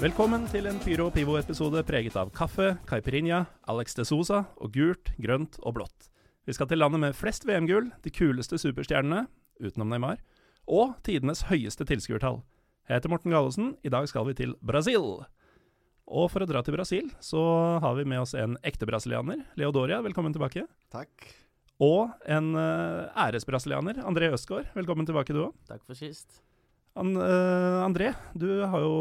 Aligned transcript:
Velkommen 0.00 0.46
til 0.48 0.64
en 0.64 0.78
Pyro 0.80 1.10
Pivo-episode 1.12 1.82
preget 1.84 2.14
av 2.16 2.30
kaffe, 2.32 2.70
caipirinha, 2.88 3.42
Alex 3.68 3.92
de 3.98 4.06
Sosa 4.08 4.38
og 4.56 4.72
gult, 4.72 5.10
grønt 5.20 5.58
og 5.60 5.74
blått. 5.76 6.06
Vi 6.48 6.54
skal 6.56 6.70
til 6.70 6.80
landet 6.80 7.02
med 7.02 7.18
flest 7.18 7.44
VM-gull, 7.44 7.90
de 8.00 8.12
kuleste 8.16 8.56
superstjernene, 8.56 9.26
utenom 9.60 9.92
Neymar, 9.92 10.24
og 10.64 10.96
tidenes 11.04 11.44
høyeste 11.50 11.84
tilskuertall. 11.84 12.40
Jeg 12.88 12.96
heter 12.96 13.12
Morten 13.12 13.36
Gallosen, 13.36 13.74
i 13.84 13.92
dag 13.92 14.08
skal 14.08 14.24
vi 14.30 14.38
til 14.40 14.56
Brasil. 14.64 15.04
Og 16.08 16.26
for 16.32 16.40
å 16.40 16.48
dra 16.48 16.64
til 16.64 16.78
Brasil, 16.80 17.12
så 17.20 17.44
har 17.84 18.00
vi 18.00 18.08
med 18.08 18.24
oss 18.24 18.32
en 18.32 18.56
ekte 18.64 18.88
brasilianer, 18.88 19.44
Leodoria, 19.60 20.00
velkommen 20.00 20.32
tilbake. 20.32 20.64
Takk. 20.96 21.28
Og 21.76 22.08
en 22.24 22.54
uh, 22.56 23.12
æresbrasilianer, 23.28 24.00
André 24.08 24.32
Østgaard, 24.32 24.72
velkommen 24.80 25.04
tilbake 25.04 25.36
du 25.36 25.50
òg. 25.50 25.58
Takk 25.68 25.84
for 25.84 25.92
sist. 25.92 26.40
An, 26.98 27.14
uh, 27.16 27.84
André, 27.84 28.10
du, 28.34 28.48
har 28.66 28.82
jo, 28.82 28.94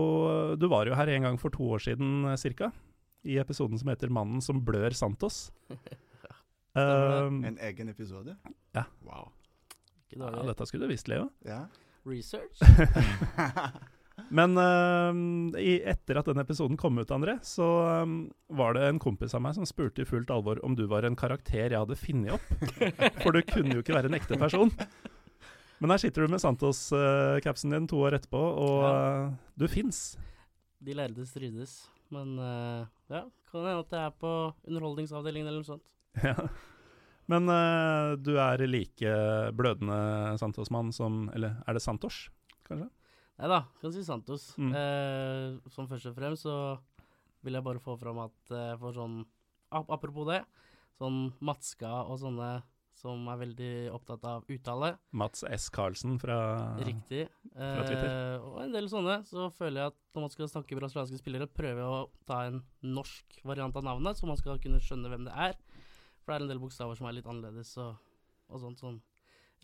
du 0.59 0.67
var 0.69 0.85
jo 0.85 0.97
her 0.97 1.09
en 1.15 1.25
gang 1.25 1.39
for 1.41 1.49
to 1.53 1.65
år 1.73 1.81
siden 1.81 2.27
ca. 2.29 2.37
cirka, 2.37 2.71
i 3.25 3.39
episoden 3.41 3.79
som 3.79 3.89
heter 3.89 4.09
'Mannen 4.09 4.41
som 4.41 4.61
blør 4.61 4.93
Santos'. 4.93 5.49
Um, 6.77 7.43
En 7.43 7.57
egen 7.65 7.89
episode? 7.89 8.35
Ja. 8.77 8.83
Wow. 9.01 9.31
Ikke 10.05 10.21
ja, 10.21 10.43
dette 10.45 10.67
skulle 10.69 10.85
du 10.85 10.93
visst, 10.93 11.09
Leo. 11.09 11.29
Ja. 11.45 11.63
Research? 12.05 12.61
Men 14.37 14.57
eh, 14.59 15.61
i, 15.61 15.73
etter 15.87 16.19
at 16.19 16.27
den 16.29 16.41
episoden 16.41 16.77
kom 16.77 16.99
ut, 16.99 17.11
André, 17.15 17.37
så 17.45 17.65
um, 18.03 18.17
var 18.51 18.75
det 18.77 18.83
en 18.85 18.99
kompis 19.01 19.33
av 19.33 19.41
meg 19.41 19.55
som 19.57 19.67
spurte 19.67 20.03
i 20.03 20.07
fullt 20.07 20.29
alvor 20.33 20.59
om 20.65 20.75
du 20.77 20.85
var 20.91 21.07
en 21.07 21.17
karakter 21.19 21.71
jeg 21.71 21.79
hadde 21.79 21.97
funnet 21.99 22.35
opp. 22.35 22.49
For 23.23 23.33
du 23.33 23.41
kunne 23.47 23.77
jo 23.77 23.83
ikke 23.83 23.95
være 23.95 24.11
en 24.11 24.19
ekte 24.19 24.37
person. 24.41 24.73
Men 25.79 25.93
her 25.93 26.01
sitter 26.01 26.25
du 26.25 26.31
med 26.33 26.41
Santos-capsen 26.43 27.71
din 27.71 27.87
to 27.87 28.01
år 28.03 28.17
etterpå, 28.17 28.39
og 28.39 28.81
Ja. 28.83 29.27
eh, 29.27 29.35
du 29.57 29.67
fins. 29.67 30.17
De 30.83 30.93
lærde 30.93 31.25
strides. 31.27 31.87
Men 32.11 32.37
eh, 32.39 32.87
ja, 33.09 33.23
kan 33.51 33.63
hende 33.63 33.79
at 33.85 33.91
jeg 33.95 34.05
er 34.09 34.15
på 34.19 34.53
underholdningsavdelingen 34.67 35.47
eller 35.47 35.63
noe 35.63 35.71
sånt. 35.77 35.87
Ja. 36.23 36.35
Men 37.29 37.45
uh, 37.45 38.15
du 38.17 38.31
er 38.41 38.57
like 38.65 39.05
blødende 39.53 40.33
Santos-mann 40.41 40.89
som 40.91 41.27
Eller 41.37 41.59
er 41.67 41.73
det 41.77 41.81
Santos, 41.83 42.23
kanskje? 42.65 42.87
Nei 43.37 43.47
da, 43.51 43.59
kan 43.79 43.93
si 43.93 44.01
Santos. 44.03 44.47
Mm. 44.57 44.71
Uh, 44.73 45.69
som 45.69 45.85
først 45.87 46.09
og 46.09 46.15
fremst 46.17 46.47
så 46.47 46.55
vil 47.45 47.53
jeg 47.53 47.63
bare 47.63 47.79
få 47.79 47.93
fram 48.01 48.17
at 48.25 48.49
uh, 48.51 48.73
for 48.81 48.97
sånn 48.97 49.19
ap 49.71 49.91
Apropos 49.93 50.25
det, 50.27 50.41
sånn 50.97 51.29
Matska 51.39 51.91
og 52.09 52.17
sånne 52.19 52.49
som 52.99 53.27
er 53.31 53.39
veldig 53.39 53.71
opptatt 53.95 54.25
av 54.27 54.49
uttale. 54.51 54.93
Mats 55.15 55.45
S. 55.47 55.69
Carlsen 55.73 56.17
fra 56.21 56.39
Riktig. 56.83 57.25
fra 57.53 57.85
Twitter. 57.87 58.09
Eh, 58.09 58.47
og 58.49 58.59
en 58.65 58.75
del 58.75 58.89
sånne. 58.91 59.19
Så 59.29 59.47
føler 59.55 59.81
jeg 59.85 59.93
at 59.93 59.99
når 60.15 60.25
man 60.25 60.33
skal 60.33 60.51
snakke 60.51 60.79
brasilianske 60.79 61.21
spillere, 61.21 61.47
prøver 61.47 61.83
jeg 61.83 61.93
å 61.95 62.01
ta 62.29 62.41
en 62.49 62.61
norsk 62.83 63.39
variant 63.47 63.79
av 63.79 63.87
navnet, 63.87 64.19
så 64.19 64.27
man 64.29 64.39
skal 64.39 64.59
kunne 64.61 64.81
skjønne 64.83 65.11
hvem 65.11 65.27
det 65.29 65.35
er. 65.47 65.55
For 66.23 66.33
det 66.33 66.39
er 66.39 66.45
en 66.45 66.51
del 66.51 66.61
bokstaver 66.61 66.99
som 66.99 67.07
er 67.09 67.15
litt 67.17 67.29
annerledes 67.29 67.71
og, 67.81 67.95
og 68.51 68.61
sånt. 68.65 68.83
sånn. 68.83 68.99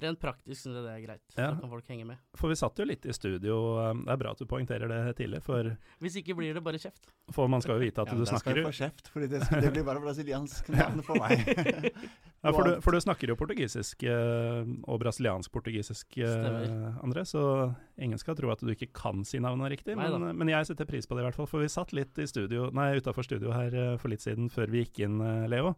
Rent 0.03 0.19
praktisk 0.19 0.59
syns 0.65 0.75
jeg 0.75 0.83
det 0.83 0.91
er 0.91 1.03
greit. 1.05 1.21
Ja. 1.37 1.51
Da 1.53 1.61
kan 1.61 1.69
folk 1.71 1.85
henge 1.87 2.03
med. 2.09 2.17
For 2.35 2.51
vi 2.51 2.55
satt 2.59 2.75
jo 2.81 2.83
litt 2.89 3.05
i 3.07 3.13
studio. 3.15 3.55
eh, 3.79 3.93
Det 4.03 4.11
er 4.11 4.17
bra 4.19 4.33
at 4.35 4.41
du 4.41 4.45
poengterer 4.45 4.91
det 4.91 5.15
tidlig, 5.21 5.39
for, 5.45 5.69
Hvis 6.03 6.17
ikke 6.19 6.35
blir 6.35 6.53
det 6.57 6.63
bare 6.65 6.81
kjeft. 6.81 7.13
for 7.31 7.47
man 7.47 7.61
skal 7.63 7.77
jo 7.79 7.85
vite 7.85 8.03
at 8.03 8.11
ja, 8.11 8.13
du 8.13 8.19
da 8.19 8.25
skal 8.27 8.41
snakker 8.41 8.59
jeg 8.59 8.65
jo 8.65 8.69
få 8.71 8.75
kjeft, 8.81 9.07
for 9.13 9.23
det, 9.23 9.39
det 9.63 9.71
blir 9.73 9.85
bare 9.87 10.03
brasiliansk 10.03 10.67
navn 10.75 11.01
for 11.07 11.15
meg. 11.23 11.47
ja, 12.43 12.51
for, 12.51 12.63
du, 12.67 12.81
for 12.83 12.91
du 12.91 12.99
snakker 13.01 13.31
jo 13.31 13.37
portugisisk 13.39 14.03
eh, 14.03 14.67
og 14.83 14.99
brasiliansk-portugisisk, 15.05 16.17
eh, 16.19 16.99
André, 17.03 17.23
så 17.25 17.73
ingen 17.97 18.19
skal 18.19 18.35
tro 18.35 18.51
at 18.51 18.59
du 18.59 18.71
ikke 18.75 18.91
kan 18.93 19.23
si 19.25 19.39
navnet 19.39 19.71
riktig. 19.77 19.95
Men, 19.97 20.31
men 20.35 20.51
jeg 20.51 20.67
setter 20.67 20.85
pris 20.89 21.07
på 21.07 21.15
det, 21.15 21.23
i 21.23 21.29
hvert 21.29 21.39
fall. 21.39 21.47
For 21.49 21.63
vi 21.63 21.71
satt 21.71 21.95
litt 21.95 22.19
i 22.19 22.27
studio, 22.27 22.67
nei, 22.75 22.91
utafor 22.99 23.23
studio 23.23 23.55
her 23.55 23.71
eh, 23.73 23.95
for 23.97 24.11
litt 24.11 24.21
siden, 24.27 24.51
før 24.51 24.67
vi 24.75 24.83
gikk 24.83 25.05
inn, 25.07 25.21
Leo. 25.49 25.75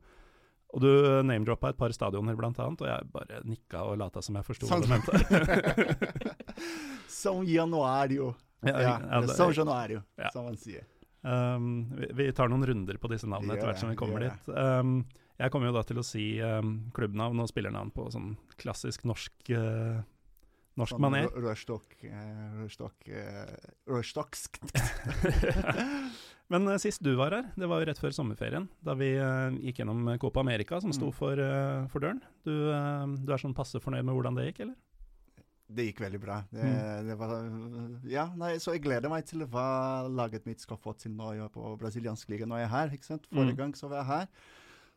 Og 0.75 0.81
du 0.83 0.89
name-droppa 1.23 1.69
et 1.71 1.77
par 1.79 1.93
stadioner, 1.95 2.35
blant 2.35 2.57
annet, 2.59 2.81
og 2.83 2.89
jeg 2.89 3.07
bare 3.13 3.39
nikka 3.47 3.85
og 3.87 3.97
lata 4.01 4.21
som 4.21 4.35
jeg 4.35 4.43
forsto 4.49 4.67
hva 4.67 4.81
du 4.83 4.89
mente. 4.91 6.27
som 7.07 7.43
Januario. 7.47 8.33
Ja, 8.61 8.73
Ja, 8.81 8.99
ja, 9.11 9.21
det- 9.21 9.27
São 9.37 9.53
Januário, 9.53 10.03
Ja. 10.17 10.29
som 10.31 10.45
man 10.45 10.57
sier. 10.57 10.83
Um, 11.23 11.89
vi, 11.95 12.07
vi 12.13 12.31
tar 12.31 12.47
noen 12.49 12.65
runder 12.65 12.97
på 12.97 13.09
disse 13.09 13.27
navnene 13.27 13.53
etter 13.55 13.67
hvert 13.67 13.79
som 13.79 13.89
vi 13.89 13.95
kommer 13.99 14.19
dit. 14.19 14.47
Um, 14.47 15.05
jeg 15.39 15.51
kommer 15.51 15.67
jo 15.67 15.73
da 15.73 15.83
til 15.83 15.97
å 15.99 16.03
si 16.05 16.39
um, 16.41 16.91
klubbnavn 16.93 17.39
og 17.41 17.49
spillernavn 17.49 17.91
på 17.93 18.07
sånn 18.13 18.35
klassisk 18.57 19.03
norsk 19.05 19.51
uh, 19.53 20.01
norsk 20.77 20.97
Rørstokk 20.97 21.95
eh, 22.05 23.11
eh, 23.11 23.69
Rørstokksk. 23.89 24.59
Men 26.51 26.67
uh, 26.71 26.77
sist 26.79 27.01
du 27.03 27.11
var 27.19 27.33
her, 27.35 27.47
det 27.59 27.67
var 27.67 27.81
jo 27.81 27.87
rett 27.89 27.99
før 27.99 28.13
sommerferien, 28.15 28.69
da 28.85 28.93
vi 28.95 29.09
gikk 29.67 29.81
gjennom 29.81 30.13
Copa 30.21 30.39
America, 30.45 30.79
som 30.79 30.93
sto 30.95 31.09
Mm. 31.09 31.15
for, 31.17 31.41
for 31.91 31.99
døren. 32.03 32.21
Du, 32.47 32.53
du 33.25 33.33
er 33.33 33.41
sånn 33.41 33.55
passe 33.57 33.81
fornøyd 33.83 34.05
med 34.07 34.15
hvordan 34.15 34.37
det 34.39 34.45
gikk, 34.51 34.61
eller? 34.67 34.77
Det 35.67 35.83
gikk 35.89 35.99
veldig 36.05 36.19
bra. 36.23 36.37
Det, 36.47 36.63
Mm. 36.63 37.07
det 37.09 37.15
var, 37.19 37.33
ja, 38.07 38.23
nei, 38.39 38.53
så 38.63 38.71
jeg 38.77 38.85
gleder 38.85 39.09
meg 39.11 39.25
til 39.27 39.43
hva 39.51 40.07
laget 40.07 40.45
mitt 40.47 40.61
skal 40.63 40.77
få 40.79 40.93
til 40.95 41.11
nå 41.11 41.49
på 41.51 41.73
brasiliansk 41.81 42.29
liga 42.31 42.47
når 42.47 42.61
jeg 42.63 42.69
er 42.69 42.75
her. 42.77 42.93
ikke 42.95 43.09
sant? 43.09 43.27
Forrige 43.27 43.51
Mm. 43.57 43.57
gang 43.57 43.73
så 43.75 43.89
var 43.91 43.97
jeg 43.99 44.07
her, 44.13 44.27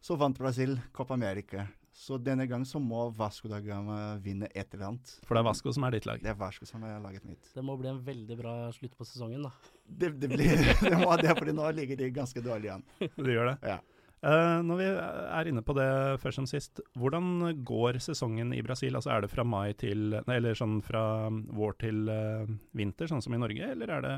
så 0.00 0.16
vant 0.16 0.38
Brasil 0.38 0.78
Copa 0.94 1.14
America. 1.14 1.66
Så 2.00 2.16
denne 2.16 2.46
gang 2.48 2.62
så 2.64 2.80
må 2.80 3.10
Vasco 3.12 3.48
da 3.50 3.58
Gama 3.60 4.16
vinne 4.24 4.48
et 4.54 4.72
eller 4.72 4.86
annet. 4.86 5.10
For 5.26 5.36
det 5.36 5.42
er 5.42 5.48
Vasco 5.50 5.72
som 5.76 5.84
er 5.84 5.98
ditt 5.98 6.06
lag. 6.08 6.22
Det 6.22 6.30
er 6.32 6.38
Vasco 6.40 6.64
som 6.68 6.84
er 6.88 6.96
laget 7.04 7.26
mitt. 7.28 7.50
Det 7.52 7.64
må 7.66 7.76
bli 7.76 7.90
en 7.90 8.00
veldig 8.06 8.38
bra 8.38 8.54
slutt 8.72 8.94
på 8.96 9.04
sesongen, 9.04 9.44
da. 9.44 9.50
Det, 9.84 10.14
det, 10.22 10.30
blir, 10.32 10.62
det 10.80 10.96
må 11.02 11.12
det, 11.20 11.34
fordi 11.36 11.52
nå 11.58 11.66
ligger 11.76 12.00
de 12.00 12.08
ganske 12.16 12.40
dårlig 12.44 12.72
an. 12.78 12.86
Det 13.20 13.34
gjør 13.34 13.52
det? 13.52 13.74
Ja. 13.74 13.80
Uh, 14.20 14.60
når 14.64 14.80
vi 14.80 14.86
er 14.92 15.48
inne 15.48 15.62
på 15.64 15.76
det 15.76 15.90
først 16.20 16.40
som 16.40 16.48
sist, 16.48 16.80
hvordan 17.00 17.52
går 17.68 18.00
sesongen 18.04 18.52
i 18.56 18.60
Brasil? 18.64 18.96
Altså 18.96 19.12
Er 19.14 19.24
det 19.24 19.30
fra 19.32 19.44
mai 19.48 19.72
til 19.80 20.16
Nei, 20.16 20.36
eller 20.36 20.56
sånn 20.56 20.80
fra 20.84 21.02
vår 21.28 21.76
til 21.84 22.08
uh, 22.08 22.48
vinter, 22.76 23.08
sånn 23.12 23.24
som 23.24 23.36
i 23.36 23.40
Norge, 23.40 23.70
eller 23.76 23.92
er 23.96 24.04
det 24.04 24.16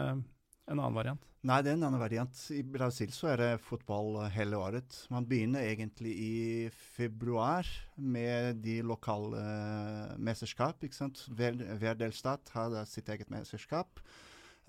en 0.71 0.78
annen 0.78 0.97
variant? 0.97 1.28
Nei, 1.43 1.59
det 1.65 1.73
er 1.73 1.75
en 1.75 1.87
annen 1.89 1.99
variant. 1.99 2.43
I 2.55 2.61
Brasil 2.62 3.11
så 3.15 3.33
er 3.33 3.41
det 3.41 3.62
fotball 3.67 4.21
eh, 4.23 4.34
hele 4.37 4.61
året. 4.62 4.99
Man 5.11 5.27
begynner 5.27 5.65
egentlig 5.67 6.12
i 6.15 6.34
februar 6.95 7.67
med 7.99 8.61
de 8.62 8.77
lokale 8.87 9.41
eh, 9.43 10.12
mesterskap. 10.23 10.84
ikke 10.87 11.00
sant? 11.00 11.25
Hver, 11.34 11.59
hver 11.81 11.99
delstat 11.99 12.53
har 12.55 12.71
da 12.71 12.84
sitt 12.87 13.11
eget 13.11 13.33
mesterskap. 13.33 14.03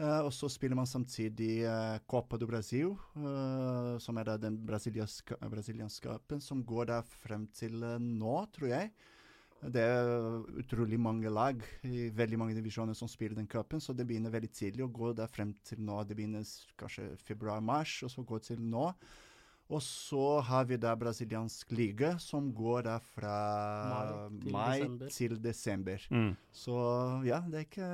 Uh, 0.02 0.26
og 0.26 0.32
så 0.34 0.48
spiller 0.50 0.74
man 0.74 0.90
samtidig 0.90 1.68
uh, 1.70 2.00
Copa 2.10 2.40
do 2.42 2.48
Brasil, 2.50 2.96
uh, 3.14 3.94
som 4.02 4.18
er 4.18 4.26
da 4.26 4.40
den 4.42 4.56
brasilianske, 4.66 5.38
brasilianskapen, 5.38 6.42
som 6.42 6.64
går 6.66 6.88
da 6.90 6.98
frem 7.22 7.46
til 7.54 7.78
nå, 8.02 8.34
tror 8.56 8.72
jeg. 8.72 8.90
Det 9.72 9.82
er 9.82 10.44
utrolig 10.60 11.00
mange 11.00 11.30
lag 11.32 11.62
i 11.84 12.10
veldig 12.10 12.38
mange 12.40 12.56
divisjoner 12.58 12.94
som 12.96 13.08
spiller 13.08 13.36
den 13.40 13.48
cupen, 13.48 13.80
så 13.80 13.94
det 13.96 14.06
begynner 14.08 14.32
veldig 14.34 14.52
tidlig 14.52 14.84
og 14.84 14.94
går 14.94 15.14
der 15.22 15.28
frem 15.28 15.54
til 15.64 15.80
nå. 15.80 16.02
Det 16.08 16.18
begynner 16.18 16.44
kanskje 16.78 17.12
februar-mars, 17.24 18.02
og 18.04 18.12
så 18.12 18.24
går 18.26 18.40
til 18.50 18.60
nå. 18.60 18.90
Og 19.74 19.80
så 19.82 20.42
har 20.44 20.66
vi 20.68 20.76
da 20.78 20.92
brasiliansk 21.00 21.72
liga, 21.72 22.18
som 22.20 22.52
går 22.54 22.84
da 22.84 22.98
fra 23.00 23.38
Mai 24.30 24.42
til 24.42 24.52
mai 24.52 24.80
desember. 24.80 25.08
til 25.16 25.38
desember. 25.42 26.08
Mm. 26.12 26.36
Så 26.52 26.76
ja, 27.26 27.40
det 27.48 27.56
er 27.62 27.66
ikke, 27.70 27.88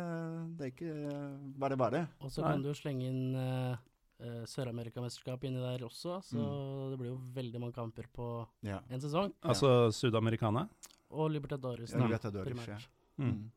det 0.57 0.65
er 0.65 0.73
ikke 0.73 0.95
bare 1.61 1.77
bare. 1.77 2.07
Og 2.21 2.31
så 2.31 2.41
Nei. 2.41 2.51
kan 2.51 2.61
du 2.65 2.69
jo 2.69 2.73
slenge 2.73 3.05
inn 3.05 3.35
uh, 3.37 3.77
Sør-Amerikamesterskapet 4.49 5.47
inni 5.47 5.61
der 5.61 5.85
også, 5.85 6.17
så 6.25 6.35
Mm. 6.41 6.89
det 6.91 6.99
blir 6.99 7.09
jo 7.13 7.19
veldig 7.35 7.59
mange 7.61 7.73
kamper 7.73 8.03
på 8.13 8.47
Ja. 8.63 8.79
en 8.89 8.99
sesong. 8.99 9.31
Altså 9.43 9.91
Sudamericana? 9.91 10.67
Og 11.11 11.31
Libertadores, 11.31 11.91
Ja, 11.93 11.97
Libertadores, 12.05 12.53
primært. 12.53 12.67
ja. 12.67 13.23
Mm. 13.23 13.29
Mm. 13.31 13.51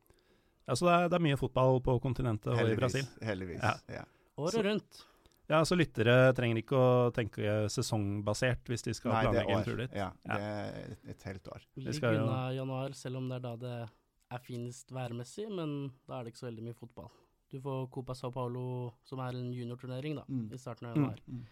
Ja, 0.68 0.74
Så 0.74 0.86
det 0.86 0.92
er, 0.94 1.08
det 1.08 1.16
er 1.18 1.24
mye 1.26 1.36
fotball 1.36 1.80
på 1.80 2.00
kontinentet 2.00 2.46
og 2.52 2.70
i 2.70 2.74
Brasil. 2.76 3.04
Heldigvis. 3.20 3.60
Ja. 3.62 3.74
Ja. 3.88 4.04
Året 4.38 4.64
rundt. 4.64 5.02
Ja, 5.50 5.58
så 5.68 5.76
lyttere 5.76 6.32
trenger 6.34 6.56
ikke 6.62 6.78
å 6.78 7.10
tenke 7.12 7.66
sesongbasert 7.68 8.64
hvis 8.70 8.82
de 8.86 8.94
skal 8.94 9.12
Nei, 9.12 9.22
planlegge 9.26 9.56
en 9.58 9.64
tur 9.66 9.76
dit. 9.76 9.92
Ja, 9.92 10.12
Ja. 10.24 10.36
det 10.36 10.42
er 10.42 10.92
et, 10.92 10.98
et 11.10 11.22
helt 11.28 11.48
år. 11.48 11.60
Vi 11.76 11.82
Ligg 11.84 11.94
skal 11.94 12.14
jo- 12.14 12.22
unna 12.24 12.52
januar, 12.54 12.94
selv 12.94 13.16
om 13.16 13.28
det 13.28 13.36
er 13.36 13.40
da 13.40 13.56
det 13.56 13.90
er 14.30 14.38
finest 14.38 14.88
værmessig, 14.90 15.48
men 15.50 15.92
da 16.08 16.20
er 16.20 16.24
det 16.24 16.32
ikke 16.32 16.38
så 16.46 16.48
veldig 16.50 16.62
mye 16.62 16.74
fotball. 16.78 17.10
Du 17.50 17.60
får 17.60 17.90
Copa 17.90 18.14
Sao 18.14 18.30
Paulo, 18.30 18.94
som 19.04 19.18
er 19.20 19.28
en 19.36 19.52
juniorturnering, 19.52 20.14
da, 20.16 20.22
Mm. 20.30 20.52
i 20.52 20.56
starten 20.56 20.86
av 20.86 20.96
Mm. 20.96 21.44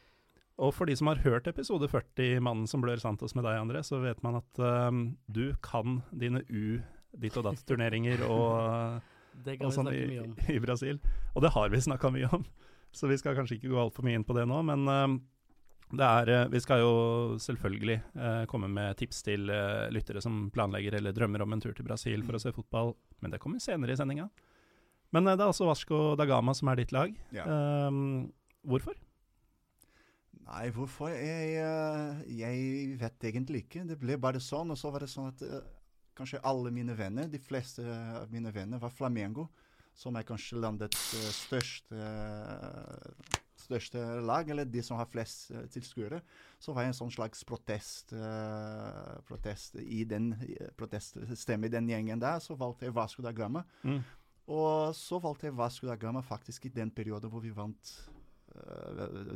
Og 0.61 0.75
for 0.77 0.89
de 0.91 0.95
som 0.99 1.09
har 1.09 1.23
hørt 1.25 1.49
episode 1.49 1.89
40, 1.89 2.41
'Mannen 2.41 2.69
som 2.69 2.83
blør 2.85 3.01
Santos' 3.01 3.33
med 3.35 3.47
deg, 3.49 3.57
André, 3.57 3.81
så 3.87 4.01
vet 4.03 4.21
man 4.23 4.43
at 4.43 4.61
um, 4.61 5.17
du 5.27 5.55
kan 5.65 6.03
dine 6.13 6.45
U 6.51 6.81
ditt 7.17 7.37
og 7.41 7.47
datt-turneringer 7.49 8.27
og, 8.29 9.01
og 9.65 9.73
sånn 9.73 9.89
i, 9.95 10.21
i 10.53 10.61
Brasil. 10.61 11.01
Og 11.35 11.43
det 11.43 11.55
har 11.57 11.73
vi 11.73 11.81
snakka 11.81 12.13
mye 12.13 12.29
om, 12.37 12.45
så 12.97 13.09
vi 13.09 13.17
skal 13.17 13.39
kanskje 13.39 13.57
ikke 13.57 13.73
gå 13.73 13.81
altfor 13.81 14.05
mye 14.05 14.21
inn 14.21 14.27
på 14.29 14.37
det 14.37 14.45
nå. 14.51 14.61
Men 14.69 14.85
um, 14.85 15.19
det 15.91 16.07
er, 16.07 16.31
eh, 16.31 16.49
vi 16.53 16.61
skal 16.63 16.85
jo 16.85 16.95
selvfølgelig 17.43 17.97
uh, 18.15 18.45
komme 18.51 18.69
med 18.71 18.95
tips 19.01 19.25
til 19.27 19.49
uh, 19.51 19.89
lyttere 19.91 20.21
som 20.23 20.45
planlegger 20.55 21.01
eller 21.01 21.17
drømmer 21.17 21.43
om 21.43 21.57
en 21.57 21.65
tur 21.65 21.73
til 21.75 21.89
Brasil 21.89 22.23
for 22.23 22.37
å 22.37 22.43
se 22.43 22.53
fotball, 22.55 22.95
men 23.25 23.33
det 23.33 23.41
kommer 23.43 23.65
senere 23.65 23.97
i 23.97 23.99
sendinga. 23.99 24.29
Men 25.17 25.27
uh, 25.27 25.35
det 25.35 25.41
er 25.43 25.51
altså 25.51 25.67
Vasco 25.67 26.13
da 26.21 26.29
Gama 26.31 26.55
som 26.55 26.71
er 26.71 26.85
ditt 26.85 26.93
lag. 26.95 27.17
Ja. 27.35 27.49
Um, 27.89 28.29
hvorfor? 28.69 28.95
Nei, 30.51 30.67
hvorfor? 30.75 31.13
Jeg, 31.15 31.61
eh, 31.63 32.23
jeg 32.41 32.95
vet 32.99 33.27
egentlig 33.29 33.65
ikke. 33.65 33.85
Det 33.87 33.97
ble 34.01 34.17
bare 34.19 34.41
sånn. 34.43 34.73
Og 34.75 34.79
så 34.79 34.91
var 34.91 35.05
det 35.05 35.11
sånn 35.13 35.29
at 35.31 35.45
eh, 35.47 35.61
kanskje 36.19 36.43
alle 36.47 36.73
mine 36.75 36.97
venner, 36.99 37.31
de 37.31 37.39
fleste 37.39 37.85
av 37.87 38.33
mine 38.35 38.51
venner, 38.55 38.83
var 38.83 38.91
Flamengo. 38.91 39.47
Som 39.95 40.19
er 40.19 40.27
kanskje 40.27 40.59
landets 40.59 41.15
eh, 41.15 41.31
største, 41.37 42.11
største 43.63 44.05
lag, 44.27 44.51
eller 44.51 44.67
de 44.67 44.83
som 44.83 44.99
har 44.99 45.11
flest 45.13 45.53
tilskuere. 45.71 46.19
Så 46.59 46.75
var 46.75 46.87
jeg 46.87 46.97
en 46.97 46.99
sånn 46.99 47.15
slags 47.15 47.47
protest, 47.47 48.15
protest 49.29 49.79
i 49.79 50.03
den 50.09 50.33
proteststemme 50.81 51.71
i 51.71 51.75
den 51.77 51.93
gjengen 51.93 52.23
der. 52.23 52.43
Så 52.43 52.59
valgte 52.59 52.89
jeg 52.89 52.97
Vasco 52.97 53.23
da 53.23 53.31
Gama. 53.37 53.63
Mm. 53.87 54.01
Og 54.51 54.97
så 54.99 55.21
valgte 55.23 55.47
jeg 55.47 55.59
Vasco 55.61 55.87
da 55.87 55.95
Gama 56.01 56.25
faktisk 56.27 56.67
i 56.67 56.75
den 56.75 56.91
perioden 56.91 57.31
hvor 57.31 57.45
vi 57.45 57.55
vant 57.55 57.95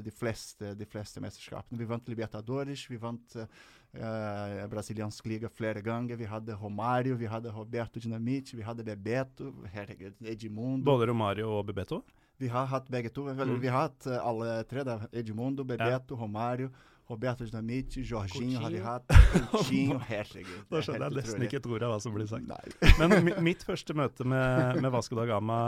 de, 0.05 0.11
fleste, 0.11 0.75
de 0.75 0.87
fleste 0.87 1.21
mesterskapene. 1.23 1.79
Vi 1.79 1.87
vant 1.89 2.09
Libertadores, 2.09 2.87
vi 2.91 2.99
vant 3.01 3.37
uh, 3.37 4.67
brasiliansk 4.71 5.27
liga 5.31 5.49
flere 5.49 5.83
ganger. 5.83 6.17
Vi 6.17 6.29
hadde 6.29 6.57
Romário, 6.59 7.17
vi 7.17 7.31
hadde 7.31 7.53
Roberto 7.55 8.01
Dinamite, 8.01 8.57
vi 8.57 8.67
hadde 8.67 8.85
Bebeto, 8.85 9.53
herregud, 9.75 10.19
Edmundo. 10.21 10.85
Både 10.85 11.07
Romario 11.13 11.51
og 11.59 11.67
Bebeto? 11.71 12.03
Vi 12.43 12.49
har 12.51 12.67
hatt 12.67 12.89
begge 12.91 13.13
to. 13.15 13.29
Mm. 13.31 13.61
Vi 13.63 13.71
har 13.71 13.89
hatt 13.89 14.07
eh, 14.11 14.27
alle 14.27 14.65
tre. 14.69 14.83
da. 14.85 14.99
Edmundo, 15.13 15.65
Bebeto, 15.65 16.17
Romário, 16.19 16.73
Roberto 17.07 17.45
Dinamite, 17.45 18.01
Jorginho 18.01 18.61
har 18.61 18.71
vi 18.71 18.81
hatt. 18.83 19.07
Coutinho, 19.53 20.01
herregud. 20.09 20.65
Da 20.71 20.81
skjønner 20.83 21.07
jeg 21.07 21.21
nesten 21.21 21.47
ikke 21.47 21.61
et 21.61 21.69
ord 21.71 21.85
av 21.87 21.95
hva 21.95 22.01
som 22.03 22.17
blir 22.17 22.27
sagt. 22.31 22.49
Nei. 22.49 22.91
Men 22.99 23.31
mitt 23.45 23.63
første 23.67 23.95
møte 23.97 24.27
med, 24.27 24.81
med 24.83 24.93
Vasco 24.95 25.19
da 25.19 25.29
Gama, 25.29 25.61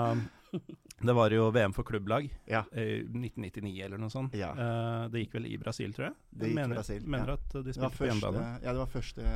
det 1.07 1.15
var 1.17 1.31
jo 1.35 1.49
VM 1.55 1.73
for 1.77 1.85
klubblag 1.89 2.29
Ja. 2.49 2.63
i 2.73 3.03
1999 3.05 3.85
eller 3.85 3.99
noe 4.01 4.11
sånt. 4.13 4.35
Ja. 4.39 4.53
Eh, 4.57 5.09
det 5.13 5.25
gikk 5.27 5.35
vel 5.39 5.47
i 5.51 5.57
Brasil, 5.61 5.93
tror 5.97 6.09
jeg. 6.11 6.15
Det 6.33 6.51
gikk 6.51 6.59
mener, 6.61 6.75
Brasil, 6.81 7.03
mener 7.07 7.35
ja. 7.35 7.39
at 7.41 7.57
de 7.57 7.75
spilte 7.75 7.83
første, 7.91 7.99
på 8.03 8.09
hjemmebane. 8.11 8.45
ja, 8.63 8.73
det 8.73 8.79
var 8.85 8.93
første, 8.95 9.27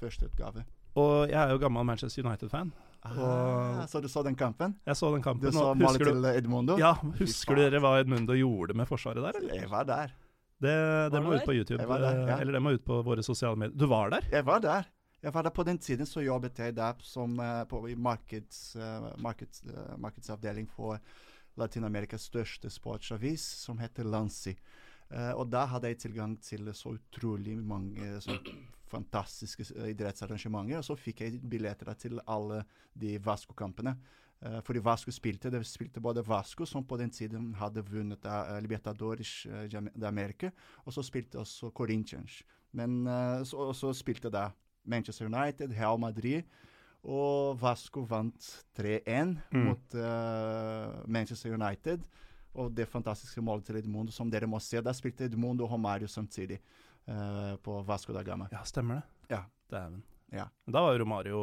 første 0.00 0.28
utgave. 0.30 0.66
Og 0.96 1.14
jeg 1.28 1.36
er 1.40 1.50
jo 1.52 1.58
gammel 1.60 1.84
Manchester 1.84 2.24
United-fan. 2.24 2.70
Ah, 3.06 3.84
så 3.86 4.00
du 4.02 4.08
så 4.10 4.22
den 4.26 4.34
kampen? 4.34 4.74
Jeg 4.86 4.96
så 4.98 5.10
den 5.14 5.22
kampen. 5.22 5.46
Du 5.46 5.54
så 5.54 5.74
målet 5.78 6.02
til 6.02 6.24
Edmundo? 6.32 6.78
ja, 6.80 6.94
husker 7.20 7.54
dere 7.60 7.78
hva 7.84 8.00
Edmundo 8.00 8.34
gjorde 8.34 8.74
med 8.74 8.88
forsvaret 8.88 9.22
der, 9.22 9.36
eller? 9.42 9.54
Jeg 9.60 9.70
var 9.70 9.84
der. 9.86 10.14
Det, 10.56 10.72
det 11.12 11.20
må 11.22 11.34
ut 11.36 11.44
på 11.44 11.52
YouTube. 11.52 11.84
Der, 11.84 12.00
ja. 12.00 12.34
eh, 12.34 12.40
Eller 12.40 12.56
det 12.56 12.62
må 12.64 12.70
ut 12.72 12.84
på 12.84 13.02
våre 13.04 13.22
sosiale 13.22 13.58
medier. 13.60 13.76
Du 13.76 13.84
var 13.90 14.08
der? 14.14 14.24
Jeg 14.32 14.46
var 14.48 14.62
der. 14.64 14.86
Jeg 15.26 15.32
for 15.34 15.50
På 15.50 15.64
den 15.66 15.78
tiden 15.78 16.06
så 16.06 16.20
jobbet 16.22 16.58
jeg 16.58 16.76
der 16.76 16.94
som 17.02 17.32
eh, 17.40 17.64
på, 17.66 17.80
i 17.90 17.94
markeds, 17.94 18.76
eh, 18.76 19.06
markeds, 19.18 19.62
eh, 19.66 19.96
markedsavdeling 19.98 20.68
for 20.70 21.00
Latin-Amerikas 21.58 22.28
største 22.30 22.70
sportsavis, 22.70 23.42
som 23.42 23.78
heter 23.78 24.04
Lansi. 24.04 24.54
Uh, 25.10 25.32
og 25.38 25.48
da 25.50 25.64
hadde 25.66 25.88
jeg 25.88 25.98
tilgang 25.98 26.36
til 26.42 26.70
så 26.74 26.92
utrolig 26.94 27.56
mange 27.58 28.20
så 28.20 28.36
fantastiske 28.86 29.64
idrettsarrangementer. 29.90 30.78
Og 30.78 30.84
så 30.84 30.96
fikk 30.98 31.24
jeg 31.24 31.40
billetter 31.42 31.90
til 31.94 32.20
alle 32.26 32.60
de 32.94 33.16
Vasco-kampene. 33.24 33.96
Uh, 34.44 34.60
fordi 34.62 34.84
Vasco 34.84 35.10
spilte, 35.10 35.50
det 35.50 35.64
spilte 35.66 36.00
både 36.00 36.22
Vasco, 36.26 36.66
som 36.66 36.86
på 36.86 36.98
den 37.00 37.10
tiden 37.10 37.54
hadde 37.58 37.82
vunnet 37.82 38.26
uh, 38.30 38.60
Libertadores 38.62 39.46
de 39.72 40.06
America, 40.06 40.52
og 40.84 40.92
så 40.92 41.02
spilte 41.02 41.42
også 41.42 41.70
Corinthians. 41.74 42.44
Men 42.72 43.06
så, 43.46 43.72
så 43.72 43.92
spilte 43.96 44.28
da 44.30 44.50
Manchester 44.86 45.26
United, 45.28 45.70
Real 45.76 45.98
Madrid, 45.98 46.44
og 47.06 47.58
Vasco 47.60 48.02
vant 48.08 48.48
3-1 48.78 49.36
Mm. 49.52 49.64
mot 49.68 49.94
uh, 49.94 51.02
Manchester 51.06 51.52
United. 51.54 52.06
Og 52.56 52.72
det 52.74 52.86
fantastiske 52.88 53.42
målet 53.44 53.66
til 53.68 53.76
Edmundo, 53.82 54.10
som 54.12 54.30
dere 54.32 54.46
må 54.48 54.58
se. 54.64 54.80
Da 54.80 54.92
spilte 54.96 55.26
Edmundo 55.28 55.66
og 55.66 55.72
Romario 55.76 56.08
samtidig 56.08 56.56
uh, 57.06 57.54
på 57.62 57.82
Vasco 57.86 58.14
da 58.16 58.22
Gama. 58.24 58.48
Ja, 58.50 58.62
stemmer 58.64 59.02
det. 59.02 59.36
Ja. 59.36 59.42
Dæven. 59.70 60.02
Ja. 60.32 60.46
Da 60.66 60.80
var 60.82 60.94
jo 60.96 61.02
Romario 61.04 61.40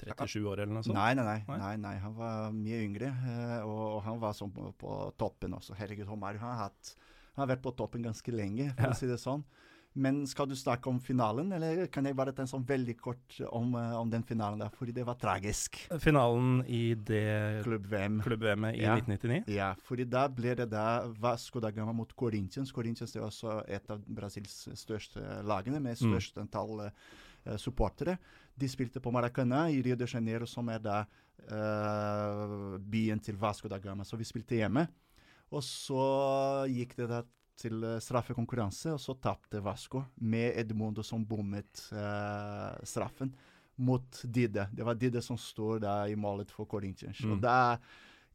37 0.00 0.42
år 0.50 0.60
eller 0.64 0.74
noe 0.74 0.82
sånt. 0.84 0.96
Nei, 0.96 1.12
nei, 1.16 1.24
nei, 1.24 1.36
Nei? 1.48 1.58
nei, 1.60 1.74
nei. 1.84 1.94
Han 2.02 2.14
var 2.18 2.50
mye 2.56 2.80
yngre, 2.84 3.08
eh, 3.30 3.60
og, 3.62 3.82
og 3.96 4.00
han 4.08 4.18
var 4.22 4.34
sånn 4.36 4.50
på, 4.54 4.72
på 4.80 4.96
toppen 5.20 5.54
også. 5.56 5.76
Herregud, 5.78 6.08
Romario 6.10 6.42
han 6.42 6.50
har, 6.56 6.66
hatt, 6.68 6.94
han 7.36 7.44
har 7.44 7.52
vært 7.54 7.62
på 7.64 7.72
toppen 7.78 8.02
ganske 8.04 8.34
lenge, 8.34 8.72
for 8.74 8.88
Ja. 8.88 8.92
å 8.96 8.98
si 8.98 9.06
det 9.10 9.20
sånn. 9.22 9.44
Men 9.96 10.24
skal 10.26 10.48
du 10.50 10.56
snakke 10.58 10.88
om 10.90 10.96
finalen, 10.98 11.52
eller 11.54 11.86
kan 11.86 12.04
jeg 12.04 12.16
bare 12.18 12.32
ta 12.34 12.42
en 12.42 12.48
sånn 12.50 12.64
veldig 12.66 12.96
kort 12.98 13.36
om, 13.52 13.74
eh, 13.78 13.92
om 13.94 14.08
den 14.10 14.24
finalen 14.26 14.58
der? 14.58 14.68
Fordi 14.74 14.92
det 14.92 15.04
var 15.06 15.14
tragisk. 15.14 15.76
Finalen 16.02 16.64
i 16.66 16.94
det 16.94 17.62
Klubb-VM. 17.64 18.20
klubb-VM-et 18.24 18.74
i 18.74 18.82
Ja. 18.82 18.96
1999. 18.96 19.44
Ja, 19.54 19.74
fordi 19.86 20.04
da 20.10 20.26
ble 20.28 20.54
det 20.56 20.68
da 20.70 21.06
Vasco 21.06 21.60
da 21.60 21.70
Gama 21.70 21.92
mot 21.92 22.10
Corinthians. 22.16 22.72
Corinthians 22.72 23.14
er 23.14 23.20
også 23.22 23.62
et 23.68 23.88
av 23.88 24.00
Brasils 24.04 24.68
største 24.74 25.22
lagene, 25.44 25.80
med 25.80 25.96
Mm. 25.96 26.10
størst 26.18 26.38
antall 26.42 26.90
eh, 27.46 27.56
supportere. 27.56 28.18
De 28.58 28.66
spilte 28.66 29.00
på 29.00 29.12
Maracana 29.12 29.68
i 29.70 29.80
Rio 29.82 29.94
de 29.96 30.06
Janeiro, 30.06 30.44
som 30.46 30.68
er 30.70 30.78
da 30.80 31.06
uh, 31.50 32.78
byen 32.78 33.20
til 33.20 33.36
Vasco 33.36 33.68
da 33.68 33.78
Gama. 33.78 34.02
Så 34.04 34.16
vi 34.16 34.24
spilte 34.24 34.56
hjemme. 34.56 34.86
Og 35.52 35.60
så 35.62 36.66
gikk 36.70 36.96
det 36.96 37.08
da 37.10 37.22
til 37.58 37.84
eh, 37.86 38.00
straffekonkurranse, 38.02 38.94
og 38.94 39.02
så 39.02 39.16
tapte 39.22 39.62
Vasco 39.64 40.04
med 40.22 40.54
Edmundo 40.60 41.04
som 41.06 41.24
bommet 41.26 41.86
eh, 41.92 42.84
straffen 42.86 43.34
mot 43.76 44.20
Dide. 44.24 44.68
Det 44.72 44.86
var 44.86 44.98
Dide 44.98 45.22
som 45.22 45.38
står 45.40 45.82
der 45.82 46.12
i 46.12 46.18
målet 46.18 46.52
for 46.54 46.68
Corinthians. 46.70 47.20
Mm. 47.24 47.36
Og 47.36 47.42
da 47.42 47.56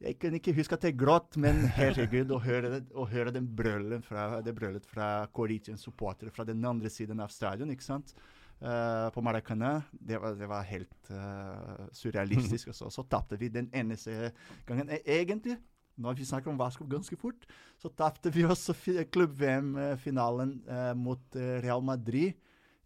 jeg 0.00 0.16
kan 0.16 0.32
ikke 0.36 0.54
huske 0.56 0.76
at 0.78 0.84
jeg 0.88 0.96
gråt, 0.96 1.36
men 1.40 1.58
herregud, 1.76 2.30
å 2.32 2.40
høre, 2.40 2.78
å 2.96 3.04
høre 3.08 3.32
den 3.36 3.48
brølen 3.56 4.00
fra, 4.04 4.40
det 4.44 4.54
brølet 4.56 4.86
fra 4.88 5.26
Corinthians 5.36 5.84
supportere 5.84 6.32
fra 6.32 6.46
den 6.48 6.64
andre 6.64 6.88
siden 6.92 7.20
av 7.20 7.32
stadion, 7.32 7.72
ikke 7.72 7.84
sant? 7.84 8.14
Uh, 8.60 9.08
på 9.12 9.20
Maracanã. 9.24 9.78
Det 9.92 10.16
var, 10.20 10.38
det 10.40 10.48
var 10.48 10.64
helt 10.68 11.12
uh, 11.12 11.84
surrealistisk. 11.96 12.68
og 12.72 12.78
så, 12.78 12.88
så 12.92 13.04
tapte 13.12 13.36
vi 13.40 13.52
den 13.52 13.68
eneste 13.76 14.32
gangen. 14.68 14.88
E- 14.88 15.04
Egentlig, 15.04 15.58
når 16.00 16.16
vi 16.16 16.24
snakker 16.24 16.50
om 16.50 16.58
Vasco 16.60 16.84
ganske 16.88 17.16
fort, 17.20 17.46
så 17.78 17.88
tapte 17.94 18.30
vi 18.32 18.42
også 18.48 18.74
klubb-VM-finalen 19.12 20.62
eh, 20.68 20.94
mot 20.94 21.36
eh, 21.36 21.60
Real 21.62 21.82
Madrid 21.82 22.32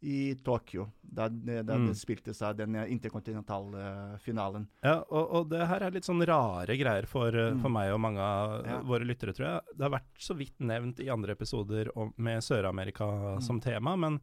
i 0.04 0.35
Tokyo. 0.44 0.90
Da, 1.00 1.28
da 1.30 1.62
Mm. 1.78 1.87
det 1.88 1.94
spiltes 1.97 2.42
av 2.44 2.56
den 2.59 2.75
eh, 2.76 2.90
interkontinentale 2.92 4.18
finalen. 4.21 4.66
Ja, 4.85 4.99
og, 5.09 5.30
og 5.38 5.49
det 5.49 5.66
her 5.66 5.80
er 5.87 5.90
litt 5.94 6.04
sånn 6.04 6.21
rare 6.28 6.76
greier 6.76 7.06
for, 7.09 7.28
eh, 7.33 7.52
Mm. 7.54 7.62
for 7.62 7.71
meg 7.73 7.92
og 7.94 8.00
mange 8.00 8.21
av 8.21 8.66
Ja. 8.66 8.80
våre 8.83 9.04
lyttere, 9.09 9.33
tror 9.33 9.47
jeg. 9.49 9.61
Det 9.78 9.83
har 9.88 9.94
vært 10.00 10.18
så 10.21 10.37
vidt 10.37 10.59
nevnt 10.61 11.00
i 11.00 11.09
andre 11.09 11.33
episoder 11.33 11.88
om, 11.97 12.12
med 12.18 12.42
Sør-Amerika 12.42 13.04
Mm. 13.38 13.40
som 13.42 13.61
tema, 13.61 13.97
men 13.97 14.21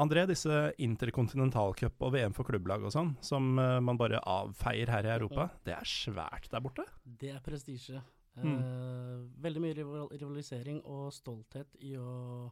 André, 0.00 0.24
disse 0.26 0.72
interkontinentalcup 0.80 2.00
og 2.00 2.14
VM 2.14 2.32
for 2.36 2.48
klubblag 2.48 2.84
og 2.86 2.94
sånn, 2.94 3.12
som 3.24 3.52
eh, 3.60 3.76
man 3.84 3.98
bare 4.00 4.22
avfeier 4.24 4.88
her 4.88 5.08
i 5.08 5.12
Europa, 5.12 5.50
det 5.66 5.76
er 5.76 5.88
svært 5.88 6.48
der 6.52 6.64
borte. 6.64 6.86
Det 7.04 7.34
er 7.34 7.42
prestisje. 7.44 8.00
Mm. 8.40 8.54
Eh, 8.56 9.16
veldig 9.44 9.60
mye 9.60 9.76
rival 9.76 10.08
rivalisering 10.16 10.80
og 10.88 11.10
stolthet 11.12 11.76
i 11.84 11.92
å 12.00 12.48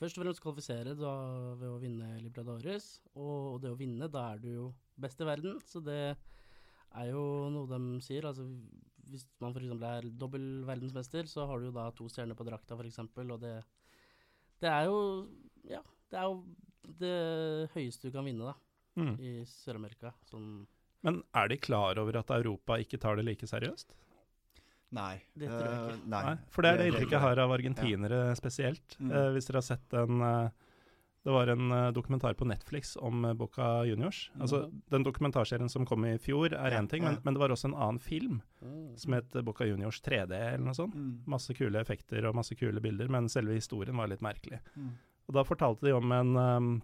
først 0.00 0.18
og 0.18 0.24
fremst 0.24 0.42
kvalifisere 0.44 0.92
da, 0.98 1.12
ved 1.56 1.70
å 1.70 1.80
vinne 1.80 2.18
Libertadores. 2.20 2.98
Og 3.16 3.62
det 3.62 3.72
å 3.72 3.78
vinne, 3.78 4.10
da 4.12 4.28
er 4.34 4.42
du 4.42 4.50
jo 4.50 4.66
best 5.00 5.22
i 5.22 5.28
verden. 5.28 5.56
Så 5.64 5.80
det 5.84 6.02
er 6.12 7.08
jo 7.08 7.22
noe 7.54 7.70
de 7.70 8.02
sier. 8.04 8.26
Altså, 8.28 8.44
hvis 9.08 9.24
man 9.40 9.54
f.eks. 9.54 9.72
er 9.88 10.10
dobbel 10.12 10.44
verdensmester, 10.68 11.30
så 11.30 11.48
har 11.48 11.60
du 11.60 11.70
jo 11.70 11.76
da 11.76 11.88
to 11.96 12.10
stjerner 12.12 12.36
på 12.36 12.46
drakta, 12.46 12.76
f.eks. 12.76 13.00
Og 13.24 13.38
det, 13.40 13.56
det 14.60 14.72
er 14.72 14.90
jo 14.90 15.00
Ja, 15.64 15.80
det 16.12 16.20
er 16.20 16.28
jo 16.28 16.42
det 16.98 17.70
høyeste 17.74 18.08
du 18.08 18.12
kan 18.12 18.24
vinne, 18.24 18.52
da, 18.52 18.54
Mm. 18.96 19.16
i 19.18 19.44
Sør-Amerika. 19.44 20.12
Sånn 20.30 20.66
Men 21.02 21.22
er 21.34 21.48
de 21.48 21.56
klar 21.58 21.98
over 21.98 22.16
at 22.16 22.30
Europa 22.30 22.78
ikke 22.78 22.98
tar 23.00 23.16
det 23.16 23.24
like 23.26 23.46
seriøst? 23.46 23.86
Nei. 24.94 25.20
Det 25.36 25.48
tror 25.48 25.64
jeg 25.64 25.78
ikke. 25.80 25.94
Eh, 25.96 26.06
nei. 26.06 26.22
Nei, 26.24 26.36
for 26.48 26.62
det 26.62 26.70
er 26.70 26.76
det 26.78 26.86
inntrykket 26.92 27.10
jeg 27.16 27.20
har 27.20 27.38
av 27.42 27.50
argentinere 27.50 28.20
spesielt. 28.38 28.96
Mm. 29.00 29.10
Eh, 29.10 29.30
hvis 29.34 29.46
dere 29.48 29.56
har 29.58 29.66
sett 29.66 29.92
en 29.94 30.20
eh, 30.22 30.50
Det 31.24 31.32
var 31.32 31.48
en 31.48 31.70
dokumentar 31.94 32.34
på 32.36 32.44
Netflix 32.46 32.98
om 33.00 33.22
Boca 33.38 33.82
Juniors. 33.88 34.30
Altså, 34.38 34.70
Den 34.90 35.02
dokumentarserien 35.02 35.70
som 35.70 35.86
kom 35.86 36.04
i 36.04 36.18
fjor, 36.18 36.52
er 36.52 36.70
Ja, 36.72 36.78
én 36.82 36.86
ting, 36.88 37.02
men, 37.02 37.16
men 37.24 37.32
det 37.32 37.40
var 37.40 37.48
også 37.48 37.64
en 37.72 37.74
annen 37.74 37.98
film 37.98 38.42
Mm. 38.62 38.94
som 38.98 39.12
het 39.14 39.30
Boca 39.42 39.64
Juniors 39.64 40.00
3D, 40.02 40.30
eller 40.32 40.58
noe 40.64 40.74
sånt. 40.74 40.94
Mm. 40.94 41.24
Masse 41.26 41.54
kule 41.54 41.80
effekter 41.80 42.26
og 42.28 42.34
masse 42.34 42.54
kule 42.54 42.78
bilder, 42.80 43.08
men 43.08 43.26
selve 43.28 43.54
historien 43.54 43.96
var 43.96 44.06
litt 44.08 44.20
merkelig. 44.20 44.60
Og 45.28 45.34
da 45.34 45.42
fortalte 45.44 45.86
de 45.86 45.92
om 45.96 46.12
en 46.12 46.36
um, 46.36 46.82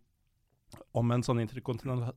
om 0.94 1.10
en 1.10 1.22
sånn 1.22 1.40
interkontinental, 1.42 2.14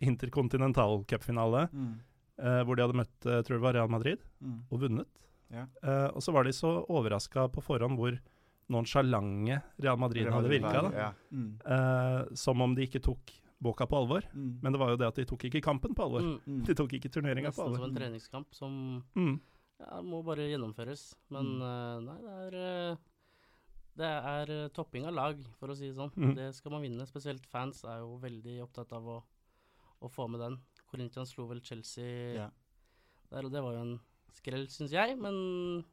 interkontinental 0.00 1.04
cupfinale 1.04 1.68
Mm. 1.72 2.00
uh, 2.40 2.62
hvor 2.64 2.76
de 2.76 2.82
hadde 2.82 2.96
møtt 2.96 3.20
jeg 3.28 3.44
tror 3.44 3.56
det 3.58 3.62
var 3.66 3.74
Real 3.74 3.88
Madrid 3.92 4.18
Mm. 4.42 4.62
og 4.70 4.80
vunnet. 4.80 5.06
Ja. 5.52 5.66
Uh, 5.82 6.08
og 6.16 6.22
så 6.22 6.32
var 6.32 6.44
de 6.44 6.52
så 6.52 6.86
overraska 6.88 7.48
på 7.52 7.60
forhånd 7.62 7.98
hvor 7.98 8.18
nonsjalante 8.70 9.62
Real 9.82 9.98
Madrid 9.98 10.26
hadde 10.30 10.48
virka. 10.48 10.82
Ja. 10.94 11.12
Mm. 11.32 11.58
Uh, 11.66 12.34
som 12.34 12.60
om 12.62 12.74
de 12.74 12.86
ikke 12.86 13.02
tok 13.02 13.36
Boca 13.60 13.84
på 13.84 13.96
alvor. 13.98 14.22
Mm. 14.32 14.60
Men 14.62 14.72
det 14.72 14.78
var 14.80 14.88
jo 14.88 14.96
det 14.96 15.06
at 15.08 15.16
de 15.16 15.24
tok 15.28 15.42
ikke 15.44 15.60
kampen 15.60 15.92
på 15.94 16.02
alvor. 16.06 16.22
Mm. 16.22 16.38
Mm. 16.46 16.62
De 16.64 16.72
tok 16.74 16.94
ikke 16.96 17.10
turneringa 17.12 17.50
på 17.52 17.60
alvor. 17.66 17.76
Nesten 17.76 17.84
som 17.84 17.90
en 17.90 18.00
treningskamp 18.00 18.54
som 18.54 19.04
Mm. 19.14 19.40
ja, 19.80 20.00
må 20.00 20.22
bare 20.24 20.48
gjennomføres. 20.48 21.14
Men 21.30 21.44
Mm. 21.44 21.62
eh, 21.62 22.00
nei, 22.00 22.18
det 22.22 22.54
er 22.54 22.92
eh, 22.92 22.96
Det 23.96 24.06
er 24.06 24.50
eh, 24.54 24.68
topping 24.76 25.06
av 25.10 25.14
lag, 25.14 25.40
for 25.58 25.72
å 25.72 25.76
si 25.76 25.88
det 25.90 25.96
sånn. 25.98 26.12
Mm. 26.16 26.34
Det 26.38 26.48
skal 26.56 26.72
man 26.72 26.82
vinne. 26.82 27.06
Spesielt 27.08 27.46
fans 27.50 27.82
er 27.84 27.98
jo 28.04 28.16
veldig 28.22 28.60
opptatt 28.64 28.92
av 28.96 29.08
å, 29.08 29.18
å 30.00 30.08
få 30.08 30.28
med 30.30 30.40
den. 30.40 30.58
Corinthians 30.90 31.30
slo 31.34 31.46
vel 31.50 31.60
Chelsea 31.62 32.34
Ja. 32.38 32.50
der, 33.30 33.44
og 33.44 33.52
det 33.52 33.62
var 33.62 33.74
jo 33.74 33.80
en 33.84 34.00
skrell, 34.32 34.66
syns 34.72 34.92
jeg. 34.94 35.18
Men 35.20 35.84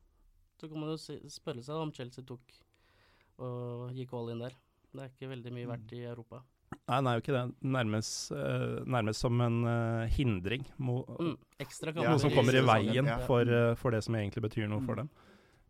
så 0.60 0.70
kan 0.70 0.80
man 0.80 0.94
jo 0.94 0.98
spørre 1.30 1.64
seg 1.66 1.76
om 1.76 1.92
Chelsea 1.94 2.24
tok 2.26 2.42
og 3.40 3.92
gikk 3.94 4.14
all 4.18 4.32
in 4.34 4.40
der. 4.42 4.56
Det 4.94 5.04
er 5.04 5.12
ikke 5.12 5.30
veldig 5.30 5.52
mye 5.54 5.68
verdt 5.70 5.92
i 5.94 6.04
Europa. 6.10 6.40
Nei, 6.88 6.98
det 7.04 7.10
er 7.12 7.18
jo 7.18 7.22
ikke 7.22 7.36
det. 7.36 7.44
Nærmest, 7.76 8.32
uh, 8.32 8.80
nærmest 8.88 9.22
som 9.24 9.42
en 9.44 9.60
uh, 9.68 10.08
hindring. 10.12 10.66
Mo 10.78 11.02
Mm. 11.20 11.36
Noe 11.98 12.20
som 12.20 12.32
kommer 12.32 12.56
i 12.56 12.64
veien 12.64 13.06
ja. 13.08 13.18
for, 13.28 13.44
uh, 13.48 13.76
for 13.76 13.92
det 13.92 14.02
som 14.04 14.16
egentlig 14.16 14.44
betyr 14.48 14.68
noe 14.68 14.82
for 14.86 14.96
Mm. 14.96 15.06
dem. 15.06 15.10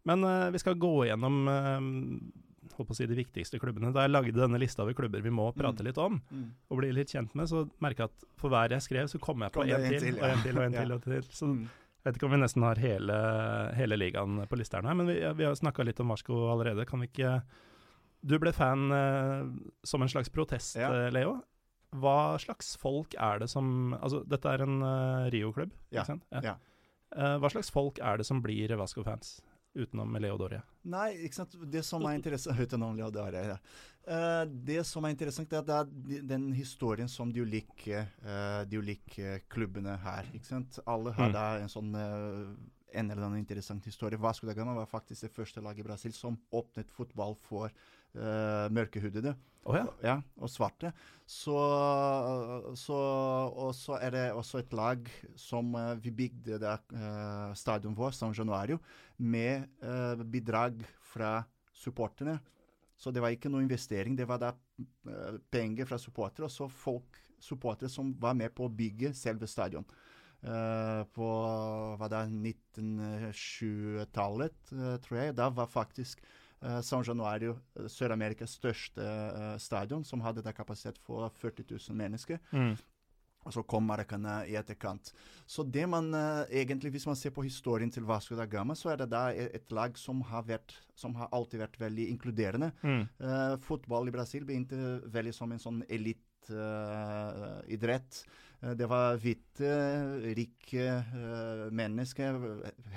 Men 0.06 0.24
uh, 0.24 0.50
vi 0.51 0.58
skal 0.60 0.75
gå 0.75 1.06
gjennom 1.08 1.48
uh, 1.48 2.74
holdt 2.77 2.88
på 2.89 2.94
å 2.94 2.96
si 2.96 3.06
de 3.10 3.16
viktigste 3.18 3.60
klubbene. 3.60 3.92
Da 3.94 4.04
jeg 4.06 4.12
lagde 4.13 4.34
denne 4.38 4.60
lista 4.62 4.84
over 4.84 4.94
klubber 4.94 5.22
vi 5.24 5.30
må 5.34 5.48
prate 5.56 5.82
Mm. 5.82 5.86
litt 5.88 5.98
om, 5.98 6.22
Mm. 6.32 6.51
og 6.70 6.77
bli 6.77 6.92
litt 6.94 7.10
kjent 7.10 7.34
med, 7.36 7.48
så 7.48 7.66
merka 7.82 8.06
jeg 8.06 8.10
at 8.12 8.24
for 8.38 8.50
hver 8.50 8.70
jeg 8.70 8.82
skrev, 8.82 9.08
så 9.10 9.20
kom 9.20 9.42
jeg 9.42 9.51
på 9.51 9.63
én 9.66 9.89
til, 9.89 10.00
til, 10.00 10.16
og 10.20 10.27
ja. 10.27 10.34
en 10.36 10.42
til 10.44 10.58
og 10.58 10.63
en 10.63 10.74
Ja. 10.74 10.80
til. 10.82 10.92
og 10.92 11.01
til. 11.08 11.22
Så 11.24 11.46
Mm. 11.48 11.63
jeg 11.63 12.06
vet 12.06 12.16
ikke 12.18 12.25
om 12.25 12.32
vi 12.32 12.38
nesten 12.38 12.63
har 12.63 12.75
hele, 12.75 13.75
hele 13.75 13.98
ligaen 13.98 14.48
på 14.48 14.58
listeren 14.58 14.86
her, 14.86 14.94
men 14.94 15.08
vi, 15.08 15.16
vi 15.34 15.44
har 15.44 15.56
snakka 15.56 15.84
litt 15.84 16.00
om 16.00 16.08
Varsko 16.10 16.51
allerede. 16.54 16.86
Kan 16.86 17.00
vi 17.01 17.08
ikke 17.08 17.42
Du 18.25 18.38
ble 18.39 18.51
fan 18.51 18.92
eh, 18.92 19.46
som 19.86 20.01
en 20.01 20.08
slags 20.10 20.27
protest, 20.30 20.75
Ja. 20.75 20.89
eh, 20.92 21.12
Leo. 21.12 21.44
Hva 21.96 22.38
slags 22.39 22.75
folk 22.77 23.13
er 23.18 23.39
det 23.39 23.50
som 23.50 23.94
Altså, 24.01 24.24
dette 24.27 24.46
er 24.46 24.62
en 24.63 24.82
uh, 24.84 25.30
Rio-klubb, 25.32 25.72
Ja, 25.92 26.01
ikke 26.01 26.06
sant? 26.08 26.24
ja. 26.34 26.56
Uh, 27.16 27.38
hva 27.39 27.50
slags 27.50 27.70
folk 27.72 28.00
er 28.00 28.18
det 28.18 28.25
som 28.25 28.42
blir 28.42 28.68
Vasco-fans, 28.75 29.39
utenom 29.77 30.15
Leo 30.22 30.38
Doria? 30.39 30.62
Nei, 30.88 31.12
ikke 31.27 31.39
sant. 31.41 31.55
Det 31.72 31.84
som 31.86 32.05
er 32.07 32.17
interessant 32.17 32.60
Utenom 32.65 32.96
Leodare, 32.98 33.43
ja. 33.53 33.57
Eh, 34.07 34.46
det 34.48 34.86
som 34.88 35.03
er 35.05 35.12
interessant, 35.15 35.51
er 35.51 35.60
at 35.60 35.67
det 35.67 35.77
er 36.22 36.24
den 36.29 36.50
historien 36.55 37.10
som 37.12 37.31
de 37.36 37.41
ulike, 37.43 38.05
eh, 38.24 38.62
de 38.72 38.79
ulike 38.79 39.41
klubbene 39.51 39.98
her. 40.00 40.29
ikke 40.34 40.48
sant? 40.48 40.79
Alle 40.88 41.12
har 41.17 41.27
Mm. 41.29 41.34
da 41.36 41.46
en 41.60 41.67
sånn 41.74 41.93
eh, 41.96 42.55
en 42.98 43.12
eller 43.12 43.25
annen 43.27 43.39
interessant 43.43 43.84
historie. 43.86 44.17
Vasco 44.17 44.48
da 44.48 44.53
Gama 44.55 44.74
var 44.74 44.88
faktisk 44.88 45.22
det 45.27 45.34
første 45.36 45.62
laget 45.62 45.84
i 45.84 45.88
Brasil 45.89 46.13
som 46.15 46.38
åpnet 46.55 46.89
fotball 46.89 47.36
for 47.36 47.69
uh, 48.16 48.72
mørkehudede. 48.72 49.36
oh, 49.68 49.76
ja. 49.76 49.86
Ja, 50.04 50.18
og 50.40 50.50
svarte. 50.50 50.94
Så, 51.28 51.58
så, 52.80 52.98
og 53.52 53.74
så 53.76 53.98
er 54.00 54.14
det 54.16 54.26
også 54.32 54.62
et 54.62 54.72
lag 54.72 55.10
som 55.36 55.74
eh, 55.76 55.98
vi 56.00 56.14
bygde 56.16 56.56
uh, 56.64 57.52
stadion 57.52 57.98
vår, 57.98 58.16
San 58.16 58.32
Januario, 58.32 58.80
med 59.18 59.68
uh, 59.84 60.24
bidrag 60.24 60.80
fra 61.04 61.42
supporterne. 61.76 62.40
Så 62.98 63.14
det 63.14 63.22
var 63.22 63.30
ikke 63.34 63.50
noe 63.54 63.62
investering, 63.62 64.16
det 64.18 64.26
var 64.30 64.40
da 64.42 64.48
eh, 64.82 65.36
penger 65.54 65.86
fra 65.86 65.98
supportere, 66.02 66.46
og 66.48 66.52
så 66.52 66.68
folk, 66.72 67.18
supportere 67.38 67.90
som 67.94 68.16
var 68.18 68.34
med 68.38 68.52
på 68.58 68.66
å 68.66 68.74
bygge 68.74 69.14
selve 69.18 69.48
stadion. 69.50 69.86
Uh, 70.38 71.02
på 71.18 71.26
hva 71.98 72.08
da, 72.14 72.20
1920-tallet, 72.30 74.54
uh, 74.70 75.02
tror 75.02 75.18
jeg. 75.18 75.34
Da 75.36 75.50
var 75.50 75.68
faktisk 75.70 76.22
San 76.82 77.04
Januario 77.06 77.48
jo 77.48 77.88
Sør-Amerikas 77.92 78.58
største 78.58 79.04
eh, 79.04 79.56
stadion, 79.62 80.06
som 80.06 80.22
hadde 80.26 80.44
da 80.46 80.54
kapasitet 80.56 81.00
for 81.06 81.30
40 81.42 81.68
000 81.70 81.98
mennesker. 81.98 82.40
Mm. 82.52 82.76
Og 83.48 83.54
så 83.56 83.64
kom 83.64 83.86
Maracana 83.88 84.42
i 84.44 84.58
etterkant. 84.60 85.14
Så 85.48 85.64
det 85.64 85.86
man 85.88 86.10
eh, 86.18 86.60
egentlig, 86.64 86.92
hvis 86.98 87.08
man 87.08 87.16
ser 87.16 87.32
på 87.36 87.46
historien 87.46 87.92
til 87.94 88.08
Vasco 88.08 88.36
da 88.36 88.46
Gama, 88.50 88.76
så 88.76 88.92
er 88.92 89.04
det 89.04 89.10
da 89.14 89.30
et, 89.32 89.54
et 89.56 89.72
lag 89.72 89.96
som 90.00 90.20
har, 90.28 90.44
vært, 90.50 90.76
som 90.96 91.16
har 91.16 91.32
alltid 91.32 91.64
vært 91.64 91.80
veldig 91.80 92.10
inkluderende. 92.12 92.74
Mm. 92.82 93.06
Uh, 93.22 93.56
fotball 93.64 94.10
i 94.10 94.16
Brasil 94.16 94.46
begynte 94.48 95.00
veldig 95.14 95.36
som 95.36 95.54
en 95.54 95.64
sånn 95.64 95.84
eliteidrett. 95.88 96.24
Uh, 96.51 97.62
det 98.58 98.88
var 98.89 99.20
hvite, 99.22 99.70
rike 100.34 100.86
eh, 100.89 101.66
mennesker, 101.77 102.39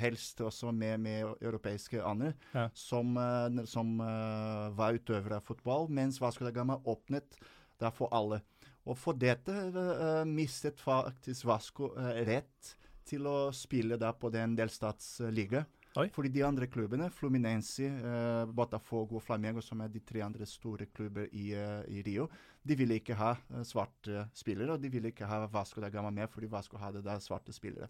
helst 0.01 0.41
også 0.41 0.73
med, 0.73 0.97
med 1.05 1.35
europeiske 1.45 2.01
aner, 2.01 2.33
Ja. 2.55 2.69
som, 2.75 3.13
eh, 3.21 3.65
som 3.69 4.01
eh, 4.01 4.71
var 4.73 4.97
utøvere 4.97 5.37
av 5.37 5.45
fotball, 5.45 5.91
mens 5.93 6.21
Vasco 6.21 6.47
da 6.47 6.51
Gama 6.51 6.79
åpnet 6.89 7.37
da 7.81 7.91
for 7.93 8.09
alle. 8.11 8.41
Og 8.89 8.97
for 8.97 9.13
dette 9.13 9.53
eh, 9.53 10.25
mistet 10.25 10.81
faktisk 10.81 11.45
Vasco 11.45 11.93
eh, 11.93 12.25
rett 12.25 12.73
til 13.05 13.29
å 13.29 13.51
spille 13.53 13.99
da 14.01 14.15
på 14.17 14.31
den 14.33 14.57
delstatsliga. 14.57 15.67
Oi. 15.99 16.07
Fordi 16.15 16.31
de 16.31 16.45
andre 16.47 16.69
klubbene, 16.71 17.09
Fluminense, 17.11 17.83
eh, 17.83 18.45
Botafogo 18.55 19.17
og 19.19 19.25
Flamengo, 19.27 19.61
som 19.61 19.81
er 19.81 19.89
de 19.91 20.03
tre 20.07 20.23
andre 20.23 20.47
store 20.47 20.87
klubber 20.95 21.27
i, 21.33 21.51
eh, 21.53 21.83
i 21.89 22.03
Rio, 22.07 22.29
de 22.63 22.77
ville 22.79 23.01
ikke 23.01 23.17
ha 23.19 23.33
eh, 23.35 23.65
svarte 23.67 24.29
spillere, 24.33 24.77
og 24.77 24.83
de 24.83 24.91
ville 24.93 25.11
ikke 25.11 25.27
ha 25.27 25.47
Vasco 25.51 25.81
da 25.81 25.91
Gama 25.91 26.11
med, 26.11 26.31
fordi 26.31 26.47
Vasco 26.51 26.79
hadde 26.79 27.03
da 27.03 27.19
svarte 27.19 27.53
spillere. 27.53 27.89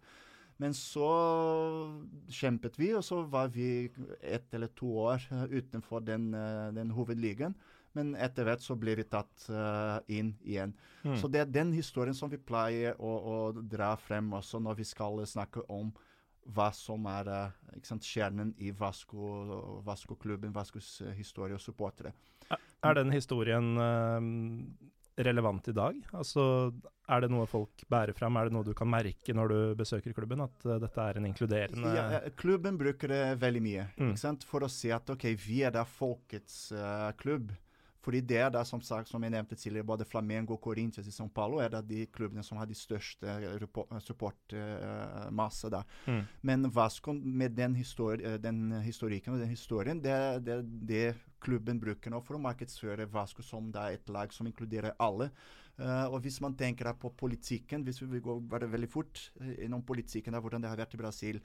Men 0.61 0.73
så 0.77 1.11
kjempet 2.29 2.79
vi, 2.79 2.95
og 2.95 3.05
så 3.05 3.23
var 3.29 3.49
vi 3.53 3.91
ett 4.21 4.55
eller 4.55 4.73
to 4.77 4.95
år 4.97 5.21
eh, 5.31 5.45
utenfor 5.61 6.01
den, 6.01 6.33
eh, 6.35 6.73
den 6.73 6.91
hovedligaen. 6.97 7.55
Men 7.93 8.15
etter 8.15 8.47
hvert 8.47 8.63
så 8.63 8.77
ble 8.79 8.95
vi 8.95 9.03
tatt 9.03 9.49
inn 10.07 10.29
igjen. 10.47 10.71
Mm. 11.03 11.17
Så 11.19 11.27
det 11.27 11.41
er 11.41 11.49
den 11.51 11.73
historien 11.75 12.15
som 12.15 12.31
vi 12.31 12.39
pleier 12.39 12.95
å, 13.03 13.11
å 13.19 13.63
dra 13.67 13.97
frem 13.99 14.29
også 14.39 14.61
når 14.63 14.79
vi 14.79 14.87
skal 14.87 15.19
snakke 15.27 15.65
om 15.67 15.91
hva 16.47 16.71
som 16.75 17.05
er 17.07 17.29
eh, 17.29 17.81
sant, 17.85 18.03
kjernen 18.07 18.55
i 18.59 18.71
Vasco- 18.73 19.81
Vasco-klubben, 19.87 20.53
Vascos 20.57 21.01
eh, 21.05 21.13
historie 21.19 21.55
og 21.55 21.61
supportere. 21.61 22.13
Er 22.83 22.95
den 22.97 23.11
historien 23.13 23.77
eh, 23.77 25.23
relevant 25.23 25.69
i 25.69 25.75
dag? 25.77 25.99
Altså, 26.17 26.73
er 27.11 27.21
det 27.21 27.31
noe 27.31 27.45
folk 27.51 27.83
bærer 27.93 28.15
fram? 28.17 28.37
Er 28.41 28.49
det 28.49 28.55
noe 28.57 28.65
du 28.65 28.73
kan 28.75 28.89
merke 28.89 29.35
når 29.37 29.53
du 29.53 29.59
besøker 29.83 30.15
klubben? 30.17 30.41
At 30.47 30.65
dette 30.81 31.05
er 31.05 31.19
en 31.21 31.27
inkluderende 31.29 31.93
Ja, 31.95 32.21
klubben 32.41 32.79
bruker 32.81 33.09
det 33.13 33.23
veldig 33.43 33.63
mye 33.63 33.89
Mm. 33.99 34.13
ikke 34.15 34.23
sant? 34.23 34.45
for 34.49 34.65
å 34.65 34.71
si 34.71 34.91
at 34.95 35.11
ok, 35.13 35.27
vi 35.37 35.61
er 35.67 35.75
da 35.77 35.85
folkets 35.85 36.71
uh, 36.73 37.11
klubb. 37.21 37.53
Fordi 38.01 38.21
det 38.25 38.39
er 38.41 38.51
da, 38.53 38.63
som 38.65 38.81
sagt, 38.81 39.11
som 39.11 39.23
jeg 39.23 39.35
nevnte 39.35 39.57
tidligere, 39.59 39.87
både 39.87 40.07
Flamengo 40.09 40.57
Corinthians 40.57 41.09
i 41.09 41.13
São 41.13 41.29
Paulo 41.29 41.61
er 41.61 41.69
da 41.73 41.83
de 41.85 42.07
klubbene 42.09 42.45
som 42.47 42.57
har 42.57 42.69
de 42.69 42.77
største 42.77 43.35
supportmasse 44.07 45.71
da. 45.73 45.83
Mm. 46.07 46.23
Men 46.49 46.71
Vasco, 46.75 47.13
med 47.13 47.57
den, 47.59 47.77
histori 47.77 48.25
eh, 48.25 48.39
den 48.41 48.71
historikken 48.85 49.35
og 49.35 49.43
den 49.45 49.53
historien, 49.53 50.01
det 50.01 50.15
er 50.17 50.41
det, 50.45 50.61
det 50.89 51.05
klubben 51.41 51.81
bruker 51.81 52.13
nå 52.13 52.21
for 52.25 52.37
å 52.37 52.45
markedsføre 52.45 53.09
Vasco 53.13 53.45
som 53.45 53.71
da 53.73 53.91
et 53.93 54.09
lag 54.13 54.33
som 54.33 54.49
inkluderer 54.49 54.97
alle. 55.01 55.31
Uh, 55.81 56.13
og 56.13 56.19
hvis 56.21 56.43
man 56.45 56.53
tenker 56.53 56.91
på 57.01 57.09
politikken, 57.17 57.85
hvis 57.87 58.03
vi 58.03 58.11
vil 58.11 58.25
gå 58.25 58.35
veldig 58.51 58.89
fort 58.91 59.31
eh, 59.41 59.63
innom 59.65 59.81
politikken, 59.87 60.35
da, 60.35 60.41
hvordan 60.43 60.61
det 60.61 60.69
har 60.69 60.81
vært 60.81 60.97
i 60.97 61.01
Brasil 61.01 61.39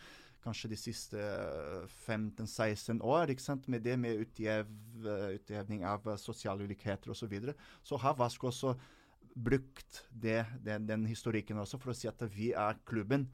kanskje 0.45 0.71
de 0.71 0.79
siste 0.79 1.21
eh, 1.21 1.95
15-16 2.07 3.01
år, 3.03 3.33
ikke 3.33 3.43
sant? 3.43 3.67
med 3.71 3.83
det 3.85 3.97
med 3.99 4.21
utjev, 4.23 4.69
eh, 5.03 5.31
utjevning 5.39 5.85
av 5.89 6.05
eh, 6.07 6.19
sosiale 6.21 6.63
ulikheter 6.63 7.11
osv., 7.11 7.25
så, 7.25 7.31
videre, 7.31 7.57
så 7.83 7.99
har 8.01 8.17
Vasco 8.19 8.51
også 8.51 8.75
brukt 9.35 10.05
det, 10.09 10.45
den, 10.63 10.87
den 10.87 11.09
historikken 11.09 11.59
også 11.59 11.81
for 11.81 11.91
å 11.91 11.97
si 11.97 12.07
at 12.07 12.21
vi 12.31 12.53
er 12.55 12.77
klubben. 12.87 13.27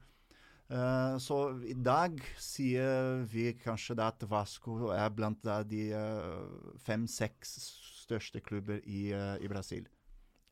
Uh, 0.72 1.18
så 1.20 1.36
i 1.68 1.74
dag 1.76 2.16
sier 2.40 3.26
vi 3.28 3.50
kanskje 3.60 3.98
at 4.00 4.24
Vasco 4.30 4.88
er 4.94 5.10
blant 5.12 5.42
de 5.68 5.90
eh, 5.92 6.76
fem-seks 6.80 7.58
største 8.02 8.40
klubber 8.40 8.80
i, 8.84 9.10
eh, 9.12 9.36
i 9.44 9.50
Brasil. 9.52 9.84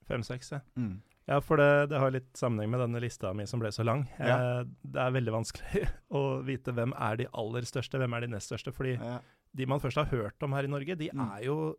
Fem-seks, 0.08 0.52
ja. 0.52 0.60
Mm. 0.76 1.00
Ja, 1.30 1.36
for 1.46 1.60
det, 1.62 1.68
det 1.92 1.98
har 2.02 2.10
litt 2.10 2.32
sammenheng 2.34 2.72
med 2.72 2.80
denne 2.82 3.00
lista 3.04 3.30
mi 3.36 3.44
som 3.46 3.60
ble 3.62 3.70
så 3.70 3.84
lang. 3.86 4.00
Ja. 4.18 4.36
Eh, 4.60 4.64
det 4.82 4.98
er 5.04 5.12
veldig 5.14 5.34
vanskelig 5.36 5.84
å 6.18 6.22
vite 6.46 6.74
hvem 6.74 6.90
er 6.98 7.20
de 7.22 7.28
aller 7.38 7.62
største, 7.68 8.00
hvem 8.02 8.16
er 8.18 8.26
de 8.26 8.32
nest 8.34 8.50
største. 8.50 8.72
Fordi 8.74 8.96
Ja. 8.98 9.20
de 9.54 9.66
man 9.70 9.80
først 9.80 9.96
har 10.02 10.10
hørt 10.10 10.42
om 10.42 10.52
her 10.58 10.66
i 10.66 10.72
Norge, 10.72 10.96
de 10.98 11.10
Mm. 11.14 11.22
er 11.36 11.44
jo 11.46 11.76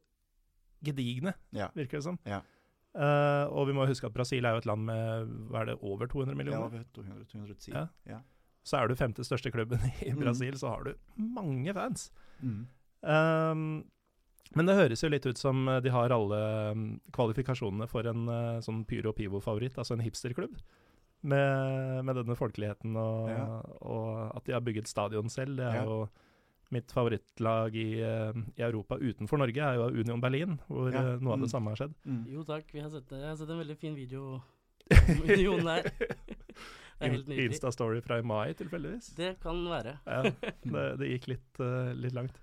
gedigne, 0.84 1.34
Ja. 1.52 1.68
virker 1.76 2.00
det 2.00 2.04
som. 2.04 2.18
Ja. 2.26 2.42
Eh, 2.96 3.46
og 3.52 3.68
vi 3.68 3.74
må 3.74 3.86
huske 3.88 4.06
at 4.08 4.14
Brasil 4.14 4.46
er 4.46 4.52
jo 4.56 4.58
et 4.64 4.66
land 4.66 4.86
med 4.86 5.28
hva 5.52 5.62
er 5.62 5.66
det, 5.66 5.78
over 5.82 6.08
200 6.08 6.32
Ja, 6.32 6.36
millioner. 6.38 6.66
over 6.66 6.84
200, 6.94 7.26
210. 7.28 7.72
Ja. 7.74 7.88
Ja. 8.08 8.20
Så 8.64 8.78
er 8.82 8.88
du 8.88 8.96
femte 8.96 9.24
største 9.24 9.52
klubben 9.52 9.80
i 10.08 10.12
Mm. 10.12 10.20
Brasil, 10.20 10.54
så 10.60 10.70
har 10.70 10.84
du 10.84 10.94
mange 11.18 11.74
fans. 11.74 12.10
Mm. 12.44 12.68
Um, 13.04 13.86
men 14.56 14.66
det 14.68 14.76
høres 14.76 15.02
jo 15.04 15.10
litt 15.10 15.26
ut 15.26 15.38
som 15.38 15.68
eh, 15.70 15.80
de 15.82 15.90
har 15.94 16.10
alle 16.12 16.40
um, 16.72 16.86
kvalifikasjonene 17.16 17.88
for 17.88 18.08
en 18.10 18.28
eh, 18.28 18.60
sånn 18.66 18.84
Pyro 18.86 19.14
Pivo-favoritt, 19.14 19.78
altså 19.78 19.94
en 19.98 20.04
hipsterklubb. 20.06 20.58
Med, 21.24 22.02
med 22.08 22.16
denne 22.18 22.34
folkeligheten 22.36 22.96
og, 22.98 23.30
Ja. 23.30 23.44
og 23.86 24.36
at 24.40 24.46
de 24.48 24.54
har 24.56 24.62
bygget 24.66 24.88
stadion 24.90 25.30
selv. 25.30 25.56
Det 25.60 25.68
er 25.70 25.76
Ja. 25.76 25.84
jo 25.86 26.10
mitt 26.72 26.90
favorittlag 26.92 27.76
i, 27.76 28.00
eh, 28.02 28.32
i 28.58 28.64
Europa 28.66 28.98
utenfor 28.98 29.38
Norge, 29.38 29.60
er 29.62 29.76
jo 29.76 29.90
Union 30.02 30.22
Berlin, 30.24 30.58
hvor 30.68 30.90
Ja. 30.92 31.18
noe 31.20 31.34
av 31.34 31.40
det 31.40 31.50
Mm. 31.50 31.54
samme 31.54 31.70
har 31.70 31.76
skjedd. 31.76 31.94
Mm. 32.08 32.26
Jo 32.34 32.44
takk, 32.44 32.72
vi 32.74 32.80
har 32.82 32.90
sett 32.90 33.08
det. 33.10 33.20
Jeg 33.20 33.28
har 33.30 33.36
sett 33.38 33.50
en 33.50 33.60
veldig 33.60 33.78
fin 33.78 33.96
video 33.96 34.42
om 34.90 35.22
Union 35.30 35.64
der. 35.66 35.84
Det 37.02 37.08
er 37.10 37.14
helt 37.16 37.28
nydelig. 37.28 37.50
Insta-story 37.50 38.02
fra 38.06 38.18
i 38.20 38.22
mai, 38.22 38.54
tilfeldigvis. 38.54 39.16
Det 39.16 39.40
kan 39.42 39.58
være. 39.66 39.96
Ja, 40.06 40.22
det, 40.22 40.98
det 41.00 41.08
gikk 41.10 41.28
litt, 41.32 41.62
litt 41.98 42.14
langt. 42.14 42.36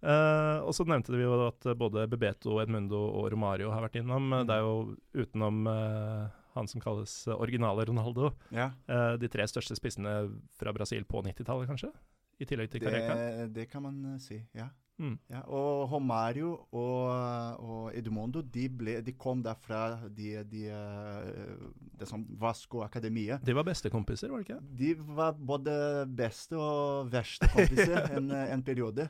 Eh, 0.00 0.58
og 0.64 0.72
så 0.76 0.86
nevnte 0.88 1.12
vi 1.12 1.24
jo 1.26 1.34
at 1.46 1.66
både 1.76 2.06
Bebeto, 2.10 2.56
Edmundo 2.62 3.00
og 3.20 3.30
Romario 3.32 3.72
har 3.74 3.84
vært 3.84 4.00
innom. 4.00 4.30
Mm. 4.32 4.44
Det 4.48 4.56
er 4.56 4.64
jo 4.64 5.24
utenom 5.24 5.66
uh, 5.68 6.28
han 6.56 6.70
som 6.70 6.82
kalles 6.82 7.14
eh, 7.28 7.36
originale 7.36 7.84
Ronaldo, 7.88 8.32
Ja. 8.50 8.70
uh, 8.90 9.14
de 9.20 9.28
tre 9.28 9.46
største 9.48 9.76
spissene 9.78 10.14
fra 10.58 10.72
Brasil 10.76 11.04
på 11.04 11.22
90-tallet, 11.26 11.68
kanskje? 11.70 11.92
I 12.40 12.46
tillegg 12.48 12.70
til 12.72 12.80
Careca. 12.80 13.16
Det, 13.16 13.50
det 13.58 13.66
kan 13.68 13.84
man 13.84 13.98
eh, 14.14 14.20
si, 14.22 14.40
ja. 14.56 14.70
Mm. 15.00 15.14
ja. 15.32 15.40
Og 15.48 15.88
Romario 15.92 16.50
og, 16.76 17.60
og 17.64 17.84
Edmundo 17.96 18.42
de, 18.44 18.66
ble, 18.68 18.98
de 19.04 19.14
kom 19.16 19.40
derfra 19.44 19.94
de, 20.12 20.34
de, 20.48 20.66
eh, 20.68 21.54
det 22.00 22.08
som 22.08 22.24
Vasco 22.40 22.82
Akademiet. 22.84 23.40
De 23.44 23.56
var 23.56 23.64
bestekompiser, 23.68 24.28
var 24.32 24.42
det 24.42 24.48
ikke? 24.50 24.60
De 24.80 24.90
var 25.16 25.36
både 25.36 25.74
beste 26.16 26.56
og 26.60 27.08
verste 27.12 27.48
kompiser 27.54 28.08
en, 28.18 28.28
eh, 28.36 28.52
en 28.52 28.64
periode. 28.64 29.08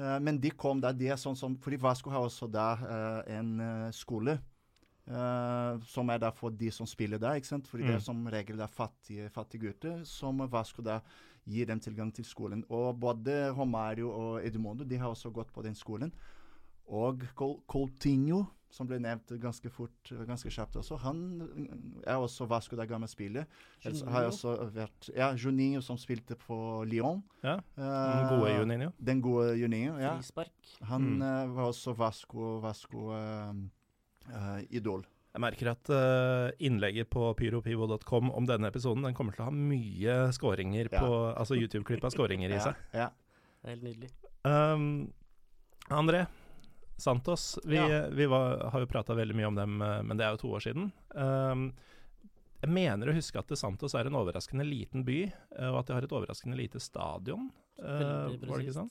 Eh, 0.00 0.18
men 0.24 0.40
de 0.40 0.50
kom 0.56 0.80
da, 0.80 0.92
de 0.96 1.10
er 1.12 1.20
sånn 1.20 1.36
som, 1.36 1.56
fordi 1.60 1.76
Vasco 1.80 2.12
har 2.12 2.24
også 2.24 2.48
da 2.50 2.70
eh, 2.80 3.36
en 3.38 3.52
eh, 3.60 3.90
skole. 3.96 4.38
Uh, 5.10 5.80
som 5.90 6.06
er 6.12 6.20
da 6.22 6.28
for 6.30 6.54
de 6.54 6.68
som 6.70 6.86
spiller 6.86 7.18
der, 7.18 7.40
ikke 7.40 7.48
sant? 7.48 7.66
Fordi 7.66 7.82
det 7.82 7.90
Mm. 7.90 7.96
er 7.96 8.02
som 8.04 8.26
regel 8.30 8.56
da 8.60 8.66
fattige, 8.70 9.28
fattige 9.34 9.64
gutter, 9.64 10.04
som 10.06 10.38
Vasco 10.52 10.82
da 10.86 11.00
gir 11.48 11.66
dem 11.66 11.80
tilgang 11.80 12.12
til 12.14 12.24
skolen. 12.24 12.62
Og 12.70 13.00
både 13.00 13.50
Romario 13.50 14.12
og 14.12 14.44
Edmundo 14.46 14.84
de 14.84 14.96
har 15.00 15.08
også 15.10 15.32
gått 15.34 15.50
på 15.52 15.64
den 15.64 15.74
skolen. 15.74 16.12
Og 16.86 17.24
Col 17.34 17.56
Coutinho, 17.66 18.44
som 18.70 18.86
ble 18.86 18.98
nevnt 19.02 19.32
ganske 19.42 19.70
fort, 19.70 20.12
ganske 20.28 20.50
kjapt 20.50 20.76
også, 20.78 20.96
han 21.02 21.20
er 22.06 22.14
også 22.22 22.46
Vasco 22.48 22.76
da 22.78 22.84
Gama 22.86 23.06
spiller. 23.10 23.46
Ellers 23.84 24.02
har 24.06 24.28
også 24.28 24.52
vært 24.72 25.10
Ja, 25.16 25.32
Juninho 25.34 25.80
som 25.82 25.96
spilte 25.98 26.36
på 26.38 26.84
Lyon. 26.86 27.22
Ja, 27.42 27.56
Eh, 27.76 28.16
Den 28.20 28.28
gode 28.30 28.52
Juninho. 28.58 28.92
Den 29.02 29.20
gode 29.20 29.56
Juninho, 29.58 29.98
ja. 29.98 30.16
Frispark. 30.16 30.52
Han 30.88 31.02
Mm. 31.18 31.22
uh, 31.22 31.54
var 31.56 31.64
også 31.72 31.96
Vasco, 31.96 32.60
Vasco 32.60 33.10
uh, 33.10 33.52
uh, 34.30 34.60
idol. 34.70 35.02
Jeg 35.32 35.40
merker 35.40 35.70
at 35.70 35.90
eh, 35.94 36.50
innlegget 36.66 37.08
på 37.10 37.34
pyropivo.com 37.38 38.30
om 38.34 38.46
denne 38.46 38.66
episoden 38.66 39.04
den 39.04 39.14
kommer 39.14 39.32
til 39.32 39.42
å 39.44 39.50
ha 39.50 39.52
mye 39.54 40.32
skåringer 40.34 40.88
Ja. 40.92 40.98
på 40.98 41.36
Altså 41.38 41.54
YouTube-klipp 41.54 42.02
av 42.04 42.10
skåringer 42.10 42.50
i 42.50 42.54
Ja, 42.58 42.60
seg. 42.60 42.74
ja. 42.92 43.10
Det 43.62 43.68
er 43.68 43.74
helt 43.76 43.82
nydelig. 43.84 44.10
Um, 44.44 45.12
André 45.90 46.26
Santos, 47.00 47.58
vi, 47.64 47.76
Ja. 47.76 48.06
vi 48.12 48.26
var, 48.26 48.70
har 48.70 48.80
jo 48.80 48.86
prata 48.90 49.14
veldig 49.16 49.36
mye 49.36 49.48
om 49.48 49.56
dem, 49.56 49.80
eh, 49.82 50.02
men 50.02 50.16
det 50.16 50.26
er 50.26 50.36
jo 50.36 50.42
to 50.44 50.52
år 50.52 50.64
siden. 50.64 50.92
Um, 51.16 51.72
jeg 52.60 52.72
mener 52.76 53.08
å 53.08 53.16
huske 53.16 53.40
at 53.40 53.52
Santos 53.56 53.94
er 53.96 54.06
en 54.06 54.18
overraskende 54.20 54.66
liten 54.68 55.04
by, 55.04 55.22
eh, 55.24 55.68
og 55.70 55.80
at 55.80 55.88
de 55.88 55.96
har 55.96 56.04
et 56.04 56.12
overraskende 56.12 56.58
lite 56.58 56.80
stadion. 56.80 57.50
Uh, 57.80 58.36
var 58.44 58.60
det 58.60 58.66
ikke 58.66 58.76
sånn? 58.82 58.90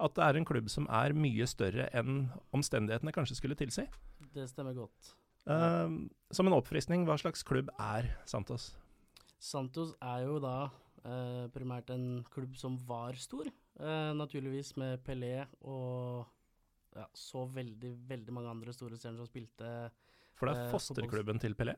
At 0.00 0.14
det 0.16 0.24
er 0.24 0.38
en 0.38 0.46
klubb 0.48 0.70
som 0.72 0.86
er 0.88 1.12
mye 1.12 1.44
større 1.44 1.90
enn 1.92 2.30
omstendighetene 2.56 3.12
kanskje 3.12 3.36
skulle 3.36 3.58
tilsi. 3.58 3.84
Det 4.32 4.48
stemmer 4.48 4.72
godt. 4.72 5.12
Uh, 5.44 6.08
som 6.32 6.48
en 6.48 6.56
oppfriskning, 6.56 7.04
hva 7.04 7.18
slags 7.20 7.44
klubb 7.44 7.68
er 7.76 8.08
Santos? 8.24 8.70
Santos 9.40 9.92
er 10.00 10.24
jo 10.24 10.38
da 10.40 10.70
uh, 11.04 11.44
primært 11.52 11.92
en 11.92 12.24
klubb 12.32 12.56
som 12.56 12.80
var 12.88 13.16
stor, 13.20 13.48
naturligvis 13.80 14.74
med 14.76 15.00
Pelé 15.06 15.46
og 15.64 16.26
ja, 16.96 17.06
så 17.14 17.44
veldig, 17.54 17.90
veldig 18.08 18.32
mange 18.34 18.50
andre 18.50 18.72
store 18.74 18.96
stjerner 18.98 19.18
som 19.22 19.28
spilte, 19.30 19.90
For 20.34 20.46
det 20.48 20.56
er 20.56 20.66
Eh, 20.66 20.72
fosterklubben 20.72 21.38
til 21.40 21.54
Pelé. 21.54 21.74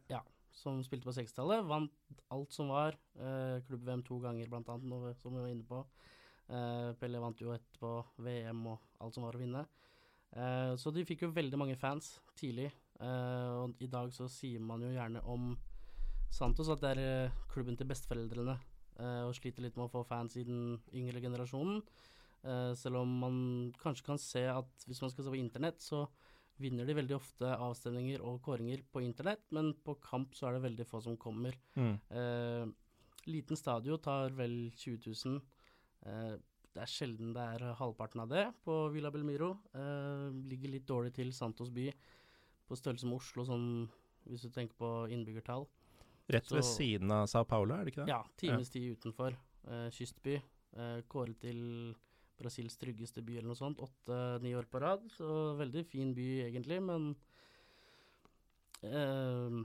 som 0.53 0.83
spilte 0.85 1.05
på 1.09 1.12
60-tallet. 1.16 1.64
Vant 1.66 1.90
alt 2.31 2.53
som 2.53 2.68
var. 2.68 2.92
Eh, 3.16 3.61
Klubb-VM 3.66 4.03
to 4.05 4.18
ganger, 4.20 4.46
blant 4.48 4.68
annet, 4.68 5.16
som 5.18 5.33
vi 5.35 5.40
var 5.40 5.48
inne 5.48 5.64
på. 5.64 5.85
Eh, 6.48 6.92
Pelé 7.01 7.18
vant 7.20 7.38
jo 7.40 7.51
etterpå 7.55 8.05
VM 8.18 8.66
og 8.66 8.79
alt 9.01 9.14
som 9.14 9.25
var 9.25 9.33
å 9.35 9.40
vinne. 9.40 9.66
Eh, 10.33 10.75
så 10.77 10.92
de 10.92 11.05
fikk 11.05 11.22
jo 11.22 11.33
veldig 11.33 11.59
mange 11.59 11.77
fans 11.77 12.20
tidlig. 12.37 12.70
Eh, 13.01 13.48
og 13.64 13.75
i 13.81 13.87
dag 13.87 14.12
så 14.12 14.29
sier 14.31 14.61
man 14.61 14.81
jo 14.85 14.92
gjerne 14.92 15.25
om 15.27 15.57
Santos 16.33 16.68
at 16.72 16.81
det 16.81 16.96
er 16.96 17.33
klubben 17.53 17.77
til 17.77 17.87
besteforeldrene. 17.88 18.59
eh, 19.01 19.22
og 19.25 19.35
sliter 19.35 19.62
litt 19.62 19.77
med 19.77 19.87
å 19.88 19.90
få 19.90 20.05
fans 20.07 20.37
i 20.37 20.44
den 20.44 20.79
yngre 20.92 21.20
generasjonen. 21.20 21.83
Eh, 22.44 22.72
selv 22.74 22.96
om 23.02 23.12
man 23.22 23.37
kanskje 23.78 24.05
kan 24.05 24.18
se 24.18 24.42
at 24.50 24.87
hvis 24.88 25.00
man 25.02 25.11
skal 25.12 25.24
se 25.24 25.31
på 25.31 25.38
internett, 25.38 25.78
så 25.85 26.09
vinner 26.62 26.87
de 26.87 26.94
veldig 26.94 27.14
ofte 27.16 27.48
avstemninger 27.57 28.20
og 28.22 28.40
kåringer 28.42 28.83
på 28.92 29.02
internett, 29.02 29.42
men 29.55 29.72
på 29.74 29.94
kamp 30.02 30.35
så 30.35 30.48
er 30.48 30.57
det 30.59 30.64
veldig 30.66 30.87
få 30.87 31.00
som 31.02 31.16
kommer. 31.16 31.55
Mm. 31.76 31.94
Eh, 32.11 32.66
liten 33.31 33.57
stadion 33.59 33.98
tar 34.02 34.31
vel 34.37 34.70
20 34.76 34.98
000. 35.24 35.40
Eh, 36.07 36.37
det 36.72 36.81
er 36.83 36.88
sjelden 36.88 37.35
det 37.37 37.42
er 37.42 37.74
halvparten 37.76 38.22
av 38.24 38.28
det 38.33 38.46
på 38.64 38.76
Villa 38.94 39.11
Belmiro. 39.12 39.52
Eh, 39.76 40.28
ligger 40.48 40.72
litt 40.72 40.87
dårlig 40.88 41.12
til 41.14 41.33
Santos 41.37 41.70
by, 41.70 41.90
på 42.68 42.78
størrelse 42.78 43.07
med 43.07 43.18
Oslo, 43.20 43.44
sånn 43.44 43.66
hvis 44.31 44.42
du 44.46 44.50
tenker 44.55 44.74
på 44.78 44.92
innbyggertall. 45.12 45.66
Rett 46.31 46.48
ved 46.52 46.62
Så- 46.64 46.76
siden 46.78 47.11
av 47.11 47.26
Sao 47.26 47.44
Paulo, 47.44 47.74
er 47.74 47.85
det 47.85 47.92
ikke 47.94 48.07
det? 48.07 48.09
Ja, 48.09 48.22
times 48.38 48.70
tid 48.70 48.96
utenfor. 48.96 49.37
Eh, 49.66 49.90
kystby. 49.90 50.40
Eh, 50.74 51.02
kåret 51.11 51.38
til 51.40 51.94
Brasils 52.42 52.76
tryggeste 52.81 53.22
by 53.24 53.38
eller 53.38 53.52
noe 53.52 53.59
sånt. 53.59 53.81
Åtte-ni 53.83 54.52
år 54.59 54.66
på 54.70 54.81
rad. 54.83 55.07
Så 55.14 55.26
veldig 55.61 55.85
fin 55.88 56.12
by 56.16 56.28
egentlig, 56.48 56.81
men 56.85 57.12
eh, 58.83 59.62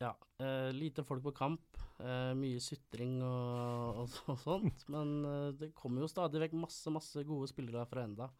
Ja. 0.00 0.14
Eh, 0.40 0.70
lite 0.72 1.04
folk 1.04 1.22
på 1.26 1.34
kamp. 1.36 1.76
Eh, 2.00 2.32
mye 2.40 2.60
sutring 2.64 3.18
og, 3.22 3.98
og, 4.00 4.14
og 4.32 4.38
sånt. 4.40 4.86
Men 4.94 5.10
eh, 5.28 5.50
det 5.60 5.74
kommer 5.76 6.00
jo 6.00 6.08
stadig 6.08 6.40
vekk 6.40 6.54
masse, 6.62 6.88
masse 6.94 7.20
gode 7.28 7.50
spillere 7.50 7.84
fra 7.90 8.06
enda. 8.08 8.30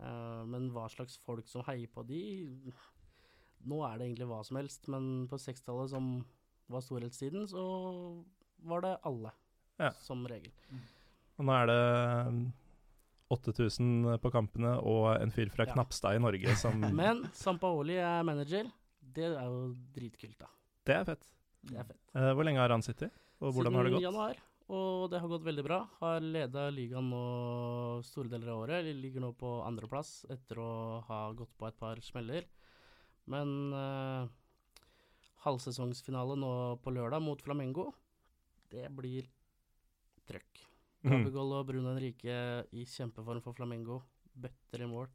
Eh, 0.00 0.42
men 0.48 0.70
hva 0.72 0.86
slags 0.92 1.18
folk 1.24 1.48
som 1.48 1.62
heier 1.68 1.88
på 1.92 2.02
de 2.08 2.18
Nå 3.66 3.78
er 3.84 3.96
det 3.98 4.06
egentlig 4.10 4.26
hva 4.30 4.40
som 4.46 4.56
helst, 4.60 4.84
men 4.92 5.26
på 5.28 5.38
60-tallet, 5.40 5.88
som 5.90 6.08
var 6.70 6.82
storhetstiden, 6.84 7.46
så 7.50 7.62
var 8.68 8.84
det 8.84 8.92
alle, 9.08 9.32
Ja. 9.80 9.88
som 10.04 10.22
regel. 10.28 10.52
Og 11.36 11.48
nå 11.48 11.54
er 11.56 11.66
det 11.66 11.80
8000 13.32 14.18
på 14.22 14.30
kampene 14.30 14.76
og 14.86 15.08
en 15.16 15.32
fyr 15.34 15.50
fra 15.50 15.66
Ja. 15.66 15.74
Knapstad 15.74 16.18
i 16.18 16.22
Norge 16.22 16.56
som 16.60 16.78
Men 17.00 17.24
Sampaoli 17.34 17.98
er 17.98 18.22
manager. 18.26 18.68
Det 19.00 19.26
er 19.32 19.46
jo 19.48 19.72
dritkult, 19.94 20.38
da. 20.38 20.50
Det 20.86 20.94
er 20.94 21.06
fett. 21.08 21.24
Det 21.66 21.78
er 21.80 21.88
fett. 21.88 22.02
Uh, 22.14 22.32
hvor 22.36 22.46
lenge 22.46 22.62
har 22.62 22.70
han 22.70 22.84
sittet? 22.84 23.14
Og 23.42 23.52
hvordan 23.52 23.74
har 23.74 23.88
det 23.88 23.96
gått? 23.96 24.04
Siden 24.04 24.14
januar, 24.14 24.38
og 24.76 25.10
det 25.12 25.20
har 25.22 25.30
gått 25.30 25.46
veldig 25.46 25.64
bra. 25.66 25.80
Har 26.00 26.22
leda 26.22 26.68
ligaen 26.74 27.10
nå 27.10 27.24
store 28.06 28.30
deler 28.32 28.52
av 28.54 28.62
året. 28.64 28.90
Ligger 28.94 29.24
nå 29.26 29.32
på 29.38 29.58
andreplass 29.66 30.24
etter 30.32 30.62
å 30.62 30.70
ha 31.08 31.20
gått 31.36 31.52
på 31.58 31.68
et 31.68 31.78
par 31.78 32.00
smeller. 32.04 32.46
Men 33.30 33.74
uh, 33.74 34.30
halvsesongsfinale 35.46 36.38
nå 36.38 36.52
på 36.82 36.94
lørdag 36.94 37.22
mot 37.22 37.42
Flamengo, 37.42 37.90
det 38.70 38.86
blir 38.94 39.26
trøkk. 40.26 40.62
Mhm. 41.06 41.22
Gabigol 41.24 41.52
og 41.54 41.66
Bruno 41.68 41.92
Henrique 41.94 42.36
i 42.74 42.84
kjempeform 42.84 43.40
for 43.44 43.54
Flamengo. 43.54 44.00
Bøtter 44.36 44.82
i 44.82 44.88
mål. 44.90 45.06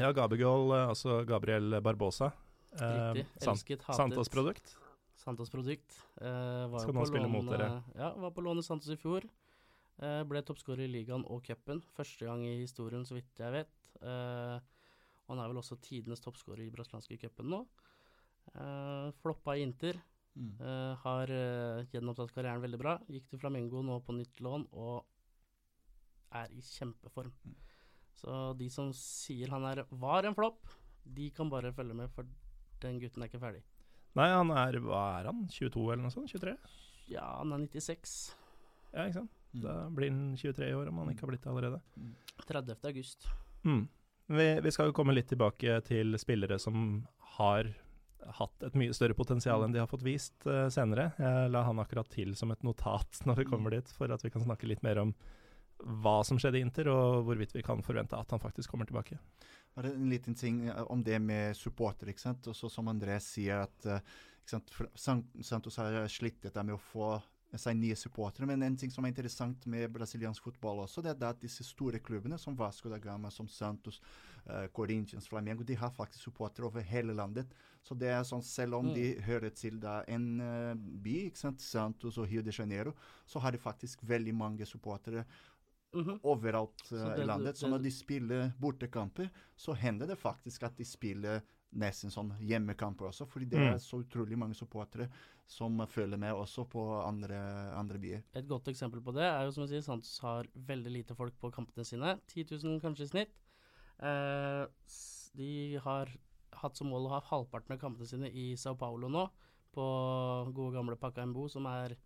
Ja, 0.00 0.10
Gabigol, 0.12 0.72
eh, 0.74 0.88
altså 0.90 1.20
Gabriel 1.26 1.80
Barbosa. 1.80 2.32
Eh, 2.72 3.12
Riktig. 3.14 3.26
Sant- 3.38 3.54
Elsket, 3.56 3.82
hatet. 3.86 3.96
Santos-produkt. 4.00 4.76
Santos-produkt. 5.20 5.96
Eh, 6.20 6.66
var 6.70 6.80
Skal 6.80 6.94
nå 6.94 7.06
spille 7.06 7.26
lån, 7.28 7.32
mot 7.32 7.50
dere. 7.50 7.66
eh, 7.76 7.82
Ja, 8.00 8.14
var 8.14 8.30
på 8.30 8.42
lån 8.42 8.58
i 8.58 8.62
Santos 8.62 8.88
i 8.90 8.96
fjor. 8.96 9.22
Eh, 10.00 10.22
ble 10.24 10.42
toppskårer 10.42 10.80
i 10.86 10.92
ligaen 11.04 11.24
og 11.28 11.42
cupen. 11.44 11.82
Første 11.96 12.24
gang 12.26 12.42
i 12.44 12.60
historien, 12.62 13.02
så 13.04 13.14
vidt 13.14 13.34
jeg 13.36 13.52
vet. 13.52 13.68
Eh, 14.02 14.56
og 15.28 15.36
han 15.36 15.38
er 15.38 15.48
vel 15.52 15.58
også 15.62 15.78
tidenes 15.80 16.20
toppskårer 16.20 16.66
i 16.66 16.70
brasilianske 16.70 17.18
cupen 17.20 17.50
nå. 17.50 17.66
Eh, 18.54 19.12
floppa 19.22 19.56
i 19.56 19.62
Inter. 19.62 19.94
Mm. 20.36 20.60
Eh, 20.60 20.94
har 21.02 21.26
uh, 21.28 21.84
gjenopptatt 21.90 22.32
karrieren 22.32 22.62
veldig 22.62 22.78
bra. 22.78 22.98
Gikk 23.10 23.28
til 23.28 23.38
Flamengo 23.40 23.82
nå 23.82 24.00
på 24.06 24.14
nytt 24.14 24.38
lån 24.40 24.68
og 24.72 25.04
er 26.36 26.52
i 26.54 26.62
kjempeform. 26.64 27.32
Mm. 27.44 27.56
Så 28.20 28.38
de 28.58 28.68
som 28.72 28.92
sier 28.96 29.50
han 29.52 29.64
er, 29.70 29.82
var 29.90 30.28
en 30.28 30.36
flopp, 30.36 30.72
de 31.04 31.30
kan 31.34 31.50
bare 31.50 31.72
følge 31.74 31.96
med, 31.96 32.10
for 32.14 32.28
den 32.84 33.00
gutten 33.00 33.24
er 33.24 33.30
ikke 33.30 33.42
ferdig. 33.42 33.62
Nei, 34.18 34.28
han 34.32 34.50
er 34.50 34.80
Hva 34.82 35.02
er 35.20 35.30
han? 35.30 35.44
22 35.48 35.84
eller 35.86 36.02
noe 36.04 36.14
sånt? 36.14 36.32
23? 36.32 36.56
Ja, 37.10 37.26
han 37.38 37.54
er 37.54 37.66
96. 37.66 38.16
Ja, 38.90 39.04
ikke 39.06 39.20
sant. 39.20 39.36
Mm. 39.54 39.62
Da 39.64 39.76
blir 39.94 40.12
han 40.12 40.34
23 40.38 40.68
i 40.68 40.76
år, 40.76 40.90
om 40.90 41.00
han 41.02 41.12
ikke 41.12 41.26
har 41.26 41.32
blitt 41.32 41.46
det 41.46 41.52
allerede. 41.52 41.80
30. 42.46 42.76
august. 42.90 43.28
Mm. 43.66 43.84
Vi, 44.30 44.48
vi 44.62 44.72
skal 44.74 44.90
jo 44.90 44.96
komme 44.96 45.14
litt 45.14 45.30
tilbake 45.30 45.80
til 45.86 46.14
spillere 46.22 46.58
som 46.62 47.00
har 47.38 47.70
hatt 48.36 48.66
et 48.66 48.76
mye 48.78 48.94
større 48.94 49.16
potensial 49.16 49.64
enn 49.64 49.74
de 49.74 49.80
har 49.80 49.88
fått 49.90 50.04
vist 50.06 50.46
uh, 50.46 50.68
senere. 50.72 51.10
Jeg 51.18 51.50
la 51.54 51.64
han 51.66 51.80
akkurat 51.82 52.10
til 52.12 52.34
som 52.38 52.52
et 52.54 52.64
notat 52.66 53.20
når 53.28 53.42
vi 53.42 53.48
kommer 53.50 53.74
dit, 53.74 53.94
for 53.96 54.12
at 54.12 54.24
vi 54.24 54.32
kan 54.32 54.44
snakke 54.44 54.68
litt 54.70 54.84
mer 54.86 55.02
om 55.02 55.14
hva 55.80 56.20
som 56.26 56.40
skjedde 56.40 56.60
i 56.60 56.64
Inter, 56.66 56.90
og 56.92 57.24
hvorvidt 57.28 57.54
vi 57.56 57.64
kan 57.66 57.82
forvente 57.86 58.18
at 58.18 58.30
han 58.34 58.42
faktisk 58.42 58.70
kommer 58.72 58.88
tilbake. 58.88 59.18
Bare 59.76 59.92
en 59.94 60.08
liten 60.10 60.34
ting 60.34 60.66
eh, 60.68 60.82
om 60.92 61.04
det 61.06 61.20
med 61.22 61.56
supporter. 61.56 62.10
ikke 62.10 62.26
sant? 62.26 62.46
Også 62.50 62.70
som 62.72 62.90
André 62.92 63.18
sier, 63.24 63.66
at 63.68 63.90
ikke 63.90 64.56
sant? 64.56 64.72
Santos 65.46 65.78
har 65.80 66.02
slitt 66.10 66.42
dette 66.42 66.64
med 66.64 66.76
å 66.76 66.82
få 66.90 67.14
seg 67.58 67.76
nye 67.78 67.96
supportere. 67.98 68.46
Men 68.46 68.62
en 68.62 68.76
ting 68.78 68.92
som 68.92 69.04
er 69.04 69.12
interessant 69.12 69.64
med 69.70 69.90
brasiliansk 69.92 70.44
fotball 70.44 70.84
også, 70.84 71.02
det 71.02 71.14
er 71.14 71.30
at 71.30 71.42
disse 71.42 71.64
store 71.66 72.00
klubbene 72.02 72.38
som 72.38 72.56
Vasco 72.58 72.90
da 72.90 72.98
Gama, 73.02 73.30
som 73.34 73.48
Santos, 73.50 74.00
uh, 74.46 74.66
Corinthians, 74.74 75.28
Flamengo, 75.28 75.64
de 75.66 75.78
har 75.78 75.90
faktisk 75.94 76.28
supportere 76.28 76.68
over 76.68 76.84
hele 76.86 77.16
landet. 77.16 77.50
Så 77.82 77.96
det 77.98 78.10
er 78.12 78.22
sånn, 78.28 78.44
selv 78.44 78.78
om 78.78 78.90
mm. 78.90 78.94
de 78.94 79.06
hører 79.26 79.54
til 79.56 79.80
da 79.82 80.00
en 80.10 80.28
uh, 80.42 80.74
by, 80.76 81.16
ikke 81.30 81.42
sant, 81.42 81.64
Santos 81.64 82.20
og 82.20 82.28
Rio 82.30 82.44
de 82.44 82.54
Janeiro, 82.54 82.94
så 83.26 83.42
har 83.42 83.54
de 83.54 83.62
faktisk 83.62 84.04
veldig 84.06 84.36
mange 84.36 84.68
supportere. 84.68 85.24
Mm 85.92 86.04
-hmm. 86.04 86.18
overalt 86.22 86.92
uh, 86.92 87.18
i 87.18 87.24
landet. 87.24 87.56
Så 87.56 87.68
når 87.68 87.78
de 87.78 87.90
spiller 87.90 88.52
bortekamper, 88.58 89.28
så 89.56 89.72
hender 89.72 90.06
det 90.06 90.16
faktisk 90.18 90.62
at 90.62 90.76
de 90.76 90.84
spiller 90.84 91.40
nesten 91.70 92.10
sånn 92.10 92.32
hjemmekamper 92.42 93.06
også, 93.06 93.26
fordi 93.26 93.44
det 93.44 93.58
er 93.58 93.76
mm. 93.76 93.82
så 93.82 94.00
utrolig 94.02 94.38
mange 94.38 94.54
supportere 94.54 95.08
som 95.50 95.82
følger 95.90 96.18
med 96.18 96.34
også 96.34 96.64
på 96.70 96.82
andre, 97.02 97.38
andre, 97.74 97.98
byer. 97.98 98.22
Et 98.38 98.48
godt 98.48 98.68
eksempel 98.68 99.02
på 99.02 99.14
det 99.16 99.26
er 99.26 99.44
jo 99.44 99.54
som 99.54 99.64
jeg 99.64 99.70
sier, 99.74 99.86
Santos 99.86 100.18
har 100.22 100.46
veldig 100.54 100.92
lite 100.94 101.14
folk 101.18 101.34
på 101.42 101.50
kampene 101.54 101.86
sine. 101.86 102.16
10 102.30 102.46
000 102.62 102.80
kanskje 102.82 103.08
i 103.08 103.10
snitt. 103.10 103.40
Eh, 103.98 104.66
de 105.38 105.78
har 105.84 106.10
hatt 106.60 106.78
som 106.78 106.90
mål 106.90 107.08
å 107.08 107.14
ha 107.16 107.22
halvparten 107.30 107.74
av 107.74 107.80
kampene 107.82 108.06
sine 108.06 108.30
i 108.30 108.52
Sao 108.58 108.76
Paulo 108.78 109.10
nå, 109.10 109.26
på 109.74 109.84
gode 110.54 110.74
gamle 110.74 110.98
Pacaembo, 110.98 111.48
som 111.50 111.66
er 111.70 111.96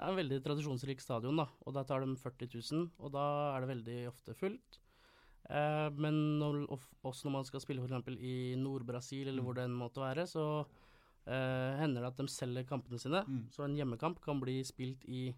ja, 0.00 0.08
en 0.08 0.16
veldig 0.16 0.40
tradisjonsrik 0.44 1.02
stadion. 1.02 1.36
da, 1.36 1.46
og 1.66 1.74
Der 1.76 1.84
tar 1.88 2.00
de 2.00 2.14
40 2.16 2.48
000, 2.72 2.86
og 2.98 3.12
da 3.12 3.24
er 3.54 3.60
det 3.60 3.72
veldig 3.74 3.98
ofte 4.08 4.34
fullt. 4.34 4.80
Eh, 5.50 5.88
men 5.98 6.38
når, 6.40 6.62
også 7.02 7.26
når 7.26 7.34
man 7.34 7.48
skal 7.48 7.62
spille 7.64 7.82
f.eks. 7.82 8.16
i 8.16 8.54
Nord-Brasil, 8.56 9.28
eller 9.28 9.42
mm. 9.42 9.46
hvor 9.46 9.58
det 9.58 9.66
enn 9.66 9.76
måtte 9.76 10.02
være, 10.02 10.26
så 10.30 10.46
eh, 11.26 11.76
hender 11.80 12.04
det 12.04 12.12
at 12.12 12.22
de 12.22 12.28
selger 12.32 12.68
kampene 12.68 13.00
sine. 13.02 13.22
Mm. 13.26 13.44
Så 13.52 13.66
en 13.66 13.76
hjemmekamp 13.76 14.22
kan 14.24 14.40
bli 14.40 14.60
spilt 14.64 15.04
i 15.10 15.28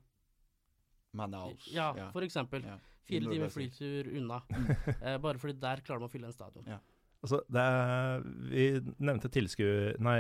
Manaus. 1.17 1.67
Ja, 1.73 1.91
ja. 1.97 2.11
for 2.15 2.25
eksempel. 2.25 2.65
Ja. 2.65 2.79
Fire 3.03 3.33
timer 3.33 3.51
flytur 3.51 4.13
unna. 4.15 4.41
Mm. 4.47 4.69
eh, 4.95 5.19
bare 5.19 5.43
fordi 5.43 5.59
der 5.59 5.83
klarer 5.83 6.05
man 6.05 6.11
å 6.11 6.13
fylle 6.13 6.31
en 6.31 6.37
stadion. 6.37 6.69
Ja. 6.71 6.79
Altså, 7.23 7.39
er, 7.55 8.25
vi 8.51 8.65
nevnte 8.99 9.31
tilsku, 9.31 9.65
Nei, 10.03 10.19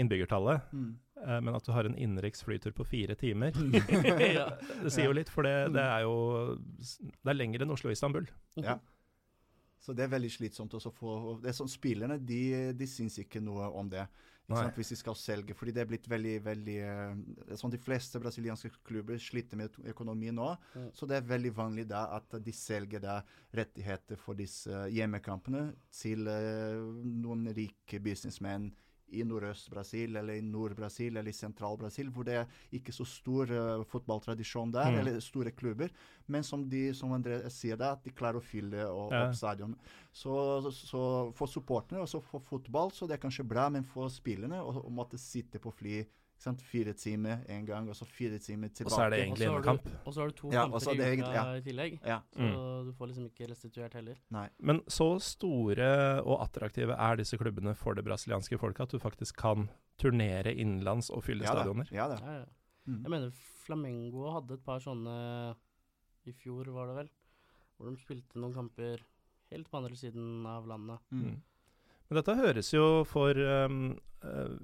innbyggertallet. 0.00 0.70
Mm. 0.72 0.94
Eh, 1.26 1.40
men 1.40 1.54
at 1.56 1.66
du 1.66 1.72
har 1.74 1.88
en 1.88 1.96
innenriks 1.98 2.44
flytur 2.46 2.72
på 2.76 2.86
fire 2.86 3.16
timer 3.18 3.56
ja. 4.38 4.46
Det 4.84 4.92
sier 4.92 5.08
jo 5.08 5.16
litt, 5.16 5.30
for 5.32 5.46
det, 5.46 5.72
det, 5.74 5.82
er 5.82 6.04
jo 6.06 6.14
Det 6.78 7.32
er 7.32 7.38
lenger 7.38 7.64
enn 7.64 7.74
Oslo-Istanbul. 7.74 8.28
Ja. 8.62 8.78
Så 9.82 9.94
det 9.96 10.06
er 10.06 10.12
veldig 10.12 10.30
slitsomt 10.30 10.74
å 10.74 10.80
få 10.92 11.38
det 11.42 11.52
er 11.52 11.56
sånn, 11.56 11.70
Spillerne 11.70 12.18
de, 12.22 12.42
de 12.76 12.88
syns 12.90 13.18
ikke 13.22 13.42
noe 13.42 13.70
om 13.78 13.90
det. 13.90 14.04
Hvis 14.48 14.94
de 14.94 14.96
skal 14.96 15.16
selge. 15.20 15.54
fordi 15.54 15.74
det 15.76 15.82
er 15.82 15.88
blitt 15.90 16.06
veldig 16.08 16.34
veldig 16.44 16.76
eh, 16.80 17.56
sånn 17.60 17.72
De 17.74 17.80
fleste 17.82 18.20
brasilianske 18.22 18.70
klubber 18.86 19.20
sliter 19.20 19.60
med 19.60 19.76
økonomi 19.92 20.32
nå. 20.32 20.48
Mm. 20.72 20.88
Så 20.96 21.08
det 21.08 21.18
er 21.18 21.28
veldig 21.28 21.52
vanlig 21.56 21.84
da 21.90 22.06
at 22.16 22.38
de 22.40 22.54
selger 22.56 23.02
da 23.04 23.18
rettigheter 23.54 24.16
for 24.16 24.38
disse 24.38 24.86
hjemmekampene 24.94 25.68
til 25.92 26.28
uh, 26.28 26.80
noen 27.04 27.50
rike 27.56 28.00
businessmenn 28.00 28.70
i 29.16 29.24
Nordøst-Brasil 29.26 30.16
eller 30.20 30.38
i 30.38 30.44
Nord-Brasil 30.44 31.16
eller 31.16 31.30
i 31.30 31.36
Sentral-Brasil, 31.36 32.10
hvor 32.12 32.26
det 32.28 32.36
er 32.40 32.58
ikke 32.74 32.94
så 32.94 33.06
stor 33.08 33.52
uh, 33.52 33.84
fotballtradisjon 33.88 34.72
der, 34.74 34.90
mm. 34.92 34.98
eller 35.00 35.20
store 35.24 35.52
klubber, 35.56 35.92
men 36.26 36.44
som 36.44 36.66
de, 36.68 36.88
som 36.96 37.14
André 37.16 37.40
sier 37.52 37.78
det, 37.80 37.88
at 37.88 38.04
de 38.04 38.14
klarer 38.14 38.40
å 38.40 38.44
fylle 38.44 38.84
opp 38.88 39.14
ja. 39.16 39.24
stadion. 39.36 39.74
Så, 40.12 40.34
så, 40.74 41.02
for 41.38 41.50
supporterne 41.50 42.04
og 42.04 42.28
for 42.28 42.44
fotball 42.48 42.92
så 42.94 43.08
det 43.08 43.18
er 43.18 43.24
kanskje 43.24 43.46
bra, 43.48 43.68
men 43.72 43.86
for 43.86 44.12
spillerne 44.12 44.60
å 44.60 44.88
måtte 44.92 45.20
sitte 45.20 45.60
på 45.62 45.72
fly 45.74 46.02
Sant? 46.38 46.60
Fire 46.62 46.92
timer 46.94 47.40
en 47.50 47.64
gang, 47.66 47.88
og 47.90 47.96
så 47.98 48.06
fire 48.06 48.38
timer 48.38 48.70
tilbake. 48.70 48.92
Og 48.92 48.94
så 48.94 49.04
er 49.04 49.10
det 49.10 49.18
egentlig 49.24 49.48
en 49.48 49.64
kamp. 49.64 49.88
Og 50.04 50.14
så 50.14 50.22
har 50.22 50.30
du 50.30 50.36
to 50.38 50.50
ja, 50.54 50.64
kamper 50.68 50.92
i 50.94 51.08
uka 51.18 51.32
ja. 51.34 51.44
i 51.58 51.64
tillegg. 51.66 51.96
Ja. 52.06 52.18
Så 52.30 52.46
mm. 52.46 52.86
du 52.86 52.92
får 52.98 53.10
liksom 53.10 53.26
ikke 53.26 53.48
restituert 53.50 53.96
heller. 53.98 54.20
Nei. 54.34 54.46
Men 54.70 54.80
så 54.86 55.08
store 55.24 55.90
og 56.22 56.44
attraktive 56.44 56.94
er 56.94 57.18
disse 57.18 57.38
klubbene 57.40 57.74
for 57.78 57.98
det 57.98 58.06
brasilianske 58.06 58.60
folket 58.62 58.86
at 58.86 58.94
du 58.94 59.02
faktisk 59.02 59.40
kan 59.42 59.66
turnere 59.98 60.54
innenlands 60.54 61.10
og 61.10 61.24
fylle 61.26 61.46
ja, 61.46 61.56
stadioner? 61.56 61.90
Ja, 61.90 62.06
det. 62.12 62.20
Ja, 62.22 62.44
mm. 62.86 63.00
Jeg 63.02 63.14
mener 63.16 63.34
Flamengo 63.66 64.30
hadde 64.36 64.58
et 64.60 64.64
par 64.64 64.82
sånne 64.84 65.16
i 66.28 66.34
fjor, 66.36 66.68
var 66.74 66.90
det 66.90 66.98
vel, 67.02 67.10
hvor 67.76 67.90
de 67.90 67.98
spilte 67.98 68.38
noen 68.38 68.54
kamper 68.54 69.02
helt 69.50 69.70
på 69.70 69.80
andre 69.80 69.96
siden 69.96 70.46
av 70.46 70.68
landet. 70.68 71.02
Mm. 71.10 71.40
Men 72.08 72.20
dette 72.20 72.36
høres 72.38 72.70
jo 72.72 73.02
for 73.08 73.36
um, 73.66 73.90
uh, 74.24 74.54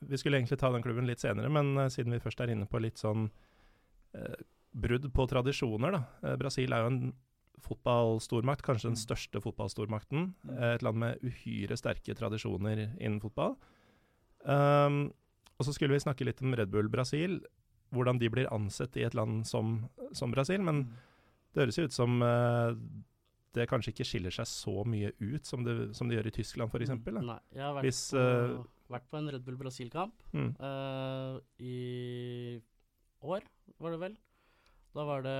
vi 0.00 0.18
skulle 0.18 0.38
egentlig 0.38 0.58
ta 0.58 0.70
den 0.72 0.82
klubben 0.82 1.08
litt 1.08 1.20
senere, 1.20 1.50
men 1.52 1.74
uh, 1.78 1.88
siden 1.92 2.14
vi 2.14 2.22
først 2.22 2.40
er 2.40 2.52
inne 2.54 2.68
på 2.68 2.80
litt 2.80 3.00
sånn 3.00 3.28
uh, 4.16 4.38
brudd 4.70 5.10
på 5.12 5.26
tradisjoner, 5.28 5.96
da. 5.96 6.04
Uh, 6.24 6.36
Brasil 6.40 6.72
er 6.72 6.84
jo 6.84 6.92
en 6.92 7.02
fotballstormakt, 7.60 8.64
kanskje 8.64 8.88
den 8.88 8.96
mm. 8.96 9.02
største 9.02 9.42
fotballstormakten. 9.44 10.30
Mm. 10.48 10.54
et 10.70 10.84
land 10.86 10.96
med 11.02 11.24
uhyre 11.26 11.76
sterke 11.76 12.14
tradisjoner 12.16 12.86
innen 12.86 13.20
fotball. 13.20 13.58
Um, 14.48 15.10
og 15.60 15.68
så 15.68 15.74
skulle 15.76 15.92
vi 15.92 16.00
snakke 16.00 16.24
litt 16.24 16.40
om 16.40 16.56
Red 16.56 16.72
Bull 16.72 16.88
Brasil, 16.88 17.36
hvordan 17.92 18.16
de 18.22 18.30
blir 18.32 18.48
ansett 18.54 18.96
i 18.96 19.04
et 19.04 19.16
land 19.18 19.44
som, 19.44 19.90
som 20.16 20.32
Brasil. 20.32 20.64
Men 20.64 20.86
mm. 20.86 20.96
det 21.52 21.66
høres 21.66 21.78
jo 21.82 21.84
ut 21.84 21.98
som 21.98 22.16
det 23.52 23.68
kanskje 23.68 23.92
ikke 23.92 24.08
skiller 24.08 24.32
seg 24.32 24.48
så 24.48 24.86
mye 24.88 25.12
ut 25.20 25.44
som 25.44 25.66
det, 25.66 25.76
som 25.98 26.08
det 26.08 26.16
gjør 26.16 26.30
i 26.30 26.36
Tyskland, 26.38 26.72
f.eks. 26.72 26.96
Hvis, 27.84 28.02
på 28.14 28.64
vært 28.90 29.08
på 29.10 29.20
en 29.20 29.30
Red 29.32 29.44
Bull 29.46 29.58
Brasil-kamp 29.60 30.22
mm. 30.34 30.50
uh, 30.60 31.38
i 31.62 32.58
år, 33.20 33.46
var 33.78 33.94
det 33.94 34.00
vel. 34.02 34.14
Da 34.96 35.04
var 35.06 35.24
det 35.26 35.38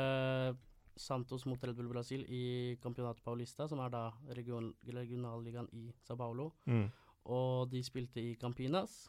Santos 1.01 1.47
mot 1.49 1.63
Red 1.65 1.79
Bull 1.79 1.91
Brasil 1.91 2.27
i 2.29 2.77
Campeonato 2.83 3.25
Paulista, 3.25 3.67
som 3.69 3.81
er 3.83 3.93
da 3.95 4.05
region, 4.37 4.73
regionalligaen 4.87 5.71
i 5.77 5.89
Sa 6.05 6.17
Paulo. 6.19 6.51
Mm. 6.71 6.87
Og 7.31 7.71
de 7.73 7.83
spilte 7.85 8.23
i 8.23 8.37
Campinas, 8.41 9.03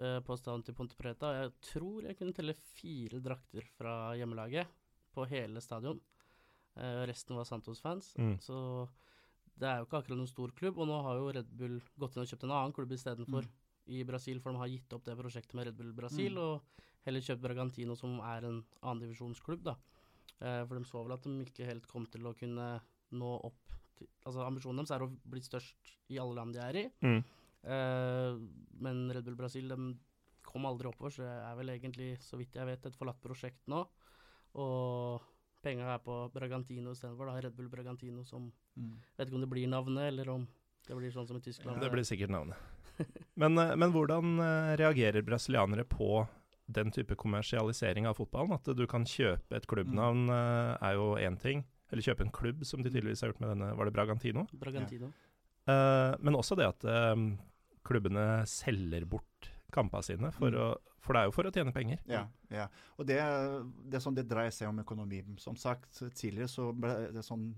uh, 0.00 0.20
på 0.24 0.38
stadion 0.40 0.64
til 0.66 0.76
Ponte 0.78 0.98
Preta. 0.98 1.34
Jeg 1.38 1.54
tror 1.70 2.08
jeg 2.08 2.18
kunne 2.18 2.36
telle 2.36 2.56
fire 2.74 3.22
drakter 3.22 3.66
fra 3.78 4.14
hjemmelaget 4.18 4.70
på 5.14 5.26
hele 5.30 5.62
stadion. 5.62 6.00
Uh, 6.74 7.04
resten 7.06 7.38
var 7.38 7.46
Santos-fans. 7.46 8.14
Mm. 8.18 8.36
Så 8.42 8.56
det 9.60 9.68
er 9.70 9.80
jo 9.80 9.86
ikke 9.86 10.00
akkurat 10.00 10.18
noen 10.18 10.30
stor 10.30 10.52
klubb, 10.58 10.80
og 10.82 10.88
nå 10.90 10.96
har 11.06 11.20
jo 11.20 11.30
Red 11.36 11.50
Bull 11.58 11.76
gått 12.00 12.16
inn 12.16 12.24
og 12.24 12.30
kjøpt 12.30 12.46
en 12.46 12.54
annen 12.56 12.74
klubb 12.74 12.94
istedenfor 12.96 13.46
mm. 13.46 13.52
i 13.94 14.00
Brasil, 14.08 14.40
for 14.42 14.54
de 14.54 14.62
har 14.62 14.72
gitt 14.72 14.96
opp 14.96 15.04
det 15.06 15.16
prosjektet 15.18 15.54
med 15.58 15.68
Red 15.68 15.78
Bull 15.78 15.92
Brasil, 15.96 16.34
mm. 16.34 16.42
og 16.42 16.82
heller 17.06 17.26
kjøpt 17.26 17.44
Bragantino, 17.44 17.96
som 17.98 18.16
er 18.24 18.48
en 18.48 18.58
annendivisjonsklubb, 18.80 19.62
da. 19.68 19.76
Eh, 20.40 20.62
for 20.66 20.74
de 20.78 20.88
så 20.88 21.04
vel 21.04 21.14
at 21.14 21.26
de 21.28 21.46
ikke 21.46 21.68
helt 21.68 21.86
kom 21.90 22.08
til 22.10 22.26
å 22.26 22.34
kunne 22.38 22.68
nå 23.14 23.32
opp 23.46 23.60
til 23.94 24.08
Altså 24.26 24.42
ambisjonen 24.42 24.80
deres 24.80 24.90
er 24.90 25.04
å 25.04 25.06
bli 25.06 25.40
størst 25.44 25.90
i 26.10 26.16
alle 26.18 26.34
land 26.34 26.56
de 26.56 26.58
er 26.58 26.78
i, 26.80 26.82
mm. 27.04 27.20
eh, 27.70 28.40
men 28.82 29.04
Red 29.14 29.28
Bull 29.28 29.36
Brasil 29.38 29.70
de 29.70 29.76
kom 30.44 30.66
aldri 30.66 30.90
oppover, 30.90 31.14
så 31.14 31.22
det 31.22 31.30
er 31.30 31.54
vel 31.60 31.70
egentlig, 31.72 32.08
så 32.22 32.38
vidt 32.40 32.58
jeg 32.58 32.66
vet, 32.68 32.88
et 32.90 32.98
forlatt 32.98 33.22
prosjekt 33.22 33.70
nå. 33.70 33.84
Og 34.60 35.22
penga 35.64 35.88
er 35.94 36.02
på 36.04 36.16
Bragantino 36.34 36.92
istedenfor. 36.94 37.32
Red 37.32 37.56
Bull 37.56 37.70
Bragantino 37.72 38.26
som 38.28 38.50
mm. 38.76 38.94
Vet 39.16 39.28
ikke 39.28 39.38
om 39.38 39.44
det 39.44 39.50
blir 39.52 39.70
navnet, 39.70 40.06
eller 40.12 40.30
om 40.34 40.46
det 40.84 40.96
blir 40.98 41.12
sånn 41.14 41.28
som 41.28 41.38
i 41.38 41.44
Tyskland. 41.44 41.78
Ja, 41.78 41.86
det 41.86 41.92
blir 41.94 42.06
sikkert 42.06 42.32
navnet. 42.34 42.60
men, 43.40 43.58
eh, 43.58 43.74
men, 43.76 43.92
hvordan 43.94 44.38
eh, 44.38 44.72
reagerer 44.80 45.24
brasilianere 45.26 45.86
på 45.88 46.26
den 46.66 46.92
type 46.94 47.16
kommersialisering 47.20 48.08
av 48.08 48.18
fotballen? 48.20 48.56
At 48.56 48.68
du 48.76 48.84
kan 48.90 49.06
kjøpe 49.08 49.56
et 49.56 49.68
klubbnavn 49.70 50.26
mm. 50.28 50.34
Eh, 50.34 50.90
er 50.90 50.98
jo 50.98 51.14
én 51.20 51.38
ting. 51.40 51.64
Eller 51.92 52.04
kjøpe 52.04 52.26
en 52.26 52.34
klubb, 52.34 52.64
som 52.66 52.82
de 52.82 52.90
tydeligvis 52.90 53.22
har 53.22 53.30
gjort 53.30 53.42
med 53.44 53.52
denne 53.54 53.74
Var 53.78 53.86
det 53.86 53.94
Bragantino? 53.94 54.46
Bragantino. 54.58 55.10
Ja. 55.12 55.30
Uh, 55.64 56.14
men 56.20 56.36
også 56.36 56.56
det 56.58 56.66
at 56.66 56.84
uh, 56.84 57.14
klubbene 57.86 58.24
selger 58.50 59.06
bort 59.08 59.48
kampene 59.72 60.04
sine, 60.04 60.30
for, 60.34 60.52
Mm. 60.52 60.58
å, 60.60 60.96
for 61.00 61.16
det 61.16 61.20
er 61.20 61.28
jo 61.28 61.34
for 61.36 61.48
å 61.48 61.52
tjene 61.54 61.72
penger. 61.72 62.02
Ja, 62.10 62.24
ja. 62.52 62.66
Og 62.98 63.06
det, 63.08 63.20
det 63.90 64.00
sånn 64.02 64.16
det 64.16 64.26
dreier 64.30 64.52
seg 64.54 64.68
om 64.68 64.82
økonomi. 64.82 65.22
Som 65.40 65.56
sagt 65.60 66.02
tidligere, 66.16 66.50
så 66.50 66.68
ble 66.72 66.92
det 67.14 67.24
sånn 67.26 67.48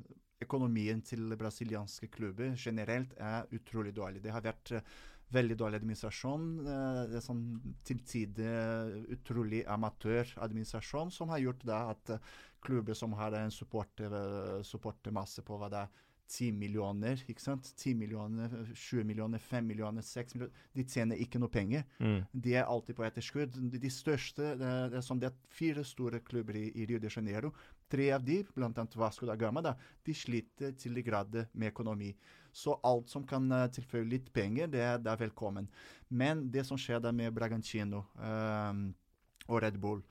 Økonomien 0.44 1.00
til 1.00 1.32
brasilianske 1.40 2.10
klubber 2.12 2.56
generelt 2.60 3.14
er 3.16 3.46
utrolig 3.56 3.94
dårlig. 3.96 4.20
Det 4.24 4.34
har 4.34 4.44
vært 4.44 4.72
eh, 4.76 4.90
veldig 5.32 5.56
dårlig 5.58 5.80
administrasjon. 5.80 6.44
eh, 6.66 7.00
det 7.10 7.16
er 7.20 7.24
sånn 7.24 7.44
til 7.88 8.02
tider 8.04 8.92
utrolig 9.16 9.62
amatøradministrasjon 9.64 11.12
som 11.14 11.32
har 11.32 11.40
gjort 11.40 11.64
da 11.64 11.80
at 11.94 12.12
eh, 12.18 12.34
klubber 12.66 12.98
som 12.98 13.14
har 13.16 13.32
en 13.38 13.54
supporter, 13.54 14.12
eh, 14.12 15.42
på 15.46 15.58
hva 15.58 15.70
det 15.72 15.86
er, 15.86 16.04
10 16.28 16.52
millioner, 16.58 17.20
ikke 17.30 17.42
sant? 17.42 17.68
10 17.78 17.94
millioner, 17.94 18.52
20 18.74 19.04
millioner, 19.06 19.38
5 19.38 19.66
millioner, 19.66 20.02
6 20.02 20.34
millioner. 20.34 20.64
De 20.74 20.84
tjener 20.84 21.20
ikke 21.22 21.38
noe 21.38 21.52
penger. 21.52 21.84
De 22.32 22.54
er 22.54 22.66
alltid 22.66 22.98
på 22.98 23.06
etterskudd. 23.06 23.54
De, 23.56 23.80
de 23.82 23.90
største, 23.92 24.54
det 24.58 24.66
er, 24.66 24.90
det 24.92 25.00
er 25.00 25.06
som 25.06 25.20
det 25.22 25.30
er 25.30 25.38
fire 25.54 25.84
store 25.86 26.20
klubber 26.26 26.58
i, 26.58 26.66
i 26.74 26.86
Rio 26.90 26.98
de 27.02 27.12
Janeiro. 27.12 27.52
Tre 27.92 28.10
av 28.16 28.24
de, 28.26 28.40
bl.a. 28.56 28.86
Vasco 28.98 29.28
da 29.28 29.38
Gama, 29.38 29.62
da, 29.62 29.76
de 30.06 30.14
sliter 30.14 30.74
til 30.78 30.98
de 30.98 31.06
grader 31.06 31.46
med 31.54 31.70
økonomi. 31.70 32.10
Så 32.56 32.74
alt 32.88 33.12
som 33.12 33.26
kan 33.28 33.46
uh, 33.52 33.66
tilføre 33.70 34.08
litt 34.08 34.32
penger, 34.34 34.70
det 34.72 34.84
det 35.04 35.12
er 35.12 35.20
velkommen. 35.26 35.68
Men 36.08 36.46
det 36.50 36.66
som 36.66 36.80
skjer 36.80 37.02
da 37.04 37.12
med 37.12 37.34
Bragantino 37.36 38.06
um, 38.16 38.88
og 39.46 39.62
Red 39.62 39.78
Bull 39.78 40.02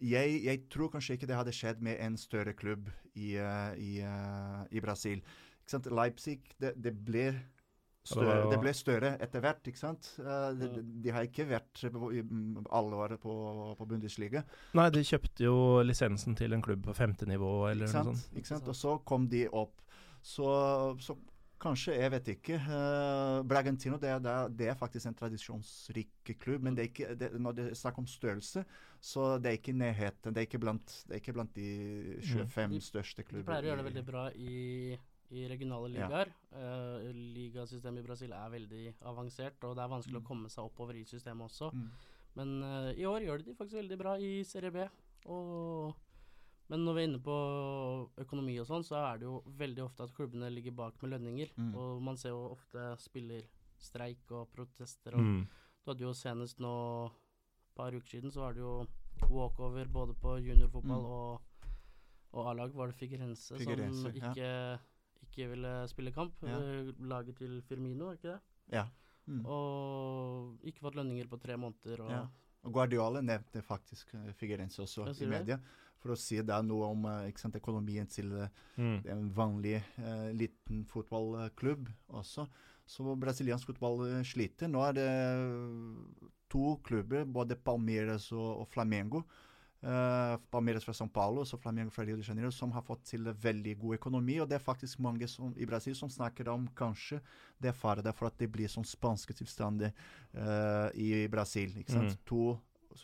jeg, 0.00 0.40
jeg 0.44 0.60
tror 0.68 0.90
kanskje 0.92 1.16
ikke 1.16 1.28
det 1.28 1.36
hadde 1.38 1.54
skjedd 1.56 1.80
med 1.84 1.96
en 2.04 2.16
større 2.20 2.52
klubb 2.52 2.90
i, 3.14 3.36
uh, 3.40 3.72
i, 3.80 4.02
uh, 4.04 4.66
i 4.70 4.82
Brasil. 4.84 5.22
Ikke 5.66 5.74
sant? 5.74 5.90
Leipzig, 5.90 6.40
det, 6.62 6.76
det 6.78 6.94
ble 6.94 7.26
Større, 8.06 8.50
det 8.52 8.58
ble 8.62 8.70
større 8.76 9.08
etter 9.18 9.42
hvert, 9.42 9.66
ikke 9.66 9.80
sant? 9.80 10.12
Eh, 10.22 10.50
de, 10.54 10.68
de, 10.76 10.82
de 11.02 11.10
har 11.10 11.26
ikke 11.26 11.46
vært 11.48 11.80
på, 11.90 12.10
i 12.14 12.20
mm, 12.22 12.68
alle 12.70 13.00
år 13.02 13.16
på, 13.18 13.34
på 13.74 13.86
Bundesliga. 13.90 14.44
Nei, 14.78 14.84
de 14.94 15.02
kjøpte 15.08 15.42
jo 15.42 15.56
lisensen 15.82 16.36
til 16.38 16.54
en 16.54 16.62
klubb 16.62 16.84
på 16.86 16.94
femte 16.94 17.26
nivå, 17.26 17.50
eller 17.72 17.90
Ikke 17.90 18.04
noe 18.06 18.14
sånt. 18.14 18.36
Ikke 18.38 18.52
sant? 18.52 18.70
Og 18.70 18.78
så 18.78 18.94
kom 19.10 19.26
de 19.32 19.48
opp. 19.50 19.82
Så, 20.22 20.46
så 21.02 21.16
kanskje, 21.62 21.96
jeg 21.98 22.12
vet 22.14 22.30
ikke. 22.36 22.60
Uh, 22.68 23.40
Bragantino 23.50 23.98
det 23.98 24.14
det, 24.22 24.36
er, 24.36 24.54
det 24.54 24.70
er 24.70 24.78
faktisk 24.78 25.10
en 25.10 25.18
tradisjonsrik 25.18 26.32
klubb, 26.44 26.62
men 26.62 26.78
det 26.78 26.84
er 26.84 26.92
ikke, 26.92 27.10
det, 27.18 27.32
når 27.42 27.58
det 27.58 27.66
er 27.72 27.80
snakk 27.82 27.98
om 28.02 28.06
størrelse, 28.10 28.62
så 29.02 29.32
det 29.42 29.50
er 29.50 29.58
ikke 29.58 29.74
nærheten. 29.74 30.30
Det 30.30 30.44
er 30.44 30.48
ikke 30.50 30.62
blant, 30.62 30.94
det 31.08 31.18
er 31.18 31.24
ikke 31.24 31.36
blant 31.40 31.58
de 31.58 31.68
25 32.22 32.78
De- 32.78 32.82
største 32.86 33.26
De 33.32 33.42
pleier 33.42 33.66
å 33.66 33.72
gjøre 33.72 33.82
det 33.82 33.90
veldig 33.90 34.06
bra 34.06 34.28
i, 34.38 34.94
i 35.30 35.46
regionale 35.48 35.88
Ja. 35.90 36.06
ligaer. 36.06 36.28
Eh, 36.52 37.12
ligasystemet 37.12 37.98
i 38.00 38.06
Brasil 38.06 38.32
er 38.32 38.50
veldig 38.50 38.94
avansert, 39.02 39.64
og 39.64 39.74
det 39.76 39.82
er 39.84 39.88
vanskelig 39.88 40.20
Mm. 40.20 40.24
å 40.24 40.26
komme 40.28 40.48
seg 40.48 40.64
oppover 40.64 40.94
i 40.94 41.04
systemet 41.04 41.48
også. 41.50 41.72
Mm. 41.74 41.90
Men 42.36 42.62
uh, 42.62 42.92
i 42.92 43.02
år 43.04 43.20
gjør 43.24 43.38
de 43.38 43.44
det 43.44 43.56
faktisk 43.56 43.80
veldig 43.80 43.98
bra 43.98 44.14
i 44.18 44.42
Serie 44.44 44.70
B. 44.70 44.88
Og, 45.26 45.94
men 46.68 46.84
når 46.84 46.94
vi 46.94 47.00
er 47.02 47.08
inne 47.08 47.22
på 47.24 47.36
økonomi 48.18 48.58
og 48.60 48.66
sånn, 48.66 48.84
så 48.84 48.96
er 49.14 49.18
det 49.18 49.26
jo 49.26 49.42
veldig 49.58 49.82
ofte 49.84 50.04
at 50.04 50.12
klubbene 50.14 50.50
ligger 50.52 50.72
bak 50.76 51.00
med 51.02 51.12
lønninger. 51.14 51.50
Mm. 51.56 51.74
Og 51.74 52.02
man 52.02 52.16
ser 52.16 52.30
jo 52.30 52.50
ofte 52.52 52.96
spillerstreik 52.98 54.30
og 54.32 54.50
protester. 54.52 55.14
Og 55.14 55.20
Mm. 55.20 55.46
Du 55.84 55.90
hadde 55.92 56.00
jo 56.02 56.12
senest 56.12 56.58
nå 56.58 57.06
et 57.06 57.74
par 57.74 57.92
uker 57.92 58.06
siden, 58.08 58.30
så 58.30 58.40
var 58.40 58.52
det 58.54 58.60
jo 58.60 58.86
walkover 59.30 59.86
både 59.90 60.14
på 60.14 60.36
juniorfotball 60.42 61.00
Mm. 61.00 61.06
og, 61.06 61.40
og 62.34 62.46
A-lag. 62.50 62.72
Var 62.74 62.86
det 62.88 62.96
Figurense, 62.96 63.56
Figurense 63.56 64.02
som 64.02 64.34
ja. 64.36 64.78
Ikke, 65.36 65.50
ville 65.52 65.72
spille 65.92 66.12
kamp? 66.16 66.32
Ja. 66.42 66.56
Eh, 66.58 66.92
Laget 67.06 67.36
til 67.36 67.60
Firmino, 67.68 68.10
ikke 68.16 68.32
det? 68.32 68.40
Ja. 68.72 68.86
Mm. 69.28 69.42
Og 69.44 70.58
ikke 70.64 70.80
fått 70.86 70.96
lønninger 70.96 71.28
på 71.28 71.38
tre 71.42 71.56
måneder. 71.60 72.00
Og, 72.06 72.10
Ja. 72.10 72.26
Og 72.66 72.72
Guardiola 72.74 73.20
nevnte 73.22 73.60
faktisk 73.62 74.08
Figuerense 74.34 74.80
også 74.82 75.04
i 75.22 75.26
media, 75.30 75.60
for 76.02 76.10
å 76.10 76.16
si 76.18 76.40
da 76.42 76.56
noe 76.62 76.88
om 76.90 77.04
eh, 77.06 77.28
ikke 77.30 77.38
sant, 77.44 77.54
økonomien 77.60 78.08
til 78.10 78.32
eh, 78.32 78.48
Mm. 78.76 79.02
en 79.06 79.30
vanlig 79.32 79.76
eh, 79.98 80.32
liten 80.34 80.84
fotballklubb 80.84 81.86
også. 82.10 82.48
Så 82.86 83.14
brasiliansk 83.18 83.66
fotball 83.70 84.02
eh, 84.08 84.22
sliter. 84.26 84.68
Nå 84.68 84.82
er 84.88 84.92
det 84.98 85.06
to 86.50 86.76
klubber, 86.86 87.24
både 87.24 87.56
Palmeiras 87.56 88.30
og, 88.32 88.60
og 88.62 88.68
Flamengo. 88.70 89.22
Eh, 89.86 90.36
Palmeiras 90.50 90.84
fra 90.84 90.92
São 90.92 91.08
Paulo 91.08 91.44
og 91.44 91.60
Flamengo 91.62 91.92
fra 91.94 92.02
Rio 92.04 92.16
de 92.18 92.24
Janeiro, 92.26 92.50
som 92.50 92.72
har 92.74 92.82
fått 92.82 93.04
til 93.06 93.28
veldig 93.30 93.76
god 93.78 93.94
økonomi. 94.00 94.40
Og 94.42 94.48
det 94.50 94.56
er 94.58 94.64
faktisk 94.64 94.98
mange 94.98 95.28
som, 95.30 95.52
i 95.54 95.66
Brasil 95.68 95.94
som 95.94 96.10
snakker 96.10 96.48
om 96.50 96.64
kanskje 96.74 97.20
det 97.62 97.70
er 97.70 97.76
fare 97.76 98.02
for 98.12 98.26
at 98.26 98.38
det 98.40 98.48
blir 98.50 98.70
sånn 98.72 98.86
spanske 98.86 99.36
tilstander 99.38 99.92
uh, 100.34 100.90
i 100.98 101.28
Brasil. 101.30 101.76
ikke 101.78 101.94
sant? 101.94 102.16
Mm. 102.16 102.24
To 102.26 102.56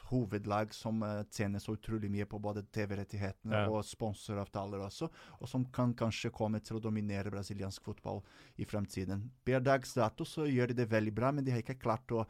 hovedlag 0.08 0.74
som 0.74 1.04
uh, 1.06 1.22
tjener 1.30 1.62
så 1.62 1.76
utrolig 1.76 2.10
mye 2.10 2.26
på 2.26 2.40
både 2.42 2.64
TV-rettighetene 2.74 3.62
Ja. 3.62 3.70
og 3.70 3.86
sponsoravtaler 3.86 4.82
også, 4.82 5.10
og 5.38 5.48
som 5.48 5.68
kan 5.70 5.94
kanskje 5.94 6.32
komme 6.34 6.58
til 6.64 6.80
å 6.80 6.82
dominere 6.82 7.30
brasiliansk 7.30 7.84
fotball 7.84 8.24
i 8.58 8.66
fremtiden. 8.66 9.28
Per 9.44 9.62
dags 9.62 9.94
dato 9.94 10.26
så 10.26 10.50
gjør 10.50 10.72
de 10.72 10.82
det 10.82 10.90
veldig 10.90 11.14
bra, 11.14 11.30
men 11.30 11.46
de 11.46 11.54
har 11.54 11.62
ikke 11.62 11.78
klart 11.78 12.10
å, 12.10 12.26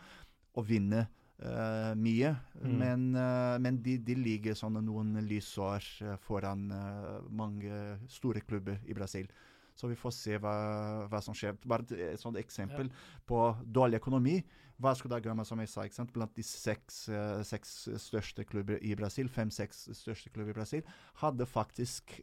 å 0.53 0.67
vinne 0.67 1.07
eh, 1.43 1.93
mye. 1.99 2.33
Mm. 2.63 2.75
Men, 2.79 3.07
uh, 3.17 3.57
men 3.63 3.79
de, 3.83 3.99
de 3.99 4.17
ligger 4.19 4.57
sånn 4.59 4.79
noen 4.85 5.17
lysår 5.27 5.89
eh, 6.05 6.19
foran 6.27 6.69
uh, 6.73 7.21
mange 7.31 7.99
store 8.13 8.45
klubber 8.47 8.81
i 8.87 8.97
Brasil. 8.97 9.29
Så 9.77 9.89
vi 9.89 9.97
får 9.97 10.13
se 10.15 10.37
hva, 10.41 10.57
hva 11.11 11.21
som 11.25 11.37
skjer. 11.37 11.57
Bare 11.65 11.87
et, 11.97 12.21
sånt 12.21 12.37
eksempel 12.41 12.91
på 13.29 13.45
dårlig 13.65 14.03
økonomi. 14.03 14.37
Vasco 14.83 15.09
da 15.09 15.21
Gama, 15.23 15.47
som 15.47 15.61
jeg 15.63 15.71
sa, 15.71 15.85
ikke 15.87 15.97
sant? 15.97 16.13
blant 16.13 16.35
de 16.37 16.43
seks, 16.45 17.05
seks 17.47 17.73
største 18.03 18.45
klubber 18.49 18.83
i 18.83 18.97
Brasil, 18.99 19.31
fem-seks 19.31 19.87
største 19.97 20.33
klubber 20.35 20.53
i 20.53 20.57
Brasil, 20.59 20.83
hadde 21.23 21.47
faktisk 21.47 22.19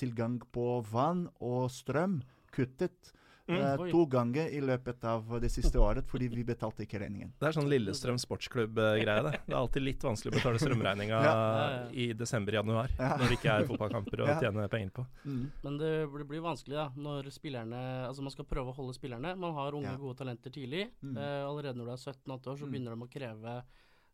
tilgang 0.00 0.40
på 0.56 0.66
vann 0.90 1.26
og 1.44 1.68
strøm 1.74 2.22
kuttet 2.56 3.12
Mm. 3.48 3.60
eh, 3.62 3.90
to 3.92 4.06
ganger 4.10 4.48
i 4.50 4.60
løpet 4.60 5.04
av 5.06 5.40
det 5.40 5.50
siste 5.52 5.78
året, 5.78 6.04
fordi 6.10 6.26
vi 6.34 6.42
betalte 6.42 6.82
ikke 6.82 6.98
regningen. 6.98 7.32
Det 7.38 7.46
er 7.46 7.52
sånn 7.54 7.68
Lillestrøm 7.70 8.18
sportsklubb-greie, 8.18 9.22
det. 9.22 9.40
Det 9.46 9.54
er 9.54 9.58
alltid 9.60 9.82
litt 9.86 10.02
vanskelig 10.02 10.32
å 10.32 10.36
betale 10.40 10.58
strømregninga 10.58 11.20
Ja. 11.26 11.88
I 11.92 12.08
desember-januar, 12.12 12.90
Ja. 12.98 13.16
når 13.16 13.28
det 13.28 13.38
ikke 13.38 13.54
er 13.54 13.66
fotballkamper 13.68 14.24
å 14.24 14.26
Ja. 14.32 14.40
tjene 14.40 14.68
penger 14.68 14.90
på. 14.90 15.06
Men 15.62 15.78
det 15.78 15.92
blir, 16.10 16.24
blir 16.26 16.40
vanskelig 16.42 16.74
da, 16.74 16.88
når 16.96 17.30
spillerne 17.30 18.06
Altså 18.08 18.22
man 18.22 18.30
skal 18.34 18.44
prøve 18.50 18.72
å 18.72 18.74
holde 18.74 18.94
spillerne. 18.98 19.36
Man 19.38 19.54
har 19.54 19.72
unge, 19.78 19.92
Ja. 19.92 19.96
gode 19.96 20.16
talenter 20.18 20.50
tidlig. 20.50 20.90
Mm. 21.02 21.16
Eh, 21.16 21.42
allerede 21.46 21.76
når 21.78 21.84
du 21.86 21.92
er 21.92 22.02
17-18 22.02 22.46
år, 22.50 22.56
så 22.58 22.66
Mm. 22.66 22.72
begynner 22.72 22.96
de 22.96 23.06
å 23.06 23.10
kreve 23.10 23.62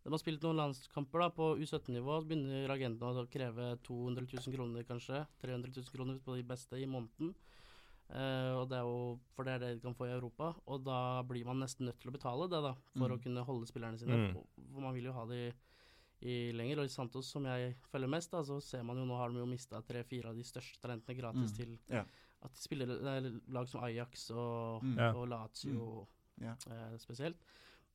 De 0.04 0.10
har 0.10 0.18
spilt 0.18 0.42
noen 0.42 0.56
landskamper 0.58 1.20
da, 1.20 1.28
på 1.30 1.56
U17-nivå, 1.62 2.20
så 2.20 2.26
begynner 2.26 2.66
agentene 2.68 3.22
å 3.22 3.30
kreve 3.30 3.78
200 3.86 4.26
000 4.26 4.52
kroner, 4.56 4.82
kanskje. 4.82 5.26
300 5.40 5.70
000 5.70 5.84
kroner 5.94 6.18
på 6.18 6.34
de 6.34 6.42
beste 6.42 6.72
i 6.74 6.86
måneden. 6.86 7.32
Eh, 8.10 8.52
og 8.58 8.68
det 8.68 8.76
er 8.78 8.82
jo, 8.84 9.18
For 9.34 9.44
det 9.44 9.52
er 9.54 9.58
det 9.58 9.74
de 9.76 9.80
kan 9.86 9.94
få 9.94 10.06
i 10.06 10.12
Europa. 10.12 10.54
Og 10.66 10.84
da 10.84 11.22
blir 11.22 11.44
man 11.46 11.60
nesten 11.60 11.86
nødt 11.86 11.98
til 12.00 12.10
å 12.10 12.12
betale 12.12 12.48
det, 12.50 12.62
da, 12.62 12.74
for 12.96 13.08
Mm. 13.08 13.16
å 13.18 13.22
kunne 13.22 13.44
holde 13.44 13.66
spillerne 13.66 13.98
sine. 13.98 14.12
Mm. 14.16 14.32
For, 14.34 14.80
man 14.80 14.92
vil 14.94 15.04
jo 15.04 15.12
ha 15.12 15.24
de 15.26 15.52
i 16.22 16.52
lenger. 16.52 16.78
Og 16.80 16.84
i 16.84 16.88
Santos, 16.88 17.26
som 17.26 17.44
jeg 17.44 17.76
følger 17.90 18.08
mest, 18.08 18.30
da, 18.30 18.42
så 18.42 18.60
ser 18.62 18.82
man 18.84 18.96
jo 18.96 19.04
nå 19.06 19.16
har 19.16 19.28
de 19.30 19.38
jo 19.38 19.46
mista 19.46 19.80
tre-fire 19.82 20.26
av 20.28 20.34
de 20.36 20.42
største 20.42 20.78
talentene 20.80 21.16
gratis 21.18 21.52
Mm. 21.52 21.56
til 21.56 21.78
Ja. 21.88 22.04
at 22.42 22.52
de 22.52 22.60
spiller 22.60 22.86
er 23.06 23.40
lag 23.48 23.66
som 23.68 23.82
Ajax 23.82 24.30
og, 24.30 24.82
Mm. 24.82 25.14
Og 25.16 25.28
Lazio 25.28 26.06
Ja. 26.40 26.54
uh, 26.68 26.96
spesielt. 26.98 27.36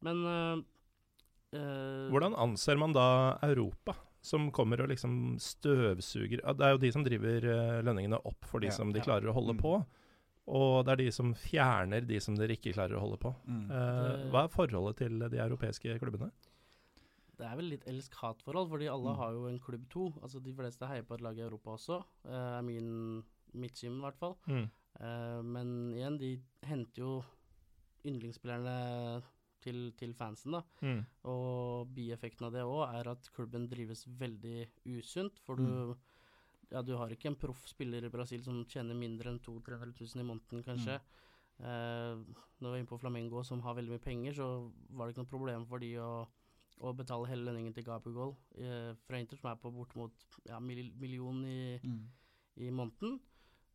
Men 0.01 0.23
eh, 0.25 0.63
eh, 1.57 2.07
Hvordan 2.13 2.35
anser 2.37 2.77
man 2.79 2.93
da 2.95 3.07
Europa, 3.47 3.95
som 4.21 4.49
kommer 4.51 4.81
og 4.83 4.89
liksom 4.91 5.37
støvsuger 5.39 6.41
Det 6.57 6.65
er 6.65 6.73
jo 6.75 6.81
de 6.81 6.91
som 6.91 7.03
driver 7.05 7.45
eh, 7.51 7.81
lønningene 7.85 8.19
opp 8.25 8.45
for 8.49 8.59
de 8.63 8.67
Ja, 8.71 8.75
som 8.77 8.91
de 8.93 8.99
ja. 8.99 9.05
klarer 9.05 9.29
å 9.31 9.33
holde 9.37 9.53
Mm. 9.57 9.61
på. 9.61 9.85
Og 10.47 10.85
det 10.85 10.91
er 10.93 10.95
de 11.03 11.11
som 11.11 11.33
fjerner 11.35 12.05
de 12.07 12.19
som 12.23 12.35
dere 12.35 12.55
ikke 12.55 12.71
klarer 12.73 12.95
å 12.95 13.01
holde 13.03 13.17
på. 13.19 13.33
Mm. 13.45 13.65
Uh, 13.69 14.29
hva 14.31 14.45
er 14.45 14.53
forholdet 14.53 14.95
til 15.01 15.19
de 15.19 15.37
europeiske 15.43 15.97
klubbene? 15.99 16.29
Det 17.37 17.45
er 17.45 17.55
vel 17.59 17.67
litt 17.73 17.83
elsk-hat-forhold, 17.85 18.69
fordi 18.71 18.87
alle 18.87 19.11
Mm. 19.11 19.17
har 19.19 19.31
jo 19.33 19.47
en 19.47 19.59
klubb 19.59 19.89
to. 19.89 20.05
Altså 20.23 20.39
De 20.41 20.53
fleste 20.53 20.87
heier 20.87 21.03
på 21.03 21.15
et 21.15 21.21
lag 21.21 21.37
i 21.37 21.41
Europa 21.43 21.71
også, 21.75 21.99
eh, 22.25 22.57
er 22.59 22.61
min, 22.63 23.23
mitt 23.53 23.75
syn 23.77 23.97
i 23.99 24.01
hvert 24.07 24.17
fall. 24.17 24.37
Mm. 24.47 24.69
Uh, 25.01 25.41
men 25.43 25.93
igjen, 25.93 26.17
de 26.17 26.39
henter 26.63 26.95
jo 27.03 27.23
yndlingsspillerne 28.05 29.21
til, 29.67 29.81
til 29.99 30.13
fansen, 30.17 30.55
da. 30.57 30.63
Mm. 30.81 31.03
Og 31.31 31.91
bieffekten 31.95 32.47
av 32.47 32.55
det 32.55 32.63
òg 32.65 32.83
er 33.01 33.11
at 33.13 33.29
klubben 33.35 33.67
drives 33.71 34.05
veldig 34.07 34.65
usunt. 34.97 35.39
For 35.45 35.59
du, 35.59 35.67
Mm. 35.67 35.95
ja, 36.71 36.81
du 36.83 36.95
har 36.99 37.11
ikke 37.13 37.29
en 37.31 37.39
proff 37.39 37.67
spiller 37.69 38.03
i 38.07 38.11
Brasil 38.11 38.41
som 38.43 38.63
tjener 38.65 38.95
mindre 38.97 39.29
enn 39.31 39.39
200 39.39 39.77
000-300 39.77 40.15
000 40.15 40.23
i 40.23 40.27
måneden, 40.31 40.63
kanskje. 40.67 40.97
Eh, 41.59 42.15
når 42.61 42.69
vi 42.69 42.75
er 42.75 42.81
inne 42.83 42.89
på 42.91 42.99
Flamengo, 43.01 43.43
som 43.43 43.61
har 43.65 43.73
veldig 43.77 43.95
mye 43.95 44.03
penger, 44.03 44.33
så 44.37 44.47
var 44.91 45.07
det 45.07 45.15
ikke 45.15 45.23
noe 45.23 45.31
problem 45.31 45.63
for 45.69 45.79
de 45.81 45.93
å, 45.97 46.09
å 46.85 46.91
betale 46.93 47.25
hele 47.31 47.47
lønningen 47.47 47.73
til 47.73 47.83
Gabugol 47.87 48.35
eh, 48.59 48.91
fra 49.07 49.17
Inter, 49.21 49.37
som 49.39 49.49
er 49.51 49.55
på 49.61 49.71
bortimot 49.73 50.13
ja, 50.45 50.59
million 50.61 51.39
i, 51.49 51.79
Mm. 51.83 52.03
i 52.61 52.69
måneden. 52.69 53.19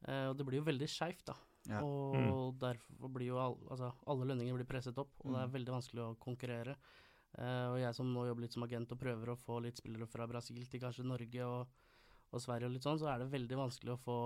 Eh, 0.07 0.29
og 0.31 0.37
det 0.39 0.47
blir 0.47 0.61
jo 0.61 0.69
veldig 0.69 0.89
skeivt, 0.91 1.25
da. 1.27 1.35
Ja. 1.71 1.81
Og 1.85 2.57
derfor 2.59 3.09
blir 3.15 3.29
jo 3.29 3.37
all, 3.39 3.57
altså, 3.71 3.93
alle 4.11 4.27
lønninger 4.27 4.57
blir 4.59 4.67
presset 4.67 4.97
opp, 4.99 5.13
og 5.25 5.33
det 5.33 5.41
er 5.43 5.47
Mm. 5.47 5.53
veldig 5.55 5.73
vanskelig 5.77 6.03
å 6.03 6.19
konkurrere. 6.19 6.77
Uh, 7.39 7.73
og 7.73 7.79
jeg 7.81 7.95
som 7.95 8.11
nå 8.13 8.27
jobber 8.27 8.43
litt 8.43 8.53
som 8.53 8.63
agent 8.65 8.91
og 8.93 8.99
prøver 9.01 9.31
å 9.33 9.39
få 9.39 9.61
litt 9.63 9.77
spillere 9.79 10.07
fra 10.07 10.27
Brasil 10.27 10.67
til 10.67 10.81
kanskje 10.81 11.05
Norge 11.07 11.47
og, 11.47 11.67
og 12.33 12.41
Sverige 12.41 12.67
og 12.67 12.73
litt 12.75 12.83
sånn, 12.83 12.99
så 13.01 13.09
er 13.09 13.19
det 13.23 13.31
veldig 13.33 13.57
vanskelig 13.57 13.95
å 13.95 14.01
få 14.03 14.19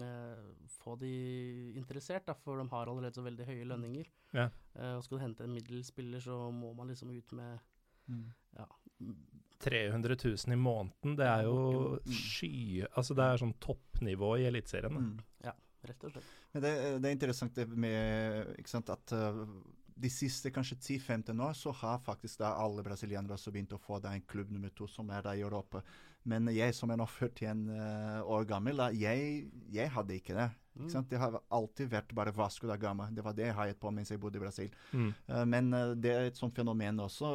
uh, 0.00 0.52
få 0.84 0.98
de 1.00 1.72
interessert, 1.76 2.24
da, 2.26 2.34
for 2.34 2.56
de 2.62 2.68
har 2.68 2.86
allerede 2.86 3.14
så 3.14 3.22
veldig 3.26 3.44
høye 3.48 3.66
lønninger. 3.66 4.06
Ja. 4.32 4.46
Uh, 4.76 4.96
og 4.98 5.04
skal 5.04 5.18
du 5.18 5.22
hente 5.24 5.44
en 5.44 5.52
middels 5.54 5.88
spiller, 5.92 6.20
så 6.20 6.50
må 6.52 6.74
man 6.76 6.88
liksom 6.88 7.10
ut 7.16 7.32
med 7.32 7.60
Mm. 8.10 8.32
300 9.62 10.16
000 10.24 10.52
i 10.52 10.56
måneden, 10.58 11.16
det 11.16 11.26
er 11.26 11.44
jo 11.44 11.98
Mm. 12.04 12.12
sky... 12.12 12.82
Altså 12.96 13.14
det 13.14 13.22
er 13.24 13.36
sånn 13.38 13.54
toppnivå 13.60 14.32
i 14.40 14.46
Eliteserien. 14.48 14.92
Mm. 14.96 15.20
Ja, 15.44 15.52
Rett 15.84 16.04
og 16.04 16.10
slett. 16.12 16.24
Men 16.52 16.64
det, 16.64 16.72
det 17.00 17.08
er 17.08 17.16
interessant 17.16 17.56
det 17.56 17.68
med 17.70 18.66
sant, 18.68 18.90
at 18.92 19.14
uh, 19.16 19.44
de 20.02 20.10
siste 20.12 20.50
kanskje 20.52 20.78
10-15 20.78 21.42
år 21.44 21.52
så 21.56 21.72
har 21.82 22.02
faktisk 22.02 22.42
da 22.42 22.54
alle 22.60 22.84
brasilianere 22.84 23.36
også 23.36 23.52
begynt 23.54 23.74
å 23.76 23.80
få 23.80 24.00
da 24.02 24.12
en 24.12 24.24
klubb 24.28 24.50
nummer 24.52 24.72
to 24.76 24.88
som 24.90 25.10
er 25.14 25.24
da 25.24 25.36
i 25.36 25.44
Europa. 25.44 25.82
Men 26.28 26.46
jeg 26.54 26.74
som 26.76 26.90
er 26.92 27.00
nå 27.00 27.06
41 27.08 27.64
uh, 27.72 28.20
år 28.30 28.44
gammel, 28.50 28.78
da, 28.78 28.90
jeg, 28.94 29.46
jeg 29.72 29.90
hadde 29.90 30.18
ikke 30.18 30.36
det. 30.38 30.50
Mm. 30.74 30.86
Ikke? 30.86 31.02
Det 31.10 31.18
har 31.20 31.38
alltid 31.52 31.90
vært 31.92 32.14
bare 32.16 32.32
Vasco 32.36 32.68
da 32.70 32.76
Gama. 32.80 33.08
Det 33.12 33.24
var 33.24 33.34
det 33.36 33.48
jeg 33.48 33.56
heiet 33.58 33.80
på 33.80 33.90
mens 33.92 34.12
jeg 34.12 34.20
bodde 34.22 34.38
i 34.38 34.44
Brasil. 34.44 34.70
Mm. 34.92 35.10
Uh, 35.28 35.42
men 35.48 35.72
uh, 35.74 35.96
det 35.98 36.14
er 36.14 36.30
et 36.30 36.38
sånt 36.38 36.54
fenomen 36.56 37.02
også. 37.02 37.34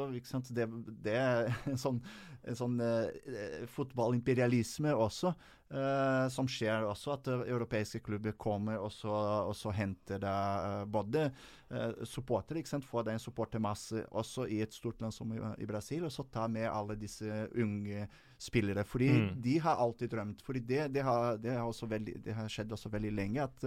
Det, 0.49 0.69
det 1.03 1.17
er 1.19 1.51
en 1.71 1.79
sånn, 1.79 1.99
en 2.47 2.57
sånn 2.57 2.79
uh, 2.81 3.67
fotballimperialisme 3.75 4.95
også, 4.95 5.35
uh, 5.73 6.27
som 6.33 6.47
skjer 6.49 6.85
også. 6.87 7.13
At 7.17 7.29
uh, 7.31 7.43
europeiske 7.47 8.01
klubber 8.05 8.35
kommer 8.39 8.81
og 8.81 8.91
så, 8.93 9.13
og 9.47 9.55
så 9.57 9.73
henter 9.75 10.21
det 10.23 10.33
uh, 10.33 10.83
både 10.89 11.27
uh, 11.71 12.03
supportere, 12.03 12.61
ikke 12.61 12.73
sant? 12.73 12.87
får 12.87 13.07
da 13.07 13.15
en 13.15 13.23
supportermasse 13.23 14.05
også 14.11 14.47
i 14.51 14.61
et 14.65 14.75
stort 14.75 15.01
land 15.01 15.15
som 15.15 15.31
i, 15.33 15.39
i 15.63 15.69
Brasil, 15.69 16.05
og 16.07 16.13
så 16.13 16.27
tar 16.33 16.51
med 16.51 16.69
alle 16.69 16.97
disse 16.99 17.47
unge 17.55 18.07
spillere. 18.37 18.85
Fordi 18.85 19.09
Mm. 19.17 19.41
de 19.41 19.59
har 19.59 19.75
alltid 19.81 20.09
drømt. 20.11 20.41
Fordi 20.45 20.59
det, 20.59 20.93
det, 20.93 21.03
har, 21.03 21.37
det, 21.37 21.51
har, 21.51 21.65
også 21.65 21.87
veldig, 21.89 22.19
det 22.25 22.33
har 22.35 22.47
skjedd 22.51 22.71
også 22.71 22.89
veldig 22.89 23.11
lenge 23.11 23.43
at 23.43 23.63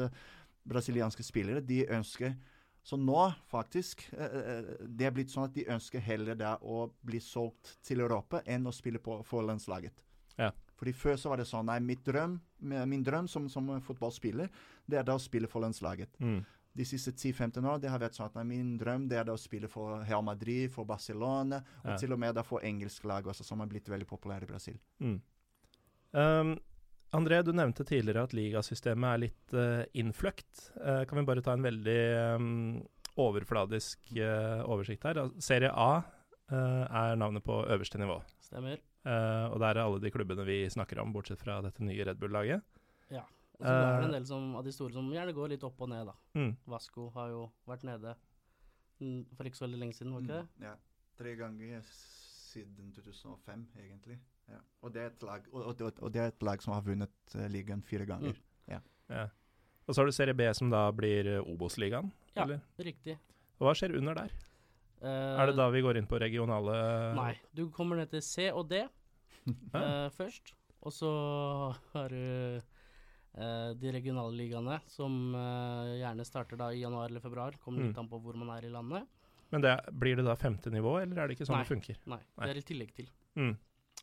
brasilianske 0.69 1.25
spillere 1.25 1.61
de 1.65 1.87
ønsker 1.89 2.35
så 2.83 2.97
nå, 2.97 3.33
faktisk, 3.51 4.09
eh, 4.13 4.25
eh, 4.25 4.65
det 4.81 5.07
er 5.07 5.13
blitt 5.15 5.33
sånn 5.33 5.49
at 5.51 5.55
de 5.55 5.67
ønsker 5.69 6.01
heller 6.01 6.39
da 6.39 6.55
å 6.63 6.87
bli 7.05 7.21
solgt 7.21 7.77
til 7.85 8.01
Europa 8.01 8.41
enn 8.47 8.67
å 8.67 8.73
spille 8.75 9.03
på 9.03 9.19
for 9.27 9.45
landslaget. 9.45 10.01
Ja. 10.39 10.51
Fordi 10.81 10.95
Før 10.97 11.19
så 11.21 11.29
var 11.29 11.43
det 11.43 11.45
sånn 11.51 11.69
Nei, 11.69 11.77
mitt 11.85 12.01
drøm, 12.07 12.39
min 12.65 13.05
drøm 13.05 13.29
som, 13.29 13.49
som 13.53 13.69
fotballspiller, 13.85 14.49
det 14.89 14.99
er 14.99 15.05
da 15.05 15.19
å 15.19 15.21
spille 15.21 15.49
for 15.51 15.61
landslaget. 15.61 16.17
Mm. 16.25 16.39
De 16.81 16.87
siste 16.87 17.13
10-15 17.13 17.67
år 17.67 17.81
det 17.83 17.91
har 17.91 18.01
vært 18.01 18.17
sånn 18.17 18.31
at 18.31 18.37
nei, 18.39 18.45
min 18.53 18.77
drøm 18.81 19.09
det 19.11 19.19
er 19.21 19.27
da 19.29 19.35
å 19.35 19.41
spille 19.41 19.69
for 19.69 20.01
Real 20.07 20.23
Madrid, 20.25 20.71
for 20.73 20.89
Barcelona, 20.89 21.59
og 21.83 21.91
Ja. 21.93 21.97
til 22.01 22.15
og 22.15 22.21
med 22.23 22.35
da 22.39 22.45
for 22.47 22.65
engelsk 22.65 23.05
lag 23.11 23.27
også, 23.27 23.45
som 23.45 23.61
har 23.61 23.69
blitt 23.69 23.91
veldig 23.91 24.07
populære 24.09 24.47
i 24.47 24.51
Brasil. 24.53 24.79
Mm. 25.03 25.21
Um, 26.13 26.53
André, 27.13 27.43
du 27.43 27.51
nevnte 27.53 27.85
tidligere 27.85 28.23
at 28.23 28.33
ligasystemet 28.39 29.09
er 29.11 29.23
litt 29.25 29.55
uh, 29.59 29.83
innfløkt. 29.99 30.71
Uh, 30.79 31.03
kan 31.11 31.19
vi 31.19 31.27
bare 31.27 31.43
ta 31.43 31.57
en 31.59 31.67
veldig 31.67 32.01
um, 32.39 32.83
overfladisk 33.19 34.13
uh, 34.17 34.63
oversikt 34.71 35.05
her? 35.11 35.21
Serie 35.43 35.73
A 35.75 35.91
uh, 36.01 36.85
er 36.87 37.19
navnet 37.19 37.43
på 37.45 37.65
øverste 37.67 37.99
nivå. 37.99 38.21
Stemmer. 38.47 38.79
Uh, 39.01 39.47
og 39.49 39.61
der 39.63 39.79
er 39.79 39.87
alle 39.87 40.01
de 40.03 40.11
klubbene 40.13 40.45
vi 40.45 40.63
snakker 40.69 41.01
om, 41.01 41.13
bortsett 41.15 41.41
fra 41.41 41.61
dette 41.65 41.85
nye 41.85 42.05
Red 42.05 42.19
Bull-laget. 42.21 42.65
Ja. 43.09 43.23
Og 43.61 43.65
så 43.65 43.73
er 43.73 43.81
det 43.81 43.95
Eh, 44.01 44.05
en 44.09 44.15
del 44.17 44.27
som, 44.29 44.51
av 44.57 44.65
de 44.65 44.73
store 44.73 44.93
som 44.93 45.09
gjerne 45.13 45.33
går 45.37 45.55
litt 45.55 45.65
opp 45.65 45.81
og 45.85 45.89
ned, 45.93 46.09
da. 46.09 46.15
Mm. 46.37 46.53
Vasco 46.73 47.09
har 47.17 47.33
jo 47.33 47.47
vært 47.69 47.85
nede 47.89 48.15
mm, 49.01 49.37
for 49.37 49.49
ikke 49.49 49.61
så 49.61 49.67
veldig 49.67 49.81
lenge 49.83 49.97
siden, 49.97 50.15
var 50.17 50.25
ikke 50.25 50.39
det? 50.39 50.47
Mm, 50.57 50.67
ja. 50.69 50.75
Tre 51.21 51.35
ganger 51.37 51.91
siden 51.91 52.93
2005, 52.97 53.67
egentlig. 53.81 54.19
Ja. 54.51 54.61
Og, 54.81 54.95
det 54.95 55.03
er 55.03 55.13
et 55.13 55.27
lag, 55.29 55.49
og, 55.53 55.67
og, 55.69 55.83
og 56.01 56.15
det 56.15 56.23
er 56.23 56.33
et 56.33 56.47
lag 56.49 56.65
som 56.65 56.75
har 56.75 56.85
vunnet 56.85 57.37
uh, 57.37 57.47
ligaen 57.53 57.85
fire 57.87 58.09
ganger. 58.09 58.41
Ja. 58.71 58.81
Og 59.87 59.95
så 59.95 60.01
har 60.01 60.07
du 60.07 60.15
Serie 60.15 60.37
B, 60.39 60.45
som 60.55 60.71
da 60.71 60.85
blir 60.95 61.27
Obos-ligaen. 61.41 62.13
Ja. 62.37 62.45
eller? 62.45 62.61
Riktig. 62.79 63.17
Og 63.59 63.67
hva 63.67 63.73
skjer 63.75 63.97
under 63.99 64.15
der? 64.15 64.35
Eh, 65.01 65.37
Er 65.41 65.47
det 65.49 65.57
da 65.57 65.69
vi 65.73 65.81
går 65.81 65.97
inn 65.97 66.07
på 66.07 66.19
regionale 66.21 67.15
Nei. 67.17 67.35
Du 67.57 67.71
kommer 67.73 67.97
ned 67.97 68.11
til 68.13 68.21
C 68.23 68.51
og 68.53 68.69
D 68.69 68.83
eh, 69.75 70.09
først. 70.13 70.53
Og 70.83 70.93
så 70.93 71.11
har 71.95 72.09
du 72.13 72.61
eh, 72.61 73.71
de 73.81 73.93
regionale 73.93 74.33
ligaene, 74.37 74.81
som 74.89 75.33
gjerne 75.35 76.25
starter 76.29 76.57
da 76.61 76.71
i 76.73 76.81
januar 76.83 77.09
eller 77.11 77.21
februar. 77.25 77.57
Kommer 77.65 77.85
litt 77.85 77.97
Mm. 77.97 78.01
an 78.05 78.09
på 78.13 78.21
hvor 78.21 78.37
man 78.37 78.51
er 78.57 78.67
i 78.69 78.73
landet. 78.73 79.07
Men 79.51 79.61
det, 79.65 79.73
blir 79.99 80.17
det 80.17 80.25
da 80.25 80.37
femte 80.39 80.71
nivå, 80.71 81.01
eller 81.03 81.19
er 81.25 81.29
det 81.29 81.37
ikke 81.39 81.47
sånn 81.49 81.57
Nei. 81.59 81.65
det 81.65 81.73
funker? 81.73 81.97
Nei, 82.07 82.21
Nei. 82.39 82.47
det 82.47 82.51
er 82.55 82.61
i 82.61 82.69
tillegg 82.69 82.93
til. 82.95 83.09
Mm. 83.37 83.57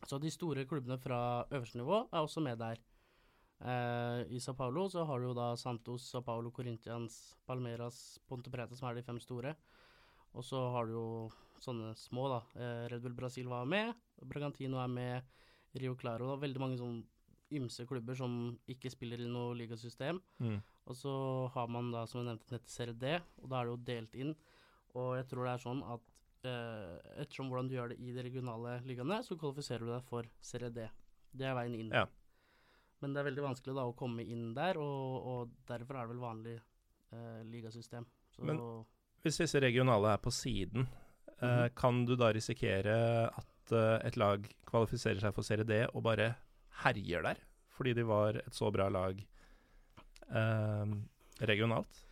Så 0.06 0.18
de 0.20 0.30
store 0.30 0.64
klubbene 0.68 0.98
fra 1.00 1.20
øverste 1.50 1.78
nivå 1.80 2.02
er 2.12 2.20
også 2.20 2.42
med 2.44 2.58
der. 2.60 2.78
Eh, 3.64 4.26
I 4.36 4.38
Sao 4.40 4.54
Paulo 4.54 4.84
så 4.92 5.04
har 5.08 5.18
du 5.18 5.28
jo 5.30 5.34
da 5.34 5.54
Santos, 5.56 6.04
Sao 6.12 6.20
Paulo, 6.22 6.50
Corinthians, 6.54 7.34
Palmeras, 7.46 8.18
Ponte 8.28 8.50
Preta, 8.52 8.76
som 8.76 8.88
er 8.90 8.94
de 9.00 9.02
fem 9.02 9.18
store. 9.18 9.54
Og 10.36 10.44
så 10.44 10.60
har 10.74 10.86
du 10.88 10.92
jo 10.92 11.06
sånne 11.62 11.94
små, 11.98 12.28
da. 12.30 12.40
Eh, 12.60 12.84
Red 12.92 13.02
Bull 13.02 13.16
Brasil 13.18 13.48
var 13.50 13.64
med, 13.66 13.94
Bragantino 14.22 14.78
er 14.82 14.90
med, 14.92 15.22
Rio 15.78 15.94
Claro. 15.98 16.34
Og 16.34 16.42
veldig 16.42 16.60
mange 16.62 16.78
sånn 16.80 17.00
ymse 17.56 17.86
klubber 17.88 18.16
som 18.18 18.32
ikke 18.68 18.90
spiller 18.92 19.22
i 19.24 19.28
noe 19.30 19.56
ligasystem. 19.56 20.20
Mm. 20.42 20.58
Og 20.88 20.96
så 20.96 21.12
har 21.54 21.68
man 21.72 21.90
da, 21.92 22.04
som 22.08 22.20
jeg 22.22 22.28
nevnte, 22.30 22.54
nettet 22.54 22.72
Serie 22.72 22.96
D, 22.96 23.16
og 23.42 23.50
da 23.50 23.60
er 23.60 23.68
det 23.68 23.72
jo 23.74 23.82
delt 23.88 24.16
inn. 24.20 24.34
Og 24.96 25.14
jeg 25.18 25.28
tror 25.30 25.44
det 25.46 25.54
er 25.54 25.64
sånn 25.64 25.82
at 25.94 26.22
eh, 26.48 26.94
ettersom 27.24 27.50
hvordan 27.50 27.68
du 27.68 27.76
gjør 27.76 27.92
det 27.92 27.98
i 28.04 28.14
de 28.16 28.24
regionale 28.24 28.78
ligaene, 28.88 29.20
så 29.24 29.36
kvalifiserer 29.40 29.84
du 29.84 29.92
deg 29.92 30.06
for 30.08 30.28
Serie 30.44 30.70
D. 30.72 30.86
Det 31.32 31.48
er 31.48 31.56
veien 31.58 31.76
inn. 31.76 31.92
Ja. 31.92 32.06
Men 33.02 33.14
det 33.14 33.20
er 33.22 33.28
veldig 33.28 33.44
vanskelig 33.44 33.76
da 33.78 33.84
å 33.86 33.96
komme 33.96 34.24
inn 34.26 34.50
der, 34.56 34.80
og, 34.82 35.28
og 35.32 35.56
derfor 35.68 35.98
er 35.98 36.06
det 36.08 36.14
vel 36.14 36.24
vanlig 36.24 36.56
eh, 36.58 37.42
ligasystem. 37.48 38.06
Så 38.34 38.44
Men- 38.48 38.62
Hvis 39.24 39.38
disse 39.42 39.60
regionale 39.60 40.12
er 40.14 40.20
på 40.22 40.30
siden, 40.32 40.86
eh, 41.40 41.68
Mhm. 41.68 41.74
kan 41.76 42.04
du 42.06 42.16
da 42.16 42.30
risikere 42.32 43.28
at 43.28 43.72
eh, 43.72 44.06
et 44.08 44.16
lag 44.16 44.44
kvalifiserer 44.66 45.20
seg 45.20 45.34
for 45.34 45.42
Serie 45.42 45.64
D 45.64 45.86
og 45.94 46.02
bare 46.02 46.34
herjer 46.84 47.22
der? 47.22 47.36
Fordi 47.76 47.92
de 47.94 48.02
var 48.06 48.36
et 48.36 48.52
så 48.54 48.72
bra 48.72 48.88
lag 48.88 49.18
eh, 50.34 50.94
regionalt? 51.46 52.04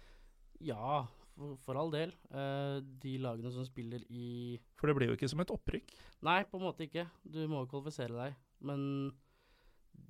ja, 0.60 1.06
for, 1.36 1.56
for 1.60 1.76
all 1.76 1.90
del. 1.92 2.12
Uh, 2.32 2.80
de 3.02 3.18
lagene 3.20 3.50
som 3.52 3.64
spiller 3.66 4.00
i 4.08 4.56
For 4.80 4.88
det 4.88 4.94
blir 4.96 5.10
jo 5.10 5.16
ikke 5.18 5.28
som 5.28 5.40
et 5.40 5.50
opprykk. 5.52 5.90
Nei, 6.24 6.38
på 6.48 6.56
en 6.56 6.64
måte 6.64 6.86
ikke. 6.86 7.04
Du 7.28 7.42
må 7.46 7.60
jo 7.60 7.66
kvalifisere 7.68 8.16
deg. 8.16 8.38
Men 8.64 9.12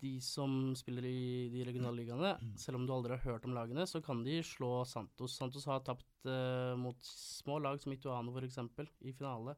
de 0.01 0.21
som 0.21 0.75
spiller 0.77 1.05
i 1.09 1.49
de 1.53 1.65
regionale 1.65 1.97
ligaene, 1.97 2.35
selv 2.59 2.77
om 2.77 2.87
du 2.87 2.93
aldri 2.93 3.17
har 3.17 3.25
hørt 3.33 3.45
om 3.45 3.55
lagene, 3.55 3.87
så 3.87 4.03
kan 4.05 4.23
de 4.25 4.41
slå 4.43 4.85
Santos. 4.87 5.37
Santos 5.37 5.65
har 5.67 5.81
tapt 5.81 6.27
uh, 6.27 6.75
mot 6.77 6.97
små 7.03 7.59
lag 7.63 7.81
som 7.81 7.93
Ituano 7.93 8.33
f.eks. 8.37 8.59
i 9.03 9.13
finale. 9.13 9.57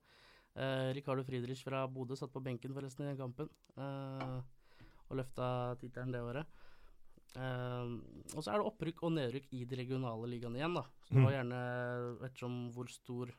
Uh, 0.58 0.92
Ricardo 0.94 1.22
Friedrich 1.24 1.62
fra 1.64 1.86
Bodø 1.88 2.16
satt 2.16 2.32
på 2.32 2.42
benken 2.42 2.72
forresten 2.74 3.04
i 3.06 3.10
den 3.12 3.18
kampen 3.20 3.48
uh, 3.78 4.40
og 5.08 5.16
løfta 5.20 5.76
tittelen 5.80 6.12
det 6.12 6.20
året. 6.22 6.46
Og 7.38 8.40
så 8.42 8.50
er 8.50 8.58
det 8.58 8.66
opprykk 8.66 9.02
og 9.06 9.12
nedrykk 9.14 9.50
i 9.54 9.64
de 9.68 9.76
regionale 9.76 10.26
ligaene 10.30 10.58
igjen. 10.58 10.74
da. 10.74 10.82
Så 11.04 11.12
det 11.14 11.18
Mm. 11.20 11.24
var 11.24 11.32
gjerne, 11.36 12.24
Ettersom 12.24 12.54
hvor 12.72 12.88
stor 12.90 13.30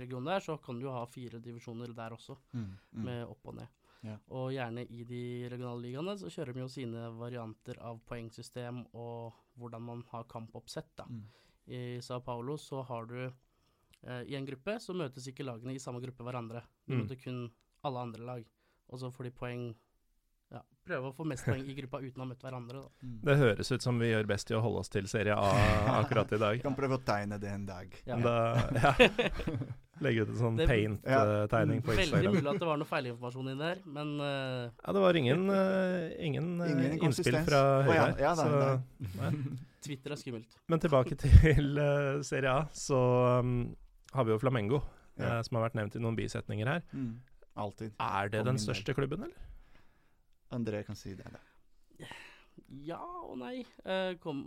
regionen 0.00 0.28
er, 0.28 0.40
så 0.40 0.56
kan 0.60 0.80
du 0.80 0.88
ha 0.90 1.04
fire 1.06 1.38
divisjoner 1.40 1.94
der 1.94 2.10
også, 2.16 2.36
Mm, 2.54 2.78
mm. 2.94 3.04
med 3.04 3.26
opp 3.28 3.46
og 3.46 3.54
ned. 3.56 3.68
Ja. 4.02 4.18
Og 4.28 4.52
gjerne 4.52 4.84
i 4.90 5.04
de 5.04 5.48
regionale 5.48 5.80
ligaene 5.82 6.16
så 6.18 6.28
kjører 6.30 6.52
de 6.54 6.60
jo 6.60 6.68
sine 6.68 7.06
varianter 7.18 7.78
av 7.80 7.98
poengsystem 8.06 8.84
og 8.94 9.32
hvordan 9.58 9.82
man 9.82 10.04
har 10.12 10.24
kampoppsett. 10.24 10.92
da. 10.96 11.04
Mm. 11.08 11.24
I 11.68 11.80
Sao 12.00 12.20
Paulo 12.20 12.56
så 12.56 12.82
har 12.86 13.06
du 13.06 13.24
eh, 13.26 14.22
I 14.28 14.36
en 14.36 14.46
gruppe 14.46 14.78
så 14.80 14.94
møtes 14.94 15.26
ikke 15.26 15.42
lagene 15.44 15.74
i 15.74 15.78
samme 15.82 16.00
gruppe 16.00 16.22
hverandre. 16.22 16.62
De 16.86 16.94
Mm. 16.94 17.00
møter 17.02 17.16
kun 17.24 17.50
alle 17.82 17.98
andre 17.98 18.22
lag. 18.24 18.44
Og 18.88 18.98
så 19.00 19.10
får 19.10 19.24
de 19.24 19.30
poeng 19.30 19.74
Ja, 20.52 20.60
prøve 20.86 21.08
å 21.10 21.14
få 21.16 21.24
mest 21.26 21.42
poeng 21.44 21.64
i 21.66 21.74
gruppa 21.74 21.98
uten 21.98 22.20
å 22.20 22.22
ha 22.22 22.26
møtt 22.30 22.38
hverandre. 22.44 22.82
da. 22.84 22.88
Mm. 23.02 23.20
Det 23.24 23.36
høres 23.36 23.72
ut 23.72 23.82
som 23.82 23.98
vi 23.98 24.12
gjør 24.12 24.26
best 24.28 24.50
i 24.50 24.54
å 24.54 24.60
holde 24.62 24.78
oss 24.78 24.88
til 24.88 25.08
Serie 25.08 25.34
A 25.34 25.50
akkurat 26.04 26.30
i 26.32 26.38
dag. 26.38 26.54
Vi 26.54 26.62
kan 26.62 26.76
prøve 26.76 27.00
å 27.00 27.02
tegne 27.04 27.40
det 27.40 27.48
en 27.50 27.66
dag. 27.66 27.96
Ja. 28.06 28.16
Da, 28.16 28.70
ja. 28.78 28.94
Legge 30.04 30.24
ut 30.26 30.28
en 30.34 30.36
sånn 30.40 30.56
paint-tegning 30.60 31.78
på 31.84 31.94
Instagram. 31.94 32.18
Veldig 32.26 32.32
mulig 32.34 32.50
at 32.52 32.58
det 32.60 32.66
var 32.68 32.80
noe 32.82 32.88
feilinformasjon 32.90 33.46
inni 33.52 33.62
der, 33.62 33.78
men 33.96 34.10
uh, 34.20 34.66
Ja, 34.82 34.92
det 34.92 35.02
var 35.06 35.18
ingen, 35.22 35.46
uh, 35.48 36.10
ingen, 36.20 36.50
eh, 36.60 36.72
Ingen 36.74 36.98
innspill 37.08 37.38
fra 37.46 37.62
Høyre 37.86 37.96
her, 37.96 38.12
oh, 38.12 38.20
ja, 38.20 38.28
ja, 38.28 38.34
så- 38.36 39.16
nei. 39.22 39.30
Twitter 39.86 40.12
er 40.12 40.18
skummelt. 40.20 40.58
Men 40.68 40.82
tilbake 40.82 41.16
til 41.22 41.78
uh, 41.80 42.20
Serie 42.26 42.50
A, 42.52 42.66
så 42.76 42.98
um, 43.40 43.54
har 44.12 44.24
vi 44.28 44.34
jo 44.34 44.38
Flamengo, 44.42 44.82
Ja. 45.16 45.38
eh, 45.38 45.42
som 45.46 45.56
har 45.56 45.68
vært 45.70 45.78
nevnt 45.80 45.96
i 45.96 46.02
noen 46.04 46.16
bisetninger 46.18 46.68
her. 46.68 46.82
Mm. 46.92 47.14
Alltid. 47.56 47.94
Er 48.02 48.28
det 48.28 48.42
den 48.44 48.58
største 48.60 48.92
klubben, 48.92 49.22
eller? 49.24 49.46
André 50.52 50.82
kan 50.84 50.94
si 50.98 51.14
det. 51.16 51.24
Da. 51.32 51.40
Ja 52.86 52.98
og 52.98 53.36
nei. 53.40 53.60
Eh, 53.86 54.16
kom, 54.22 54.40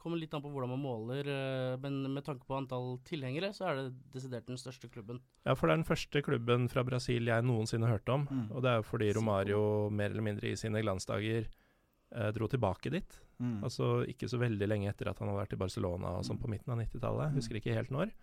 kommer 0.00 0.20
litt 0.20 0.34
an 0.36 0.42
på 0.44 0.50
hvordan 0.52 0.72
man 0.74 0.82
måler, 0.82 1.28
eh, 1.30 1.76
men 1.82 2.02
med 2.12 2.24
tanke 2.26 2.46
på 2.48 2.56
antall 2.58 2.98
tilhengere, 3.08 3.52
så 3.56 3.70
er 3.70 3.80
det 3.80 3.86
desidert 4.14 4.48
den 4.50 4.60
største 4.60 4.90
klubben. 4.92 5.20
Ja, 5.46 5.56
for 5.56 5.68
det 5.68 5.74
er 5.74 5.82
den 5.82 5.88
første 5.88 6.22
klubben 6.24 6.68
fra 6.72 6.84
Brasil 6.86 7.30
jeg 7.30 7.46
noensinne 7.46 7.90
hørte 7.90 8.16
om. 8.16 8.28
Mm. 8.28 8.46
Og 8.52 8.64
det 8.64 8.72
er 8.72 8.80
jo 8.80 8.88
fordi 8.88 9.12
Romario 9.16 9.62
mer 9.90 10.12
eller 10.12 10.28
mindre 10.28 10.52
i 10.52 10.58
sine 10.60 10.82
glansdager 10.84 11.48
eh, 11.48 12.30
dro 12.36 12.50
tilbake 12.52 12.92
dit. 12.92 13.18
Mm. 13.40 13.58
Altså 13.66 13.96
ikke 14.10 14.28
så 14.30 14.38
veldig 14.42 14.68
lenge 14.70 14.92
etter 14.92 15.10
at 15.10 15.18
han 15.20 15.30
hadde 15.30 15.42
vært 15.42 15.56
i 15.56 15.62
Barcelona 15.64 16.18
og 16.18 16.28
sånn 16.28 16.40
på 16.42 16.52
midten 16.52 16.74
av 16.74 16.80
90-tallet. 16.84 17.32
Mm. 17.32 17.40
Husker 17.40 17.60
ikke 17.60 17.76
helt 17.76 17.94
når. 17.94 18.14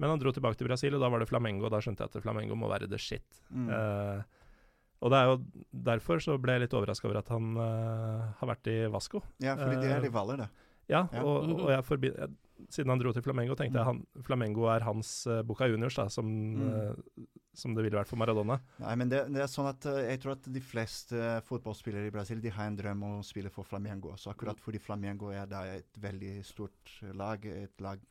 Men 0.00 0.14
han 0.14 0.20
dro 0.22 0.32
tilbake 0.32 0.56
til 0.56 0.70
Brasil, 0.70 0.94
og 0.96 1.02
da 1.02 1.10
var 1.12 1.20
det 1.20 1.28
Flamengo. 1.28 1.66
Og 1.68 1.74
da 1.74 1.82
skjønte 1.84 2.06
jeg 2.06 2.14
at 2.14 2.22
Flamengo 2.24 2.56
må 2.56 2.70
være 2.72 2.88
the 2.88 2.98
shit. 2.98 3.42
Mm. 3.52 3.68
Eh, 3.68 4.39
og 5.00 5.10
det 5.12 5.18
er 5.18 5.30
jo 5.30 5.38
derfor 5.90 6.20
så 6.20 6.36
ble 6.40 6.58
jeg 6.58 6.66
litt 6.66 6.74
overraska 6.76 7.08
over 7.08 7.18
at 7.22 7.28
han 7.32 7.50
uh, 7.56 8.30
har 8.40 8.52
vært 8.54 8.68
i 8.72 8.78
Vasco. 8.92 9.22
Ja, 9.40 9.56
fordi 9.56 9.80
de 9.80 9.88
eh, 9.88 9.96
er 9.96 10.04
rivaler, 10.04 10.44
da. 10.44 10.48
Ja, 10.90 11.06
Ja. 11.14 11.22
Og, 11.24 11.50
og 11.54 11.68
jeg 11.70 11.84
forbi, 11.86 12.08
jeg, 12.10 12.32
siden 12.68 12.90
han 12.92 13.00
dro 13.00 13.12
til 13.14 13.22
Flamengo, 13.24 13.54
tenkte 13.56 13.78
jeg 13.78 13.86
han, 13.86 14.00
Flamengo 14.26 14.66
er 14.68 14.84
hans 14.84 15.12
uh, 15.30 15.40
Boca 15.46 15.68
Juniors, 15.70 15.96
da, 15.96 16.08
som, 16.12 16.26
Mm. 16.26 16.66
uh, 16.68 17.24
som 17.56 17.74
det 17.74 17.82
ville 17.86 17.96
vært 17.98 18.10
for 18.10 18.20
Maradona. 18.20 18.58
Nei, 18.82 18.92
men 19.00 19.08
det, 19.10 19.22
det 19.34 19.40
er 19.42 19.48
sånn 19.50 19.70
at 19.70 19.86
uh, 19.88 19.96
jeg 20.04 20.20
tror 20.22 20.34
at 20.36 20.44
de 20.54 20.60
fleste 20.62 21.16
eh, 21.16 21.40
fotballspillere 21.46 22.06
i 22.10 22.12
Brasil 22.14 22.40
de 22.42 22.52
har 22.54 22.68
en 22.70 22.76
drøm 22.78 23.02
om 23.06 23.16
å 23.20 23.24
spille 23.26 23.50
for 23.54 23.66
Flamengo. 23.66 24.12
Så 24.20 24.30
akkurat 24.34 24.60
fordi 24.60 24.78
Flamengo 24.82 25.32
er 25.34 25.48
da 25.50 25.64
et 25.78 25.98
veldig 25.98 26.36
stort 26.46 26.98
lag, 27.16 27.44
et 27.46 27.80
lag 27.82 28.02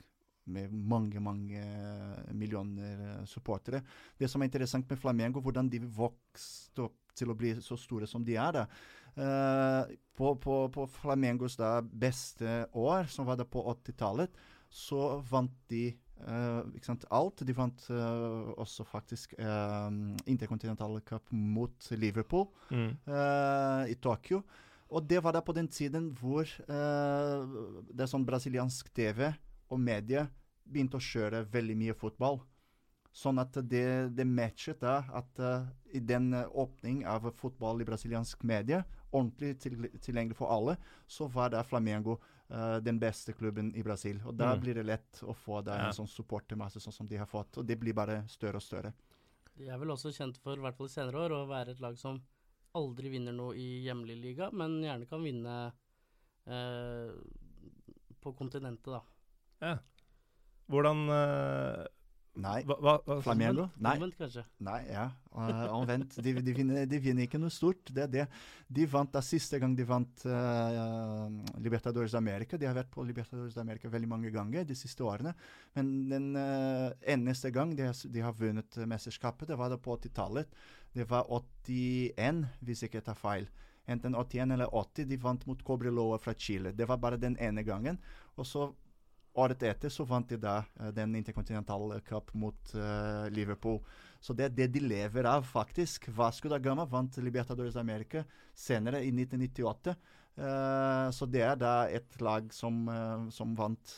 med 0.50 0.74
mange, 0.74 1.22
mange 1.24 1.62
eh, 1.62 2.32
millioner 2.36 3.04
eh, 3.08 3.26
supportere. 3.30 3.84
Det 4.20 4.30
som 4.30 4.42
er 4.42 4.50
interessant 4.50 4.90
med 4.90 5.00
Flamengo, 5.00 5.44
hvordan 5.46 5.70
de 5.72 5.82
vokste 5.84 6.88
opp 6.88 6.98
til 7.20 7.32
å 7.34 7.38
bli 7.38 7.56
så 7.64 7.78
store 7.80 8.08
som 8.08 8.24
de 8.26 8.38
er. 8.40 8.62
da. 8.62 8.66
Uh, 9.20 9.90
på, 10.16 10.36
på, 10.40 10.56
på 10.72 10.86
Flamengos 11.00 11.58
da 11.60 11.80
beste 11.82 12.62
år, 12.78 13.10
som 13.12 13.28
var 13.28 13.40
da 13.40 13.44
på 13.48 13.64
80-tallet, 13.74 14.38
så 14.70 15.18
vant 15.28 15.56
de 15.72 15.90
uh, 16.28 16.62
ikke 16.78 16.92
sant, 16.92 17.06
alt. 17.16 17.44
De 17.48 17.56
vant 17.58 17.86
uh, 17.92 18.54
også 18.62 18.86
faktisk 18.88 19.34
uh, 19.42 19.90
interkontinentale 20.30 21.02
cup 21.08 21.32
mot 21.32 21.92
Liverpool 21.98 22.48
Mm. 22.70 22.92
i 23.90 23.96
Tokyo. 23.98 24.44
Og 24.94 25.06
det 25.10 25.24
var 25.24 25.34
da 25.34 25.42
på 25.42 25.54
den 25.54 25.68
tiden 25.68 26.12
hvor 26.18 26.46
det 26.46 28.04
er 28.04 28.10
sånn 28.10 28.26
brasiliansk 28.26 28.90
TV 28.94 29.28
og 29.70 29.82
media 29.82 30.28
begynte 30.70 30.98
å 31.00 31.04
kjøre 31.04 31.44
veldig 31.52 31.76
mye 31.78 31.96
fotball. 31.98 32.40
Sånn 33.12 33.40
at 33.42 33.56
det, 33.66 34.14
det 34.14 34.26
matchet 34.30 34.80
da 34.84 35.00
at 35.18 35.40
uh, 35.42 35.66
i 35.98 36.00
den 36.00 36.28
eh, 36.38 36.46
åpning 36.62 37.00
av 37.10 37.26
fotball 37.34 37.82
i 37.82 37.88
brasiliansk 37.88 38.44
medie, 38.46 38.84
ordentlig 39.10 39.56
til, 39.64 39.88
tilgjengelig 39.98 40.38
for 40.38 40.54
alle, 40.54 40.76
så 41.10 41.26
var 41.34 41.50
da 41.56 41.64
Flamengo 41.66 42.20
uh, 42.54 42.78
den 42.86 43.00
beste 43.02 43.34
klubben 43.34 43.72
i 43.76 43.82
Brasil. 43.84 44.22
Og 44.30 44.38
da 44.38 44.52
Mm. 44.54 44.62
blir 44.62 44.78
det 44.78 44.86
lett 44.86 45.24
å 45.26 45.34
få 45.34 45.64
da 45.66 45.76
Ja. 45.80 45.88
en 45.88 45.98
sånn 45.98 46.08
supportermasse 46.08 46.80
sånn 46.80 46.94
som 46.94 47.08
de 47.10 47.18
har 47.18 47.26
fått. 47.26 47.58
Og 47.58 47.66
det 47.66 47.80
blir 47.82 47.94
bare 47.98 48.22
større 48.30 48.62
og 48.62 48.62
større. 48.62 48.94
De 49.58 49.68
er 49.68 49.78
vel 49.82 49.90
også 49.90 50.14
kjent 50.14 50.38
for, 50.38 50.54
i 50.56 50.62
hvert 50.62 50.78
fall 50.78 50.86
i 50.88 50.94
senere 50.94 51.26
år, 51.26 51.32
å 51.34 51.48
være 51.50 51.72
et 51.72 51.82
lag 51.82 51.98
som 51.98 52.22
aldri 52.78 53.10
vinner 53.10 53.34
noe 53.34 53.56
i 53.58 53.82
hjemlig 53.88 54.22
liga, 54.22 54.52
men 54.54 54.84
gjerne 54.86 55.10
kan 55.10 55.24
vinne 55.26 55.56
eh, 56.46 57.10
på 58.22 58.34
kontinentet, 58.38 58.94
da. 58.94 59.02
Ja. 59.62 59.78
Hvordan 60.70 61.08
uh, 61.10 61.88
Nei. 62.40 62.60
hva, 62.68 62.76
hva, 62.80 62.94
hva, 63.04 63.18
Flamengo? 63.24 63.66
Nei. 63.82 63.96
Omvendt, 63.98 64.16
kanskje. 64.20 64.44
Nei, 64.64 64.80
ja. 64.88 65.06
Uh, 65.34 65.64
omvendt. 65.76 66.18
De, 66.24 66.34
de, 66.44 66.54
vinner, 66.56 66.86
de 66.90 67.00
vinner 67.02 67.28
ikke 67.28 67.40
noe 67.42 67.52
stort. 67.54 67.92
Det, 67.92 68.06
er 68.06 68.12
det. 68.14 68.26
De 68.72 68.86
vant 68.90 69.12
da 69.12 69.22
siste 69.26 69.60
gang 69.62 69.76
de 69.78 69.86
vant 69.88 70.26
uh, 70.30 71.28
Libertadores 71.64 72.16
America. 72.20 72.60
De 72.60 72.70
har 72.70 72.78
vært 72.78 72.92
på 72.94 73.06
Libertadores 73.08 73.58
America 73.62 73.92
veldig 73.92 74.12
mange 74.12 74.34
ganger 74.36 74.68
de 74.68 74.78
siste 74.78 75.06
årene. 75.06 75.34
Men 75.78 75.94
den 76.12 76.30
uh, 76.38 76.90
eneste 77.16 77.52
gang 77.56 77.74
de 77.78 77.90
har, 77.90 77.98
de 77.98 78.26
har 78.26 78.36
vunnet 78.38 78.82
mesterskapet, 78.90 79.50
det 79.50 79.60
var 79.60 79.74
da 79.74 79.80
på 79.82 79.98
80-tallet. 79.98 80.60
Det 80.96 81.08
var 81.10 81.28
81, 81.30 82.46
hvis 82.66 82.86
ikke 82.86 83.02
jeg 83.02 83.10
tar 83.10 83.20
feil. 83.20 83.50
Enten 83.90 84.14
81 84.16 84.54
eller 84.54 84.70
80. 84.76 85.10
De 85.10 85.18
vant 85.22 85.50
mot 85.50 85.66
Cobreloa 85.66 86.20
fra 86.22 86.36
Chile. 86.38 86.76
Det 86.78 86.88
var 86.88 87.02
bare 87.02 87.20
den 87.22 87.38
ene 87.42 87.66
gangen. 87.66 87.98
Og 88.38 88.48
så 88.48 88.70
Året 89.40 89.64
etter 89.70 89.94
så 89.94 90.06
vant 90.08 90.30
de 90.30 90.40
da 90.42 90.60
eh, 90.80 90.92
den 90.96 91.16
interkontinentale 91.20 92.02
cup 92.08 92.34
mot 92.38 92.76
uh, 92.76 93.26
Liverpool. 93.34 93.80
Så 94.20 94.36
det 94.36 94.50
er 94.50 94.56
det 94.56 94.68
de 94.76 94.84
lever 94.84 95.30
av, 95.30 95.46
faktisk. 95.48 96.10
Vasco 96.16 96.52
da 96.52 96.60
Gama 96.60 96.86
vant 96.90 97.18
Libertadores 97.24 97.80
America 97.80 98.26
senere, 98.54 99.04
i 99.06 99.14
1998. 99.14 99.96
Uh, 100.40 101.08
så 101.16 101.28
det 101.28 101.44
er 101.44 101.58
da 101.60 101.74
et 101.92 102.20
lag 102.24 102.52
som, 102.56 102.86
uh, 102.88 103.28
som 103.34 103.56
vant 103.58 103.98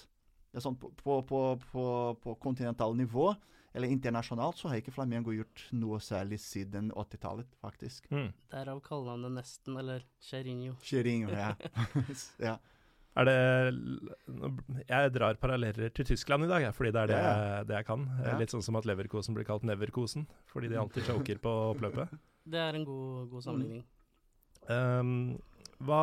det 0.51 0.59
er 0.59 0.65
sånn 0.65 0.75
på, 0.75 0.89
på, 0.99 1.21
på, 1.23 1.39
på, 1.71 1.83
på 2.19 2.33
kontinentalt 2.43 2.97
nivå, 2.99 3.29
eller 3.71 3.87
internasjonalt, 3.87 4.57
så 4.59 4.67
har 4.67 4.81
ikke 4.81 4.91
Flamengo 4.91 5.31
gjort 5.31 5.63
noe 5.79 5.99
særlig 6.03 6.41
siden 6.43 6.89
80-tallet, 6.91 7.53
faktisk. 7.63 8.09
mm. 8.11 8.27
Derav 8.51 8.81
kallenavnet 8.83 9.37
Nesten, 9.37 9.77
eller 9.79 10.03
Cherinho. 10.19 10.75
Chirinho, 10.83 11.31
ja. 11.31 11.53
ja. 12.49 12.57
Er 13.19 13.25
det 13.27 14.85
Jeg 14.87 15.11
drar 15.11 15.35
paralleller 15.41 15.89
til 15.91 16.05
Tyskland 16.13 16.45
i 16.45 16.47
dag, 16.47 16.61
jeg, 16.63 16.73
fordi 16.77 16.91
det 16.95 17.01
er 17.01 17.07
det, 17.11 17.17
Ja, 17.19 17.31
jeg, 17.57 17.67
det 17.67 17.75
jeg 17.81 17.85
kan. 17.89 18.05
Ja. 18.23 18.37
Litt 18.39 18.53
sånn 18.53 18.63
som 18.63 18.77
at 18.79 18.85
Leverkosen 18.87 19.35
blir 19.35 19.43
kalt 19.47 19.63
Neverkosen, 19.67 20.27
fordi 20.47 20.69
de 20.71 20.77
alltid 20.79 21.03
choker 21.09 21.41
på 21.43 21.55
oppløpet. 21.75 22.13
Det 22.51 22.57
er 22.57 22.73
en 22.79 22.85
god, 22.87 23.27
god 23.29 23.43
sammenligning. 23.45 23.83
Um, 24.69 25.37
hva, 25.81 25.99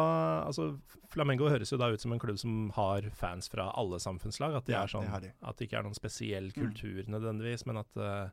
altså, 0.47 0.69
Flamengo 1.11 1.49
høres 1.51 1.73
jo 1.73 1.79
da 1.81 1.89
ut 1.91 2.03
som 2.03 2.13
en 2.15 2.21
klubb 2.23 2.39
som 2.39 2.69
har 2.77 3.09
fans 3.19 3.49
fra 3.51 3.71
alle 3.79 3.99
samfunnslag. 4.03 4.55
At, 4.55 4.67
de 4.69 4.75
Ja, 4.77 4.85
er 4.85 4.93
sånn, 4.93 5.09
det 5.11 5.21
de. 5.29 5.33
at 5.43 5.59
det 5.59 5.67
ikke 5.69 5.81
er 5.81 5.87
noen 5.89 5.97
spesiell 5.99 6.51
Mm. 6.53 6.55
kultur 6.61 7.11
nødvendigvis, 7.11 7.65
men 7.67 7.81
at 7.83 7.99
uh, 7.99 8.31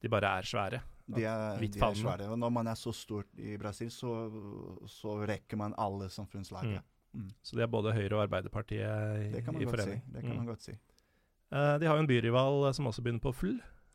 de 0.00 0.08
bare 0.12 0.30
er 0.38 0.48
svære. 0.48 0.80
De 1.08 1.24
er, 1.28 1.60
de 1.60 1.68
er 1.84 1.94
svære. 2.00 2.30
Og 2.32 2.38
når 2.40 2.50
man 2.52 2.66
er 2.72 2.74
så 2.80 2.92
stort 2.96 3.28
i 3.36 3.56
Brasil, 3.60 3.90
så, 3.92 4.14
så 4.88 5.18
rekker 5.28 5.56
man 5.60 5.74
alle 5.76 6.08
samfunnslagene. 6.08 6.78
ja. 6.80 6.80
Mm. 7.14 7.28
Så 7.46 7.54
de 7.56 7.62
er 7.62 7.66
både 7.70 7.92
Høyre 7.94 8.16
og 8.16 8.22
Arbeiderpartiet 8.24 8.80
i, 8.80 9.28
Det 9.32 9.44
kan 9.44 9.52
man 9.54 9.62
i 9.62 9.64
godt 9.68 9.80
si. 9.86 9.90
Det 10.12 10.20
kan 10.22 10.30
Mm. 10.30 10.36
man 10.36 10.46
godt 10.46 10.62
si. 10.62 10.72
Uh, 11.52 11.78
de 11.78 11.86
har 11.86 11.94
jo 11.94 12.00
en 12.02 12.06
byrival 12.10 12.64
eh, 12.68 12.72
som 12.74 12.86
også 12.90 13.02
begynner 13.02 13.20
på 13.22 13.32
fl. 13.32 13.46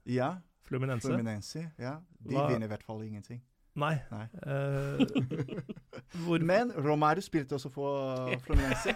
Ja, 0.07 0.35
Fluminense. 0.63 1.07
Fluminense. 1.07 1.65
Ja. 1.79 1.95
De 2.23 2.29
Hva- 2.35 2.47
vinner 2.51 2.65
i 2.65 2.67
hvert 2.71 2.83
fall 2.83 3.03
ingenting. 3.03 3.41
Nei. 3.75 3.97
Nei. 4.11 4.25
Uh, 4.45 4.97
hvor, 6.25 6.39
Men 6.39 6.71
Romario 6.71 7.21
spilte 7.21 7.53
også 7.55 7.69
for 7.69 8.29
Fluminense. 8.45 8.89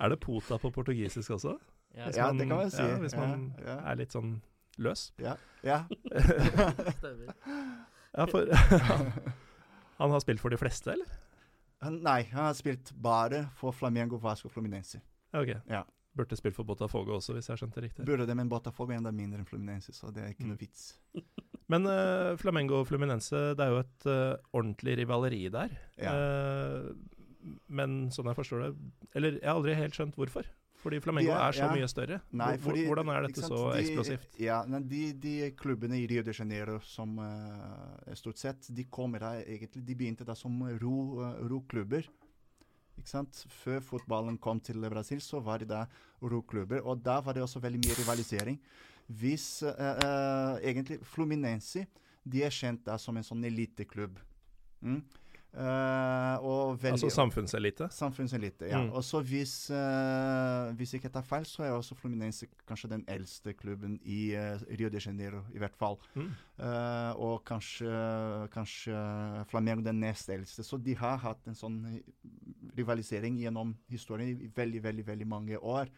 er 0.00 0.08
det 0.08 0.20
pota 0.20 0.56
på 0.58 0.70
portugisisk 0.70 1.30
også? 1.30 1.56
Ja, 1.94 2.04
man, 2.06 2.14
ja, 2.16 2.32
det 2.32 2.46
kan 2.48 2.56
man 2.56 2.70
si. 2.70 2.82
ja, 2.82 2.98
hvis 2.98 3.16
man 3.16 3.54
ja, 3.58 3.70
ja. 3.72 3.78
Er 3.90 3.94
litt 3.98 4.12
sånn 4.14 4.36
løs? 4.78 5.08
Ja. 5.18 5.32
ja. 5.66 5.80
stemmer. 7.00 7.32
Ja, 8.14 8.26
for 8.30 8.46
Han 10.00 10.14
har 10.14 10.22
spilt 10.22 10.40
for 10.40 10.54
de 10.54 10.58
fleste, 10.60 10.94
eller? 10.94 11.10
Han- 11.82 12.02
Nei, 12.02 12.22
han 12.30 12.44
har 12.44 12.54
spilt 12.54 12.92
bare 13.00 13.46
for 13.56 13.72
Flamengo, 13.72 14.18
Vasco 14.18 14.48
og 14.48 14.52
Fluminense. 14.54 15.00
Ok. 15.34 15.54
Ja. 15.70 15.84
Burde 16.16 16.36
spilt 16.36 16.56
for 16.56 16.64
Botafogo 16.66 17.14
også, 17.16 17.32
hvis 17.36 17.48
jeg 17.48 17.56
skjønte 17.60 17.80
riktig. 17.84 18.04
Burde 18.04 18.26
det, 18.26 18.34
men 18.36 18.48
Botafogo 18.50 18.90
er 18.92 18.98
enda 18.98 19.12
mindre 19.14 19.38
enn 19.38 19.46
Fluminense, 19.46 19.92
så 19.94 20.10
det 20.12 20.22
er 20.24 20.28
ikke 20.34 20.42
Mm. 20.44 20.48
noe 20.48 20.58
vits. 20.58 20.94
Men 21.70 21.86
uh, 21.86 22.34
Flamengo 22.36 22.80
og 22.80 22.88
Fluminense, 22.88 23.54
det 23.54 23.60
er 23.62 23.70
jo 23.70 23.78
et 23.78 24.06
uh, 24.10 24.36
ordentlig 24.52 24.96
rivaleri 24.98 25.48
der. 25.54 25.70
Ja. 26.02 26.12
Uh, 26.16 26.92
men 27.68 28.10
sånn 28.10 28.26
jeg 28.26 28.36
forstår 28.36 28.64
det 28.66 28.70
Eller 29.16 29.30
jeg 29.38 29.46
har 29.48 29.54
aldri 29.54 29.74
helt 29.78 29.94
skjønt 29.94 30.16
hvorfor. 30.18 30.44
Fordi 30.80 31.00
Flamengo 31.00 31.32
er- 31.34 31.42
er 31.48 31.52
så 31.52 31.66
ja. 31.66 31.72
mye 31.74 31.88
større. 31.88 32.20
Nei, 32.32 32.56
fordi, 32.56 32.86
hvordan 32.88 33.08
er 33.12 33.26
dette 33.26 33.42
så 33.44 33.58
de, 33.72 33.80
eksplosivt? 33.82 34.38
Ja, 34.40 34.62
men 34.66 34.88
de, 34.88 35.12
de 35.12 35.34
klubbene 35.52 35.98
i 36.00 36.06
Rio 36.08 36.22
de 36.24 36.32
Janeiro 36.32 36.78
som 36.80 37.18
uh, 37.18 38.14
stort 38.16 38.40
sett, 38.40 38.70
de 38.74 38.84
kommer 38.84 39.20
da 39.20 39.34
egentlig 39.42 39.84
De 39.84 39.94
begynte 39.94 40.24
da 40.24 40.34
som 40.34 40.56
eh, 40.68 40.78
roklubber. 40.80 42.08
Ro? 42.08 43.24
Før 43.62 43.80
fotballen 43.80 44.38
kom 44.38 44.60
til 44.60 44.80
Brasil, 44.88 45.20
så 45.20 45.40
var 45.40 45.58
det 45.58 45.68
da 45.68 45.86
roklubber. 46.22 46.80
Og 46.84 47.02
da 47.04 47.20
var 47.20 47.36
det 47.36 47.42
også 47.42 47.60
veldig 47.60 47.80
mye 47.84 47.96
rivalisering. 48.00 48.58
Hvis 49.06 49.62
uh, 49.62 49.70
uh, 49.74 50.56
egentlig 50.62 51.00
Fluminense 51.04 51.86
de 52.24 52.42
er 52.44 52.52
kjent 52.52 52.84
da 52.86 52.96
som 53.00 53.16
en 53.16 53.26
sånn 53.26 53.44
eliteklubb. 53.48 54.18
Mm? 54.80 55.00
Eh, 55.50 56.44
og 56.46 56.76
veldig, 56.78 56.92
Altså 56.94 57.10
samfunnselite? 57.10 57.88
Samfunnselite, 57.90 58.68
ja. 58.70 58.78
Mm. 58.84 58.92
Og 58.94 59.02
så 59.04 59.18
hvis, 59.26 59.54
uh, 59.74 60.70
hvis 60.78 60.92
jeg 60.94 61.02
ikke 61.02 61.12
tar 61.16 61.26
feil, 61.26 61.46
så 61.46 61.64
er 61.66 61.74
også 61.74 61.96
Fluminense 61.98 62.46
kanskje 62.68 62.92
den 62.92 63.02
eldste 63.10 63.52
klubben 63.58 63.98
i 64.04 64.36
uh, 64.38 64.62
Rio 64.78 64.88
de 64.88 65.02
Janeiro, 65.02 65.42
i 65.54 65.58
hvert 65.58 65.74
fall. 65.76 65.98
Mm. 66.14 66.30
Eh, 66.60 67.12
og 67.16 67.40
kanskje, 67.48 67.90
kanskje 68.52 68.94
Flamengo 69.48 69.82
den 69.82 70.00
nest 70.00 70.28
eldste. 70.30 70.62
Så 70.62 70.76
de 70.76 70.94
har 70.94 71.16
hatt 71.22 71.46
en 71.48 71.56
sånn 71.56 71.78
rivalisering 72.76 73.38
gjennom 73.40 73.72
historien 73.88 74.28
i 74.28 74.50
veldig, 74.54 74.82
veldig, 74.84 75.06
veldig 75.06 75.28
mange 75.28 75.58
år. 75.58 75.90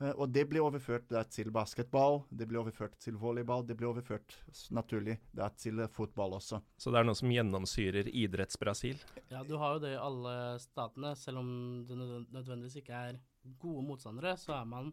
Eh, 0.00 0.12
og 0.12 0.28
det 0.32 0.44
ble 0.50 0.60
overført 0.64 1.08
da, 1.12 1.22
til 1.28 1.50
basketball, 1.54 2.22
det 2.28 2.48
ble 2.50 2.60
overført 2.60 2.98
til 3.02 3.16
volleyball, 3.20 3.64
det 3.66 3.78
ble 3.78 3.88
overført 3.90 4.36
naturlig 4.74 5.18
da, 5.36 5.48
til 5.56 5.80
eh, 5.84 5.92
fotball 5.92 6.36
også. 6.38 6.60
Så 6.76 6.92
det 6.92 7.00
er 7.00 7.08
noe 7.08 7.18
som 7.18 7.32
gjennomsyrer 7.32 8.10
idretts-Brasil. 8.12 9.00
Ja, 9.32 9.44
du 9.46 9.56
har 9.60 9.76
jo 9.76 9.84
det 9.86 9.94
i 9.94 10.00
alle 10.00 10.36
statene. 10.62 11.14
Selv 11.18 11.42
om 11.42 11.50
det 11.88 11.96
nødvendigvis 11.98 12.80
ikke 12.82 13.04
er 13.10 13.22
gode 13.62 13.86
motstandere, 13.86 14.36
så 14.40 14.58
er 14.58 14.68
man 14.68 14.92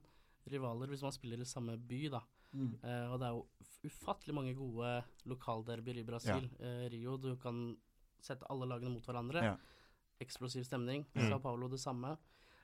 rivaler 0.49 0.91
hvis 0.91 1.03
man 1.05 1.15
spiller 1.15 1.41
i 1.41 1.47
samme 1.47 1.77
by, 1.79 2.05
da. 2.13 2.23
Eh, 2.53 3.05
og 3.09 3.17
det 3.19 3.27
er 3.27 3.35
jo 3.35 3.45
ufattelig 3.89 4.35
mange 4.35 4.53
gode 4.55 4.89
lokalderbyer 5.29 5.99
i 6.01 6.05
Brasil. 6.07 6.47
Eh, 6.59 6.85
Rio, 6.93 7.17
du 7.17 7.33
kan 7.41 7.65
sette 8.23 8.47
alle 8.51 8.67
lagene 8.69 8.93
mot 8.93 9.07
hverandre. 9.07 9.43
Ja. 9.43 9.55
Eksplosiv 10.23 10.63
stemning. 10.67 11.07
Mm. 11.15 11.27
Sao 11.27 11.41
Paulo 11.43 11.67
det 11.71 11.81
samme. 11.81 12.15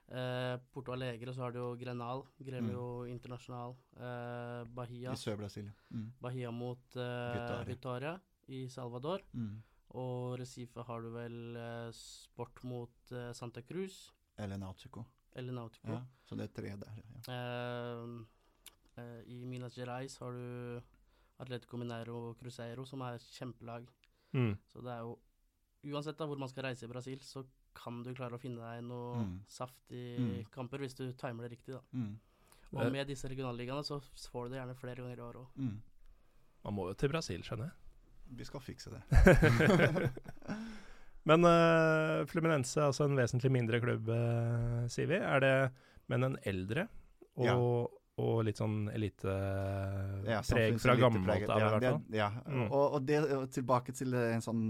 Eh, 0.10 0.55
Porto 0.74 0.91
Alegre 0.95 1.34
så 1.36 1.43
har 1.43 1.51
du 1.53 1.60
jo 1.60 1.76
Grenal, 1.78 2.24
Gremio 2.41 3.05
Internasjonal, 3.05 3.76
eh, 3.95 4.64
Bahia. 4.74 5.12
I 5.14 5.20
Sør-Brasil. 5.22 5.68
Mm. 5.93 6.07
Bahia 6.22 6.51
mot 6.51 6.95
eh, 6.95 7.36
Vitória. 7.36 7.66
Vitória 7.68 8.14
i 8.47 8.64
Salvador. 8.74 9.22
Mm. 9.34 9.60
Og 9.99 10.36
Recife 10.41 10.82
har 10.86 11.01
du 11.05 11.12
vel 11.14 11.55
eh, 11.57 11.91
sport 11.93 12.64
mot 12.64 13.12
eh, 13.12 13.32
Santa 13.38 13.62
Cruz, 13.62 14.12
Eller 14.38 14.57
Nautico. 14.57 15.05
eller 15.36 15.53
Nautico. 15.53 15.91
Ja. 15.93 16.01
Så 16.26 16.36
det 16.36 16.49
er 16.49 16.53
tre 16.57 16.76
der. 16.82 16.99
Ja. 17.03 17.22
Eh, 17.36 18.26
eh, 18.97 19.22
I 19.30 19.45
Minas 19.45 19.76
Gerais 19.78 20.18
har 20.18 20.32
du 20.34 20.82
Atletico 21.39 21.78
Mineiro 21.78 22.34
Cruzeiro, 22.39 22.86
som 22.86 23.01
er 23.01 23.18
kjempelag. 23.20 23.86
Mm. 24.34 24.55
Så 24.68 24.82
det 24.82 24.91
er 24.93 24.99
jo 25.05 25.20
Uansett 25.89 26.18
da 26.20 26.26
hvor 26.28 26.36
man 26.38 26.49
skal 26.51 26.66
reise 26.66 26.84
i 26.84 26.89
Brasil, 26.91 27.22
så 27.24 27.45
kan 27.76 28.04
du 28.04 28.14
klare 28.14 28.34
å 28.36 28.40
finne 28.40 28.60
deg 28.60 28.84
noe 28.84 29.20
Mm. 29.24 29.40
saft 29.48 29.92
i 29.92 30.18
Mm. 30.20 30.46
kamper 30.52 30.80
hvis 30.80 30.96
du 30.96 31.12
timer 31.14 31.48
det 31.48 31.52
riktig, 31.58 31.74
da. 31.76 31.82
Mm. 31.94 32.16
Og 32.74 32.82
Eh. 32.86 32.90
med 32.92 33.08
disse 33.08 33.28
regionalligaene 33.30 33.84
så 33.84 34.00
får 34.32 34.46
du 34.46 34.50
det 34.56 34.60
gjerne 34.62 34.76
flere 34.78 34.96
ganger 34.96 35.18
i 35.18 35.22
året 35.22 35.36
òg. 35.42 35.48
Mm. 35.58 35.82
Man 36.66 36.74
må 36.76 36.88
jo 36.90 36.94
til 36.94 37.10
Brasil, 37.10 37.42
skjønner 37.42 37.66
jeg. 37.66 37.74
Vi 38.38 38.44
skal 38.46 38.60
fikse 38.60 38.90
det. 38.92 39.02
Men 41.30 41.44
uh, 41.46 42.26
Fluminense 42.30 42.78
er 42.80 42.88
altså 42.90 43.06
en 43.06 43.16
vesentlig 43.18 43.52
mindre 43.54 43.80
klubb, 43.84 44.08
uh, 44.10 44.88
sier 44.92 45.08
vi. 45.10 45.16
Er 45.20 45.40
det 45.44 45.72
men 46.10 46.24
en 46.26 46.38
eldre 46.50 46.88
og, 47.38 47.46
Ja. 47.46 47.56
Og 48.20 48.44
litt 48.46 48.60
sånn 48.60 48.90
elitepreg 48.92 50.30
ja, 50.30 50.42
fra 50.44 50.96
gammelt 51.00 51.50
av, 51.50 51.60
i 51.60 51.64
Ja, 51.64 51.80
det- 51.80 52.18
Ja, 52.18 52.30
Mm. 52.46 52.66
og, 52.72 52.94
og 52.98 53.06
det 53.06 53.20
og 53.32 53.50
tilbake 53.52 53.94
til 53.96 54.14
eh, 54.14 54.34
en 54.36 54.42
sånn 54.42 54.64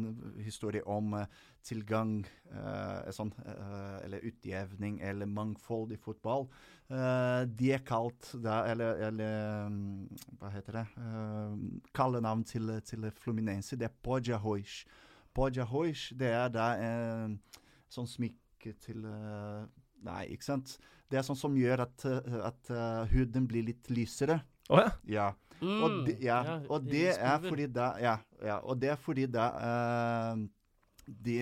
historie 0.43 0.84
om 0.86 1.14
uh, 1.14 1.26
tilgang, 1.66 2.26
uh, 2.54 3.10
sånn, 3.12 3.32
uh, 3.45 4.00
eller 4.06 4.22
utjevning, 4.30 5.00
eller 5.02 5.26
mangfold 5.26 5.91
i 5.91 5.97
fotball. 5.97 6.47
Eh, 6.89 7.45
de 7.45 7.72
er 7.76 7.84
kalt 7.86 8.32
da, 8.41 8.64
eller, 8.72 8.95
eller 9.10 9.66
um, 9.68 10.08
hva 10.39 10.50
heter 10.50 10.74
det, 10.80 10.86
kallenavn 11.93 12.43
til, 12.50 12.72
til 12.82 13.06
Fluminense, 13.12 13.78
det 13.78 13.89
er 13.91 13.93
Podjahois. 14.04 14.86
Podjahois, 15.36 16.08
det 16.18 16.32
er 16.34 16.50
da 16.50 16.72
en 16.82 17.36
sånn 17.93 18.08
smykke 18.10 18.74
til 18.82 19.06
eh, 19.06 19.68
Nei, 20.02 20.22
ikke 20.32 20.47
sant? 20.47 20.78
Det 21.10 21.20
er 21.20 21.26
sånn 21.26 21.39
som 21.39 21.57
gjør 21.57 21.86
at, 21.88 22.05
eh, 22.05 22.39
at 22.45 22.72
eh, 22.74 23.14
huden 23.14 23.47
blir 23.49 23.66
litt 23.72 23.89
lysere. 23.93 24.39
Å 24.70 24.84
ja. 24.84 24.91
Ja. 25.10 25.30
Mm, 25.60 25.80
Og 25.84 25.95
det, 26.07 26.14
ja, 26.24 26.39
og 26.72 26.86
det 26.88 27.18
er 27.18 27.41
fordi 27.43 27.66
da 27.76 27.89
Ja, 27.99 28.14
ja 28.39 28.62
og 28.64 28.78
det 28.80 28.93
er 28.93 28.99
fordi 29.03 29.26
da 29.28 29.47
uh, 29.60 30.43
De 31.03 31.36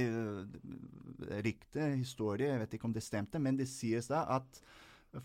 rykte, 1.45 1.91
historie, 1.99 2.47
jeg 2.49 2.61
vet 2.63 2.73
ikke 2.73 2.87
om 2.89 2.95
det 2.95 3.03
stemte, 3.05 3.37
men 3.37 3.59
det 3.59 3.67
sies 3.69 4.09
da 4.09 4.23
at 4.39 4.61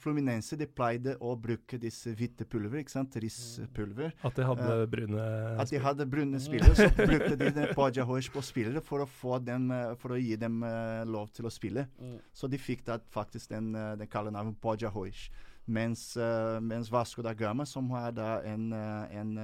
Fluminense 0.00 0.56
de 0.58 0.66
pleide 0.68 1.14
å 1.22 1.34
bruke 1.40 1.78
disse 1.80 2.12
hvite 2.16 2.46
pulver, 2.48 2.80
ikke 2.82 2.94
sant, 2.94 3.16
rispulver. 3.22 4.12
At 4.24 4.36
de 4.38 4.46
hadde 4.46 4.66
uh, 4.68 4.84
brune 4.90 5.26
At 5.60 5.72
de 5.72 5.80
hadde 5.82 6.06
brune 6.10 6.40
spillere, 6.42 6.74
så 6.78 6.88
brukte 7.10 7.36
de 7.40 7.50
det 7.56 7.68
på 7.76 7.88
Jahoish 7.94 8.32
på 8.32 8.42
spillere 8.44 8.82
for 8.84 9.04
å, 9.04 9.08
få 9.08 9.38
dem, 9.44 9.70
eh, 9.74 9.94
for 10.00 10.14
å 10.14 10.20
gi 10.20 10.36
dem 10.40 10.60
uh, 10.64 11.02
lov 11.08 11.32
til 11.36 11.48
å 11.48 11.52
spille. 11.52 11.86
Mm. 12.00 12.18
Så 12.32 12.50
de 12.50 12.60
fikk 12.60 12.84
da 12.88 12.98
faktisk 13.12 13.52
den, 13.52 13.72
uh, 13.76 13.92
den 13.98 14.10
kallenavnet 14.10 14.60
Podjahoish. 14.62 15.30
Mens, 15.72 16.08
uh, 16.18 16.58
mens 16.62 16.90
Vasco 16.90 17.22
da 17.22 17.34
Gama, 17.38 17.66
som 17.68 17.90
er 18.00 18.14
da 18.16 18.30
en, 18.48 18.72
en, 18.74 19.36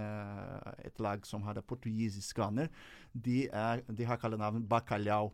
et 0.83 1.03
lag 1.03 1.27
som 1.27 1.45
har 1.47 1.61
da 1.61 1.63
skanner, 2.25 2.71
de, 3.13 3.45
de 3.87 4.09
har 4.09 4.19
kallenavn 4.19 4.65
Bacalhau, 4.67 5.31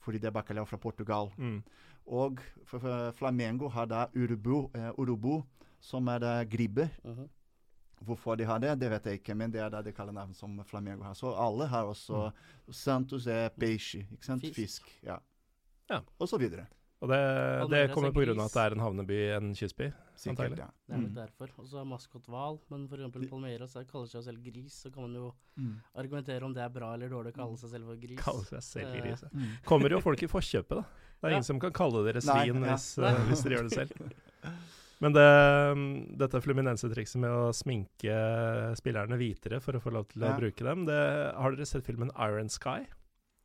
fordi 0.00 0.18
det 0.18 0.30
er 0.30 0.36
bacalhau 0.36 0.64
fra 0.64 0.78
Portugal. 0.78 1.32
mm. 1.36 1.62
Og 2.06 2.40
Flamengo 3.14 3.68
har 3.68 3.86
da 3.86 4.06
Urubu, 4.14 4.70
eh, 4.74 4.90
Urubu, 4.98 5.42
som 5.80 6.08
er 6.08 6.18
da 6.18 6.44
Uh 6.44 7.14
-huh. 7.16 7.28
Hvorfor 8.04 8.34
de 8.36 8.44
har 8.44 8.58
det, 8.58 8.78
det 8.80 8.90
vet 8.90 9.04
jeg 9.04 9.12
ikke, 9.20 9.34
men 9.36 9.50
det 9.50 9.60
er 9.60 9.68
da 9.68 9.82
det 9.82 9.94
kallenavn 9.94 10.34
som 10.34 10.64
Flamengo 10.64 11.02
har. 11.04 11.14
Så 11.14 11.34
alle 11.36 11.66
har 11.66 11.84
også 11.84 12.32
Santos 12.70 13.26
er 13.26 13.48
peixe, 13.50 13.98
ikke 14.10 14.24
sant? 14.24 14.40
Fisk. 14.42 14.54
Fisk. 14.54 14.82
ja. 15.02 15.18
Ja. 15.90 16.00
Og 16.18 16.28
så 16.28 16.38
videre. 16.38 16.66
Og 17.02 17.08
det, 17.08 17.70
det 17.70 17.90
kommer 17.94 18.10
pga. 18.10 18.14
på 18.14 18.24
grunn 18.24 18.40
av 18.40 18.46
at 18.46 18.52
det 18.52 18.62
er 18.62 18.72
en 18.72 18.80
havneby, 18.80 19.36
en 19.36 19.54
kystby. 19.54 19.92
Sikkert, 20.16 20.58
ja. 20.58 20.66
Det 20.86 20.94
er 20.94 20.98
nok 20.98 21.08
Mm. 21.10 21.14
derfor. 21.14 21.48
Og 21.58 21.66
så 21.66 21.78
er 21.80 21.84
maskot 21.84 22.26
hval, 22.26 22.58
men 22.70 22.88
eksempel 22.88 23.28
Palmeiras 23.28 23.76
er- 23.76 23.84
kaller 23.84 24.06
seg 24.06 24.22
selv 24.24 24.42
gris, 24.44 24.72
så 24.84 24.90
kan 24.92 25.02
man 25.02 25.14
jo 25.14 25.32
Mm. 25.58 25.76
argumentere 25.96 26.42
om 26.44 26.54
det 26.54 26.62
er 26.62 26.68
bra 26.68 26.94
eller 26.94 27.08
dårlig 27.08 27.32
å 27.32 27.34
kalle 27.34 27.56
seg 27.56 27.70
selv 27.70 27.84
for 27.86 27.96
gris. 27.96 28.18
Kalle 28.20 28.44
seg 28.44 28.62
selv 28.62 28.94
Eh, 28.94 29.00
gris. 29.00 29.22
ja. 29.22 29.28
Mm. 29.32 29.46
Kommer 29.64 29.88
jo 29.90 30.00
folk 30.00 30.22
i 30.22 30.26
forkjøpet, 30.26 30.68
da. 30.76 30.84
Det 31.20 31.26
er 31.28 31.30
Ja. 31.30 31.36
ingen 31.36 31.44
som 31.44 31.60
kan 31.60 31.72
kalle 31.72 32.00
dere 32.06 32.20
Nei, 32.24 32.46
svin 32.48 32.64
ja. 32.64 32.70
hvis, 32.74 32.98
uh, 32.98 33.14
hvis 33.28 33.42
dere 33.44 33.58
gjør 33.58 33.68
det 33.68 33.72
selv. 33.76 34.12
Men 35.00 35.12
det, 35.16 36.18
dette 36.20 36.40
Fluminense-trikset 36.44 37.16
med 37.20 37.30
å 37.32 37.52
sminke 37.56 38.16
spillerne 38.76 39.16
hvitere 39.16 39.60
for 39.64 39.72
å 39.72 39.80
få 39.80 39.92
lov 39.92 40.08
til 40.08 40.22
å 40.22 40.32
Ja. 40.32 40.36
bruke 40.38 40.64
dem, 40.64 40.84
det, 40.84 40.98
har 41.36 41.50
dere 41.56 41.66
sett 41.66 41.84
filmen 41.86 42.10
Iron 42.18 42.48
Sky? 42.48 42.86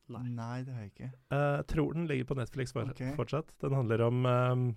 Nei. 0.08 0.22
Nei, 0.28 0.62
det 0.62 0.72
har 0.74 0.82
jeg 0.82 0.92
ikke. 0.94 1.12
Uh, 1.32 1.62
tror 1.66 1.94
den 1.94 2.06
ligger 2.06 2.24
på 2.28 2.36
Netflix 2.36 2.72
for, 2.72 2.82
okay. 2.88 3.12
fortsatt. 3.16 3.48
Den 3.60 3.72
handler 3.74 4.00
om 4.06 4.24
um, 4.26 4.76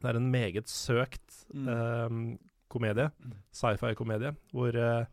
Det 0.00 0.04
er 0.10 0.16
en 0.16 0.30
meget 0.30 0.66
søkt 0.68 1.44
Mm. 1.54 1.68
um, 1.68 2.38
komedie, 2.70 3.10
Mm. 3.24 3.32
sci-fi-komedie, 3.52 4.36
hvor 4.52 4.74
eh, 4.76 5.06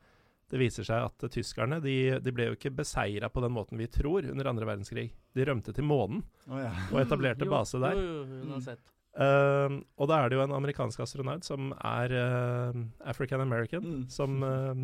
det 0.51 0.59
viser 0.61 0.85
seg 0.85 1.07
at 1.07 1.25
tyskerne 1.33 1.79
de, 1.81 2.19
de 2.21 2.31
ble 2.35 2.49
jo 2.51 2.55
ikke 2.57 2.69
beseira 2.77 3.29
på 3.33 3.41
den 3.41 3.53
måten 3.55 3.79
vi 3.81 3.87
tror 3.89 4.27
under 4.29 4.45
andre 4.51 4.67
verdenskrig. 4.69 5.07
De 5.33 5.45
rømte 5.47 5.73
til 5.73 5.87
månen 5.89 6.21
oh, 6.49 6.59
ja. 6.61 6.69
og 6.91 6.99
etablerte 7.01 7.47
base 7.55 7.81
der. 7.81 7.97
Jo, 7.97 8.03
jo, 8.05 8.43
jo, 8.43 8.43
Mm. 8.53 8.61
sett. 8.61 8.91
Eh, 9.15 9.75
og 9.97 10.09
da 10.11 10.19
er 10.21 10.29
det 10.29 10.35
jo 10.37 10.43
en 10.43 10.53
amerikansk 10.57 10.99
astronaut 11.05 11.45
som 11.47 11.71
er 11.79 12.13
uh, 12.19 12.77
African 13.07 13.41
American, 13.41 13.81
Mm. 13.85 14.05
som 14.11 14.37
uh, 14.43 14.75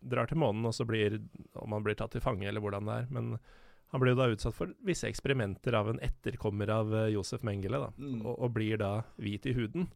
drar 0.00 0.26
til 0.30 0.38
månen, 0.40 0.64
og 0.66 0.72
så 0.74 0.86
blir 0.88 1.18
Om 1.54 1.72
han 1.76 1.84
blir 1.84 1.94
tatt 1.98 2.12
til 2.16 2.22
fange, 2.24 2.46
eller 2.48 2.60
hvordan 2.64 2.86
det 2.88 2.94
er. 3.02 3.06
Men 3.10 3.38
han 3.92 4.00
blir 4.02 4.12
jo 4.14 4.20
da 4.20 4.28
utsatt 4.32 4.54
for 4.54 4.72
visse 4.84 5.08
eksperimenter 5.08 5.74
av 5.74 5.88
en 5.88 5.98
etterkommer 6.04 6.68
av 6.70 6.90
eh, 6.94 7.06
Josef 7.14 7.42
Mengele, 7.46 7.78
da. 7.80 7.88
Mm. 7.96 8.20
Og, 8.26 8.34
og 8.44 8.52
blir 8.54 8.76
da 8.80 8.90
hvit 9.16 9.46
i 9.48 9.54
huden. 9.56 9.88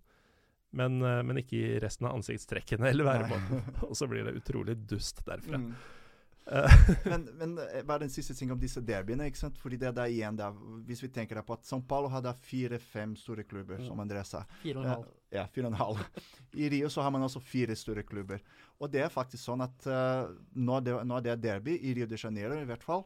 Men, 0.73 1.01
eh, 1.05 1.23
men 1.23 1.41
ikke 1.43 1.57
i 1.59 1.81
resten 1.83 2.07
av 2.09 2.17
ansiktstrekkene 2.17 2.89
eller 2.89 3.05
væremåten. 3.09 3.65
og 3.89 3.97
så 3.99 4.09
blir 4.09 4.25
det 4.29 4.37
utrolig 4.41 4.77
dust 4.89 5.21
derfra. 5.27 5.61
Mm. 5.61 5.75
Eh, 6.43 6.73
Men, 7.07 7.29
men 7.39 7.53
eh, 7.69 7.85
bare 7.87 8.03
en 8.09 8.11
siste 8.11 8.35
ting 8.35 8.51
om 8.51 8.59
disse 8.59 8.81
derbyene. 8.83 9.29
ikke 9.31 9.39
sant? 9.39 9.59
Fordi 9.63 9.77
det 9.79 9.93
er 9.93 10.11
igjen 10.11 10.35
da, 10.41 10.49
Hvis 10.89 11.05
vi 11.05 11.11
tenker 11.15 11.39
på 11.47 11.55
at 11.55 11.63
São 11.69 11.85
Paulo 11.87 12.09
har 12.11 12.25
da 12.25 12.33
fire-fem 12.35 13.13
store 13.17 13.45
klubber, 13.47 13.79
Mm. 13.79 13.87
som 13.87 14.01
André 14.03 14.25
sa. 14.27 14.41
Fire 14.63 14.81
og 14.81 14.85
en 14.85 14.91
halv. 14.91 15.07
Ja, 15.31 15.45
fire 15.55 15.69
og 15.69 15.73
en 15.73 15.79
halv. 15.79 16.03
I 16.65 16.69
Rio 16.75 16.89
så 16.91 17.05
har 17.07 17.11
man 17.15 17.23
også 17.23 17.41
fire 17.41 17.77
store 17.79 18.03
klubber. 18.03 18.43
Og 18.81 18.91
det 18.91 19.05
er 19.05 19.09
faktisk 19.15 19.45
sånn 19.45 19.63
at 19.63 19.87
uh, 19.87 20.35
når, 20.59 20.81
det, 20.89 20.97
når 21.07 21.23
det 21.23 21.31
er 21.37 21.43
derby, 21.47 21.77
i 21.79 21.95
Rio 21.95 22.07
de 22.11 22.19
Janeiro 22.19 22.59
i 22.59 22.67
hvert 22.67 22.83
fall 22.83 23.05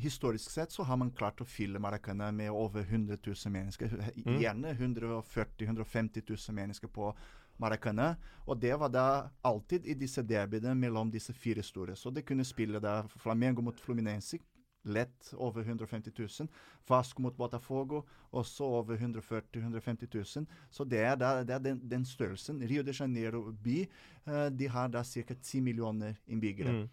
Historisk 0.00 0.50
sett 0.50 0.72
så 0.72 0.84
har 0.88 0.96
man 0.96 1.10
klart 1.12 1.40
å 1.40 1.46
fylle 1.48 1.80
Maracana 1.82 2.30
med 2.32 2.50
over 2.50 2.82
100 2.82 3.18
000 3.26 3.52
mennesker. 3.52 3.92
Mm. 4.24 4.40
Gjerne 4.40 4.70
140 4.70 5.66
000-150 5.66 6.24
000 6.28 6.56
mennesker 6.56 6.88
på 6.88 7.12
Maracana. 7.60 8.16
Og 8.46 8.60
det 8.60 8.76
var 8.80 8.88
da 8.88 9.06
alltid 9.42 9.86
i 9.86 9.94
disse 9.94 10.22
derbyene 10.22 10.74
mellom 10.74 11.10
disse 11.12 11.32
fire 11.36 11.62
store. 11.62 11.96
Så 11.96 12.10
det 12.10 12.24
kunne 12.28 12.44
spille 12.44 12.80
da 12.80 13.02
Flamengo 13.20 13.62
mot 13.62 13.80
Fluminense. 13.80 14.38
Lett 14.82 15.34
over 15.36 15.60
150 15.62 16.12
000. 16.16 16.48
Vasco 16.88 17.20
mot 17.22 17.36
Botafogo 17.36 18.00
også 18.32 18.64
over 18.64 18.96
140 18.96 19.60
000-150 19.60 20.08
000. 20.38 20.46
Så 20.70 20.84
det 20.84 21.02
er, 21.04 21.18
da, 21.20 21.42
det 21.44 21.54
er 21.54 21.66
den, 21.66 21.82
den 21.90 22.06
størrelsen. 22.08 22.62
Rio 22.64 22.82
de 22.82 22.94
Janeiro 22.96 23.42
by 23.52 23.82
eh, 23.82 24.46
de 24.48 24.68
har 24.72 24.88
da 24.88 25.04
ca. 25.04 25.34
10 25.34 25.60
millioner 25.60 26.16
innbyggere. 26.26 26.72
mm. 26.72 26.88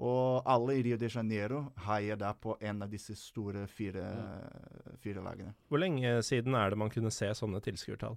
Og 0.00 0.46
alle 0.48 0.78
i 0.78 0.84
Rio 0.86 0.96
de 0.96 1.10
Janeiro 1.12 1.66
heier 1.84 2.16
da 2.16 2.32
på 2.32 2.56
en 2.64 2.84
av 2.86 2.92
disse 2.92 3.12
store 3.20 3.66
fire, 3.68 4.04
fire 5.02 5.24
lagene. 5.24 5.52
Hvor 5.68 5.82
lenge 5.82 6.14
siden 6.24 6.56
er 6.56 6.72
det 6.72 6.80
man 6.80 6.92
kunne 6.92 7.12
se 7.12 7.28
sånne 7.36 7.60
tilskuertall? 7.64 8.16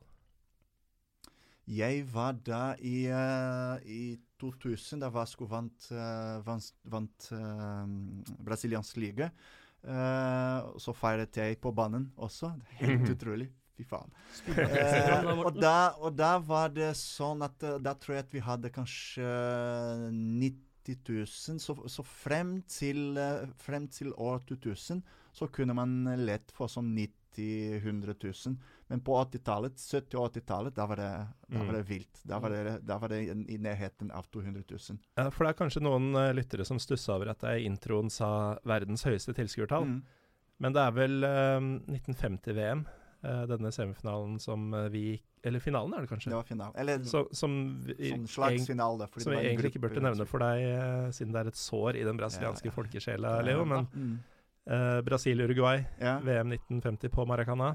Jeg 1.68 2.06
var 2.12 2.40
da 2.44 2.62
i, 2.84 3.06
uh, 3.08 3.80
i 3.84 4.16
2000, 4.40 5.04
da 5.04 5.12
Vasco 5.12 5.48
vant, 5.48 5.90
uh, 5.96 6.40
vant, 6.44 6.72
vant 6.92 7.28
uh, 7.36 7.84
brasiliansk 8.44 9.00
liga. 9.00 9.30
Eh, 9.84 10.70
så 10.80 10.94
feiret 10.96 11.38
jeg 11.38 11.60
på 11.62 11.74
banen 11.76 12.08
også. 12.16 12.54
Helt 12.80 13.10
utrolig. 13.16 13.50
Fy 13.74 13.84
faen. 13.90 14.12
Eh, 14.54 15.32
og, 15.34 15.56
da, 15.58 15.96
og 15.98 16.14
da 16.16 16.36
var 16.46 16.70
det 16.76 16.92
sånn 17.00 17.42
at 17.42 17.64
eh, 17.66 17.80
Da 17.82 17.96
tror 17.98 18.20
jeg 18.20 18.26
at 18.28 18.36
vi 18.36 18.44
hadde 18.46 18.70
kanskje 18.70 19.26
90 20.14 20.63
000. 20.90 21.60
Så, 21.60 21.76
så 21.90 22.04
frem, 22.04 22.62
til, 22.68 23.18
eh, 23.18 23.46
frem 23.58 23.88
til 23.88 24.12
år 24.14 24.40
2000 24.50 25.02
så 25.34 25.48
kunne 25.52 25.74
man 25.74 26.04
lett 26.26 26.52
få 26.54 26.68
sånn 26.70 26.94
90 26.96 27.12
000-100 27.34 28.14
000. 28.46 28.58
Men 28.92 29.00
på 29.02 29.16
80-tallet, 29.26 29.74
70- 29.82 30.16
og 30.22 30.28
80-tallet, 30.36 30.76
da 30.78 30.86
var 30.86 30.96
det, 31.02 31.08
da 31.50 31.58
Mm. 31.58 31.66
var 31.66 31.74
det 31.80 31.88
vilt. 31.90 32.20
Da 32.30 32.38
var 32.40 32.50
det, 32.54 32.86
da 32.86 32.98
var 33.00 33.10
det 33.10 33.22
i- 33.50 33.58
nærheten 33.58 34.12
av 34.14 34.28
200 34.30 34.64
000. 34.70 35.00
Ja, 35.18 35.30
for 35.32 35.44
det 35.46 35.50
er 35.56 35.58
kanskje 35.66 35.82
noen 35.82 36.14
eh, 36.16 36.34
lyttere 36.34 36.66
som 36.66 36.78
stussa 36.78 37.16
over 37.16 37.30
at 37.32 37.42
jeg 37.42 37.64
i 37.64 37.66
introen 37.66 38.12
sa 38.12 38.60
verdens 38.64 39.02
høyeste 39.04 39.34
tilskuertall. 39.34 39.86
Mm. 39.86 40.04
Men 40.60 40.74
det 40.74 40.82
er 40.84 40.92
vel 40.92 41.24
eh, 41.24 41.60
1950-VM, 41.98 42.86
eh, 42.86 43.03
denne 43.48 43.72
semifinalen 43.72 44.40
som 44.40 44.74
eh, 44.74 44.90
vi 44.90 45.22
Eller 45.44 45.60
finalen, 45.60 45.94
er 45.94 46.02
det 46.06 46.10
kanskje? 46.10 46.30
Det 46.32 46.36
var 46.36 46.44
finalen. 46.48 46.76
Eller 46.80 47.00
Så, 47.08 47.26
som 47.36 47.82
vi, 47.86 47.96
sånn 48.12 48.28
slags 48.28 48.68
finale. 48.68 49.08
fordi 49.12 49.24
som 49.24 49.34
vi 49.34 49.40
egentlig 49.44 49.72
ikke 49.74 49.82
burde 49.88 50.02
nevne 50.04 50.26
for 50.28 50.40
deg, 50.40 50.62
eh, 50.64 51.10
siden 51.12 51.34
det 51.34 51.42
er 51.42 51.48
et 51.52 51.60
sår 51.60 51.96
i 52.00 52.04
den 52.08 52.18
brasilianske 52.18 52.66
Ja, 52.68 52.72
ja. 52.72 52.76
folkesjela, 52.78 53.42
Leo. 53.44 53.66
Men 53.66 53.88
Mm. 53.94 54.20
eh, 54.68 55.02
Brasil-Uruguay, 55.02 55.86
Ja. 56.00 56.20
VM 56.20 56.50
1950 56.54 57.10
på 57.10 57.26
Maracana. 57.28 57.74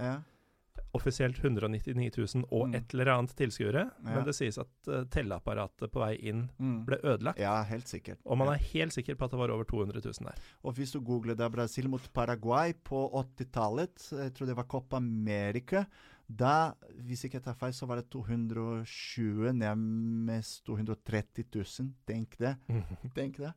Offisielt 0.97 1.36
199 1.39 2.11
000 2.34 2.45
og 2.51 2.68
Mm. 2.68 2.74
et 2.78 2.95
eller 2.95 3.07
annet 3.12 3.34
tilskuere. 3.36 3.82
Ja. 4.05 4.14
Men 4.14 4.24
det 4.24 4.34
sies 4.34 4.57
at 4.59 4.68
uh, 4.89 5.05
telleapparatet 5.05 5.91
på 5.93 6.01
vei 6.01 6.14
inn 6.30 6.49
Mm. 6.59 6.84
ble 6.86 6.97
ødelagt. 7.05 7.39
Ja, 7.39 7.62
helt 7.68 7.86
sikkert. 7.89 8.18
Og 8.24 8.39
man 8.39 8.49
Ja. 8.49 8.55
er 8.55 8.64
helt 8.72 8.93
sikker 8.93 9.14
på 9.14 9.24
at 9.24 9.30
det 9.30 9.39
var 9.39 9.51
over 9.51 9.64
200 9.64 10.01
000 10.01 10.12
der. 10.24 10.34
Og 10.64 10.74
hvis 10.74 10.93
du 10.93 11.01
googler 11.01 11.36
da 11.36 11.49
Brasil 11.49 11.89
mot 11.89 12.09
Paraguay 12.12 12.72
på 12.72 13.11
80-tallet, 13.12 14.09
jeg 14.12 14.32
tror 14.34 14.47
det 14.47 14.57
var 14.57 14.64
Copa 14.64 14.97
America, 14.97 15.84
da, 16.28 16.72
hvis 17.05 17.24
ikke 17.24 17.34
jeg 17.39 17.45
tar 17.45 17.55
feil, 17.55 17.72
så 17.72 17.86
var 17.86 17.97
det 17.97 18.11
220, 18.11 19.53
nærmest 19.53 20.64
230 20.66 21.45
000. 21.55 21.93
Tenk 22.07 22.36
det. 22.39 22.57
Tenk 23.14 23.36
det. 23.39 23.53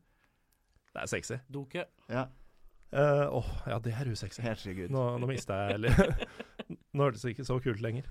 Det 0.94 1.02
er 1.02 1.08
sexy. 1.08 1.40
Doke. 1.50 1.86
Ja, 2.10 2.28
Uh, 2.94 3.24
Åh, 3.40 3.46
ja, 3.68 3.78
det 3.80 3.94
er 3.96 4.10
usexy. 4.12 4.42
herregud. 4.44 4.90
Nå, 4.92 5.18
nå 5.18 5.26
mista 5.30 5.54
jeg 5.54 5.78
eller 5.78 5.94
Nå 6.94 7.04
hørtes 7.08 7.22
det 7.24 7.36
ikke 7.36 7.46
så 7.48 7.60
kult 7.64 7.82
lenger. 7.84 8.04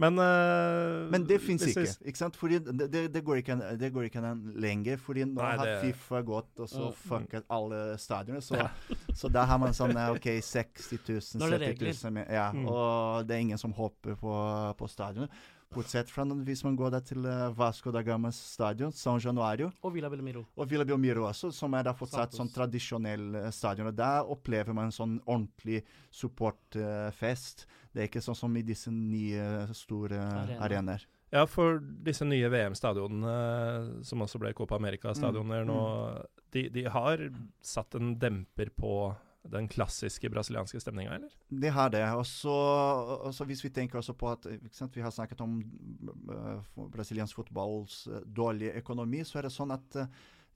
Men 0.00 0.16
uh, 0.16 1.10
Men 1.12 1.26
det 1.28 1.36
fins 1.44 1.60
ikke. 1.68 1.82
ikke 2.08 2.16
sant? 2.18 2.36
Fordi 2.40 2.58
det, 2.64 2.86
det, 2.92 3.02
det, 3.12 3.20
går 3.24 3.42
ikke 3.42 3.52
an, 3.52 3.62
det 3.78 3.90
går 3.92 4.06
ikke 4.08 4.22
an 4.24 4.40
lenger. 4.56 4.96
Fordi 4.96 5.26
nå 5.28 5.36
Nei, 5.42 5.50
har 5.58 5.66
det- 5.68 5.80
Fifa 5.84 6.22
gått 6.24 6.62
og 6.64 6.70
så 6.72 6.86
uh, 6.88 6.94
fucket 6.96 7.44
alle 7.52 7.98
stadioner. 8.00 8.40
Så, 8.40 8.56
Ja. 8.56 8.68
så 9.20 9.28
da 9.28 9.44
har 9.44 9.60
man 9.60 9.76
sånn 9.76 9.92
eh, 9.96 10.08
OK, 10.14 10.30
60 10.40 11.04
000, 11.04 11.42
Nå 11.42 11.50
er 11.52 11.58
det 11.58 11.72
70 11.76 12.04
000 12.16 12.24
Ja, 12.32 12.46
Mm. 12.56 12.64
og 12.72 13.26
det 13.28 13.36
er 13.36 13.40
ingen 13.44 13.58
som 13.60 13.72
hopper 13.76 14.16
på, 14.16 14.32
på 14.78 14.88
stadionet. 14.88 15.30
Bortsett 15.70 16.10
fra 16.10 16.24
hvis 16.26 16.64
man 16.66 16.74
går 16.74 16.90
da 16.90 16.98
til 17.06 17.22
eh, 17.30 17.44
Vasco 17.54 17.92
da 17.94 18.00
Gamas 18.02 18.34
stadion, 18.56 18.90
San 18.92 19.20
Januario, 19.22 19.68
Og 19.86 19.92
Villa 19.94 20.08
Belmiro. 20.10 20.42
og 20.56 20.66
Villa 20.68 20.82
Belmiro 20.84 21.28
også, 21.28 21.52
som 21.54 21.74
er 21.78 21.84
da 21.86 21.92
fortsatt 21.94 22.32
Santos. 22.34 22.40
sånn 22.40 22.50
tradisjonell 22.56 23.36
eh, 23.38 23.50
stadion. 23.54 23.86
Og 23.86 23.94
der 23.94 24.26
opplever 24.34 24.74
man 24.74 24.90
sånn 24.90 25.20
ordentlig 25.30 25.84
supportfest. 26.10 27.66
det 27.94 28.02
er 28.02 28.08
ikke 28.10 28.22
sånn 28.22 28.36
som 28.38 28.56
i 28.58 28.62
disse 28.66 28.90
nye 28.90 29.68
store 29.74 30.18
Arena. 30.18 30.60
arenaer. 30.66 31.06
Ja, 31.30 31.44
for 31.46 31.78
disse 31.78 32.26
nye 32.26 32.48
VM-stadionene, 32.50 34.02
som 34.02 34.18
også 34.26 34.38
ble 34.42 34.50
Copa 34.52 34.74
America-stadioner 34.74 35.62
Mm, 35.62 35.70
nå, 35.70 36.26
de, 36.50 36.68
de 36.68 36.82
har 36.90 37.22
satt 37.62 37.94
en 37.94 38.16
demper 38.18 38.70
på 38.74 39.14
den 39.48 39.68
klassiske 39.68 40.28
brasilianske 40.30 40.80
stemninga, 40.80 41.14
eller? 41.16 41.30
Det 41.48 41.70
har 41.72 41.90
det. 41.90 42.02
Og 42.14 42.26
så 42.26 43.46
hvis 43.48 43.64
vi 43.64 43.70
tenker 43.72 43.98
også 43.98 44.12
på 44.14 44.28
at 44.30 44.44
ikke 44.46 44.76
sant, 44.76 44.96
Vi 44.96 45.02
har 45.02 45.10
snakket 45.10 45.40
om 45.40 45.62
uh, 46.28 46.60
brasiliansk 46.92 47.36
fotballs 47.40 48.06
uh, 48.10 48.20
dårlige 48.26 48.76
økonomi. 48.82 49.24
Så 49.24 49.38
er 49.40 49.48
det 49.48 49.54
sånn 49.54 49.72
at 49.72 49.96
uh, 49.96 50.06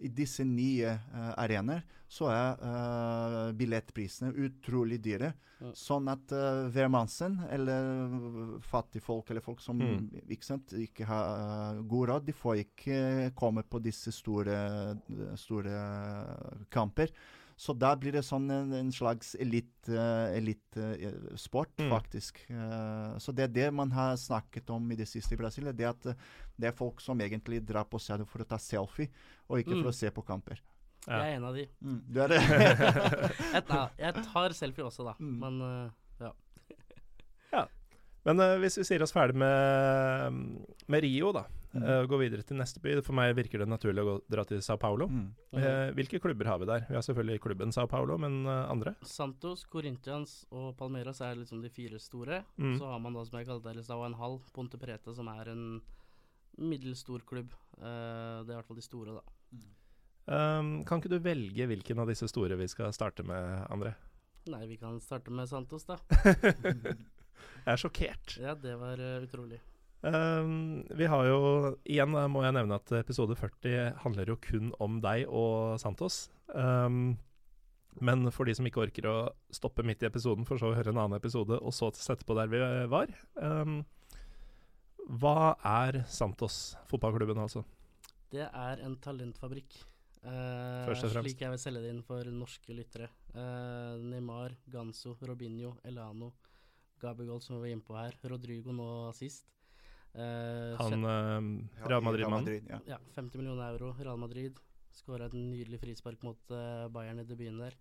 i 0.04 0.08
disse 0.10 0.44
nye 0.44 0.90
uh, 0.90 1.32
arenaer 1.38 1.84
så 2.10 2.28
er 2.28 2.58
uh, 2.60 3.52
billettprisene 3.56 4.32
utrolig 4.44 4.98
dyre. 5.02 5.32
Ja. 5.62 5.70
Sånn 5.78 6.10
at 6.12 6.34
uh, 6.34 6.66
hvermannsen, 6.74 7.38
eller 7.54 8.58
fattigfolk, 8.68 9.30
eller 9.30 9.40
folk 9.40 9.62
som 9.64 9.78
Mm. 9.80 10.10
ikke, 10.28 10.44
sant, 10.44 10.72
ikke 10.76 11.06
har 11.08 11.24
eh, 11.74 11.80
god 11.88 12.08
råd, 12.08 12.26
de 12.26 12.32
får 12.32 12.60
ikke 12.62 12.98
komme 13.36 13.62
på 13.66 13.80
disse 13.82 14.12
store, 14.14 14.54
store 15.36 15.74
kamper. 16.70 17.10
Så 17.56 17.72
da 17.78 17.92
blir 17.96 18.12
det 18.16 18.24
sånn 18.26 18.48
en, 18.50 18.72
en 18.74 18.88
slags 18.92 19.34
elitesport, 19.38 20.34
elit, 20.34 20.76
eh, 20.76 21.36
sport, 21.38 21.70
Mm. 21.78 21.90
faktisk. 21.90 22.40
Eh, 22.50 23.18
så 23.22 23.32
det 23.34 23.44
er 23.44 23.52
det 23.54 23.68
man 23.74 23.90
har 23.94 24.16
snakket 24.16 24.70
om 24.70 24.90
i 24.90 24.96
det 24.96 25.06
siste 25.06 25.34
i 25.34 25.36
Brasil. 25.38 25.64
Det 25.72 25.86
at 25.86 26.06
eh, 26.06 26.14
det 26.58 26.68
er 26.68 26.72
folk 26.76 27.00
som 27.00 27.18
egentlig 27.20 27.60
drar 27.66 27.84
på 27.84 28.00
stadion 28.00 28.26
for 28.26 28.42
å 28.42 28.48
ta 28.48 28.56
selfie, 28.58 29.08
og 29.48 29.58
ikke 29.60 29.70
for 29.76 29.84
Mm. 29.84 29.92
å 29.92 29.94
se 29.94 30.10
på 30.10 30.24
kamper. 30.26 30.58
Ja. 31.06 31.18
Jeg 31.22 31.32
er 31.32 31.36
en 31.36 31.44
av 31.44 31.54
de. 31.54 31.68
Du 32.10 32.20
er 32.22 32.28
det? 32.28 32.40
Jeg, 33.98 34.14
tar 34.24 34.50
selfie 34.56 34.84
også, 34.84 35.04
da. 35.04 35.14
Mm. 35.20 35.38
Men 35.38 35.60
eh, 35.62 35.90
Men 38.24 38.40
uh, 38.40 38.54
hvis 38.56 38.78
vi 38.80 38.84
sier 38.88 39.02
oss 39.04 39.12
ferdig 39.12 39.36
med, 39.36 40.38
med 40.88 41.02
Rio, 41.04 41.32
da, 41.36 41.42
Mm. 41.44 41.50
eh, 41.50 41.63
og 41.82 42.08
gå 42.10 42.18
videre 42.20 42.44
til 42.46 42.58
neste 42.60 42.80
by 42.82 42.96
For 43.02 43.16
meg 43.16 43.32
virker 43.38 43.62
det 43.62 43.68
naturlig 43.70 44.04
å 44.04 44.06
gå, 44.08 44.14
dra 44.30 44.44
til 44.48 44.62
Sao 44.64 44.78
Paulo. 44.80 45.08
Mm. 45.10 45.26
Eh, 45.58 45.90
hvilke 45.98 46.20
klubber 46.22 46.50
har 46.50 46.60
vi 46.62 46.68
der? 46.70 46.86
Vi 46.88 46.96
har 46.96 47.04
selvfølgelig 47.06 47.42
klubben 47.42 47.74
Sao 47.74 47.88
Paulo, 47.90 48.18
men 48.20 48.44
eh, 48.46 48.70
andre? 48.70 48.94
Santos, 49.08 49.64
Corinthians 49.70 50.42
og 50.54 50.72
Palmeiras 50.78 51.22
er 51.24 51.38
liksom 51.40 51.62
de 51.64 51.72
fire 51.72 52.00
store. 52.02 52.42
Mm. 52.56 52.76
Så 52.78 52.90
har 52.92 53.02
man 53.02 53.16
da, 53.16 53.24
som 53.26 53.38
jeg 53.40 53.48
kalte 53.50 53.68
det, 53.70 53.78
Lisao 53.80 54.04
en 54.06 54.18
halv, 54.20 54.42
Ponte 54.54 54.80
Preta, 54.80 55.14
som 55.16 55.30
er 55.34 55.52
en 55.54 55.64
middels 56.62 57.02
stor 57.02 57.24
klubb. 57.26 57.54
Eh, 57.78 58.44
det 58.44 58.52
er 58.52 58.54
i 58.54 58.58
hvert 58.58 58.70
fall 58.70 58.80
de 58.80 58.86
store, 58.86 59.18
da. 59.18 59.24
Um, 60.24 60.78
kan 60.88 61.02
ikke 61.02 61.12
du 61.12 61.18
velge 61.20 61.66
hvilken 61.68 61.98
av 62.00 62.08
disse 62.08 62.24
store 62.30 62.56
vi 62.56 62.68
skal 62.72 62.94
starte 62.96 63.26
med, 63.26 63.66
André? 63.68 63.92
Nei, 64.48 64.62
vi 64.70 64.78
kan 64.80 64.96
starte 65.00 65.32
med 65.32 65.48
Santos, 65.50 65.84
da. 65.88 65.98
Jeg 67.64 67.72
er 67.72 67.80
sjokkert. 67.80 68.36
Ja, 68.40 68.54
det 68.56 68.74
var 68.80 69.00
eh, 69.00 69.22
utrolig. 69.24 69.60
Um, 70.04 70.82
vi 70.92 71.06
har 71.08 71.24
jo 71.24 71.36
Igjen 71.88 72.12
eh, 72.12 72.26
må 72.28 72.42
jeg 72.44 72.52
nevne 72.52 72.76
at 72.76 72.90
episode 72.98 73.32
40 73.40 74.02
handler 74.02 74.34
jo 74.34 74.36
kun 74.36 74.72
om 74.84 74.98
deg 75.04 75.24
og 75.30 75.78
Santos. 75.80 76.26
Um, 76.52 77.16
men 78.04 78.28
for 78.34 78.44
de 78.44 78.56
som 78.58 78.66
ikke 78.68 78.82
orker 78.82 79.08
å 79.08 79.16
stoppe 79.54 79.84
midt 79.86 80.02
i 80.02 80.08
episoden, 80.10 80.44
for 80.44 80.60
så 80.60 80.72
å 80.72 80.76
høre 80.76 80.92
en 80.92 81.00
annen 81.00 81.16
episode, 81.16 81.56
og 81.56 81.72
så 81.72 81.88
sette 81.96 82.26
på 82.26 82.36
der 82.36 82.50
vi 82.52 82.60
var 82.90 83.12
um, 83.38 83.78
Hva 85.22 85.54
er 85.70 86.02
Santos, 86.10 86.74
fotballklubben 86.90 87.40
altså? 87.40 87.64
Det 88.34 88.44
er 88.44 88.84
en 88.84 88.98
talentfabrikk. 89.00 89.78
Uh, 90.24 90.84
Først 90.88 91.06
og 91.06 91.14
fremst. 91.14 91.30
Slik 91.30 91.46
jeg 91.46 91.54
vil 91.54 91.62
selge 91.62 91.84
det 91.84 91.94
inn 91.94 92.04
for 92.04 92.28
norske 92.34 92.76
lyttere. 92.76 93.08
Uh, 93.30 93.96
Neymar, 94.02 94.56
Ganso, 94.68 95.14
Robinho, 95.24 95.76
Elano, 95.86 96.32
Gabigol, 97.00 97.40
som 97.44 97.56
vi 97.56 97.66
var 97.68 97.76
inne 97.76 97.86
på 97.86 97.96
her, 97.96 98.16
Rodrigo 98.32 98.74
nå 98.74 98.88
sist. 99.16 99.54
Eh, 100.14 100.76
Han 100.78 101.04
uh, 101.04 101.88
Real 101.88 102.02
Madrid-mannen? 102.02 102.68
ja. 102.70 102.78
Ja, 102.86 102.98
50 103.14 103.38
millioner 103.38 103.72
euro. 103.72 103.94
Real 103.98 104.18
Madrid 104.18 104.60
skåra 104.94 105.26
et 105.26 105.34
nydelig 105.34 105.80
frispark 105.82 106.22
mot 106.22 106.38
uh, 106.54 106.86
Bayern 106.94 107.18
i 107.18 107.26
debuten 107.26 107.58
der. 107.58 107.74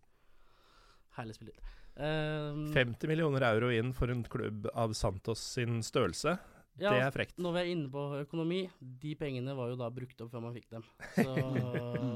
Herlig 1.14 1.36
spiller. 1.38 1.60
Eh, 1.94 2.74
50 2.74 3.08
millioner 3.08 3.46
euro 3.52 3.70
inn 3.70 3.94
for 3.94 4.10
en 4.10 4.24
klubb 4.26 4.66
av 4.74 4.96
Santos 4.98 5.44
sin 5.54 5.84
størrelse. 5.86 6.38
Ja, 6.80 6.90
Det 6.90 7.02
er 7.04 7.12
frekt. 7.14 7.38
Når 7.38 7.54
vi 7.54 7.60
er 7.60 7.70
inne 7.74 7.90
på 7.94 8.02
økonomi, 8.24 8.62
de 8.82 9.12
pengene 9.16 9.54
var 9.56 9.70
jo 9.70 9.76
da 9.78 9.90
brukt 9.94 10.20
opp 10.26 10.32
før 10.32 10.42
man 10.42 10.54
fikk 10.56 10.70
dem. 10.74 10.84
Så 11.16 11.36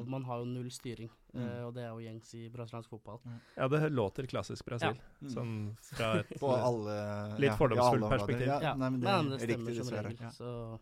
man 0.09 0.23
har 0.25 0.39
jo 0.41 0.45
null 0.49 0.69
styring, 0.73 1.09
Mm. 1.37 1.43
eh, 1.43 1.63
og 1.67 1.73
det 1.75 1.83
er 1.83 1.89
jo 1.91 1.99
gjengs 2.01 2.29
i 2.33 2.47
brasiliansk 2.49 2.89
fotball. 2.89 3.19
Ja, 3.57 3.67
det 3.69 3.91
låter 3.93 4.25
klassisk 4.25 4.65
Brasil. 4.65 4.95
ja. 4.97 5.29
Sånn 5.29 5.75
fra 5.93 6.13
et 6.23 6.31
På 6.39 6.49
alle 6.55 6.95
Litt 7.37 7.51
ja, 7.51 7.57
fordomsfullt 7.59 8.09
perspektiv. 8.09 8.47
Ja, 8.47 8.73
nei, 8.73 8.89
men 8.89 8.99
det 9.01 9.05
men 9.11 9.29
det 9.29 9.37
er 9.37 9.45
stemmer 9.45 9.71
riktig, 9.71 9.85
som 9.85 9.93
regel. 9.93 10.17
Ja. 10.21 10.31
Så. 10.31 10.79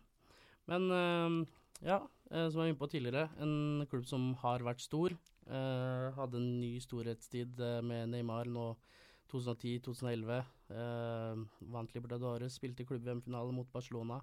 Men 0.72 0.90
eh, 0.90 1.88
ja, 1.90 1.98
eh, 2.30 2.48
som 2.48 2.62
jeg 2.62 2.62
var 2.62 2.70
inne 2.72 2.80
på 2.80 2.88
tidligere, 2.94 3.26
en 3.44 3.86
klubb 3.90 4.06
som 4.08 4.30
har 4.40 4.64
vært 4.64 4.80
stor. 4.80 5.12
eh, 5.46 6.06
hadde 6.16 6.40
en 6.40 6.60
ny 6.60 6.78
storhetstid 6.80 7.60
eh, 7.60 7.80
med 7.82 8.08
Neymar 8.14 8.46
nå 8.50 8.70
2010-2011. 9.30 10.44
Uh, 10.70 11.44
vant 11.72 11.92
Libertadores, 11.94 12.56
spilte 12.58 12.86
klubb-VM-finale 12.88 13.54
mot 13.54 13.68
Barcelona. 13.72 14.20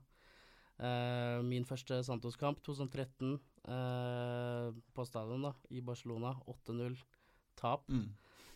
Eh, 0.81 1.39
min 1.45 1.65
første 1.69 1.99
Santos-kamp, 2.03 2.61
2013, 2.65 3.35
eh, 3.69 4.69
på 4.93 5.05
stadion 5.05 5.45
da, 5.45 5.53
i 5.69 5.81
Barcelona. 5.85 6.33
8-0. 6.49 6.97
Tap. 7.59 7.85
Mm. 7.89 8.07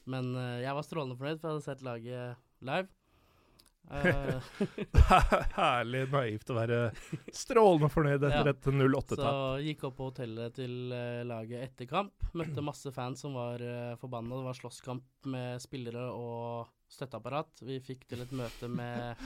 Men 0.10 0.32
eh, 0.36 0.64
jeg 0.66 0.74
var 0.76 0.86
strålende 0.88 1.18
fornøyd, 1.20 1.40
for 1.40 1.48
jeg 1.48 1.58
hadde 1.58 1.68
sett 1.68 1.84
laget 1.86 2.48
live. 2.66 2.90
Eh, 3.88 4.48
Herlig 5.56 6.02
naivt 6.12 6.50
å 6.52 6.58
være 6.58 6.80
strålende 7.32 7.88
fornøyd 7.94 8.26
etter 8.28 8.50
Ja. 8.50 8.56
et 8.56 8.66
08-tap. 8.68 9.22
så 9.22 9.36
gikk 9.64 9.86
opp 9.88 9.96
på 10.02 10.10
hotellet 10.10 10.58
til 10.58 10.92
uh, 10.92 11.22
laget 11.28 11.70
etter 11.70 11.88
kamp. 11.88 12.26
Møtte 12.36 12.66
masse 12.66 12.92
fans 12.92 13.24
som 13.24 13.38
var 13.38 13.64
uh, 13.64 13.94
forbanna. 14.02 14.42
Det 14.42 14.50
var 14.50 14.60
slåsskamp 14.60 15.30
med 15.32 15.64
spillere 15.64 16.10
og 16.12 16.74
støtteapparat. 16.92 17.64
Vi 17.68 17.80
fikk 17.84 18.06
til 18.10 18.24
et 18.24 18.34
møte 18.36 18.70
med, 18.72 19.24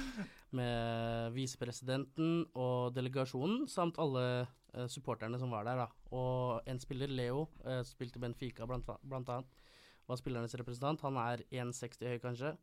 med 0.57 1.35
visepresidenten 1.35 2.45
og 2.57 2.93
delegasjonen, 2.95 3.67
samt 3.71 3.99
alle 4.01 4.25
eh, 4.41 4.87
supporterne 4.91 5.39
som 5.41 5.53
var 5.53 5.67
der. 5.67 5.83
da. 5.83 5.87
Og 6.17 6.69
en 6.69 6.81
spiller, 6.81 7.11
Leo, 7.11 7.47
eh, 7.65 7.83
spilte 7.87 8.21
Benfica 8.21 8.67
blant, 8.69 8.89
blant 9.01 9.33
annet, 9.35 9.67
var 10.09 10.19
spillernes 10.19 10.57
representant. 10.59 11.03
Han 11.05 11.19
er 11.21 11.45
1,60 11.51 12.09
høy, 12.09 12.17
kanskje. 12.23 12.55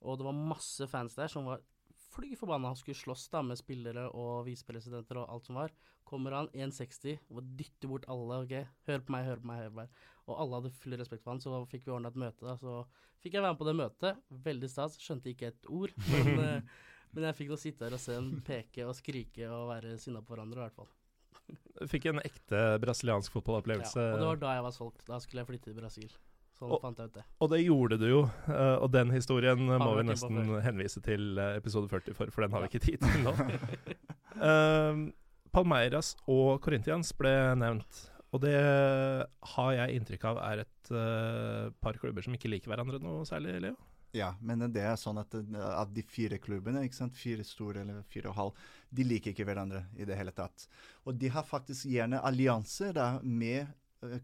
Og 0.00 0.16
det 0.18 0.26
var 0.26 0.44
masse 0.54 0.88
fans 0.88 1.18
der 1.18 1.28
som 1.28 1.48
var 1.48 1.60
fly 2.10 2.32
forbanna. 2.38 2.72
Han 2.72 2.78
skulle 2.78 2.98
slåss 2.98 3.28
da 3.32 3.42
med 3.46 3.58
spillere 3.60 4.08
og 4.16 4.44
visepresidenter 4.48 5.20
og 5.22 5.30
alt 5.34 5.46
som 5.48 5.58
var. 5.60 5.74
Kommer 6.10 6.34
han 6.34 6.48
1,60 6.56 7.18
og 7.30 7.44
dytter 7.58 7.90
bort 7.92 8.08
alle. 8.10 8.40
ok, 8.44 8.54
Hør 8.88 9.04
på 9.06 9.14
meg, 9.14 9.26
hør 9.28 9.42
på 9.42 9.50
meg. 9.52 9.62
hør 9.64 9.70
på 9.74 9.80
meg. 9.82 9.98
Og 10.30 10.38
alle 10.42 10.58
hadde 10.60 10.72
full 10.82 10.96
respekt 10.98 11.22
for 11.24 11.34
han, 11.34 11.42
så 11.42 11.60
fikk 11.70 11.86
vi 11.86 11.92
ordna 11.94 12.10
et 12.12 12.18
møte. 12.22 12.46
da, 12.46 12.56
Så 12.58 12.84
fikk 13.22 13.34
jeg 13.38 13.42
være 13.44 13.54
med 13.54 13.60
på 13.62 13.68
det 13.70 13.76
møtet. 13.78 14.22
Veldig 14.50 14.70
stas. 14.70 14.98
Skjønte 15.02 15.30
ikke 15.32 15.50
et 15.52 15.70
ord. 15.70 15.94
Men, 16.24 16.40
eh, 16.46 16.80
men 17.10 17.24
jeg 17.26 17.34
fikk 17.40 17.48
nå 17.50 17.56
sitte 17.58 17.82
her 17.88 17.94
og 17.96 17.98
se 17.98 18.14
dem 18.14 18.42
peke 18.46 18.84
og 18.86 18.94
skrike 18.94 19.48
og 19.50 19.64
være 19.72 19.96
sinna 19.98 20.20
på 20.22 20.30
hverandre, 20.30 20.60
i 20.60 20.66
hvert 20.68 20.76
fall. 20.76 20.90
Fikk 21.90 22.04
en 22.06 22.20
ekte 22.22 22.60
brasiliansk 22.78 23.32
fotballopplevelse. 23.34 23.98
Ja, 23.98 24.12
og 24.14 24.20
det 24.20 24.28
var 24.28 24.38
da 24.44 24.52
jeg 24.54 24.62
var 24.68 24.74
solgt. 24.76 25.02
Da 25.08 25.18
skulle 25.18 25.42
jeg 25.42 25.48
flytte 25.48 25.66
til 25.72 25.74
Brasil. 25.80 26.12
Sånn 26.60 26.74
Og- 26.76 26.82
fant 26.82 26.98
jeg 27.00 27.08
ut 27.08 27.14
det. 27.16 27.24
Og 27.40 27.50
det 27.50 27.60
gjorde 27.64 27.96
du 27.98 28.06
jo, 28.10 28.20
eh, 28.52 28.76
og 28.84 28.90
den 28.92 29.10
historien 29.14 29.56
må 29.64 29.78
vi 29.78 30.02
vært 30.02 30.04
inne 30.04 30.16
på 30.20 30.28
nesten 30.28 30.62
henvise 30.66 31.00
til 31.00 31.38
eh, 31.40 31.56
episode 31.56 31.88
40 31.88 32.14
for, 32.18 32.30
for 32.34 32.44
den 32.44 32.52
har 32.52 32.60
vi 32.66 32.68
ikke 32.68 32.84
tid 32.84 33.00
til 33.00 33.24
nå. 33.24 33.32
uh, 34.44 35.08
Palmeiras 35.56 36.12
og 36.28 36.60
Corinthians 36.62 37.14
ble 37.16 37.32
nevnt, 37.58 38.02
og 38.30 38.44
det 38.44 38.58
har 39.54 39.70
jeg 39.74 39.96
inntrykk 39.96 40.26
av 40.30 40.42
er 40.44 40.62
et 40.66 40.92
uh, 40.92 41.72
par 41.80 41.96
klubber 41.98 42.22
som 42.22 42.36
ikke 42.36 42.52
liker 42.52 42.70
hverandre 42.70 43.00
noe 43.02 43.24
særlig, 43.26 43.56
Leo? 43.64 43.80
Ja, 44.12 44.34
men 44.42 44.62
det 44.74 44.82
er 44.82 44.96
sånn 44.98 45.20
at 45.22 45.34
at 45.34 45.90
de 45.94 46.02
fire 46.02 46.38
klubbene, 46.42 46.82
ikke 46.84 46.98
sant, 46.98 47.16
fire 47.18 47.44
store 47.46 47.84
eller 47.84 48.02
fire 48.10 48.30
og 48.30 48.36
halv, 48.36 48.64
de 48.90 49.06
liker 49.06 49.32
ikke 49.32 49.46
hverandre 49.46 49.84
i 49.96 50.06
det 50.06 50.16
hele 50.18 50.34
tatt. 50.34 50.66
Og 51.06 51.14
de 51.18 51.30
har 51.30 51.46
faktisk 51.46 51.86
gjerne 51.90 52.18
allianser 52.26 52.96
da 52.96 53.10
med 53.22 53.60
eh, 53.62 53.76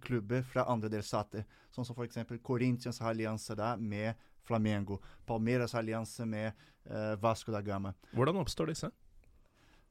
klubber 0.02 0.42
fra 0.42 0.64
andre 0.72 0.90
delstater. 0.92 1.44
Sånn 1.70 1.86
som 1.86 1.96
f.eks. 1.96 2.22
Corinthians 2.42 3.00
allianse 3.00 3.56
da 3.58 3.74
med 3.76 4.14
Flamengo. 4.46 5.00
Palmeiras 5.26 5.74
allianse 5.74 6.26
med 6.26 6.52
eh, 6.84 7.14
Vasco 7.20 7.52
da 7.52 7.62
Gama. 7.62 7.94
Hvordan 8.14 8.40
oppstår 8.40 8.72
disse? 8.72 8.90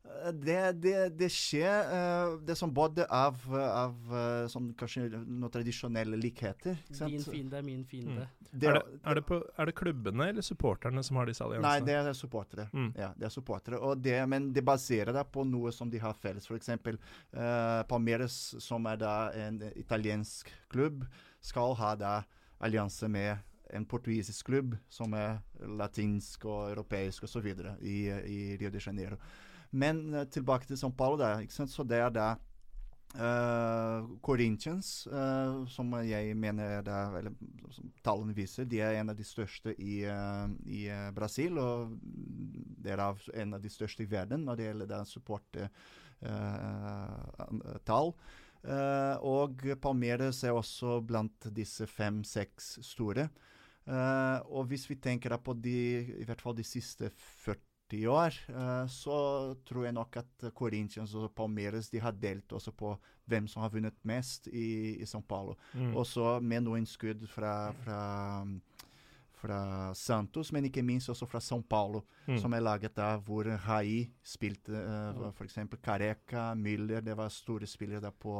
Eh, 0.05 0.31
Det, 0.31 0.57
det, 0.81 0.95
det 1.17 1.29
skjer 1.33 1.89
uh, 1.91 2.35
det 2.45 2.55
som 2.57 2.71
både 2.73 3.05
av, 3.13 3.37
av 3.55 4.13
eh, 4.13 4.47
sånn, 4.51 4.71
kanskje 4.77 5.07
noen 5.13 5.51
tradisjonelle 5.53 6.17
likheter. 6.17 6.77
ikke 6.85 6.97
sant? 6.97 7.13
Din 7.13 7.23
fiende 7.25 7.57
er 7.59 7.65
min 7.65 7.83
fiende. 7.85 8.27
Det- 8.51 8.69
er, 8.69 8.79
det, 8.79 8.99
er, 9.03 9.15
det 9.19 9.23
på, 9.27 9.39
er 9.59 9.65
det 9.69 9.75
klubbene 9.75 10.29
eller 10.31 10.45
supporterne 10.45 11.03
som 11.03 11.17
har 11.19 11.27
disse 11.27 11.43
Nei, 11.43 11.57
alliansene? 11.57 11.85
det 11.89 11.95
er 11.99 12.13
supportere. 12.17 12.67
Mm. 12.73 12.91
Ja, 12.97 13.09
det 13.17 13.25
er 13.27 13.33
supportere. 13.33 13.79
Og 13.83 13.97
det, 14.01 14.15
men 14.31 14.51
det 14.55 14.63
baserer 14.65 15.11
deg 15.13 15.27
på 15.33 15.43
noe 15.47 15.73
som 15.75 15.89
de 15.91 15.99
har 15.99 16.15
felles. 16.21 16.47
F.eks. 16.47 16.69
Uh, 16.69 17.83
Palmeiras, 17.89 18.37
som 18.63 18.85
er 18.87 19.01
da 19.01 19.15
en 19.35 19.59
italiensk 19.75 20.49
klubb, 20.71 21.03
skal 21.43 21.75
ha 21.81 21.95
da 21.99 22.13
allianse 22.63 23.09
med 23.11 23.37
en 23.75 23.85
portugisisk 23.89 24.45
klubb 24.47 24.75
som 24.93 25.13
er 25.17 25.39
latinsk 25.65 26.45
og 26.45 26.69
europeisk 26.71 27.25
osv. 27.27 27.49
I, 27.81 27.97
i 28.07 28.39
Rio 28.61 28.69
de 28.71 28.79
Janeiro. 28.79 29.17
Men 29.75 30.13
eh, 30.13 30.27
tilbake 30.31 30.67
til 30.69 30.79
São 30.79 30.93
Paulo, 30.95 31.25
sant? 31.49 31.71
så 31.71 31.83
det 31.83 31.99
er 31.99 32.09
da 32.15 32.35
Uh, 33.15 34.03
Corinthians, 34.19 35.07
uh, 35.07 35.63
som 35.71 35.93
jeg 36.03 36.35
mener 36.35 36.63
er 36.81 36.83
er, 36.83 37.13
eller 37.21 37.31
som 37.71 37.91
tallene 38.03 38.35
viser, 38.35 38.65
de 38.67 38.81
er 38.83 38.99
en 38.99 39.09
av 39.13 39.15
de 39.15 39.23
største 39.23 39.71
i, 39.79 40.03
uh, 40.03 40.49
i 40.67 40.89
Brasil. 41.15 41.57
Og 41.57 41.95
er 42.83 42.99
en 43.39 43.53
av 43.55 43.61
de 43.63 43.69
største 43.71 44.03
i 44.03 44.09
verden 44.11 44.43
når 44.43 44.55
det 44.55 44.65
gjelder 44.65 45.05
supporttall. 45.07 45.63
Uh, 48.65 49.15
og 49.23 49.63
Palmeiras 49.79 50.43
er 50.43 50.51
også 50.51 50.99
blant 51.07 51.47
disse 51.55 51.87
fem-seks 51.87 52.79
store. 52.83 53.29
Og 53.85 54.65
hvis 54.65 54.89
vi 54.89 54.95
tenker 54.97 55.37
på 55.37 55.53
de, 55.53 56.03
i 56.19 56.25
hvert 56.25 56.41
fall 56.41 56.55
de 56.57 56.63
siste 56.65 57.09
40 57.45 57.74
år, 57.93 58.33
eh, 58.49 58.87
så 58.87 59.55
tror 59.65 59.83
jeg 59.85 59.93
nok 59.93 60.17
at 60.17 60.53
Corinthians 60.55 61.13
og 61.15 61.31
Palmeiras 61.35 61.89
de 61.89 61.99
har 61.99 62.11
delt 62.11 62.51
også 62.51 62.71
på 62.71 62.97
hvem 63.27 63.47
som 63.47 63.61
har 63.61 63.69
vunnet 63.69 63.93
mest 64.03 64.47
i, 64.47 64.97
i 65.01 65.03
São 65.05 65.21
Paulo. 65.21 65.55
Mm. 65.73 65.95
Også 65.95 66.39
med 66.41 66.63
noen 66.63 66.85
skudd 66.85 67.27
fra, 67.27 67.71
fra, 67.83 68.45
fra 69.35 69.93
Santos, 69.93 70.51
men 70.51 70.65
ikke 70.65 70.83
minst 70.83 71.09
også 71.09 71.25
fra 71.25 71.39
São 71.39 71.61
Paulo, 71.63 72.03
Mm. 72.27 72.39
som 72.41 72.53
er 72.53 72.59
laget 72.59 72.95
der 72.95 73.19
hvor 73.21 73.43
Rai 73.67 74.09
spilte, 74.23 74.71
uh, 74.71 75.27
f.eks. 75.31 75.59
Careca, 75.83 76.55
Müller, 76.55 77.01
det 77.05 77.13
var 77.17 77.29
store 77.29 77.67
spillere 77.67 78.01
der 78.01 78.09
på 78.11 78.39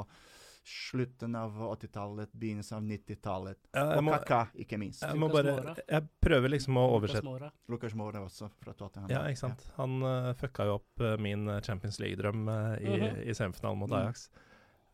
slutten 0.66 1.36
av 1.38 1.54
80-tallet, 1.62 2.32
begynnelsen 2.34 2.78
av 2.80 2.84
90-tallet. 2.90 3.58
Ja, 3.76 3.84
Og 3.98 4.04
må, 4.08 4.12
Kaka, 4.18 4.40
ikke 4.58 4.80
minst. 4.82 5.04
jeg 5.06 5.20
må 5.22 5.30
bare 5.30 5.76
Jeg 5.88 6.08
prøver 6.26 6.50
liksom 6.56 6.78
å 6.82 6.86
oversette 6.98 7.24
Moura. 7.28 7.52
Lucas 7.70 7.94
Mora 7.96 8.24
også, 8.26 8.50
fra 8.64 8.74
Tottenham. 8.74 9.12
Ja, 9.14 9.24
ikke 9.30 9.44
sant. 9.44 9.62
Han 9.78 10.00
uh, 10.02 10.32
fucka 10.40 10.66
jo 10.66 10.80
opp 10.80 11.04
uh, 11.06 11.14
min 11.22 11.48
eh, 11.54 11.62
Champions 11.62 12.00
League-drøm 12.02 12.48
uh, 12.50 12.74
i, 12.82 12.96
Mhm. 12.98 13.22
i 13.30 13.34
semifinalen 13.38 13.80
mot 13.84 13.90
Mm. 13.94 14.00
Ajax. 14.02 14.30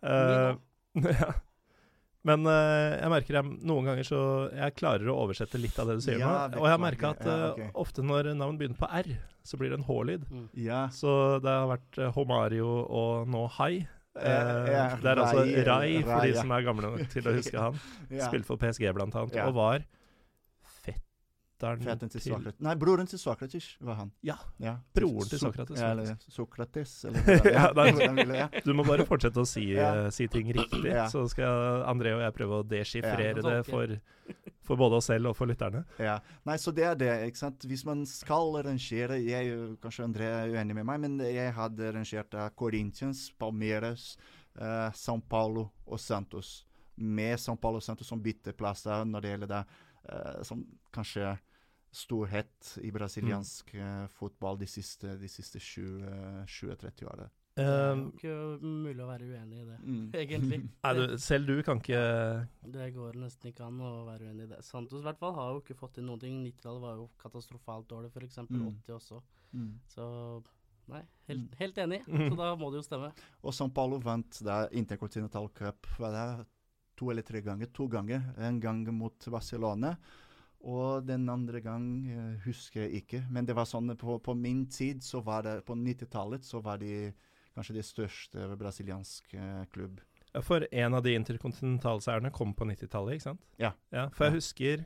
Eh, 0.03 0.55
ja. 1.21 1.31
Men 2.27 2.45
uh, 2.45 2.99
jeg 2.99 3.09
merker 3.09 3.37
jeg, 3.39 3.53
noen 3.65 3.87
ganger 3.89 4.05
så 4.05 4.19
Jeg 4.53 4.75
klarer 4.77 5.07
å 5.09 5.15
oversette 5.23 5.57
litt 5.57 5.77
av 5.81 5.87
det 5.89 5.95
du 5.97 6.03
sier 6.05 6.19
Ja, 6.21 6.47
nå. 6.51 6.59
Og 6.59 6.67
jeg 6.67 6.75
har 6.75 6.81
merker 6.83 7.15
at 7.15 7.23
Ja, 7.25 7.37
okay. 7.55 7.71
ofte 7.81 8.03
når 8.05 8.29
navn 8.37 8.59
begynner 8.59 8.77
på 8.77 8.89
R, 8.93 9.09
så 9.41 9.57
blir 9.57 9.71
det 9.73 9.79
en 9.79 9.87
H-lyd. 9.87 10.27
Mm. 10.29 10.43
Ja. 10.61 10.83
Så 10.93 11.39
det 11.41 11.49
har 11.49 11.65
vært 11.71 11.97
Homario 12.13 12.67
og 12.85 13.25
nå 13.31 13.47
Hai. 13.57 13.87
Eh, 14.19 14.97
det 15.01 15.07
er 15.07 15.21
altså 15.23 15.45
Rai, 15.67 16.01
for 16.03 16.25
de 16.27 16.33
som 16.35 16.51
er 16.51 16.65
gamle 16.67 16.89
nok 16.97 17.11
til 17.13 17.27
å 17.29 17.35
huske 17.37 17.57
han. 17.61 17.77
Spilte 18.27 18.47
for 18.49 18.59
PSG 18.59 18.89
blant 18.97 19.15
annet, 19.15 19.37
og 19.45 19.55
var 19.55 19.85
fetteren 21.61 21.83
Fetten 21.85 22.09
til 22.09 22.21
til 22.21 22.31
Sokrates. 22.33 22.59
Nei, 22.65 22.73
broren 22.75 23.07
til 23.09 23.19
Sokrates 23.21 23.67
var 23.81 23.95
han. 24.01 24.11
Ja. 24.25 24.35
Ja. 24.61 24.75
Broren 24.95 25.29
til 25.29 25.39
Sokrates, 25.41 25.79
Ja, 25.79 25.91
eller. 25.91 26.15
Sokrates, 26.29 26.93
eller 27.05 27.19
Ja, 27.55 27.67
ja. 28.41 28.47
Du 28.65 28.73
må 28.73 28.83
bare 28.87 29.05
fortsette 29.05 29.41
å 29.41 29.45
si, 29.47 29.67
Ja. 29.77 30.05
eh, 30.05 30.09
si 30.11 30.27
ting 30.27 30.51
riktig, 30.53 30.85
Ja. 30.89 31.07
så 31.11 31.27
skal 31.29 31.83
André 31.89 32.15
og 32.15 32.21
jeg 32.25 32.33
prøve 32.37 32.61
å 32.61 32.67
deschiffrere 32.67 33.35
Ja. 33.37 33.41
det 33.49 33.65
for, 33.69 33.95
for 34.65 34.77
både 34.79 34.97
oss 35.01 35.05
selv 35.11 35.31
og 35.31 35.35
for 35.37 35.45
lytterne. 35.49 35.83
Ja. 35.99 36.19
Nei, 36.47 36.57
så 36.57 36.73
det 36.73 36.83
er 36.89 36.95
det, 36.95 37.11
ikke 37.29 37.37
sant. 37.43 37.65
Hvis 37.67 37.85
man 37.85 38.05
skal 38.09 38.57
rangere 38.65 39.19
jeg, 39.21 39.77
Kanskje 39.81 40.07
André 40.07 40.29
er 40.31 40.55
uenig 40.55 40.75
med 40.75 40.85
meg, 40.85 40.99
men 41.05 41.19
jeg 41.25 41.53
hadde 41.53 41.93
rangert 41.93 42.35
Corinthians, 42.55 43.29
Palmeiras, 43.39 44.15
uh, 44.59 44.89
São 44.97 45.21
Paulo 45.21 45.69
og 45.85 45.99
Santos. 45.99 46.65
Med 46.97 47.37
São 47.39 47.55
Paulo 47.57 47.77
og 47.79 47.83
Santos 47.85 48.07
som 48.07 48.19
bytteplasser 48.21 49.05
når 49.07 49.21
det 49.23 49.29
gjelder 49.31 49.47
det 49.55 49.61
uh, 50.11 50.43
som 50.43 50.65
kanskje 50.93 51.37
storhet 51.91 52.77
i 52.81 52.91
brasiliansk 52.91 53.73
mm. 53.75 54.07
fotball 54.15 54.59
de 54.59 54.67
siste, 54.69 55.17
de 55.19 55.27
siste 55.29 55.59
20-30 55.59 57.07
årene. 57.11 57.29
Det 57.51 57.65
er 57.65 57.89
jo 57.91 57.95
Eh, 57.97 58.01
ikke 58.15 58.35
mulig 58.63 59.03
å 59.03 59.07
være 59.09 59.27
uenig 59.27 59.57
i 59.59 59.65
det, 59.67 59.79
Mm. 59.83 60.05
egentlig. 60.21 60.59
nei, 60.83 60.93
du, 60.97 61.17
selv 61.19 61.47
du 61.47 61.63
kan 61.63 61.81
ikke 61.81 62.47
Det 62.63 62.93
går 62.95 63.17
nesten 63.19 63.51
ikke 63.51 63.65
an 63.67 63.81
å 63.81 64.05
være 64.07 64.29
uenig 64.29 64.45
i 64.45 64.51
det. 64.53 64.61
Santos 64.63 65.01
i 65.01 65.03
hvert 65.03 65.19
fall 65.19 65.35
har 65.35 65.51
jo 65.51 65.59
ikke 65.59 65.75
fått 65.75 65.97
til 65.99 66.07
noen 66.07 66.19
ting. 66.19 66.39
90-tallet 66.45 66.81
var 66.81 66.95
jo 66.95 67.09
katastrofalt 67.19 67.89
dårlig, 67.89 68.13
f.eks. 68.15 68.39
Mm. 68.47 68.65
80 68.87 68.95
også. 68.95 69.21
Mm. 69.51 69.73
Så 69.91 70.07
nei, 70.87 71.03
helt, 71.27 71.59
helt 71.59 71.83
enig. 71.83 72.01
Mm. 72.07 72.29
Så 72.29 72.39
da 72.39 72.55
må 72.55 72.71
det 72.71 72.81
jo 72.81 72.87
stemme. 72.87 73.11
Og 73.43 73.53
São 73.57 73.71
Paulo 73.73 73.99
vant 73.99 74.41
da 74.47 74.63
Intercontinental 74.71 75.51
Cup 75.51 75.91
var 75.99 76.15
det 76.15 76.47
to 76.95 77.11
eller 77.11 77.27
tre 77.27 77.43
ganger. 77.43 77.67
To 77.75 77.87
ganger. 77.91 78.31
En 78.39 78.63
gang 78.63 78.85
mot 78.95 79.27
Barcelona. 79.27 79.97
Og 80.63 81.05
den 81.07 81.23
andre 81.29 81.61
gang 81.65 81.85
uh, 82.11 82.35
husker 82.45 82.83
jeg 82.85 83.01
ikke. 83.03 83.23
Men 83.33 83.45
det 83.47 83.55
var 83.57 83.65
sånn 83.65 83.95
på, 83.97 84.19
på 84.21 84.35
min 84.37 84.65
tid, 84.69 85.01
så 85.03 85.21
var 85.25 85.41
det 85.47 85.55
på 85.65 85.73
90-tallet, 85.75 86.45
så 86.45 86.61
var 86.61 86.77
de 86.77 87.11
kanskje 87.55 87.73
det 87.75 87.83
største 87.83 88.45
brasilianske 88.55 89.37
eh, 89.41 89.65
klubb. 89.73 89.99
Ja, 90.31 90.39
For 90.45 90.63
en 90.71 90.93
av 90.95 91.03
de 91.03 91.15
interkontinentalseierne 91.17 92.31
kom 92.31 92.53
på 92.55 92.63
90-tallet, 92.69 93.17
ikke 93.17 93.25
sant? 93.31 93.41
Ja. 93.59 93.73
For 94.15 94.29
jeg 94.29 94.31
Ja. 94.31 94.37
husker 94.37 94.83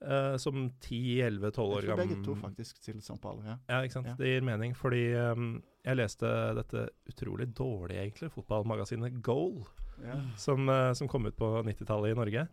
uh, 0.00 0.36
som 0.40 0.70
10-11-12 0.80 1.58
år 1.58 1.82
tror 1.84 2.00
begge 2.00 2.20
to 2.24 2.34
faktisk 2.38 2.80
til 2.80 3.02
São 3.04 3.18
Paulo. 3.20 3.42
ja. 3.44 3.58
Ja, 3.68 3.82
ikke 3.82 3.98
sant. 3.98 4.06
Ja. 4.06 4.14
Det 4.16 4.30
gir 4.30 4.46
mening, 4.46 4.72
fordi 4.78 5.02
um, 5.18 5.62
jeg 5.84 5.96
leste 5.98 6.30
dette 6.56 6.86
utrolig 7.10 7.50
dårlige, 7.58 8.00
egentlig, 8.06 8.30
fotballmagasinet 8.32 9.20
Goal, 9.22 9.66
ja. 10.04 10.20
som, 10.36 10.68
uh, 10.68 10.94
som 10.94 11.08
kom 11.08 11.26
ut 11.26 11.36
på 11.36 11.50
90-tallet 11.66 12.14
i 12.14 12.18
Norge. 12.18 12.46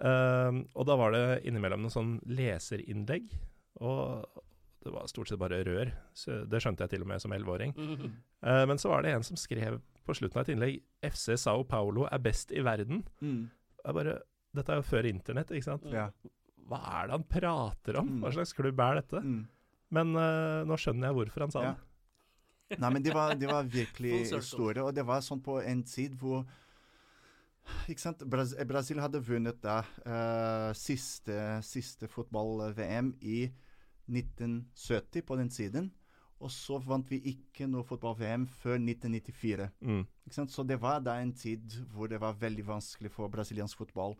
Um, 0.00 0.62
og 0.72 0.86
da 0.88 0.96
var 0.98 1.12
det 1.14 1.24
innimellom 1.48 1.82
noen 1.84 1.92
sånn 1.92 2.12
leserinnlegg. 2.32 3.28
Og 3.84 4.24
det 4.82 4.90
var 4.94 5.06
stort 5.10 5.30
sett 5.30 5.38
bare 5.40 5.60
rør. 5.66 5.92
Så 6.16 6.42
det 6.50 6.60
skjønte 6.64 6.86
jeg 6.86 6.94
til 6.96 7.04
og 7.04 7.10
med 7.12 7.22
som 7.22 7.34
elleveåring. 7.36 7.74
Eh, 8.42 8.64
men 8.66 8.74
så 8.74 8.88
var 8.90 9.04
det 9.04 9.12
en 9.14 9.22
som 9.22 9.38
skrev 9.38 9.76
på 10.02 10.14
slutten 10.18 10.40
av 10.40 10.42
et 10.42 10.48
innlegg 10.56 10.78
FC 11.06 11.36
Sao 11.38 11.60
Paulo 11.62 12.08
er 12.08 12.18
best 12.18 12.50
i 12.50 12.58
verden. 12.66 13.04
Mm. 13.22 13.44
Jeg 13.84 13.94
bare, 13.94 14.14
Dette 14.58 14.72
er 14.74 14.80
jo 14.80 14.86
før 14.88 15.06
internett, 15.06 15.52
ikke 15.54 15.68
sant. 15.68 15.84
Ja. 15.94 16.08
Hva 16.66 16.80
er 16.98 17.06
det 17.06 17.14
han 17.14 17.26
prater 17.30 18.00
om? 18.00 18.08
Mm. 18.16 18.24
Hva 18.24 18.32
slags 18.34 18.50
klubb 18.58 18.82
er 18.82 18.98
dette? 18.98 19.22
Mm. 19.22 19.44
Men 19.94 20.10
uh, 20.18 20.64
nå 20.66 20.74
skjønner 20.74 21.12
jeg 21.12 21.18
hvorfor 21.20 21.44
han 21.46 21.54
sa 21.54 21.62
Ja. 21.68 21.70
det. 21.78 22.80
Nei, 22.82 22.90
men 22.96 23.06
det 23.06 23.14
var, 23.14 23.36
det 23.38 23.46
var 23.52 23.70
virkelig 23.78 24.24
store, 24.42 24.88
og 24.88 24.90
det 24.98 25.06
var 25.06 25.22
sånn 25.22 25.44
på 25.46 25.60
en 25.62 25.84
tid 25.86 26.18
hvor 26.18 26.42
Brasil 28.26 29.00
hadde 29.02 29.20
vunnet 29.26 29.58
da 29.62 29.80
uh, 30.06 30.70
siste, 30.76 31.34
siste 31.66 32.08
fotball-VM 32.10 33.14
i 33.20 33.44
1970 34.10 35.26
på 35.26 35.36
den 35.40 35.50
siden. 35.50 35.90
Og 36.42 36.50
så 36.50 36.78
vant 36.82 37.06
vi 37.10 37.20
ikke 37.30 37.68
noe 37.70 37.86
fotball-VM 37.86 38.48
før 38.50 38.80
1994. 38.80 39.68
Mm. 39.80 40.02
Ikke 40.26 40.36
sant? 40.40 40.54
Så 40.54 40.64
det 40.66 40.80
var 40.82 41.02
da 41.04 41.20
en 41.22 41.34
tid 41.34 41.78
hvor 41.94 42.10
det 42.10 42.18
var 42.20 42.38
veldig 42.38 42.66
vanskelig 42.66 43.12
for 43.14 43.30
brasiliansk 43.30 43.78
fotball 43.84 44.16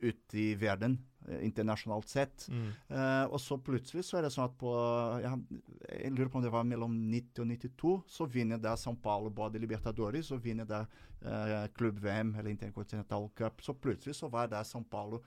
ute 0.00 0.38
i 0.38 0.54
verden, 0.58 0.98
eh, 1.28 1.44
internasjonalt 1.46 2.08
sett. 2.08 2.46
Mm. 2.52 2.68
Uh, 2.90 3.24
og 3.32 3.40
så 3.40 3.58
plutselig 3.58 4.04
så 4.06 4.18
er 4.18 4.26
det 4.26 4.32
sånn 4.34 4.48
at 4.48 4.56
på 4.60 4.72
ja, 5.22 5.32
Jeg 5.88 6.12
lurer 6.12 6.30
på 6.30 6.40
om 6.40 6.44
det 6.44 6.52
var 6.52 6.68
mellom 6.68 6.94
90 7.10 7.42
og 7.42 7.50
92, 7.54 7.94
så 8.18 8.28
vinner 8.30 8.60
da 8.62 8.76
São 8.76 8.98
Paulo 9.02 9.30
både 9.30 9.62
Libertadores 9.62 10.30
og 10.34 10.44
vinner 10.44 10.68
da 10.68 10.84
uh, 10.84 11.66
klubb-VM 11.76 12.34
eller 12.36 12.52
Intercontinental 12.52 13.30
Cup. 13.34 13.64
Så 13.64 13.74
plutselig 13.74 14.18
så 14.20 14.28
var 14.32 14.52
da 14.52 14.62
São 14.62 14.84
Paulo 14.84 15.22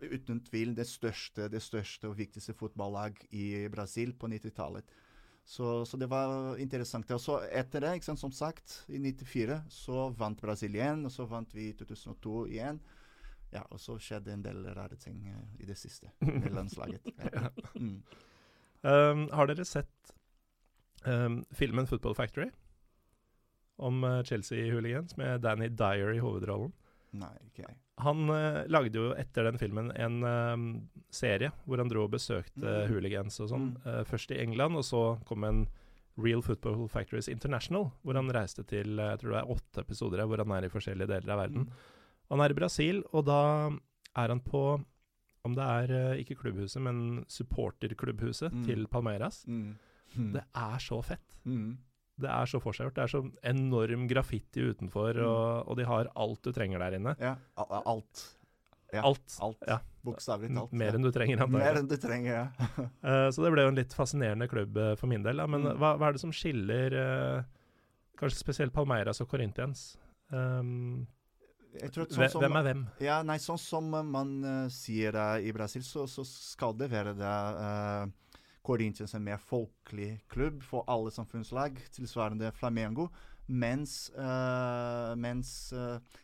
uten 0.00 0.40
tvil 0.44 0.74
det 0.76 0.86
største, 0.88 1.48
det 1.52 1.60
største 1.62 2.08
og 2.08 2.18
viktigste 2.18 2.54
fotballag 2.56 3.18
i 3.36 3.68
Brasil 3.72 4.14
på 4.16 4.28
90-tallet. 4.30 4.86
Så, 5.44 5.84
så 5.84 5.96
det 5.96 6.06
var 6.10 6.58
interessant. 6.62 7.10
Og 7.10 7.20
så 7.20 7.40
etter 7.50 7.82
det, 7.82 7.94
sant, 8.04 8.20
som 8.20 8.32
sagt, 8.32 8.84
i 8.88 9.00
94 9.02 9.56
så 9.72 10.08
vant 10.16 10.40
Brasil 10.40 10.76
igjen, 10.76 11.04
og 11.08 11.14
så 11.14 11.26
vant 11.26 11.54
vi 11.56 11.70
i 11.70 11.76
2002 11.78 12.44
igjen. 12.52 12.80
Ja, 13.50 13.64
og 13.70 13.80
så 13.82 13.96
skjedde 13.98 14.32
en 14.32 14.42
del 14.44 14.62
rare 14.76 14.96
ting 15.00 15.24
eh, 15.26 15.44
i 15.62 15.66
det 15.66 15.76
siste 15.78 16.12
med 16.22 16.52
landslaget. 16.54 17.06
Ja. 17.18 17.48
Mm. 17.74 18.02
Um, 18.80 19.26
har 19.36 19.50
dere 19.50 19.64
sett 19.68 20.12
um, 21.04 21.42
filmen 21.52 21.86
'Football 21.86 22.14
Factory'? 22.16 22.50
Om 23.80 24.04
uh, 24.04 24.22
Chelsea-hooligans 24.22 25.16
med 25.16 25.40
Danny 25.40 25.68
Dyer 25.68 26.12
i 26.14 26.20
hovedrollen. 26.20 26.72
Nei, 27.16 27.32
ikke 27.48 27.64
jeg. 27.66 27.76
Han 28.04 28.30
uh, 28.30 28.62
lagde 28.70 28.96
jo 29.00 29.10
etter 29.18 29.44
den 29.48 29.58
filmen 29.60 29.90
en 29.96 30.22
um, 30.24 30.66
serie 31.12 31.50
hvor 31.66 31.80
han 31.82 31.88
dro 31.90 32.04
og 32.06 32.12
besøkte 32.14 32.60
Mm. 32.60 32.88
hooligans 32.92 33.40
og 33.40 33.48
sånn. 33.50 33.68
Mm. 33.74 33.86
Uh, 33.86 34.02
først 34.08 34.30
i 34.32 34.38
England, 34.40 34.76
og 34.78 34.84
så 34.86 35.02
kom 35.28 35.44
en 35.48 35.64
Real 36.20 36.42
Football 36.44 36.86
Factories 36.92 37.28
International, 37.32 37.90
hvor 38.04 38.14
han 38.20 38.30
reiste 38.32 38.62
til 38.68 39.00
uh, 39.00 39.10
jeg 39.14 39.20
tror 39.24 39.32
det 39.34 39.40
er 39.42 39.52
åtte 39.56 39.80
episoder 39.84 40.24
hvor 40.28 40.38
han 40.44 40.52
er 40.56 40.68
i 40.68 40.72
forskjellige 40.72 41.08
deler 41.10 41.34
av 41.34 41.42
verden. 41.44 41.66
Han 42.30 42.40
er 42.44 42.50
i 42.54 42.58
Brasil, 42.58 43.02
og 43.12 43.24
da 43.26 43.40
er 44.16 44.28
han 44.34 44.40
på 44.40 44.64
om 45.44 45.54
det 45.56 45.64
er 45.64 45.92
uh, 46.12 46.16
ikke 46.20 46.36
klubbhuset, 46.36 46.82
men 46.84 47.24
supporterklubbhuset 47.32 48.52
Mm. 48.52 48.64
til 48.66 48.86
Palmeiras. 48.92 49.44
Mm. 49.48 49.76
Mm. 50.16 50.32
Det 50.34 50.42
er 50.54 50.78
så 50.78 50.98
fett. 51.04 51.36
Mm. 51.46 51.78
Det 52.20 52.28
er 52.28 52.44
så 52.50 52.60
forseggjort. 52.60 52.94
Det 52.98 53.02
er 53.06 53.12
så 53.14 53.22
enorm 53.48 54.06
graffiti 54.10 54.60
utenfor, 54.60 55.14
Mm. 55.16 55.24
og, 55.24 55.68
og 55.68 55.76
de 55.78 55.84
har 55.88 56.10
alt 56.14 56.42
du 56.42 56.52
trenger 56.52 56.78
der 56.78 56.98
inne. 56.98 57.16
Ja, 57.20 57.36
alt. 57.56 58.36
Ja, 58.92 59.02
Alt. 59.06 59.36
Alt. 59.40 59.62
Ja. 59.68 59.78
Bokstavelig 60.04 60.50
talt. 60.52 60.72
Mer 60.72 60.96
enn 60.98 61.02
du 61.04 61.10
trenger. 61.14 61.46
Mer 61.46 61.76
enn 61.78 61.86
du 61.88 61.96
trenger, 61.96 62.32
ja. 62.34 62.68
uh, 63.04 63.30
så 63.32 63.44
det 63.44 63.52
ble 63.54 63.62
jo 63.62 63.70
en 63.70 63.78
litt 63.78 63.92
fascinerende 63.94 64.48
klubb 64.50 64.76
uh, 64.76 64.94
for 64.98 65.06
min 65.06 65.22
del. 65.22 65.36
Da. 65.38 65.46
Men 65.46 65.62
Mm. 65.62 65.78
hva, 65.78 65.92
hva 65.96 66.08
er 66.08 66.12
det 66.18 66.20
som 66.24 66.32
skiller 66.34 66.96
uh, 66.98 67.42
kanskje 68.18 68.40
spesielt 68.42 68.72
Palmeiras 68.74 69.20
og 69.22 69.28
Corinthians? 69.30 69.96
Um, 70.34 71.06
At 71.78 71.94
hvem, 71.94 72.08
sånn 72.10 72.32
som, 72.32 72.42
hvem 72.42 72.58
er 72.58 72.64
hvem? 72.66 72.80
Ja, 73.04 73.20
nei, 73.26 73.36
sånn 73.42 73.60
som 73.60 73.90
man 73.90 74.32
uh, 74.42 74.70
sier 74.74 75.14
uh, 75.14 75.36
i 75.38 75.52
Brasil, 75.54 75.84
så, 75.86 76.06
så 76.10 76.24
skal 76.26 76.74
det 76.78 76.90
være 76.90 77.14
det 77.18 77.34
uh, 77.60 78.40
Corinthians 78.66 79.14
en 79.14 79.24
mer 79.24 79.38
folkelig 79.42 80.16
klubb 80.32 80.64
for 80.66 80.88
alle 80.90 81.12
samfunnslag, 81.14 81.78
tilsvarende 81.94 82.50
Flamengo. 82.56 83.08
Mens, 83.50 84.12
eh, 84.14 85.12
mens 85.18 85.72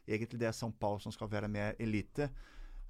egentlig 0.07 0.39
det 0.39 0.47
er 0.47 0.55
São 0.55 0.71
Paulo 0.71 1.01
som 1.03 1.11
skal 1.11 1.27
være 1.33 1.49
mer 1.51 1.73
elite. 1.83 2.29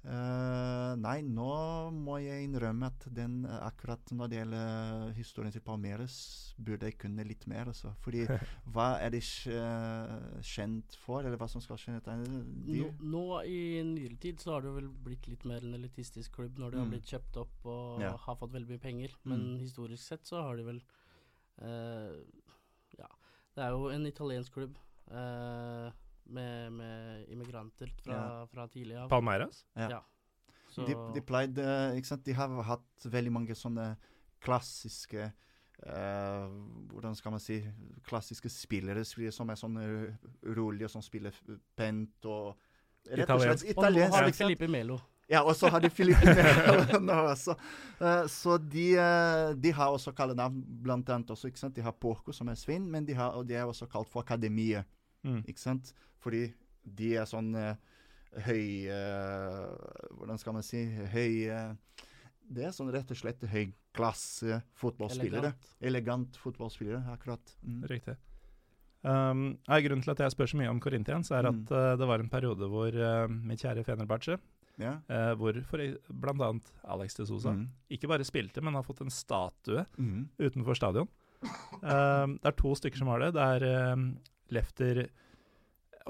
Eh, 0.07 0.91
nei, 1.01 1.17
nå 1.25 1.47
må 1.91 2.19
jeg 2.21 2.45
innrømme 2.45 2.87
at 2.87 3.07
den 3.11 3.41
eh, 3.45 3.57
akkurat 3.65 4.11
når 4.15 4.29
det 4.31 4.37
gjelder 4.39 5.11
historien 5.17 5.51
til 5.51 5.63
Palmeiras, 5.65 6.15
burde 6.57 6.87
jeg 6.87 6.97
kunne 7.01 7.25
litt 7.27 7.43
mer. 7.49 7.67
Altså. 7.73 7.91
Fordi 8.05 8.21
hva 8.71 8.85
er 9.03 9.11
de 9.15 9.19
uh, 9.51 10.39
kjent 10.45 10.95
for, 11.01 11.25
eller 11.25 11.35
hva 11.41 11.49
som 11.51 11.63
skal 11.65 11.81
kjennetegne 11.81 12.43
de? 12.69 12.79
Nå, 12.85 12.91
nå 13.03 13.25
i 13.49 13.59
nyere 13.89 14.15
tid 14.21 14.39
så 14.43 14.55
har 14.55 14.63
det 14.67 14.75
vel 14.77 14.87
blitt 15.09 15.27
litt 15.27 15.43
mer 15.49 15.65
en 15.65 15.75
elitistisk 15.79 16.37
klubb 16.39 16.61
når 16.61 16.71
de 16.71 16.81
har 16.81 16.87
Mm. 16.87 16.93
blitt 16.95 17.11
kjøpt 17.11 17.37
opp 17.43 17.65
og 17.67 18.01
Ja. 18.05 18.13
har 18.15 18.35
fått 18.39 18.53
veldig 18.55 18.69
mye 18.77 18.85
penger. 18.85 19.17
Men 19.25 19.43
Mm. 19.57 19.59
historisk 19.65 20.03
sett 20.07 20.23
så 20.29 20.41
har 20.45 20.55
de 20.55 20.63
vel 20.71 20.81
uh, 21.61 22.15
Ja, 22.97 23.07
det 23.57 23.63
er 23.65 23.71
jo 23.75 23.89
en 23.91 24.05
italiensk 24.07 24.53
klubb 24.53 24.77
eh, 25.11 25.91
med, 26.29 26.71
med 26.73 27.25
immigranter 27.33 27.91
fra, 28.03 28.13
Ja. 28.13 28.45
fra 28.51 28.67
tidlig 28.67 28.95
av. 28.97 29.09
Palmeiras? 29.09 29.65
Ja. 29.75 29.89
Ja. 29.97 30.03
Så 30.69 30.85
De, 30.85 30.93
de 31.15 31.21
pleide 31.25 31.63
ikke 31.97 32.07
sant? 32.07 32.25
De 32.25 32.33
har 32.37 32.51
hatt 32.63 33.05
veldig 33.05 33.31
mange 33.31 33.55
sånne 33.55 33.95
klassiske 34.43 35.31
Uh, 35.85 36.49
Hvordan 36.89 37.13
skal 37.15 37.31
man 37.35 37.39
si 37.39 37.59
Klassiske 38.07 38.49
spillere 38.49 39.03
som 39.05 39.49
er 39.53 39.59
sånn 39.59 39.75
rolige, 40.57 40.89
som 40.89 41.03
spiller 41.05 41.35
pent 41.77 42.25
og 42.25 42.55
Rett 43.13 43.29
og 43.29 43.43
slett 43.43 43.61
Italiensk. 43.69 43.77
og 43.77 43.93
nå 44.09 44.15
har 44.15 44.25
de 44.25 44.31
ikke? 44.33 44.39
Felipe 44.41 44.67
Melo. 44.73 44.97
Ja, 45.29 45.43
og 45.43 45.53
så 45.55 45.69
har 45.69 45.79
de 45.83 45.91
Filippe 45.93 46.33
Melo 46.39 46.97
nå 47.03 47.19
også. 47.29 47.53
Uh, 48.01 48.25
så 48.31 48.57
de, 48.57 48.87
uh, 48.97 49.53
de 49.53 49.71
har 49.77 49.93
også 49.93 50.15
kallenavn, 50.17 50.63
blant 50.83 51.09
annet 51.13 51.29
også, 51.29 51.51
ikke 51.51 51.61
sant? 51.61 51.75
De 51.77 51.85
har 51.85 51.93
Porco, 51.93 52.33
som 52.33 52.49
er 52.49 52.57
svin, 52.59 52.89
men 52.91 53.05
de, 53.05 53.13
har, 53.13 53.37
og 53.37 53.45
de 53.47 53.53
er 53.59 53.69
også 53.69 53.85
kalt 53.91 54.09
for 54.09 54.25
Akademiet. 54.25 54.87
Mm. 55.23 55.43
Ikke 55.45 55.61
sant? 55.61 55.93
Fordi 56.23 56.53
de 56.83 57.09
er 57.19 57.25
sånn 57.29 57.51
eh, 57.55 57.75
høy 58.47 58.87
eh, 58.87 59.65
Hvordan 60.17 60.39
skal 60.41 60.53
man 60.57 60.63
si 60.65 60.81
Høy 61.13 61.47
eh, 61.51 61.73
Det 62.47 62.63
er 62.67 62.71
sånn 62.75 62.91
rett 62.93 63.09
og 63.11 63.17
slett 63.19 63.41
høyklasse 63.51 64.61
fotballspillere. 64.79 65.51
Elegant. 65.51 65.71
Elegant 65.81 66.37
fotballspillere, 66.39 67.01
akkurat. 67.11 67.55
Mm. 67.65 67.81
Riktig. 67.91 68.15
Um, 69.07 69.41
nei, 69.69 69.77
grunnen 69.85 70.01
til 70.03 70.11
at 70.15 70.21
jeg 70.23 70.33
spør 70.33 70.49
så 70.51 70.57
mye 70.59 70.69
om 70.71 70.79
Korintians, 70.83 71.29
er 71.31 71.45
at 71.47 71.55
Mm. 71.55 71.75
eh, 71.75 71.95
det 71.99 72.07
var 72.07 72.19
en 72.23 72.29
periode 72.31 72.67
hvor 72.71 72.87
uh, 72.95 73.27
mitt 73.27 73.59
kjære 73.61 73.83
Fenerbahçe, 73.85 74.39
Ja. 74.79 74.95
uh, 75.09 75.35
hvor 75.35 75.59
for, 75.65 75.79
e- 75.79 75.97
annet 76.49 76.71
Alex 76.85 77.15
de 77.15 77.25
Sosa 77.25 77.51
Mm. 77.51 77.67
ikke 77.91 78.07
bare 78.07 78.23
spilte, 78.25 78.61
men 78.63 78.73
har 78.73 78.83
fått 78.83 79.01
en 79.01 79.09
statue 79.09 79.85
Mm. 79.97 80.29
utenfor 80.39 80.75
stadion. 80.75 81.07
Uh, 81.83 82.27
det 82.39 82.45
er 82.45 82.51
to 82.57 82.73
stykker 82.75 82.97
som 82.97 83.07
har 83.07 83.19
det. 83.19 83.33
Det 83.33 83.41
er 83.63 83.93
uh, 83.93 84.13
Lefter 84.51 85.09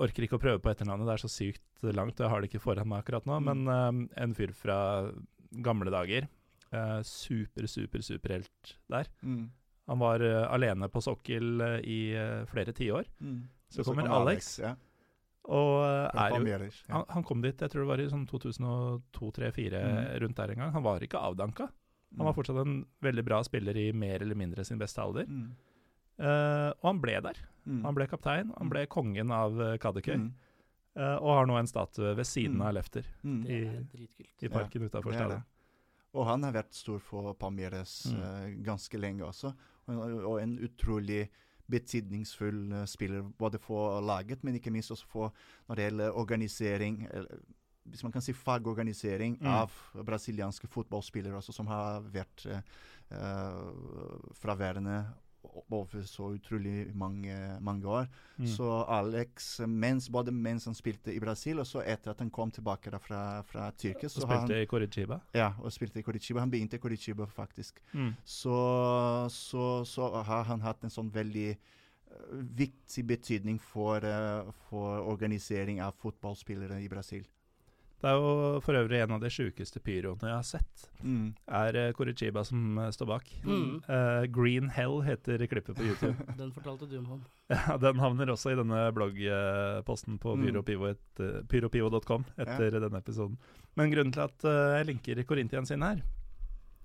orker 0.04 0.26
ikke 0.26 0.38
å 0.38 0.41
prøve 0.41 0.62
på 0.64 0.72
etternavnet, 0.72 1.08
det 1.10 1.14
er 1.18 1.24
så 1.24 1.30
sykt 1.32 1.86
langt, 1.95 2.18
og 2.20 2.26
jeg 2.26 2.32
har 2.34 2.41
det 2.43 2.50
ikke 2.52 2.64
foran 2.64 2.89
meg 2.89 3.04
akkurat 3.04 3.28
nå. 3.30 3.39
Mm. 3.39 3.48
Men 3.50 3.70
uh, 3.70 4.24
en 4.24 4.36
fyr 4.38 4.54
fra 4.58 4.78
gamle 5.64 5.93
dager. 5.93 6.28
Uh, 6.74 7.00
super, 7.08 7.68
super, 7.72 8.04
superhelt 8.04 8.74
der. 8.91 9.08
Mm. 9.24 9.45
Han 9.88 10.02
var 10.02 10.24
uh, 10.26 10.45
alene 10.52 10.89
på 10.91 11.02
sokkel 11.06 11.62
i 11.88 12.00
flere 12.52 12.74
tiår. 12.76 13.08
Mm. 13.24 13.39
Så 13.72 13.84
så, 13.84 13.89
kommer 13.91 14.08
kom 14.08 14.22
Alex, 14.22 14.60
Ja. 14.64 14.76
og 15.48 15.84
er 15.86 16.36
jo 16.38 16.48
ja. 16.48 16.70
han, 16.93 17.04
han 17.10 17.24
kom 17.28 17.41
dit, 17.43 17.60
jeg 17.60 17.72
tror 17.72 17.84
det 17.84 17.89
var 17.89 18.04
i 18.04 18.10
sånn 18.12 18.28
2002-2004, 18.32 19.82
Mm. 19.84 20.20
rundt 20.24 20.38
der 20.38 20.52
en 20.54 20.62
gang. 20.64 20.72
Han 20.76 20.84
var 20.84 21.04
ikke 21.04 21.20
avdanka. 21.20 21.70
Han 22.18 22.26
var 22.30 22.36
fortsatt 22.36 22.60
en 22.64 22.86
veldig 23.04 23.24
bra 23.28 23.41
spiller 23.43 23.76
i 23.78 23.89
mer 23.91 24.22
eller 24.24 24.36
mindre 24.39 24.64
sin 24.66 24.80
beste 24.80 25.02
alder. 25.04 25.26
mm. 25.28 25.50
Uh, 26.20 26.72
og 26.82 26.84
han 26.89 26.99
ble 27.01 27.22
der. 27.22 27.38
Mm. 27.68 27.82
Han 27.86 27.95
ble 27.95 28.07
kaptein, 28.07 28.51
han 28.57 28.70
ble 28.70 28.86
kongen 28.88 29.32
av 29.32 29.59
uh, 29.59 29.78
Kadekøy. 29.78 30.15
Mm. 30.18 30.32
Uh, 30.97 31.18
og 31.22 31.28
har 31.38 31.45
nå 31.45 31.57
en 31.59 31.68
statue 31.70 32.15
ved 32.18 32.26
siden 32.26 32.55
Mm. 32.57 32.61
av 32.65 32.74
Lefter 32.74 33.05
Mm. 33.24 33.45
I- 33.45 34.07
i 34.41 34.47
parken 34.49 34.82
utenfor 34.82 35.11
utafor 35.11 35.13
stedet. 35.13 35.43
Og 36.13 36.26
han 36.26 36.41
har 36.43 36.53
vært 36.53 36.74
stor 36.74 36.99
for 36.99 37.34
Palmeiras 37.36 38.07
Mm. 38.09 38.22
eh, 38.22 38.63
ganske 38.63 38.97
lenge 38.97 39.22
også. 39.22 39.53
Og, 39.88 40.24
og 40.26 40.41
en 40.41 40.57
utrolig 40.57 41.30
betydningsfull 41.70 42.72
eh, 42.74 42.86
spiller 42.86 43.22
både 43.38 43.59
for 43.59 44.01
laget, 44.01 44.43
men 44.43 44.55
ikke 44.55 44.72
minst 44.72 44.89
også 44.91 45.05
for 45.05 45.34
når 45.70 45.76
det 45.76 45.86
gjelder 45.91 46.11
organisering 46.18 47.07
eller, 47.11 47.28
Hvis 47.88 48.03
man 48.03 48.11
kan 48.11 48.22
si 48.22 48.34
fagorganisering 48.34 49.38
Mm. 49.39 49.47
av 49.47 49.72
brasilianske 50.03 50.68
fotballspillere 50.68 51.38
også, 51.38 51.53
som 51.53 51.68
har 51.68 52.01
vært 52.01 52.45
eh, 52.45 52.61
eh, 53.11 53.72
fraværende 54.34 55.05
over 55.70 56.04
så 56.08 56.32
utrolig 56.36 56.95
mange, 56.95 57.36
mange 57.62 57.88
år. 57.88 58.08
Mm. 58.38 58.48
Så 58.48 58.70
Alex, 58.88 59.60
mens, 59.68 60.10
både 60.10 60.32
mens 60.32 60.66
han 60.66 60.76
spilte 60.78 61.14
i 61.14 61.20
Brasil, 61.20 61.60
og 61.60 61.68
så 61.68 61.84
etter 61.86 62.12
at 62.12 62.20
han 62.24 62.32
kom 62.34 62.52
tilbake 62.52 62.91
fra, 63.04 63.22
fra 63.48 63.70
Tyrkia 63.72 64.10
Og 64.10 64.16
spilte 64.16 64.54
han, 64.54 64.62
i 64.62 64.66
Coritiba. 64.66 65.20
ja, 65.34 65.52
og 65.60 65.74
spilte 65.74 66.00
i 66.00 66.06
Coritiba. 66.06 66.39
Han 66.39 66.52
begynte 66.52 66.78
i 66.78 66.80
Coritiba, 66.80 67.26
faktisk. 67.26 67.82
Mm. 67.93 68.14
Så, 68.24 68.58
så, 69.30 69.84
så 69.86 70.12
har 70.24 70.43
han 70.43 70.62
hatt 70.62 70.84
en 70.84 70.93
sånn 70.93 71.10
veldig 71.14 71.50
eh, 71.54 72.38
viktig 72.58 73.08
betydning 73.08 73.60
for, 73.62 74.04
eh, 74.06 74.54
for 74.70 75.08
organisering 75.08 75.82
av 75.82 75.98
fotballspillere 76.02 76.82
i 76.84 76.89
Brasil. 76.91 77.26
Det 77.98 78.06
er 78.12 78.14
jo 78.22 78.60
for 78.62 78.78
øvrig 78.78 79.00
en 79.02 79.16
av 79.16 79.22
de 79.24 79.30
sjukeste 79.34 79.80
pyroene 79.82 80.28
jeg 80.30 80.36
har 80.38 80.45
sett. 80.45 80.84
Mm. 81.02 81.32
Er 81.50 81.78
Korichiba 81.98 82.43
som 82.45 82.78
eh, 82.78 82.91
står 82.93 83.08
bak. 83.10 83.32
Mm. 83.41 83.80
Uh, 83.89 84.26
Green 84.30 84.68
Hell 84.70 85.00
heter 85.02 85.41
klippet 85.50 85.80
på 85.80 85.88
YouTube. 85.88 86.14
Den 86.38 86.52
fortalte 86.54 86.86
du 86.91 87.00
om. 87.00 87.24
ja, 87.50 87.78
Den 87.82 87.98
havner 88.04 88.30
også 88.36 88.54
i 88.54 88.60
denne 88.60 88.84
bloggposten 88.93 90.20
på 90.22 90.36
Mm. 90.38 90.45
pyropivo 90.45 90.91
etter 90.91 91.39
ja. 91.39 91.41
pyropivo.com 91.50 92.26
denne 92.38 93.02
episoden. 93.02 93.38
Men 93.76 93.89
grunnen 93.91 94.14
til 94.14 94.26
at 94.28 94.45
eh, 94.45 94.78
jeg 94.78 94.89
linker 94.91 95.24
Korintian 95.26 95.66
sin 95.66 95.82
her, 95.82 96.04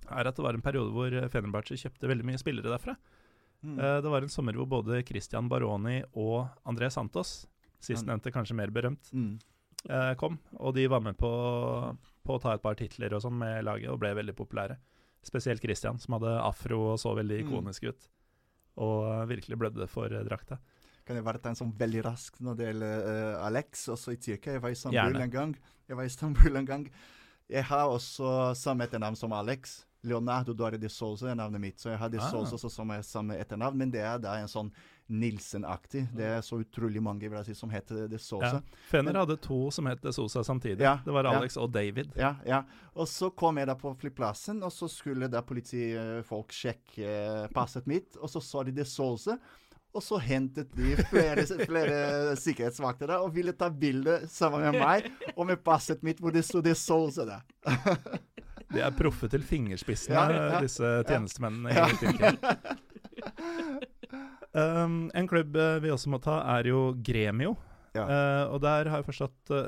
er 0.09 0.27
at 0.27 0.35
det 0.35 0.43
var 0.43 0.57
en 0.57 0.65
periode 0.65 0.91
hvor 0.91 1.13
Fenerbahçe 1.29 1.77
kjøpte 1.77 2.09
veldig 2.09 2.25
mye 2.25 2.41
spillere 2.41 2.73
derfra. 2.73 2.97
Mm. 3.63 3.77
Uh, 3.77 4.01
det 4.01 4.09
var 4.11 4.25
en 4.25 4.33
sommer 4.33 4.57
hvor 4.57 4.65
både 4.79 5.03
Christian 5.07 5.45
Baroni 5.47 6.01
og 6.17 6.49
André 6.67 6.89
Santos, 6.91 7.43
sistnevnte 7.83 8.31
kanskje 8.33 8.55
mer 8.57 8.71
berømt, 8.73 9.13
Mm. 9.13 9.37
Eh, 9.89 10.13
kom. 10.15 10.39
Og 10.59 10.73
de 10.75 10.87
var 10.87 11.01
med 11.01 11.17
på, 11.17 11.29
på 12.23 12.35
å 12.37 12.41
ta 12.41 12.53
et 12.55 12.61
par 12.63 12.75
titler 12.75 13.13
og 13.13 13.21
sånn 13.21 13.37
med 13.37 13.63
laget, 13.65 13.89
og 13.89 13.99
ble 13.99 14.13
veldig 14.15 14.35
populære. 14.35 14.77
Spesielt 15.23 15.61
Christian, 15.63 15.99
som 15.99 16.17
hadde 16.17 16.33
afro 16.43 16.81
og 16.93 16.99
så 16.99 17.13
veldig 17.15 17.43
Mm. 17.43 17.47
ikonisk 17.49 17.83
ut. 17.87 18.09
Og 18.77 19.27
virkelig 19.29 19.57
blødde 19.59 19.87
for 19.87 20.05
eh, 20.11 20.23
drakta. 20.25 20.57
Kan 21.05 21.15
jeg 21.17 21.23
bare 21.25 21.37
ta 21.43 21.49
en 21.51 21.55
sånn 21.59 21.73
veldig 21.77 22.03
rask 22.05 22.37
når 22.39 22.55
det 22.55 22.67
gjelder 22.69 23.07
uh, 23.35 23.45
Alex, 23.45 23.87
også 23.91 24.13
i 24.13 24.19
Tyrkia? 24.23 24.53
Jeg 24.53 24.61
var 24.63 24.69
i 24.69 24.77
Istanbul 24.77 24.99
Gjerne. 25.01 25.23
en 25.25 25.29
gang. 25.33 25.55
Jeg 25.89 25.97
var 25.97 26.03
i 26.03 26.07
Istanbul 26.07 26.55
en 26.61 26.65
gang. 26.69 26.85
Jeg 27.51 27.63
har 27.67 27.89
også 27.91 28.29
samme 28.55 28.85
etternavn 28.87 29.17
som 29.19 29.33
Alex. 29.35 29.81
Leonardo 30.03 30.53
Dore 30.55 30.77
de 30.79 30.87
Souza 30.89 31.27
er 31.31 31.35
navnet 31.35 31.59
mitt. 31.61 31.77
Så 31.79 31.89
jeg 31.91 31.99
har 31.99 32.09
de 32.09 32.17
Ah. 32.23 32.29
Souza 32.31 32.55
også 32.55 32.71
som 32.71 32.89
er 32.91 33.01
samme 33.03 33.35
etternavn, 33.39 33.75
men 33.77 33.91
det 33.91 33.99
er 34.01 34.17
da 34.17 34.33
en 34.39 34.47
sånn 34.47 34.71
Nilsen-aktig. 35.11 36.05
Det 36.15 36.25
er 36.37 36.41
så 36.45 36.61
utrolig 36.63 37.01
mange 37.03 37.25
i 37.27 37.29
Brasil 37.31 37.55
som 37.55 37.69
heter 37.73 38.07
de 38.11 38.17
Sosa. 38.21 38.61
Ja. 38.61 38.79
Fener 38.89 39.17
hadde 39.19 39.35
to 39.43 39.65
som 39.71 39.85
het 39.91 40.05
Sosa 40.15 40.43
samtidig. 40.47 40.81
Ja, 40.85 40.97
det 41.05 41.11
var 41.15 41.27
ja. 41.27 41.33
Alex 41.39 41.57
og 41.59 41.71
David. 41.75 42.13
Ja, 42.19 42.35
ja. 42.47 42.61
Og 42.95 43.07
så 43.11 43.29
kom 43.35 43.57
jeg 43.59 43.67
da 43.67 43.75
på 43.79 43.91
flyplassen, 43.99 44.63
og 44.63 44.71
så 44.73 44.87
skulle 44.91 45.27
da 45.31 45.41
politifolk 45.45 46.53
sjekke 46.55 47.03
eh, 47.09 47.47
passet 47.53 47.85
mitt, 47.89 48.15
og 48.21 48.29
så 48.31 48.41
så 48.43 48.63
de 48.63 48.71
De 48.79 48.85
Sosa. 48.87 49.37
Og 49.93 50.01
så 50.01 50.17
hentet 50.17 50.71
de 50.73 50.95
flere, 51.11 51.43
flere 51.69 52.35
sikkerhetsvakter 52.41 53.11
da, 53.11 53.19
og 53.21 53.35
ville 53.35 53.53
ta 53.53 53.67
bilde 53.69 54.23
sammen 54.31 54.63
med 54.65 54.79
meg 54.81 55.11
og 55.35 55.45
med 55.51 55.61
passet 55.61 56.01
mitt 56.01 56.17
hvor 56.23 56.33
det 56.33 56.41
sto 56.47 56.63
De 56.65 56.73
Sosa 56.73 57.27
der. 57.29 57.43
De 58.73 58.81
er 58.81 58.89
proffe 58.97 59.27
til 59.29 59.43
fingerspissene, 59.45 60.15
Ja, 60.17 60.47
ja. 60.55 60.61
disse 60.63 60.95
tjenestemennene 61.05 61.75
Ja. 61.77 61.85
Um, 64.53 65.09
en 65.17 65.27
klubb 65.27 65.55
eh, 65.57 65.79
vi 65.81 65.89
også 65.89 66.11
må 66.13 66.19
ta, 66.21 66.39
er 66.57 66.67
jo 66.69 66.93
Gremio. 67.01 67.55
Ja. 67.97 68.03
Uh, 68.05 68.53
og 68.55 68.61
der 68.61 68.89
har 68.89 69.01
jeg 69.01 69.05
forstått 69.11 69.51
uh, 69.53 69.67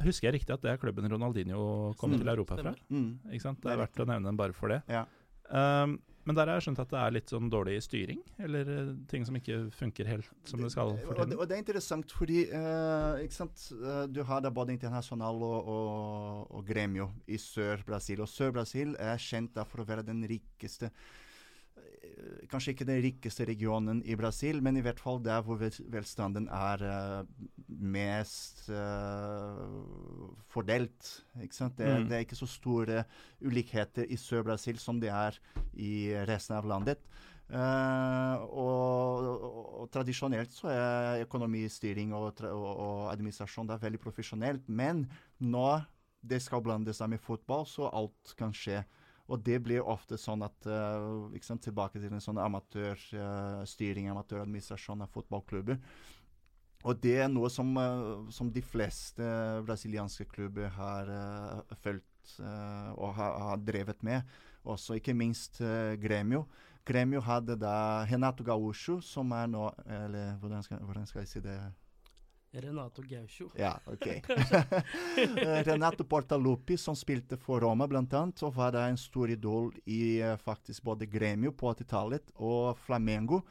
Husker 0.00 0.30
jeg 0.30 0.38
riktig 0.38 0.54
at 0.54 0.62
det 0.64 0.70
er 0.72 0.78
klubben 0.80 1.04
Ronaldinho 1.12 1.92
kom 2.00 2.12
Mm, 2.14 2.18
til 2.22 2.28
Europa 2.32 2.56
fra? 2.56 2.70
Mm. 2.88 3.08
Ikke 3.34 3.42
sant? 3.42 3.58
Det 3.60 3.66
Det 3.68 3.72
er 3.72 3.76
er 3.76 3.82
verdt 3.86 4.00
å 4.00 4.06
nevne 4.08 4.30
den 4.30 4.36
bare 4.38 4.52
for 4.56 4.68
det. 4.72 4.78
Ja. 4.88 5.02
Um, 5.50 5.98
men 6.24 6.36
der 6.36 6.46
har 6.48 6.56
jeg 6.60 6.66
skjønt 6.68 6.78
at 6.84 6.88
det 6.92 6.98
er 7.00 7.10
litt 7.16 7.28
sånn 7.32 7.48
dårlig 7.50 7.78
styring, 7.82 8.20
eller 8.38 8.68
eh, 8.70 8.88
ting 9.08 9.24
som 9.26 9.34
ikke 9.36 9.70
funker 9.72 10.06
helt 10.06 10.28
som 10.46 10.60
det 10.62 10.68
skal 10.70 10.92
for 11.00 11.10
Og 11.10 11.16
det, 11.16 11.24
tiden. 11.26 11.38
og 11.40 11.48
det 11.48 11.54
er 11.56 11.62
interessant 11.64 12.12
fordi 12.12 12.42
eh, 12.52 13.22
ikke 13.24 13.34
sant? 13.34 13.64
eh, 13.72 14.04
du 14.12 14.20
har 14.28 14.40
da 14.44 14.50
både 14.52 14.72
Internasjonal 14.76 15.40
og, 15.42 15.68
og, 15.74 16.50
og 16.60 16.66
Gremio 16.68 17.08
i 17.26 17.36
Sør-Brasil. 17.40 18.20
Og 18.20 18.28
Sør-Brasil 18.30 18.94
er 19.00 19.16
kjent 19.18 19.54
da 19.56 19.64
for 19.64 19.80
å 19.82 19.88
være 19.88 20.04
den 20.06 20.20
rikeste 20.28 20.92
eh, 20.92 20.92
Kanskje 22.50 22.74
ikke 22.74 22.86
den 22.88 23.02
rikeste 23.04 23.46
regionen 23.48 24.02
i 24.04 24.16
Brasil, 24.18 24.62
men 24.62 24.76
i 24.76 24.82
hvert 24.84 25.00
fall 25.00 25.20
der 25.24 25.42
hvor 25.46 25.60
velstanden 25.60 26.48
er 26.48 26.84
eh, 26.86 27.48
mest 27.68 28.68
eh, 28.68 29.64
fordelt. 30.50 31.10
Det, 31.34 31.50
Mm. 31.80 32.08
det 32.08 32.16
er 32.16 32.24
ikke 32.24 32.36
så 32.36 32.46
store 32.46 33.04
ulikheter 33.40 34.04
i 34.08 34.16
Sør-Brasil 34.16 34.78
som 34.78 35.00
det 35.00 35.10
er 35.10 35.38
i 35.74 36.12
resten 36.28 36.56
av 36.56 36.66
landet. 36.66 36.98
Uh, 37.50 38.38
og, 38.54 39.24
og, 39.26 39.80
og 39.82 39.86
tradisjonelt 39.90 40.52
så 40.54 40.68
er 40.70 41.24
økonomistyring 41.24 42.12
og, 42.14 42.38
og, 42.46 43.08
administrasjon 43.10 43.66
da 43.66 43.78
veldig 43.82 43.98
profesjonelt. 43.98 44.68
Men 44.68 45.08
når 45.42 45.82
det 46.22 46.38
skal 46.44 46.62
blandes 46.62 47.00
seg 47.00 47.10
med 47.10 47.22
fotball, 47.24 47.66
så 47.66 47.90
alt 47.90 48.34
kan 48.38 48.54
skje. 48.54 48.84
Og 49.30 49.42
det 49.46 49.60
blir 49.62 49.86
ofte 49.86 50.18
sånn 50.18 50.42
at 50.42 50.66
uh, 50.66 51.30
liksom, 51.30 51.60
Tilbake 51.62 52.02
til 52.02 52.10
en 52.10 52.22
sånn 52.22 52.40
amatørstyring, 52.42 54.10
amatøradministrasjon 54.10 55.06
av 55.06 55.12
fotballklubber. 55.14 55.78
Og 56.88 56.96
det 56.96 57.16
er 57.20 57.28
noe 57.28 57.50
som, 57.52 57.74
eh, 57.76 58.30
som 58.32 58.48
de 58.52 58.62
fleste 58.64 59.24
brasilianske 59.66 60.24
klubber 60.30 60.70
har 60.72 61.10
uh, 61.12 61.74
fulgt 61.82 62.38
eh, 62.40 62.90
og 62.96 63.12
har, 63.18 63.36
har 63.50 63.60
drevet 63.60 64.00
med. 64.06 64.24
Også 64.64 64.96
ikke 64.96 65.16
minst 65.16 65.60
eh, 65.60 65.96
Gremio. 66.00 66.46
Gremio 66.88 67.20
hadde 67.20 67.58
da 67.60 68.06
Renato 68.08 68.44
Gaúcho, 68.44 69.00
som 69.04 69.32
er 69.36 69.46
nå 69.52 69.66
Eller 69.84 70.38
hvordan 70.40 70.64
skal, 70.64 70.80
hvordan 70.80 71.06
skal 71.06 71.20
jeg 71.20 71.28
si 71.28 71.42
det? 71.44 71.58
Renato 72.52 73.02
Gaucho. 73.02 73.50
Ja, 73.56 73.80
OK. 73.86 74.06
Renato 75.68 76.04
Portaluppi, 76.04 76.76
som 76.76 76.96
spilte 76.96 77.36
for 77.38 77.60
Roma 77.62 77.86
bl.a., 77.86 78.22
og 78.42 78.54
var 78.56 78.74
da 78.74 78.86
en 78.90 78.98
stor 78.98 79.30
idol 79.30 79.70
i 79.86 80.18
eh, 80.20 80.36
faktisk 80.40 80.82
både 80.88 81.06
Gremio 81.06 81.52
på 81.52 81.70
80-tallet 81.74 82.32
og 82.36 82.78
Flamengo. 82.86 83.42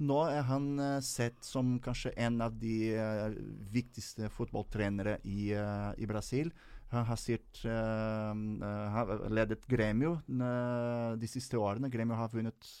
Nå 0.00 0.18
er 0.32 0.42
han 0.48 0.72
eh, 0.80 0.98
sett 1.04 1.38
som 1.44 1.76
kanskje 1.84 2.14
en 2.16 2.40
av 2.42 2.56
de 2.58 2.76
eh, 2.96 3.38
viktigste 3.70 4.30
fotballtrenere 4.34 5.18
i, 5.28 5.52
i 5.54 6.08
Brasil. 6.10 6.50
Han 6.90 7.06
har 7.06 7.20
eh, 7.30 8.30
eh, 8.66 9.28
ledet 9.30 9.66
Gremio 9.70 10.16
de 10.26 11.28
siste 11.30 11.58
årene. 11.60 11.90
Gremio 11.92 12.16
har 12.18 12.32
vunnet 12.34 12.72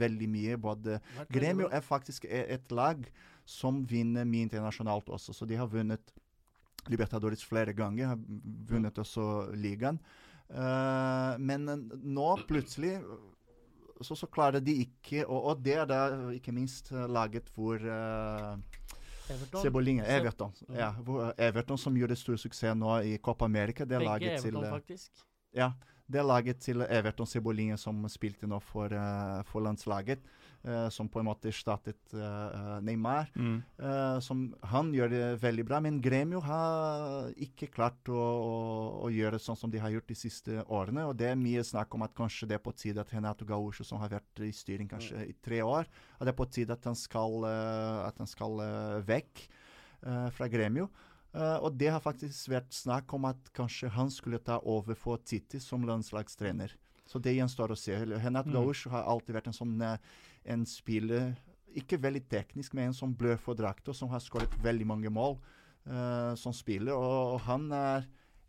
veldig 0.00 0.28
mye. 0.28 0.56
både 0.58 0.98
Gremio 1.30 1.68
er 1.70 1.84
faktisk 1.86 2.24
e- 2.24 2.46
et 2.56 2.72
lag 2.72 3.06
som 3.44 3.82
vinner 3.86 4.24
mye 4.28 4.46
internasjonalt 4.48 5.08
også. 5.12 5.34
Så 5.36 5.48
de 5.48 5.58
har 5.60 5.70
vunnet 5.70 6.14
Libertadores 6.92 7.44
flere 7.44 7.72
ganger, 7.72 8.10
har 8.12 8.18
vunnet 8.68 8.98
også 9.00 9.54
ligaen. 9.56 10.00
Uh, 10.44 11.38
men 11.40 11.68
eh, 11.72 11.84
nå 12.04 12.26
plutselig 12.44 12.98
så, 14.04 14.12
så 14.12 14.26
klarer 14.28 14.60
de 14.60 14.74
ikke 14.82 15.22
Og, 15.24 15.38
og 15.48 15.62
det 15.64 15.78
er 15.80 15.86
da 15.88 16.00
ikke 16.36 16.52
minst 16.52 16.90
laget 16.92 17.48
hvor 17.54 17.80
uh, 17.80 18.58
Everton. 19.30 19.62
Cebolinha, 19.62 20.04
Everton. 20.04 20.52
Mm. 20.68 20.76
Ja, 20.76 20.90
hvor, 21.00 21.32
Everton 21.38 21.80
som 21.80 21.96
gjorde 21.96 22.16
stor 22.20 22.36
suksess 22.36 22.76
nå 22.76 22.98
i 23.08 23.16
Copa 23.16 23.48
America. 23.48 23.86
Det 23.88 23.96
er 23.96 24.04
laget 24.04 24.34
Everton, 24.34 24.62
til 24.62 24.70
faktisk. 24.76 25.24
ja, 25.56 25.70
det 26.06 26.20
er 26.20 26.28
laget 26.28 26.60
til 26.60 26.84
Everton 26.84 27.26
Cebolinha 27.26 27.76
som 27.80 28.04
spilte 28.12 28.46
nå 28.46 28.60
for, 28.60 28.92
uh, 28.92 29.40
for 29.48 29.64
landslaget. 29.64 30.20
Eh, 30.64 30.88
som 30.92 31.08
på 31.08 31.20
en 31.20 31.28
måte 31.28 31.48
erstattet 31.50 32.14
eh, 32.16 32.74
Neymar. 32.84 33.30
Mm. 33.36 33.62
Eh, 33.78 34.18
som 34.24 34.46
han 34.72 34.92
gjør 34.94 35.12
det 35.12 35.22
veldig 35.42 35.66
bra, 35.68 35.80
men 35.84 36.00
Gremio 36.04 36.42
har 36.44 37.30
ikke 37.46 37.70
klart 37.74 38.10
å, 38.12 38.18
å, 38.18 38.58
å 39.06 39.12
gjøre 39.14 39.40
sånn 39.42 39.58
som 39.60 39.72
de 39.72 39.82
har 39.82 39.94
gjort 39.94 40.10
de 40.10 40.18
siste 40.18 40.66
årene. 40.66 41.06
Og 41.08 41.16
det 41.20 41.30
er 41.30 41.40
mye 41.40 41.64
snakk 41.66 41.94
om 41.96 42.06
at 42.06 42.16
kanskje 42.16 42.50
det 42.50 42.58
er 42.58 42.64
på 42.64 42.74
tide 42.76 43.04
at 43.04 43.14
Renato 43.14 43.48
Gaúcho, 43.48 43.86
som 43.86 44.02
har 44.02 44.12
vært 44.16 44.44
i 44.44 44.52
styring 44.54 44.90
kanskje 44.90 45.26
i 45.28 45.36
tre 45.44 45.62
år, 45.64 45.88
at 46.18 46.26
det 46.26 46.34
er 46.34 46.40
på 46.42 46.50
tide 46.52 46.76
at 46.76 46.90
han 46.90 46.98
skal, 46.98 47.44
eh, 47.48 48.04
at 48.08 48.22
han 48.22 48.30
skal 48.30 48.64
eh, 48.64 49.02
vekk 49.08 49.48
fra 50.36 50.44
Gremio. 50.52 50.90
Uh, 51.34 51.58
og 51.66 51.74
det 51.74 51.88
har 51.90 52.02
faktisk 52.02 52.46
vært 52.52 52.74
snakk 52.76 53.10
om 53.16 53.24
at 53.26 53.48
kanskje 53.56 53.88
han 53.90 54.10
skulle 54.12 54.38
ta 54.38 54.60
over 54.70 54.94
for 54.94 55.18
Titi 55.26 55.58
som 55.58 55.82
landslagstrener. 55.88 56.76
Så 57.10 57.18
det 57.18 57.34
gjenstår 57.34 57.74
å 57.74 57.78
se. 57.78 57.96
Renato 57.96 58.48
Mm. 58.48 58.54
Gaúcho 58.54 58.90
har 58.90 59.02
alltid 59.02 59.34
vært 59.34 59.48
en 59.50 59.56
sånn 59.56 59.82
eh, 59.82 59.98
en 60.44 60.66
spiller 60.68 61.34
Ikke 61.74 61.98
veldig 61.98 62.22
teknisk, 62.30 62.74
men 62.74 62.88
en 62.88 62.94
som 62.94 63.14
blør 63.18 63.38
for 63.42 63.58
drakta, 63.58 63.92
som 63.92 64.08
har 64.12 64.20
skåret 64.22 64.52
veldig 64.62 64.86
mange 64.86 65.10
mål 65.10 65.32
uh, 65.90 66.34
som 66.38 66.54
spiller. 66.54 66.94
Og, 66.94 67.32
og 67.34 67.40
han 67.48 67.64
er 67.74 68.04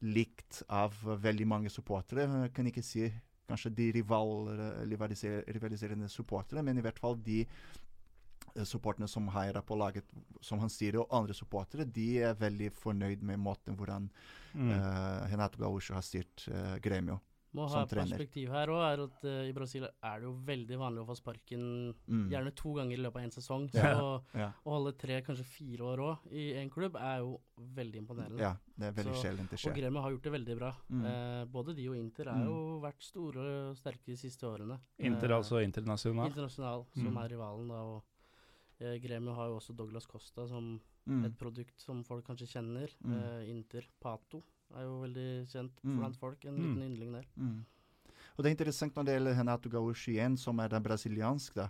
likt 0.05 0.59
av 0.69 0.93
veldig 1.01 1.47
mange 1.49 1.71
supportere. 1.73 2.27
Jeg 2.43 2.53
kan 2.53 2.69
ikke 2.69 2.83
si 2.85 3.07
kanskje 3.49 3.71
de 3.73 3.87
rival, 3.95 4.51
rivaliser, 4.89 5.41
rivaliserende 5.55 6.09
supportere, 6.09 6.61
men 6.61 6.77
i 6.77 6.83
hvert 6.85 6.99
fall 7.01 7.17
de 7.25 7.39
eh, 7.45 8.65
supporterne 8.65 9.09
som 9.09 9.27
heier 9.33 9.57
på 9.65 9.77
laget, 9.77 10.05
som 10.41 10.61
han 10.61 10.69
sier, 10.69 10.97
og 11.01 11.13
andre 11.13 11.33
supportere, 11.33 11.85
de 11.85 12.07
er 12.25 12.37
veldig 12.37 12.71
fornøyd 12.77 13.25
med 13.25 13.41
måten 13.41 13.77
hvordan 13.77 14.09
Mm. 14.55 14.69
uh, 14.71 15.27
Renato 15.27 15.59
Gaúcho 15.59 15.97
har 15.97 16.03
styrt 16.05 16.45
uh, 16.47 16.77
Gremio. 16.79 17.17
Må 17.55 17.67
ha 17.69 17.85
som 17.85 17.87
perspektiv 17.87 18.49
her 18.51 18.67
òg, 18.67 18.81
er 18.93 19.03
at 19.05 19.23
uh, 19.23 19.47
i 19.47 19.53
Brasil 19.55 19.85
er 19.85 20.19
det 20.19 20.27
jo 20.27 20.33
veldig 20.45 20.77
vanlig 20.81 21.01
å 21.03 21.07
få 21.07 21.15
sparken 21.15 21.93
Mm. 22.07 22.29
gjerne 22.29 22.51
to 22.55 22.73
ganger 22.75 22.97
i 22.97 23.01
løpet 23.01 23.15
av 23.15 23.23
en 23.23 23.31
sesong. 23.31 23.69
Så 23.71 24.23
Ja. 24.35 24.51
å 24.65 24.69
holde 24.75 24.97
tre, 24.97 25.21
kanskje 25.21 25.45
fire 25.45 25.79
år 25.87 25.97
òg 26.03 26.31
i 26.31 26.53
én 26.53 26.69
klubb 26.69 26.95
er 26.99 27.19
jo 27.19 27.39
veldig 27.57 27.95
imponerende. 28.03 28.39
ja, 28.39 28.55
det 28.77 28.85
er 28.87 28.91
veldig 29.03 29.15
sjelden 29.21 29.47
det 29.49 29.53
Og 29.53 29.59
skjer. 29.59 29.75
Gremio 29.75 30.01
har 30.01 30.11
gjort 30.11 30.23
det 30.23 30.31
veldig 30.33 30.57
bra. 30.59 30.71
Mm. 30.91 31.05
Eh, 31.05 31.45
både 31.45 31.75
de 31.75 31.87
og 31.89 31.95
Inter 31.95 32.25
har 32.25 32.35
Mm. 32.37 32.45
jo 32.45 32.81
vært 32.81 33.01
store 33.01 33.69
og 33.69 33.75
sterke 33.77 34.05
de 34.05 34.15
siste 34.15 34.43
årene. 34.43 34.79
Inter 34.99 35.31
Eh, 35.31 35.37
altså 35.37 35.63
internasjonal. 35.63 36.27
Internasjonal, 36.29 36.85
som 36.93 37.13
Mm. 37.13 37.17
er 37.23 37.29
rivalen, 37.29 37.67
da. 37.69 37.75
Og 37.81 38.03
eh, 38.81 38.99
Gremio 38.99 39.33
har 39.33 39.47
jo 39.47 39.55
også 39.57 39.73
Douglas 39.75 40.05
Costa 40.05 40.45
som 40.47 40.81
Mm. 41.07 41.23
et 41.25 41.37
produkt 41.37 41.79
som 41.79 42.03
folk 42.03 42.25
kanskje 42.25 42.47
kjenner. 42.47 42.89
Mm. 43.05 43.13
Eh, 43.23 43.49
Inter 43.49 43.83
Pato 44.01 44.43
er 44.75 44.83
jo 44.87 45.01
veldig 45.01 45.47
kjent 45.51 45.71
Mm. 45.83 45.97
blant 45.99 46.15
folk. 46.17 46.45
En 46.45 46.55
Mm. 46.55 46.61
liten 46.75 46.83
yndling 46.89 47.11
der. 47.13 47.25
Mm. 47.37 47.65
Og 48.37 48.43
det 48.43 48.45
er 48.51 48.55
interessant 48.55 48.93
når 48.95 49.05
det 49.05 49.13
gjelder 49.21 49.37
Renato 49.39 49.69
Gauchien, 49.69 50.37
som 50.37 50.59
er 50.59 50.69
brasiliansk. 50.69 51.53
da. 51.55 51.69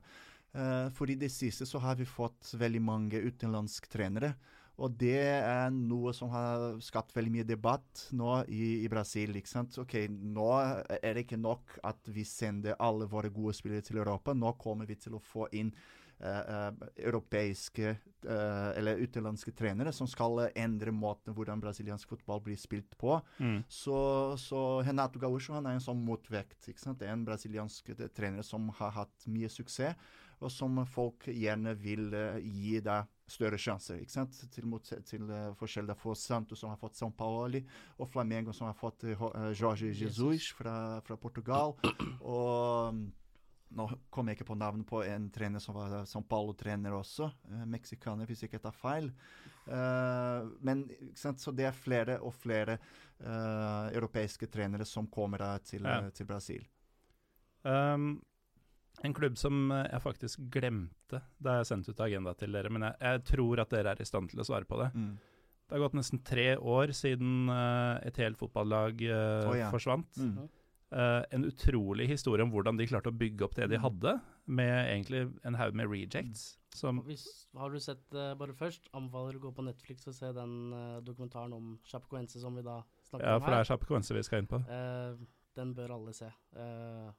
Eh, 0.53 0.89
for 0.89 1.06
i 1.10 1.16
det 1.16 1.30
siste 1.32 1.66
så 1.66 1.80
har 1.80 1.95
vi 1.95 2.06
fått 2.06 2.53
veldig 2.58 2.82
mange 2.82 3.12
utenlandske 3.22 3.88
trenere. 3.89 4.36
Og 4.78 4.97
det 4.97 5.16
er 5.16 5.70
noe 5.70 6.12
som 6.12 6.30
har 6.30 6.78
skapt 6.82 7.14
veldig 7.14 7.32
mye 7.32 7.45
debatt 7.47 8.10
nå 8.12 8.45
i, 8.49 8.84
i 8.84 8.88
Brasil. 8.89 9.30
ikke 9.34 9.47
sant? 9.47 9.78
Ok, 9.78 9.93
Nå 10.10 10.84
er 11.01 11.14
det 11.14 11.28
ikke 11.28 11.39
nok 11.39 11.80
at 11.84 11.97
vi 12.08 12.24
sender 12.24 12.76
alle 12.80 13.06
våre 13.08 13.30
gode 13.32 13.53
spillere 13.53 13.82
til 13.84 13.97
Europa. 13.97 14.34
Nå 14.34 14.58
kommer 14.58 14.86
vi 14.86 14.95
til 14.95 15.14
å 15.14 15.22
få 15.22 15.47
inn 15.53 15.72
europeiske 16.20 17.89
eh, 17.89 18.70
eller 18.78 19.01
utenlandske 19.03 19.51
trenere 19.51 19.91
som 19.93 20.07
skal 20.07 20.45
eh, 20.45 20.53
endre 20.63 20.93
måten 20.95 21.36
hvordan 21.36 21.61
brasiliansk 21.63 22.16
fotball 22.16 22.41
blir 22.45 22.59
spilt 22.59 22.97
på. 22.97 23.18
Mm. 23.39 23.63
Så, 23.68 23.97
så 24.41 24.61
Renato 24.86 25.20
Gaúcho 25.22 25.55
han 25.57 25.68
er 25.68 25.78
en 25.78 25.84
sånn 25.84 26.03
motvekt. 26.05 26.70
ikke 26.70 26.82
sant? 26.82 27.01
Det 27.01 27.09
er 27.09 27.16
en 27.16 27.26
brasiliansk 27.28 27.95
eh, 27.95 28.07
trener 28.16 28.45
som 28.45 28.70
har 28.80 28.95
hatt 29.01 29.28
mye 29.32 29.51
suksess, 29.51 29.97
og 30.43 30.51
som 30.51 30.82
folk 30.89 31.30
gjerne 31.32 31.76
vil 31.80 32.09
eh, 32.13 32.39
gi 32.43 32.80
deg 32.84 33.11
større 33.28 33.57
sjanser. 33.57 33.99
ikke 34.01 34.13
sant? 34.13 34.38
Til, 34.53 34.68
mot, 34.70 34.91
til 35.09 35.30
uh, 35.32 35.53
forskjell 35.57 35.89
fra 35.97 36.16
Santos, 36.20 36.61
som 36.61 36.70
har 36.70 36.78
fått 36.78 36.97
São 36.99 37.13
Paulo, 37.16 37.61
og 37.97 38.09
Flamengo, 38.11 38.53
som 38.53 38.70
har 38.70 38.78
fått 38.78 39.07
uh, 39.07 39.28
eh, 39.32 39.51
Jorge 39.57 39.89
Jesus 39.89 40.51
fra, 40.53 41.01
fra 41.05 41.18
Portugal. 41.18 41.74
Og 42.22 43.01
nå 43.76 43.88
kom 44.13 44.28
jeg 44.30 44.38
ikke 44.38 44.47
på 44.51 44.57
navnet 44.59 44.86
på 44.88 45.01
en 45.03 45.30
trener 45.34 45.59
som 45.59 45.76
var 45.76 46.03
São 46.05 46.24
Paulo-trener 46.24 46.93
også. 46.93 47.32
Uh, 47.49 47.66
Meksikaner, 47.66 48.26
hvis 48.30 48.43
jeg 48.43 48.51
ikke 48.51 48.63
tar 48.68 48.76
feil. 48.78 49.09
Uh, 49.66 50.45
men? 50.61 50.86
Så 51.18 51.51
det 51.55 51.66
er 51.66 51.76
flere 51.76 52.20
og 52.22 52.34
flere 52.38 52.78
uh, 53.24 53.89
europeiske 53.95 54.47
trenere 54.53 54.86
som 54.86 55.07
kommer 55.07 55.41
da 55.41 55.57
til, 55.57 55.84
Ja. 55.84 56.03
eh, 56.05 56.09
til 56.11 56.26
Brasil. 56.30 56.68
Um, 57.66 58.22
en 59.03 59.13
klubb 59.13 59.38
som 59.38 59.72
eh, 59.72 59.88
jeg 59.91 60.01
faktisk 60.03 60.43
glemte 60.53 61.20
da 61.41 61.57
jeg 61.59 61.68
sendte 61.72 61.91
ut 61.91 61.99
agenda 62.05 62.34
til 62.38 62.53
dere, 62.55 62.70
men 62.72 62.86
jeg, 62.88 62.95
jeg 63.01 63.24
tror 63.32 63.59
at 63.63 63.74
dere 63.74 63.95
er 63.95 64.01
i 64.01 64.07
stand 64.07 64.30
til 64.32 64.39
å 64.39 64.45
svare 64.47 64.68
på 64.70 64.78
det. 64.80 64.91
Mm. 64.95 65.16
Det 65.66 65.74
har 65.76 65.82
gått 65.82 65.97
nesten 65.97 66.22
tre 66.22 66.45
år 66.61 66.93
siden 66.93 67.49
uh, 67.49 67.97
et 68.05 68.18
helt 68.22 68.38
fotballag 68.38 69.01
eh, 69.01 69.47
Å, 69.49 69.55
ja. 69.57 69.72
forsvant. 69.74 70.11
Mm. 70.22 70.45
Eh, 70.91 71.23
en 71.31 71.43
utrolig 71.45 72.05
historie 72.07 72.43
om 72.45 72.51
hvordan 72.53 72.77
de 72.77 72.86
klarte 72.88 73.09
å 73.09 73.17
bygge 73.17 73.41
opp 73.43 73.55
det 73.55 73.69
de 73.69 73.77
Mm. 73.77 73.81
hadde, 73.81 74.21
med 74.47 74.86
egentlig 74.86 75.33
en 75.43 75.55
haug 75.55 75.73
med 75.73 75.88
rejects. 75.89 76.57
Som, 76.75 77.01
Hvis, 77.03 77.47
har 77.57 77.69
du 77.71 77.79
sett 77.79 78.03
det 78.11 78.38
bare 78.38 78.53
først, 78.53 78.88
anbefaler 78.93 79.36
å 79.39 79.41
gå 79.41 79.51
på 79.55 79.63
Netflix 79.65 80.05
og 80.07 80.13
se 80.13 80.31
den 80.31 80.73
uh, 80.73 81.01
dokumentaren 81.01 81.53
om 81.53 81.79
Chapecoense 81.83 82.39
som 82.39 82.53
vi 82.55 82.61
da 82.61 82.83
snakker 83.09 83.25
om 83.25 83.25
her. 83.25 83.31
ja, 83.33 83.39
for 83.39 83.51
det 83.51 83.59
er 83.59 83.69
Chapecoense 83.71 84.13
vi 84.13 84.23
skal 84.23 84.39
inn 84.39 84.47
på. 84.47 84.59
Den 85.55 85.73
bør 85.73 85.93
alle 85.95 86.13
se. 86.13 86.29
veldig 86.53 87.13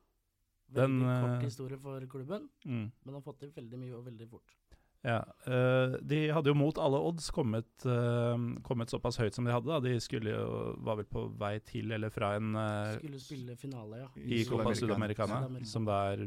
Den, 0.75 1.01
kort 1.01 1.43
historie 1.43 1.79
for 1.79 2.01
klubben, 2.07 2.49
Mm. 2.67 2.91
men 3.05 3.15
har 3.15 3.21
fått 3.23 3.39
til 3.41 3.51
veldig 3.53 3.79
mye 3.79 3.95
og 3.97 4.05
veldig 4.07 4.29
fort. 4.29 4.55
Ja, 5.07 5.21
eh, 5.47 5.95
De 6.03 6.19
hadde 6.35 6.51
jo 6.51 6.57
mot 6.59 6.79
alle 6.83 6.99
odds 6.99 7.29
kommet, 7.31 7.69
eh, 7.87 8.47
kommet 8.67 8.91
såpass 8.91 9.21
høyt 9.23 9.37
som 9.37 9.47
de 9.47 9.55
hadde. 9.55 9.71
Da. 9.71 9.79
De 9.85 10.01
skulle 10.03 10.33
jo, 10.35 10.75
var 10.83 10.99
vel 10.99 11.07
på 11.07 11.29
vei 11.39 11.55
til 11.63 11.95
eller 11.95 12.11
fra 12.11 12.35
en 12.41 12.57
eh, 12.59 12.97
Skulle 12.99 13.23
spille 13.23 13.57
finale, 13.61 14.03
ja. 14.03 14.09
i 14.19 14.43
Copa 14.49 14.75
Sudamericana, 14.75 15.45
Sud 15.47 15.71
som 15.71 15.87
da 15.87 16.01
er 16.13 16.27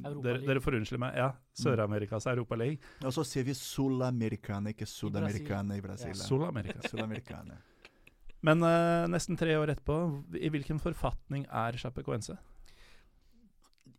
Europa 0.00 0.22
dere, 0.28 0.42
dere 0.46 0.62
får 0.62 0.78
unnskylde 0.78 1.02
meg. 1.02 1.18
Ja, 1.18 1.32
Sør-Amerikas 1.60 2.28
Europa 2.30 2.56
League. 2.56 2.78
Og 3.02 3.12
så 3.16 3.24
sier 3.26 3.44
vi 3.44 3.56
Sulamericana, 3.58 4.72
ikke 4.72 4.88
Sudamericana 4.88 5.76
i 5.76 5.82
Brasil. 5.84 6.14
Ja. 6.14 6.22
Sol-Amerika. 6.22 6.86
Sulamericana. 6.88 7.58
Men 8.46 8.64
uh, 8.64 9.04
nesten 9.12 9.36
tre 9.36 9.52
år 9.60 9.74
etterpå, 9.74 9.98
i 10.40 10.48
hvilken 10.48 10.80
forfatning 10.80 11.44
er 11.50 11.76
Chapecoense? 11.76 12.38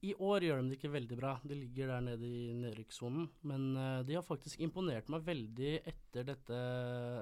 I 0.03 0.13
år 0.15 0.45
gjør 0.47 0.61
de 0.61 0.71
det 0.71 0.77
ikke 0.79 0.93
veldig 0.93 1.17
bra. 1.19 1.35
De 1.43 1.57
ligger 1.57 1.91
der 1.93 2.03
nede 2.05 2.27
i 2.27 2.51
nedrykkssonen. 2.57 3.29
Men 3.47 3.71
uh, 3.77 4.01
de 4.07 4.17
har 4.17 4.25
faktisk 4.25 4.61
imponert 4.63 5.09
meg 5.11 5.25
veldig 5.27 5.73
etter 5.91 6.27
dette, 6.27 6.59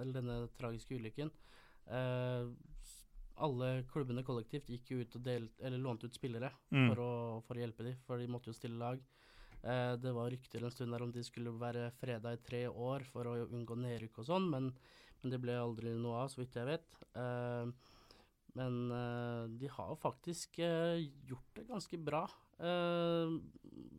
eller 0.02 0.16
denne 0.20 0.40
tragiske 0.60 0.98
ulykken. 1.00 1.32
Uh, 1.90 2.52
alle 3.40 3.70
klubbene 3.90 4.24
kollektivt 4.28 4.68
gikk 4.70 4.92
jo 4.92 5.04
ut 5.04 5.16
og 5.16 5.24
delt, 5.24 5.62
eller 5.64 5.80
lånte 5.80 6.10
ut 6.10 6.18
spillere 6.18 6.52
Mm. 6.70 6.90
for, 6.90 7.00
å, 7.02 7.12
for 7.48 7.56
å 7.56 7.62
hjelpe 7.64 7.86
dem, 7.88 7.96
for 8.06 8.20
de 8.20 8.28
måtte 8.28 8.52
jo 8.52 8.58
stille 8.58 8.78
lag. 8.78 9.00
Eh, 9.64 9.94
det 10.00 10.12
var 10.16 10.30
rykter 10.32 10.64
en 10.64 10.72
stund 10.72 10.94
der 10.94 11.04
om 11.04 11.12
de 11.12 11.24
skulle 11.24 11.52
være 11.60 11.90
freda 12.00 12.34
i 12.36 12.42
tre 12.44 12.66
år 12.68 13.04
for 13.10 13.28
å 13.28 13.38
unngå 13.48 13.76
nedrykk 13.80 14.22
og 14.22 14.28
sånn, 14.28 14.50
men, 14.52 14.70
men 15.22 15.34
det 15.34 15.40
ble 15.44 15.56
aldri 15.60 15.96
noe 15.96 16.22
av, 16.24 16.30
så 16.32 16.42
vidt 16.42 16.56
jeg 16.60 16.68
vet. 16.70 17.00
Eh, 17.20 17.72
men 18.60 18.78
de 19.60 19.68
har 19.72 19.96
faktisk 20.02 20.60
eh, 20.64 21.04
gjort 21.30 21.52
det 21.60 21.68
ganske 21.70 22.00
bra. 22.02 22.24
Eh, 22.60 23.34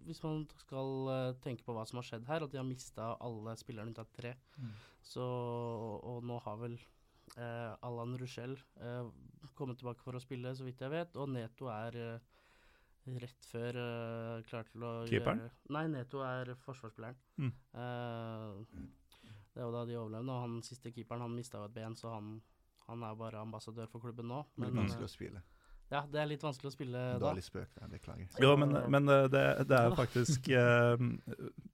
hvis 0.09 0.23
man 0.25 0.43
skal 0.59 0.91
uh, 1.09 1.35
tenke 1.45 1.65
på 1.65 1.75
hva 1.77 1.85
som 1.89 2.01
har 2.01 2.07
skjedd 2.09 2.27
her, 2.29 2.45
at 2.45 2.53
de 2.53 2.59
har 2.59 2.67
mista 2.67 3.13
alle 3.23 3.55
spillerne 3.61 3.93
unntatt 3.93 4.11
tre. 4.17 4.35
Mm. 4.59 4.73
Så, 5.07 5.25
og 5.25 6.25
nå 6.27 6.41
har 6.45 6.59
vel 6.61 6.75
uh, 7.37 7.77
Allan 7.87 8.17
Rushell 8.21 8.57
kommet 9.57 9.81
tilbake 9.81 10.03
for 10.05 10.19
å 10.19 10.23
spille, 10.23 10.53
så 10.57 10.67
vidt 10.67 10.83
jeg 10.83 10.93
vet. 10.93 11.17
Og 11.21 11.31
Neto 11.31 11.71
er 11.73 11.97
rett 13.21 13.47
før 13.49 13.77
klar 14.47 14.67
til 14.71 14.85
å 14.85 14.93
Keeperen? 15.09 15.45
gjøre 15.45 15.75
Nei, 15.77 15.85
Neto 15.93 16.25
er 16.27 16.53
forsvarsspilleren. 16.65 17.21
Mm. 17.41 17.53
Eh, 17.81 18.89
det 19.55 19.63
er 19.63 19.67
jo 19.67 19.75
da 19.75 19.85
de 19.89 19.97
overlevde. 19.99 20.35
Og 20.35 20.45
han 20.45 20.59
siste 20.67 20.93
keeperen 20.95 21.25
han 21.25 21.35
mista 21.35 21.63
jo 21.63 21.71
et 21.71 21.77
ben, 21.77 21.97
så 21.99 22.15
han, 22.17 22.37
han 22.87 23.07
er 23.07 23.17
bare 23.19 23.43
ambassadør 23.43 23.91
for 23.91 24.05
klubben 24.05 24.31
nå. 24.31 24.43
Det 24.55 24.67
Men, 24.67 24.83
vanskelig 24.83 25.07
eh, 25.07 25.11
å 25.11 25.15
spille. 25.15 25.43
Ja, 25.91 26.01
det 26.07 26.21
er 26.23 26.29
litt 26.31 26.43
vanskelig 26.45 26.71
å 26.71 26.75
spille 26.75 26.99
da. 26.99 27.19
Dårlig 27.19 27.43
spøk, 27.43 27.69
da. 27.79 27.89
Beklager. 27.91 28.29
Jo, 28.43 28.53
men, 28.61 28.77
men 28.95 29.09
eh, 29.11 29.25
det, 29.33 29.43
det 29.71 29.79
er 29.81 29.97
faktisk 29.99 30.49
eh, 30.63 31.03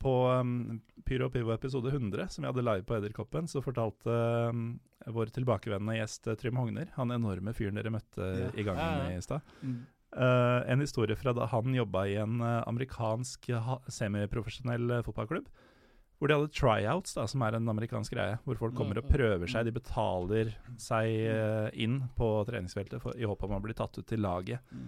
På 0.02 0.14
um, 0.40 0.80
Pyro 1.04 1.28
og 1.28 1.34
Pivo 1.34 1.52
episode 1.54 1.92
100, 1.92 2.28
som 2.32 2.42
vi 2.44 2.48
hadde 2.50 2.64
live 2.64 2.86
på 2.88 2.96
Edderkoppen, 2.96 3.46
så 3.50 3.60
fortalte 3.64 4.16
um, 4.50 4.78
vår 5.12 5.30
tilbakevendende 5.36 5.98
gjest 6.00 6.26
eh, 6.32 6.38
Trym 6.40 6.56
Hogner, 6.58 6.88
han 6.96 7.12
enorme 7.14 7.52
fyren 7.54 7.76
dere 7.78 7.92
møtte 7.94 8.24
Ja. 8.40 8.48
i 8.56 8.64
gangen 8.66 8.82
Ja, 8.82 9.10
ja. 9.12 9.18
i 9.20 9.22
stad, 9.28 9.52
Mm. 9.62 9.76
uh, 10.16 10.62
en 10.72 10.80
historie 10.80 11.16
fra 11.20 11.32
da 11.36 11.46
han 11.52 11.74
jobba 11.76 12.06
i 12.08 12.16
en 12.22 12.40
amerikansk 12.42 13.50
semiprofesjonell 13.92 15.02
fotballklubb. 15.06 15.48
Hvor 16.18 16.28
de 16.28 16.34
hadde 16.38 16.52
tryouts, 16.56 17.12
da, 17.14 17.26
som 17.28 17.42
er 17.44 17.56
en 17.58 17.68
amerikansk 17.68 18.14
greie. 18.16 18.38
Hvor 18.46 18.56
folk 18.56 18.74
kommer 18.74 18.96
og 18.96 19.04
Mm, 19.04 19.10
mm, 19.10 19.16
prøver 19.18 19.50
seg. 19.52 19.64
De 19.68 19.72
betaler 19.76 20.54
seg 20.80 21.04
eh, 21.28 21.70
inn 21.74 21.98
på 22.16 22.30
treningsfeltet 22.48 23.02
for, 23.02 23.12
i 23.20 23.24
håp 23.28 23.42
om 23.44 23.52
å 23.52 23.60
bli 23.62 23.74
tatt 23.76 23.98
ut 23.98 24.06
til 24.06 24.20
laget. 24.24 24.60
Mm. 24.72 24.86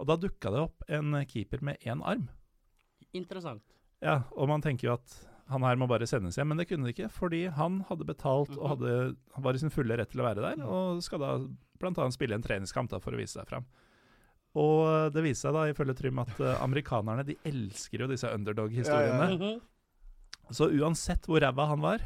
Og 0.00 0.06
da 0.10 0.16
dukka 0.18 0.50
det 0.50 0.58
opp 0.64 0.82
en 0.88 1.14
keeper 1.30 1.62
med 1.62 1.78
én 1.86 2.02
arm. 2.02 2.28
Interessant. 3.14 3.62
Ja, 4.02 4.22
og 4.34 4.48
man 4.50 4.60
tenker 4.60 4.88
jo 4.88 4.94
at 4.96 5.14
han 5.52 5.62
her 5.62 5.76
må 5.76 5.86
bare 5.86 6.06
sendes 6.08 6.34
hjem, 6.36 6.48
men 6.50 6.58
det 6.58 6.66
kunne 6.68 6.88
de 6.88 6.92
ikke. 6.96 7.10
Fordi 7.12 7.44
han 7.54 7.84
hadde 7.88 8.04
betalt 8.08 8.50
og 8.58 8.64
Mhm. 8.64 8.68
hadde, 8.72 9.16
var 9.38 9.54
i 9.54 9.58
sin 9.62 9.70
fulle 9.70 9.96
rett 9.96 10.10
til 10.10 10.22
å 10.22 10.24
være 10.34 10.42
der, 10.42 10.64
og 10.66 11.02
skal 11.04 11.20
da 11.20 11.38
bl.a. 11.78 12.10
spille 12.10 12.34
en 12.34 12.42
treningskamp 12.42 12.90
da, 12.90 12.98
for 12.98 13.12
å 13.12 13.16
vise 13.20 13.38
seg 13.38 13.46
fram. 13.46 13.64
Og 14.56 15.12
det 15.12 15.22
viser 15.22 15.48
seg 15.50 15.54
da, 15.54 15.62
ifølge 15.72 15.96
Trym, 15.98 16.18
at 16.18 16.40
eh, 16.40 16.58
amerikanerne 16.62 17.24
de 17.26 17.36
elsker 17.44 18.00
jo 18.00 18.06
disse 18.10 18.26
underdog-historiene. 18.26 19.30
Mhm. 19.38 19.60
Så 20.52 20.68
uansett 20.80 21.24
hvor 21.26 21.40
ræva 21.40 21.66
han 21.70 21.80
var, 21.80 21.98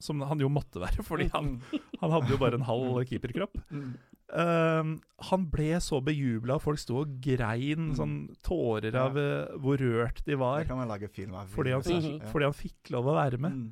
som 0.00 0.20
han 0.20 0.38
jo 0.40 0.48
måtte 0.52 0.80
være, 0.80 1.02
fordi 1.04 1.28
han, 1.32 1.60
han 2.00 2.10
hadde 2.12 2.30
jo 2.30 2.36
bare 2.40 2.54
en 2.60 2.66
halv 2.68 3.02
keeperkropp 3.08 3.56
Mm. 3.70 3.94
Ehm, 4.36 4.88
Han 5.30 5.44
ble 5.52 5.76
så 5.80 6.00
bejubla, 6.02 6.56
og 6.56 6.62
folk 6.64 6.78
sto 6.82 6.96
og 7.04 7.12
grein, 7.22 7.92
Mm. 7.92 7.94
sånn 7.94 8.14
tårer 8.42 8.94
av 8.98 9.16
eh, 9.16 9.54
hvor 9.62 9.78
rørt 9.78 10.24
de 10.26 10.34
var. 10.34 10.58
Det 10.64 10.66
kan 10.68 10.76
man 10.80 10.88
lage 10.90 11.08
film 11.08 11.34
av. 11.38 11.46
Fordi 11.54 11.70
han, 11.70 11.82
fikk. 11.86 12.24
Fordi 12.32 12.44
han 12.48 12.52
fikk 12.58 12.90
lov 12.90 13.06
å 13.06 13.14
være 13.14 13.38
med. 13.38 13.52
Mm. 13.52 13.68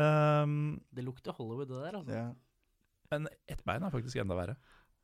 Ehm, 0.00 0.80
Det 0.94 1.04
lukter 1.04 1.32
Hollywood, 1.36 1.68
det 1.68 1.82
der, 1.84 1.98
altså. 2.00 2.12
Ja. 2.14 2.32
men 3.12 3.28
ett 3.46 3.60
bein 3.64 3.82
er 3.84 3.90
faktisk 3.92 4.16
enda 4.18 4.34
verre. 4.34 4.56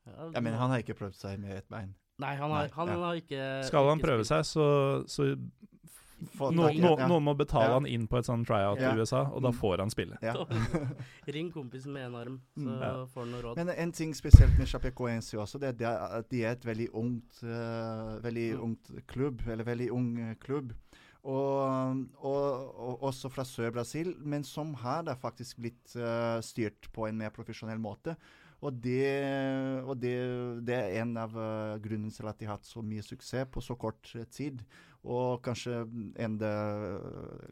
Ja, 0.07 0.31
ja, 0.35 0.40
men 0.40 0.55
han 0.55 0.70
har 0.73 0.78
ikke 0.82 0.97
prøvd 0.98 1.15
seg 1.15 1.39
med 1.39 1.59
ett 1.59 1.69
bein. 1.69 1.94
Nei, 2.19 2.35
han 2.36 2.51
har, 2.51 2.65
Nei, 2.66 2.73
han 2.74 2.89
ja. 2.89 2.97
har 3.05 3.15
ikke 3.20 3.65
Skal 3.69 3.86
han 3.86 3.98
ikke 4.01 4.07
prøve 4.09 4.24
spilt. 4.24 4.47
seg, 4.47 4.48
så, 4.48 5.05
så 5.07 5.28
Få 6.37 6.51
No, 6.53 6.67
no, 6.69 6.97
ja. 6.99 7.07
Noen 7.09 7.23
må 7.25 7.33
betale 7.37 7.69
Ja. 7.71 7.75
han 7.79 7.87
inn 7.87 8.07
på 8.07 8.19
et 8.19 8.27
sånn 8.27 8.45
tryout 8.45 8.79
Ja. 8.81 8.93
i 8.93 8.99
USA, 9.01 9.23
og 9.33 9.43
da 9.43 9.51
får 9.53 9.79
han 9.79 9.91
spille. 9.91 10.19
Ja. 10.23 10.35
Ring 11.27 11.51
kompisen 11.53 11.93
med 11.93 12.11
én 12.11 12.15
arm, 12.17 12.41
så 12.59 12.67
Mm. 12.69 12.81
Ja. 12.81 13.07
får 13.07 13.21
han 13.25 13.31
noe 13.33 13.43
råd. 13.43 13.57
Men 13.57 13.69
en 13.71 13.93
ting 13.93 14.13
spesielt 14.15 14.59
med 14.59 14.69
Chapecoense 14.69 15.39
også, 15.39 15.59
det 15.61 15.81
er 15.81 15.97
at 16.21 16.29
de 16.29 16.45
er 16.45 16.53
et 16.53 16.65
veldig 16.65 16.89
ungt, 16.95 17.43
uh, 17.43 18.19
veldig 18.21 18.55
Mm. 18.57 18.63
ungt 18.65 19.07
klubb, 19.07 19.41
eller 19.49 19.65
veldig 19.65 19.91
ung 19.91 20.19
eh, 20.19 20.35
klubb. 20.35 20.73
Og, 21.23 22.07
og, 22.25 22.79
og 22.81 23.03
også 23.03 23.29
fra 23.31 23.45
Sør-Brasil, 23.45 24.15
men 24.25 24.43
som 24.43 24.73
har 24.75 25.03
da 25.03 25.15
faktisk 25.15 25.59
blitt 25.61 25.95
uh, 25.97 26.41
styrt 26.41 26.89
på 26.95 27.07
en 27.09 27.19
mer 27.19 27.31
profesjonell 27.31 27.79
måte. 27.79 28.17
Og, 28.63 28.75
det, 28.83 29.83
og 29.89 29.97
det, 30.01 30.65
det 30.67 30.75
er 30.77 31.03
en 31.03 31.15
av 31.17 31.33
uh, 31.37 31.79
grunnene 31.81 32.13
til 32.13 32.27
at 32.29 32.39
de 32.41 32.45
har 32.49 32.59
hatt 32.59 32.69
så 32.69 32.83
mye 32.85 33.01
suksess 33.05 33.49
på 33.53 33.63
så 33.65 33.77
kort 33.81 34.11
eh, 34.17 34.25
tid. 34.29 34.61
Og 35.01 35.41
kanskje, 35.41 35.79
det, 36.37 36.53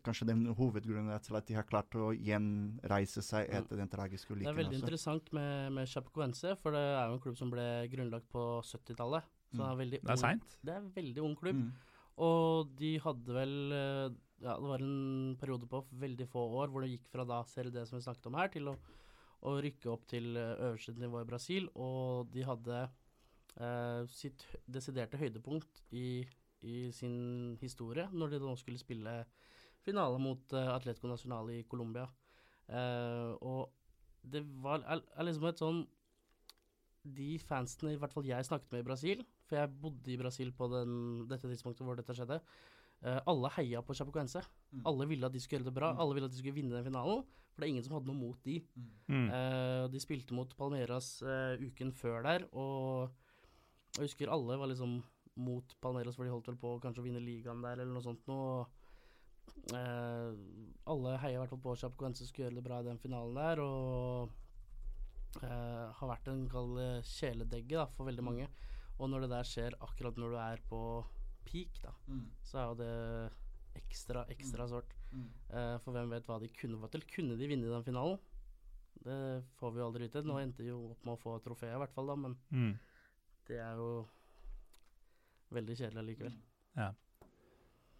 kanskje 0.04 0.26
den 0.28 0.42
hovedgrunnen 0.52 1.22
til 1.24 1.36
at 1.38 1.46
de 1.48 1.56
har 1.56 1.64
klart 1.64 1.94
å 1.96 2.10
gjenreise 2.12 3.22
seg 3.24 3.48
etter 3.48 3.80
den 3.80 3.88
tragiske 3.88 4.36
Det 4.36 4.50
er 4.50 4.58
veldig 4.58 4.76
også. 4.76 4.82
interessant 4.82 5.32
med, 5.32 5.72
med 5.72 5.88
Chapecoense, 5.88 6.52
for 6.60 6.76
det 6.76 6.82
er 6.82 7.06
jo 7.08 7.16
en 7.16 7.22
klubb 7.24 7.38
som 7.40 7.52
ble 7.54 7.64
grunnlagt 7.88 8.28
på 8.28 8.44
70-tallet. 8.68 9.30
Så 9.48 9.62
det 9.62 9.64
er, 9.64 9.78
veldig 9.80 10.00
Det 10.02 10.12
er 10.12 10.20
seint. 10.20 10.58
Det 10.60 10.74
er 10.74 10.82
en 10.82 10.92
veldig 10.92 11.24
ung 11.24 11.36
klubb. 11.40 11.62
Mm. 11.62 11.70
Og 12.28 12.72
de 12.78 12.92
hadde 13.02 13.36
vel 13.36 13.54
eh, 13.72 14.06
Ja, 14.44 14.54
det 14.54 14.68
var 14.70 14.84
en 14.84 15.36
periode 15.40 15.66
på 15.70 15.80
veldig 15.98 16.28
få 16.30 16.44
år 16.60 16.70
hvor 16.70 16.84
det 16.84 16.92
gikk 16.92 17.08
fra 17.10 17.24
da 17.26 17.40
Serie 17.48 17.74
D, 17.74 17.82
som 17.88 17.98
vi 17.98 18.04
snakket 18.04 18.28
om 18.30 18.36
her, 18.38 18.50
til 18.52 18.70
å, 18.70 18.76
å 19.48 19.54
rykke 19.64 19.90
opp 19.90 20.04
til 20.10 20.36
eh, 20.36 20.52
øverste 20.68 20.94
nivå 21.00 21.22
i 21.24 21.28
Brasil. 21.30 21.70
Og 21.74 22.28
de 22.34 22.44
hadde 22.46 22.82
eh, 22.84 24.02
sitt 24.12 24.44
desiderte 24.68 25.18
høydepunkt 25.18 25.82
i, 25.96 26.22
i 26.66 26.88
sin 26.94 27.56
historie 27.60 28.08
når 28.12 28.32
de 28.34 28.40
nå 28.42 28.54
skulle 28.58 28.80
spille 28.80 29.12
finale 29.84 30.18
mot 30.20 30.54
uh, 30.56 30.74
Atletico 30.74 31.08
Nacional 31.10 31.50
i 31.54 31.62
Colombia. 31.70 32.06
Uh, 32.68 33.34
og 33.40 33.70
det 34.22 34.42
var 34.62 34.82
er, 34.84 35.00
er 35.16 35.24
liksom 35.24 35.46
et 35.48 35.60
sånn 35.62 35.78
De 37.08 37.38
fansene 37.40 37.94
i 37.94 37.96
hvert 38.00 38.12
fall 38.12 38.26
jeg 38.28 38.44
snakket 38.44 38.74
med 38.74 38.82
i 38.82 38.88
Brasil, 38.88 39.22
for 39.48 39.56
jeg 39.56 39.70
bodde 39.80 40.10
i 40.12 40.18
Brasil 40.20 40.50
på 40.52 40.66
den, 40.68 40.90
dette 41.30 41.48
tidspunktet 41.48 41.86
hvor 41.86 41.96
dette 41.96 42.12
skjedde, 42.16 42.40
uh, 43.06 43.20
alle 43.30 43.52
heia 43.56 43.80
på 43.80 43.96
Chapecoense. 43.96 44.42
Mm. 44.74 44.82
Alle 44.90 45.06
ville 45.08 45.30
at 45.30 45.32
de 45.32 45.40
skulle 45.40 45.62
gjøre 45.62 45.70
det 45.70 45.78
bra, 45.78 45.92
Mm. 45.94 46.02
alle 46.04 46.18
ville 46.18 46.28
at 46.28 46.34
de 46.34 46.40
skulle 46.42 46.58
vinne 46.58 46.74
den 46.74 46.84
finalen. 46.84 47.22
For 47.54 47.62
det 47.62 47.68
er 47.68 47.72
ingen 47.72 47.86
som 47.86 47.94
hadde 47.96 48.10
noe 48.10 48.18
mot 48.18 48.42
de. 48.44 48.58
Mm. 49.08 49.30
Uh, 49.32 49.86
de 49.90 50.02
spilte 50.02 50.36
mot 50.36 50.52
Palmeiras 50.58 51.22
eh, 51.22 51.58
uken 51.64 51.90
før 51.96 52.22
der, 52.22 52.44
og 52.52 53.08
jeg 53.96 54.04
husker 54.04 54.30
alle 54.30 54.58
var 54.60 54.68
liksom 54.70 55.00
mot 55.38 55.74
Palmeiras, 55.80 56.16
for 56.18 56.26
de 56.26 56.32
holdt 56.34 56.48
vel 56.50 56.58
på 56.60 56.74
kanskje 56.82 57.02
å 57.02 57.06
vinne 57.06 57.22
ligaen 57.22 57.62
der, 57.62 57.78
eller 57.78 57.94
noe 57.94 58.02
sånt 58.04 58.26
noe. 58.30 58.66
Eh, 59.74 60.32
alle 60.88 61.14
heia 61.22 61.36
i 61.36 61.40
hvert 61.40 61.52
fall 61.54 61.62
på 61.64 61.74
Chapecoense 61.80 62.26
skulle 62.28 62.48
gjøre 62.48 62.58
det 62.60 62.64
bra 62.66 62.80
i 62.82 62.86
den 62.88 62.98
finalen 63.02 63.38
der, 63.38 63.62
og 63.64 64.30
eh, 65.42 65.86
har 65.98 66.10
vært 66.12 66.30
en 66.32 66.46
kald 66.50 66.78
kjæledegge 67.08 67.76
da, 67.78 67.86
for 67.96 68.08
veldig 68.08 68.24
mange. 68.26 68.48
Og 68.98 69.10
når 69.12 69.24
det 69.26 69.30
der 69.36 69.46
skjer 69.46 69.76
akkurat 69.84 70.18
når 70.18 70.34
du 70.34 70.38
er 70.42 70.64
på 70.70 70.80
peak, 71.48 71.78
da, 71.84 71.92
Mm. 72.08 72.24
så 72.44 72.58
er 72.58 72.66
jo 72.66 72.78
det 72.82 73.32
ekstra, 73.82 74.24
ekstra 74.32 74.66
sårt. 74.68 74.90
Mm. 75.12 75.28
Eh, 75.54 75.76
for 75.84 75.92
hvem 75.94 76.10
vet 76.10 76.26
hva 76.26 76.40
de 76.42 76.48
kunne 76.48 76.80
fått 76.82 76.92
til. 76.96 77.06
Kunne 77.14 77.38
de 77.38 77.46
vinne 77.48 77.70
den 77.70 77.84
finalen? 77.86 78.18
Det 78.98 79.44
får 79.60 79.72
vi 79.72 79.78
jo 79.80 79.86
aldri 79.86 80.08
vite. 80.08 80.24
Nå 80.26 80.40
endte 80.42 80.64
de 80.64 80.72
jo 80.72 80.90
opp 80.90 81.04
med 81.06 81.14
å 81.14 81.20
få 81.22 81.36
trofeet, 81.44 81.76
i 81.76 81.78
hvert 81.78 81.94
fall, 81.94 82.06
da, 82.10 82.16
men 82.16 82.36
Mm. 82.50 82.78
det 83.46 83.58
er 83.62 83.76
jo 83.76 84.08
veldig 85.54 85.76
kjedelig 85.78 86.02
allikevel. 86.04 86.36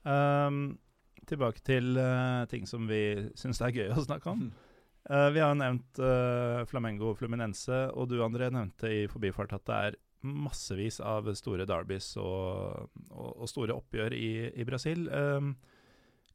Um, 0.08 0.78
tilbake 1.28 1.62
til 1.66 1.98
uh, 1.98 2.46
ting 2.50 2.66
som 2.68 2.88
vi 2.88 3.30
syns 3.38 3.60
er 3.64 3.74
gøy 3.74 3.92
å 3.92 4.04
snakke 4.04 4.32
om. 4.32 4.48
Uh, 5.08 5.28
vi 5.34 5.42
har 5.44 5.56
nevnt 5.58 6.00
uh, 6.02 6.64
Flamengo 6.70 7.14
Fluminense, 7.18 7.86
og 7.94 8.10
du 8.10 8.20
André 8.24 8.50
nevnte 8.54 8.92
i 8.92 9.08
forbifart 9.10 9.56
at 9.56 9.66
det 9.68 9.80
er 9.88 9.98
massevis 10.28 10.98
av 11.04 11.28
store 11.38 11.66
derbys 11.68 12.16
og, 12.18 12.88
og, 13.12 13.28
og 13.44 13.50
store 13.50 13.76
oppgjør 13.76 14.16
i, 14.16 14.30
i 14.50 14.66
Brasil. 14.66 15.06
Um, 15.12 15.52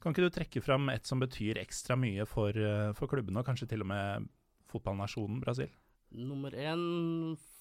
kan 0.04 0.14
ikke 0.14 0.28
du 0.28 0.36
trekke 0.36 0.64
fram 0.64 0.90
et 0.92 1.08
som 1.08 1.22
betyr 1.24 1.62
ekstra 1.62 1.96
mye 2.00 2.26
for, 2.28 2.58
for 2.98 3.08
klubbene, 3.08 3.40
og 3.40 3.48
kanskje 3.48 3.70
til 3.72 3.86
og 3.86 3.88
med 3.88 4.26
fotballnasjonen 4.68 5.40
Brasil? 5.40 5.72
Nummer 6.14 6.52
én, 6.52 6.82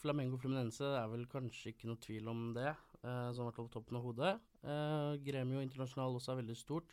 Flamengo 0.03 0.41
Fluminense, 0.43 0.85
er 0.85 1.07
vel 1.13 1.23
kanskje 1.31 1.71
ikke 1.71 1.87
noe 1.89 2.03
tvil 2.03 2.27
om 2.33 2.49
det, 2.57 2.73
som 3.03 3.43
har 3.43 3.51
vært 3.51 3.61
på 3.61 3.71
toppen 3.75 3.99
av 3.99 4.05
hodet. 4.07 4.33
Eh, 4.63 5.15
Gremio 5.27 5.63
Internasjonal 5.63 6.15
også 6.19 6.35
er 6.35 6.43
veldig 6.43 6.57
stort. 6.59 6.93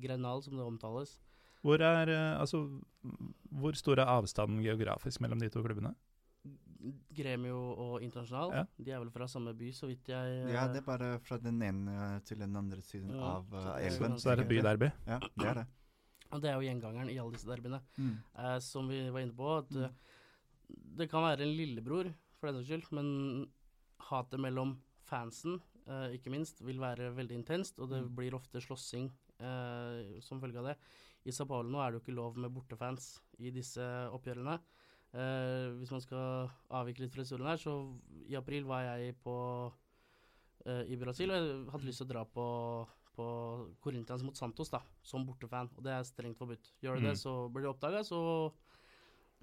Grenal, 0.00 0.42
som 0.42 0.56
det 0.56 0.64
omtales. 0.64 1.18
Hvor, 1.60 1.82
er, 1.84 2.08
eh, 2.08 2.40
altså, 2.40 2.62
hvor 3.60 3.76
stor 3.76 4.00
er 4.00 4.08
avstanden 4.08 4.62
geografisk 4.64 5.20
mellom 5.20 5.42
de 5.42 5.50
to 5.52 5.62
klubbene? 5.64 5.92
Gremio 7.12 7.58
og 7.76 8.02
Internasjonal, 8.02 8.54
Ja. 8.54 8.64
de 8.78 8.90
er 8.90 9.02
vel 9.02 9.10
fra 9.12 9.26
samme 9.28 9.52
by, 9.52 9.68
så 9.76 9.86
vidt 9.86 10.08
jeg 10.08 10.38
eh, 10.46 10.54
Ja, 10.54 10.66
det 10.68 10.80
er 10.80 10.86
bare 10.86 11.18
fra 11.20 11.36
den 11.36 11.60
ene 11.60 12.22
til 12.24 12.38
den 12.38 12.56
andre 12.56 12.80
siden 12.80 13.10
Ja, 13.12 13.36
av 13.36 13.52
uh, 13.52 13.76
elven. 13.76 14.16
Så 14.16 14.30
det 14.30 14.38
er 14.38 14.42
et 14.44 14.48
byderby? 14.48 14.90
Ja, 15.06 15.18
det 15.36 15.46
er 15.46 15.54
det. 15.60 15.66
Og 16.30 16.40
det 16.40 16.48
er 16.48 16.54
jo 16.54 16.64
gjengangeren 16.64 17.10
i 17.10 17.18
alle 17.18 17.34
disse 17.34 17.50
derbyene. 17.50 17.82
Mm. 17.98 18.16
eh, 18.38 18.58
som 18.60 18.88
vi 18.88 19.10
var 19.10 19.20
inne 19.20 19.36
på, 19.36 19.56
at 19.58 19.70
mm. 19.70 19.94
det 20.96 21.10
kan 21.10 21.26
være 21.26 21.44
en 21.44 21.56
lillebror, 21.58 22.14
for 22.38 22.48
den 22.48 22.64
saks 22.64 22.70
skyld, 22.70 22.92
men 22.96 23.50
hatet 24.08 24.40
mellom 24.40 24.78
fansen, 25.10 25.58
eh, 25.86 26.14
ikke 26.16 26.30
minst, 26.32 26.62
vil 26.64 26.78
være 26.80 27.10
veldig 27.16 27.36
intenst, 27.42 27.78
og 27.82 27.90
det 27.90 28.02
Mm. 28.04 28.14
blir 28.16 28.36
ofte 28.38 28.62
slåssing 28.62 29.10
eh, 29.40 30.20
som 30.20 30.40
følge 30.40 30.58
av 30.60 30.70
det. 30.70 30.76
I 31.26 31.32
Sao 31.32 31.46
Paulo 31.46 31.68
nå 31.68 31.80
er 31.82 31.90
det 31.92 32.00
jo 32.00 32.04
ikke 32.04 32.16
lov 32.16 32.36
med 32.40 32.52
bortefans 32.54 33.20
i 33.38 33.50
disse 33.50 33.80
oppgjørene. 34.12 34.58
Eh, 35.12 35.70
hvis 35.80 35.90
man 35.90 36.00
skal 36.00 36.50
avvike 36.70 37.00
litt 37.02 37.12
fra 37.12 37.24
historien 37.24 37.48
her, 37.50 37.56
så 37.58 37.74
i 38.28 38.36
april 38.38 38.64
var 38.64 38.82
jeg 38.84 39.16
på 39.24 39.72
eh, 40.66 40.84
i 40.92 40.96
Brasil, 41.00 41.30
og 41.32 41.36
jeg 41.40 41.70
hadde 41.72 41.88
lyst 41.88 42.02
til 42.02 42.08
å 42.08 42.12
dra 42.14 42.24
på 42.24 42.46
på 43.20 43.24
Corinthians 43.82 44.22
mot 44.22 44.36
Santos 44.38 44.70
da, 44.70 44.78
som 45.02 45.26
bortefan, 45.26 45.68
og 45.76 45.82
det 45.84 45.92
er 45.92 46.04
strengt 46.06 46.38
forbudt. 46.38 46.70
Gjør 46.80 46.94
du 46.94 47.00
Mm. 47.00 47.08
det, 47.10 47.16
så 47.18 47.32
blir 47.52 47.62
det 47.66 47.72
oppdaga, 47.74 48.00
så 48.06 48.52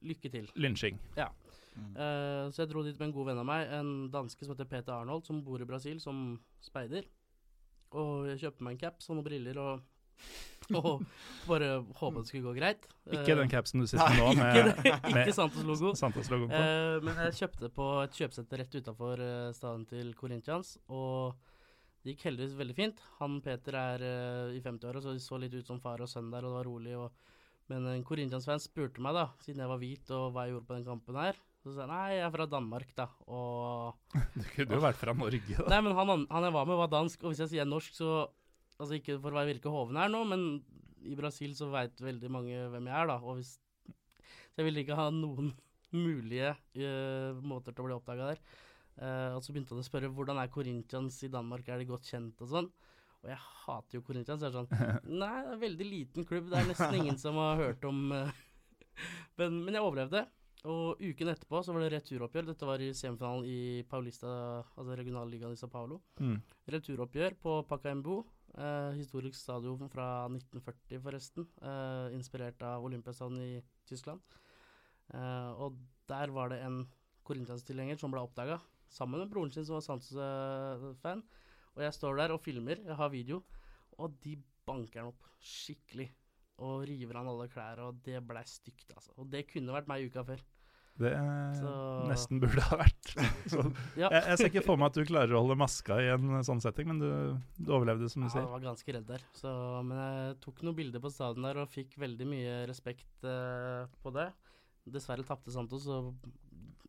lykke 0.06 0.32
til. 0.34 0.50
Lynsjing. 0.60 1.00
Mm. 1.78 1.92
Uh, 1.94 2.48
så 2.54 2.64
jeg 2.64 2.72
dro 2.72 2.82
dit 2.86 2.98
med 2.98 3.10
en 3.10 3.14
god 3.14 3.30
venn 3.30 3.42
av 3.44 3.48
meg, 3.48 3.68
en 3.78 3.92
danske 4.14 4.46
som 4.46 4.56
heter 4.56 4.70
Peter 4.70 4.96
Arnold, 4.96 5.28
som 5.28 5.44
bor 5.46 5.62
i 5.62 5.68
Brasil 5.70 6.02
som 6.02 6.40
speider. 6.64 7.06
Og 7.96 8.28
jeg 8.32 8.42
kjøpte 8.46 8.66
meg 8.66 8.76
en 8.76 8.82
caps 8.82 9.08
og 9.10 9.18
noen 9.18 9.28
briller 9.28 9.60
og, 9.62 9.84
og 10.76 11.04
bare 11.48 11.70
håpet 12.00 12.24
det 12.24 12.32
skulle 12.32 12.48
gå 12.50 12.56
greit. 12.58 12.88
Ikke 13.08 13.38
den 13.38 13.46
Eh, 13.46 13.52
capsen 13.54 13.84
du 13.84 13.88
sitter 13.88 14.10
med 14.10 14.20
nå, 14.20 14.32
ikke, 14.34 14.64
med, 14.66 14.82
det, 15.14 15.22
ikke 15.22 15.38
Santos-logo. 15.38 15.94
Santos-logoen 16.00 16.52
på. 16.52 16.64
Eh, 16.64 16.96
men 17.06 17.22
jeg 17.28 17.38
kjøpte 17.44 17.72
på 17.78 17.92
et 18.04 18.18
kjøpesenter 18.20 18.64
rett 18.64 18.80
utafor 18.82 19.24
uh, 19.24 19.54
stadion 19.56 19.86
til 19.88 20.12
Corinthians, 20.18 20.76
og 20.90 21.38
det 22.04 22.16
gikk 22.16 22.28
heldigvis 22.30 22.60
veldig 22.60 22.76
fint. 22.76 23.02
Han 23.22 23.40
Peter 23.44 23.76
er 23.80 24.04
eh, 24.08 24.58
i 24.58 24.62
50-åra, 24.64 25.02
så 25.04 25.16
de 25.16 25.24
så 25.24 25.40
litt 25.42 25.56
ut 25.58 25.68
som 25.68 25.82
far 25.84 26.04
og 26.04 26.12
sønn 26.12 26.30
der, 26.32 26.46
og 26.46 26.54
det 26.54 26.60
var 26.60 26.70
rolig. 26.70 26.94
Og, 27.00 27.34
men 27.72 27.86
en 27.92 28.06
Corinthians-fan 28.08 28.62
spurte 28.64 29.04
meg, 29.04 29.18
da, 29.18 29.28
siden 29.44 29.64
jeg 29.64 29.72
var 29.72 29.82
hvit, 29.82 30.16
og 30.16 30.32
hva 30.32 30.46
jeg 30.46 30.56
gjorde 30.56 30.70
på 30.70 30.78
den 30.78 30.88
kampen 30.88 31.20
her. 31.20 31.40
Så 31.64 31.74
sa 31.74 31.84
jeg 31.84 31.92
nei, 31.92 32.04
jeg 32.16 32.24
er 32.24 32.34
fra 32.34 32.48
Danmark, 32.48 32.92
da. 32.96 33.08
Og 33.28 34.16
Du 34.40 34.44
kunne 34.54 34.78
jo 34.78 34.84
vært 34.86 35.00
fra 35.02 35.16
Norge, 35.18 35.58
da. 35.58 35.68
Nei, 35.74 35.82
men 35.84 35.98
han, 35.98 36.28
han 36.32 36.48
jeg 36.48 36.56
var 36.56 36.70
med, 36.70 36.80
var 36.80 36.92
dansk, 36.94 37.24
og 37.24 37.34
hvis 37.34 37.44
jeg 37.44 37.58
sier 37.58 37.70
norsk, 37.70 37.98
så 37.98 38.12
Altså 38.78 39.00
ikke 39.00 39.18
for 39.22 39.34
å 39.34 39.46
virke 39.48 39.72
hoven 39.74 39.98
her 39.98 40.10
nå, 40.12 40.20
men 40.30 40.42
i 41.08 41.16
Brasil 41.18 41.56
så 41.58 41.70
veit 41.72 41.98
veldig 41.98 42.30
mange 42.30 42.58
hvem 42.74 42.90
jeg 42.90 42.94
er, 42.94 43.10
da. 43.10 43.16
Og 43.24 43.40
hvis 43.40 43.56
Så 43.88 44.62
jeg 44.62 44.68
ville 44.68 44.84
ikke 44.84 44.98
ha 44.98 45.08
noen 45.14 45.52
mulige 46.06 46.54
uh, 46.54 47.38
måter 47.42 47.74
til 47.74 47.86
å 47.86 47.88
bli 47.88 47.96
oppdaga 47.98 48.32
der. 48.34 48.44
Uh, 48.98 49.38
og 49.38 49.42
så 49.46 49.54
begynte 49.54 49.76
han 49.76 49.82
å 49.82 49.88
spørre 49.88 50.12
hvordan 50.14 50.42
er 50.42 50.54
Corinthians 50.54 51.20
i 51.26 51.32
Danmark, 51.34 51.68
er 51.70 51.82
de 51.82 51.90
godt 51.90 52.10
kjent 52.10 52.46
og 52.46 52.52
sånn. 52.54 52.70
Og 53.26 53.32
jeg 53.32 53.40
hater 53.42 53.98
jo 53.98 54.04
Corinthians. 54.06 54.44
Jeg 54.44 54.52
er 54.52 54.58
sånn 54.58 55.08
Nei, 55.22 55.32
det 55.32 55.48
er 55.48 55.54
en 55.56 55.64
veldig 55.64 55.88
liten 55.88 56.28
klubb. 56.28 56.52
Det 56.52 56.60
er 56.60 56.70
nesten 56.70 57.00
ingen 57.00 57.18
som 57.22 57.40
har 57.42 57.60
hørt 57.60 57.88
om 57.90 58.12
eh, 58.16 58.44
men, 59.40 59.62
men 59.66 59.78
jeg 59.78 59.86
overlevde. 59.86 60.24
Og 60.68 61.00
uken 61.00 61.32
etterpå 61.32 61.62
så 61.64 61.74
var 61.74 61.86
det 61.86 61.92
returoppgjør. 61.94 62.48
Dette 62.50 62.68
var 62.68 62.82
i 62.84 62.90
semifinalen 62.98 63.46
i 63.48 63.60
Paulista, 63.88 64.32
altså 64.74 64.98
regionalligaen 64.98 65.54
i 65.54 65.60
Sa 65.60 65.70
Paulo. 65.72 66.02
Mm. 66.20 66.40
Returoppgjør 66.74 67.38
på 67.44 67.60
Pacaembu. 67.70 68.16
Eh, 68.58 68.92
historisk 68.98 69.38
stadion 69.38 69.92
fra 69.94 70.26
1940, 70.32 71.02
forresten. 71.04 71.48
Eh, 71.62 72.16
inspirert 72.18 72.64
av 72.66 72.86
Olympiastadion 72.88 73.40
i 73.44 73.62
Tyskland. 73.88 74.24
Eh, 75.14 75.52
og 75.62 75.78
der 76.10 76.34
var 76.36 76.50
det 76.52 76.64
en 76.66 76.82
Corinthians-tilhenger 77.28 78.00
som 78.00 78.12
ble 78.12 78.24
oppdaga, 78.24 78.58
sammen 78.90 79.20
med 79.22 79.30
broren 79.32 79.52
sin 79.52 79.66
som 79.68 79.78
var 79.78 79.86
Santos-fan. 79.86 81.24
Og 81.78 81.84
jeg 81.86 81.94
står 81.96 82.18
der 82.24 82.34
og 82.36 82.42
filmer, 82.44 82.82
jeg 82.84 82.98
har 82.98 83.10
video, 83.14 83.44
og 84.02 84.18
de 84.26 84.36
banker 84.68 85.04
han 85.04 85.14
opp 85.14 85.30
skikkelig. 85.40 86.10
Og 86.66 86.88
river 86.90 87.14
han 87.20 87.28
alle 87.30 87.46
klær, 87.54 87.78
og 87.86 88.00
det 88.04 88.18
blei 88.26 88.42
stygt, 88.50 88.90
altså. 88.98 89.12
Og 89.22 89.28
det 89.30 89.44
kunne 89.52 89.76
vært 89.76 89.88
meg 89.88 90.08
uka 90.10 90.24
før. 90.26 90.40
Det 90.98 91.12
Så- 91.60 92.08
nesten 92.10 92.40
burde 92.42 92.64
ha 92.66 92.78
vært. 92.80 93.12
Så, 93.54 93.62
Ja. 93.96 94.10
jeg, 94.10 94.24
jeg 94.32 94.38
ser 94.40 94.50
ikke 94.50 94.64
for 94.66 94.78
meg 94.82 94.88
at 94.90 94.98
du 94.98 95.06
klarer 95.06 95.36
å 95.38 95.44
holde 95.46 95.56
maska 95.62 96.00
i 96.02 96.08
en 96.16 96.42
sånn 96.42 96.60
setting, 96.60 96.88
men 96.90 96.98
du, 96.98 97.38
du 97.62 97.70
overlevde, 97.72 98.10
som 98.10 98.24
du 98.24 98.26
Ja, 98.26 98.34
sier. 98.34 98.42
jeg 98.48 98.50
var 98.56 98.66
ganske 98.66 98.96
redd 98.98 99.06
der. 99.06 99.22
Så, 99.38 99.54
men 99.86 100.02
jeg 100.02 100.40
tok 100.42 100.64
noen 100.66 100.76
bilder 100.82 101.00
på 101.06 101.12
stadion 101.14 101.46
der 101.46 101.62
og 101.62 101.70
fikk 101.70 101.94
veldig 102.02 102.26
mye 102.34 102.56
respekt 102.68 103.22
uh, 103.30 103.86
på 104.02 104.10
det. 104.18 104.32
Dessverre 104.90 105.22
tapte 105.28 105.54
Santos, 105.54 105.86
så 105.86 106.02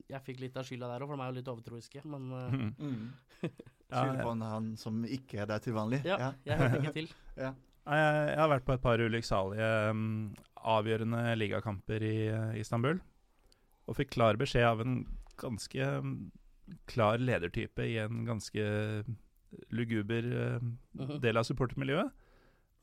jeg 0.09 0.24
fikk 0.24 0.40
litt 0.40 0.56
av 0.56 0.65
skylda 0.65 0.89
der 0.89 1.05
òg, 1.05 1.10
for 1.12 1.20
de 1.20 1.27
er 1.27 1.28
jo 1.35 1.39
litt 1.43 1.52
overtroiske. 1.52 2.05
Men 2.09 2.32
Mhm. 2.32 2.74
Mm. 2.89 3.12
Ja, 3.89 4.05
ja. 4.12 4.20
på 4.20 4.35
han 4.44 4.73
som 4.77 5.01
ikke 5.09 5.43
er 5.43 5.48
der 5.48 5.62
til 5.65 5.77
vanlig. 5.77 6.02
ja, 6.05 6.32
jeg 6.44 6.60
hørte 6.60 6.82
ikke 6.82 6.97
til. 6.97 7.12
ja. 7.44 7.55
Jeg, 7.89 8.36
har 8.36 8.51
vært 8.52 8.66
på 8.66 8.74
et 8.77 8.82
par 8.85 9.01
ulykksalige 9.01 9.69
um, 9.90 10.35
avgjørende 10.60 11.23
ligakamper 11.40 12.05
i 12.05 12.16
uh, 12.28 12.59
Istanbul. 12.60 13.01
Og 13.89 13.97
fikk 13.97 14.12
klar 14.19 14.36
beskjed 14.36 14.66
av 14.69 14.82
en 14.85 14.98
ganske 15.40 15.89
um, 16.02 16.19
klar 16.90 17.16
ledertype 17.23 17.86
i 17.89 17.97
en 18.02 18.27
ganske 18.28 18.66
luguber 19.73 20.28
uh, 20.28 21.15
del 21.23 21.40
av 21.40 21.48
supportermiljøet. 21.48 22.12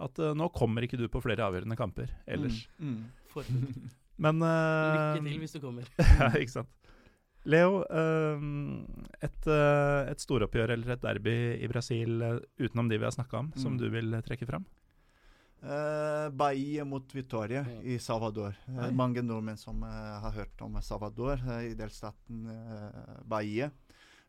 At 0.05 0.17
uh, 0.19 0.33
nå 0.35 0.49
kommer 0.55 0.87
ikke 0.87 0.99
du 0.99 1.05
på 1.11 1.21
flere 1.23 1.45
avgjørende 1.45 1.77
kamper 1.79 2.09
ellers. 2.25 2.65
Mm. 2.79 3.05
mm. 3.35 3.93
Men 4.25 4.41
uh, 4.41 4.95
lykke 4.95 5.21
til 5.27 5.39
hvis 5.43 5.55
du 5.55 5.61
kommer. 5.61 5.87
ja, 6.19 6.31
ikke 6.39 6.57
sant. 6.61 6.84
Leo, 7.45 7.83
um, 7.89 8.85
et, 9.21 9.45
uh, 9.47 10.09
et 10.09 10.19
storoppgjør 10.23 10.71
eller 10.73 10.95
et 10.95 11.01
derby 11.03 11.35
i 11.61 11.67
Brasil 11.69 12.21
uh, 12.25 12.39
utenom 12.57 12.89
de 12.89 12.97
vi 12.97 13.05
har 13.05 13.13
snakka 13.13 13.37
om, 13.43 13.51
som 13.55 13.73
Mm. 13.75 13.77
du 13.83 13.89
vil 13.93 14.17
trekke 14.25 14.47
fram? 14.49 14.65
Uh, 15.65 16.29
Bahia 16.29 16.83
mot 16.85 17.05
Vitoria 17.15 17.63
Mm. 17.63 17.81
i 17.85 17.97
Salvador. 17.99 18.55
Uh, 18.67 18.89
mange 18.91 19.21
nordmenn 19.23 19.57
som 19.57 19.81
uh, 19.83 20.19
har 20.21 20.31
hørt 20.31 20.61
om 20.61 20.75
Salvador, 20.81 21.39
eh, 21.47 21.71
i 21.71 21.73
delstaten 21.77 22.45
eh, 22.49 23.21
Bahia. 23.25 23.71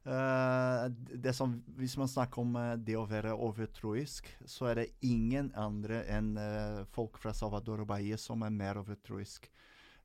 Eh, 0.06 0.88
det 1.18 1.32
som, 1.34 1.56
hvis 1.76 1.96
man 1.98 2.06
snakker 2.08 2.38
om 2.44 2.54
eh, 2.56 2.76
det 2.78 2.94
å 2.96 3.08
være 3.10 3.32
overtroisk, 3.34 4.28
så 4.46 4.68
er 4.70 4.74
det 4.84 4.90
ingen 5.02 5.50
andre 5.58 6.04
enn 6.06 6.36
eh, 6.38 6.84
folk 6.94 7.18
fra 7.18 7.32
Salvador 7.34 7.80
og 7.82 7.88
Bahia 7.90 8.16
som 8.16 8.42
er 8.46 8.50
mer 8.54 8.78
overtroisk. 8.78 9.48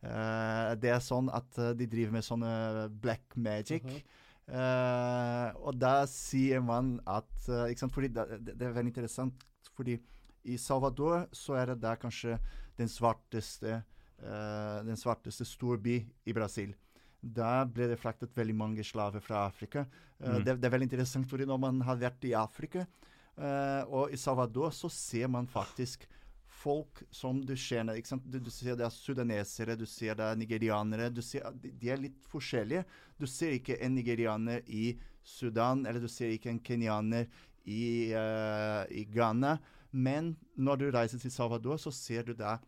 Eh, 0.02 0.72
det 0.82 0.90
er 0.90 1.04
sånn 1.04 1.30
at 1.34 1.58
eh, 1.62 1.76
de 1.78 1.88
driver 1.90 2.16
med 2.18 2.26
sånne 2.26 2.52
black 3.04 3.38
magic. 3.38 3.86
Mhm. 3.86 4.18
Eh, 4.52 5.60
og 5.62 5.78
da 5.80 6.02
sier 6.10 6.64
man 6.66 6.96
at 7.08 7.30
ikke 7.70 7.86
sant? 7.86 7.94
Fordi 7.96 8.10
det, 8.12 8.26
det, 8.42 8.56
det 8.60 8.68
er 8.68 8.76
veldig 8.76 8.92
interessant, 8.92 9.46
fordi 9.78 10.00
i 10.50 10.58
Salvador 10.58 11.28
så 11.38 11.56
er 11.62 11.72
det 11.72 11.82
der 11.84 12.00
kanskje 12.02 12.40
den 12.80 12.90
svarteste 12.90 13.82
den 14.22 15.00
svarteste 15.02 15.42
storby 15.50 15.96
i 16.30 16.34
Brasil. 16.38 16.76
Der 17.18 17.64
ble 17.66 17.88
det 17.90 17.96
fraktet 17.98 18.36
veldig 18.38 18.54
mange 18.54 18.84
slaver 18.86 19.24
fra 19.26 19.48
Afrika. 19.48 19.82
Mm. 20.20 20.44
det, 20.46 20.54
det 20.62 20.68
er 20.68 20.74
veldig 20.76 20.88
interessant, 20.92 21.26
fordi 21.26 21.48
når 21.50 21.58
man 21.64 21.80
har 21.88 21.98
vært 21.98 22.28
i 22.30 22.36
Afrika 22.38 22.84
Uh, 23.40 23.84
og 23.88 24.12
i 24.12 24.20
Salvador, 24.20 24.74
så 24.76 24.90
ser 24.92 25.30
man 25.32 25.48
faktisk 25.48 26.04
folk 26.62 27.04
som 27.14 27.42
du 27.46 27.56
ser? 27.58 27.86
Du, 28.24 28.40
du 28.40 28.50
ser 28.54 28.78
det 28.80 28.86
er 28.88 28.94
sudanesere, 28.94 29.78
du 29.80 29.86
ser 29.90 30.18
det 30.20 30.28
er 30.28 30.40
nigerianere. 30.40 31.10
Du 31.14 31.22
ser, 31.26 31.48
de, 31.62 31.72
de 31.82 31.92
er 31.94 32.02
litt 32.02 32.20
forskjellige. 32.32 32.86
Du 33.18 33.28
ser 33.30 33.58
ikke 33.58 33.80
en 33.82 33.96
nigerianer 33.98 34.66
i 34.68 34.94
Sudan, 35.24 35.86
eller 35.86 36.02
du 36.02 36.10
ser 36.10 36.34
ikke 36.34 36.50
en 36.54 36.62
kenyaner 36.66 37.28
i, 37.66 38.12
uh, 38.18 38.84
i 38.90 39.06
Ghana. 39.06 39.58
Men 39.92 40.36
når 40.56 40.82
du 40.82 40.92
reiser 40.94 41.22
til 41.22 41.34
Salvador, 41.34 41.78
så 41.82 41.92
ser 41.94 42.30
du 42.30 42.34
der 42.38 42.62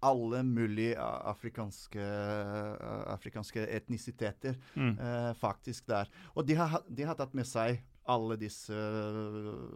alle 0.00 0.42
mulige 0.42 0.94
eh, 0.96 1.28
afrikanske, 1.28 2.00
eh, 2.00 3.12
afrikanske 3.12 3.66
etnisiteter 3.68 4.54
Mm. 4.74 4.96
uh, 4.96 5.34
faktisk 5.36 5.86
der. 5.88 6.08
Og 6.34 6.46
de 6.48 6.54
har, 6.56 6.82
de 6.88 7.04
har 7.04 7.14
tatt 7.14 7.34
med 7.34 7.44
seg 7.44 7.82
alle 8.08 8.36
disse 8.40 8.74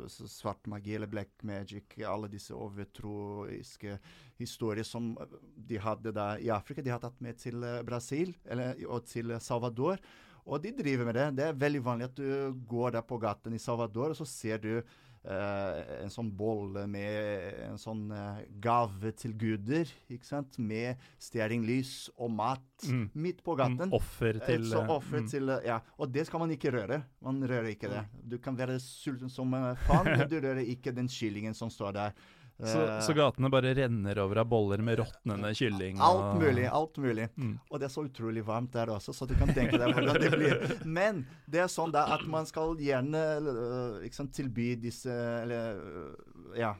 s- 0.09 0.33
svart 0.33 0.67
magi 0.67 0.95
eller 0.97 1.07
black 1.11 1.43
magic, 1.43 1.99
alle 2.07 2.29
disse 2.33 2.55
overtroiske 2.57 3.99
historier 4.41 4.85
som 4.85 5.13
uh, 5.21 5.27
de 5.57 5.79
hadde 5.79 6.13
da 6.17 6.35
i 6.39 6.51
Afrika. 6.51 6.83
De 6.83 6.91
har 6.91 7.03
tatt 7.03 7.21
med 7.25 7.39
til 7.39 7.63
uh, 7.63 7.83
Brasil 7.87 8.35
eller, 8.45 8.75
og 8.89 9.05
til 9.07 9.35
Salvador. 9.41 9.99
Og 10.45 10.61
de 10.61 10.75
driver 10.77 11.07
med 11.09 11.15
det. 11.17 11.29
Det 11.39 11.45
er 11.49 11.57
veldig 11.57 11.81
vanlig 11.87 12.05
at 12.11 12.19
du 12.19 12.53
går 12.69 12.91
der 12.99 13.05
på 13.09 13.17
gaten 13.23 13.55
i 13.57 13.59
Salvador, 13.63 14.13
og 14.13 14.19
så 14.19 14.27
ser 14.29 14.59
du 14.61 14.75
eh, 14.77 14.85
en 16.05 16.11
sånn 16.13 16.29
bolle 16.37 16.83
med 16.91 17.61
en 17.71 17.79
sånn 17.81 18.11
eh, 18.13 18.43
gave 18.61 19.13
til 19.17 19.33
guder, 19.41 19.89
ikke 20.13 20.29
sant? 20.29 20.59
Med 20.59 21.01
stearinlys 21.19 22.11
og 22.19 22.31
mat 22.31 22.61
Mm. 22.85 23.07
midt 23.15 23.39
på 23.43 23.55
Mm, 23.57 23.79
gaten. 23.79 23.93
Offer 23.97 24.33
til 24.45 24.61
Et 24.61 24.69
så 24.69 24.83
eh, 24.83 24.91
offer 24.91 25.21
mm. 25.23 25.29
til 25.31 25.47
Ja, 25.65 25.79
og 25.99 26.11
det 26.13 26.27
skal 26.27 26.41
man 26.41 26.51
ikke 26.51 26.73
røre. 26.75 27.03
Man 27.23 27.41
rører 27.41 27.71
ikke 27.73 27.89
det. 27.89 28.05
Du 28.29 28.37
kan 28.39 28.57
være 28.59 28.79
sulten 28.81 29.31
som 29.31 29.51
faen, 29.87 30.05
men 30.05 30.29
du 30.33 30.37
rører 30.41 30.67
ikke 30.69 30.93
den 30.95 31.09
kyllingen 31.09 31.55
som 31.55 31.71
står 31.71 31.93
der. 31.95 32.13
Så, 32.55 32.79
Eh, 32.87 33.01
så 33.03 33.13
gatene 33.17 33.49
bare 33.51 33.73
renner 33.75 34.19
over 34.23 34.39
av 34.39 34.47
boller 34.47 34.79
med 34.79 35.01
råtnende 35.01 35.51
kylling? 35.59 35.99
Alt 35.99 36.37
og- 36.37 36.43
mulig, 36.43 36.67
alt 36.71 36.97
mulig. 37.03 37.29
Mm. 37.37 37.59
Og 37.69 37.81
det 37.81 37.89
er 37.89 37.93
så 37.95 38.05
utrolig 38.07 38.45
varmt 38.47 38.71
der 38.71 38.87
også, 38.95 39.13
så 39.13 39.27
du 39.27 39.35
kan 39.35 39.49
tenke 39.49 39.75
deg 39.77 39.91
hvordan 39.91 40.21
det 40.23 40.31
blir. 40.31 40.85
Men 40.87 41.27
det 41.51 41.65
er 41.65 41.67
sånn 41.67 41.91
da 41.91 42.05
at 42.15 42.23
man 42.31 42.47
skal 42.47 42.77
gjerne 42.79 43.25
liksom, 44.05 44.29
tilby 44.31 44.77
disse 44.81 45.11
eller, 45.11 45.81
øh, 45.83 46.57
ja, 46.61 46.75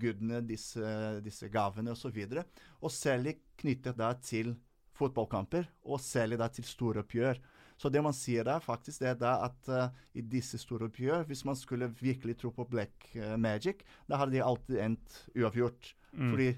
gudene 0.00 0.40
disse, 0.46 1.20
disse 1.22 1.50
gavene 1.52 1.92
osv. 1.92 1.98
Og, 1.98 2.02
så 2.08 2.14
videre. 2.14 2.44
og 2.80 2.90
særlig 2.90 3.36
knyttet 3.58 3.96
da 3.98 4.14
til 4.14 4.56
fotballkamper, 4.96 5.66
og 5.84 6.00
særlig 6.00 6.38
da 6.38 6.48
til 6.48 6.64
store 6.64 7.02
oppgjør. 7.04 7.38
Så 7.78 7.90
det 7.94 8.02
man 8.02 8.16
sier 8.16 8.46
da, 8.46 8.58
faktisk, 8.62 9.04
det 9.04 9.12
er 9.12 9.18
da 9.20 9.34
at 9.46 9.68
uh, 9.70 10.06
i 10.18 10.24
disse 10.26 10.58
store 10.58 10.88
oppgjør, 10.88 11.26
hvis 11.28 11.44
man 11.46 11.58
skulle 11.58 11.90
virkelig 12.00 12.34
tro 12.40 12.50
på 12.54 12.66
black 12.66 13.10
uh, 13.14 13.36
magic, 13.38 13.84
da 14.10 14.18
hadde 14.18 14.34
de 14.34 14.42
alltid 14.42 14.80
endt 14.82 15.20
uavgjort. 15.36 15.92
Mm. 16.10 16.32
Fordi 16.32 16.48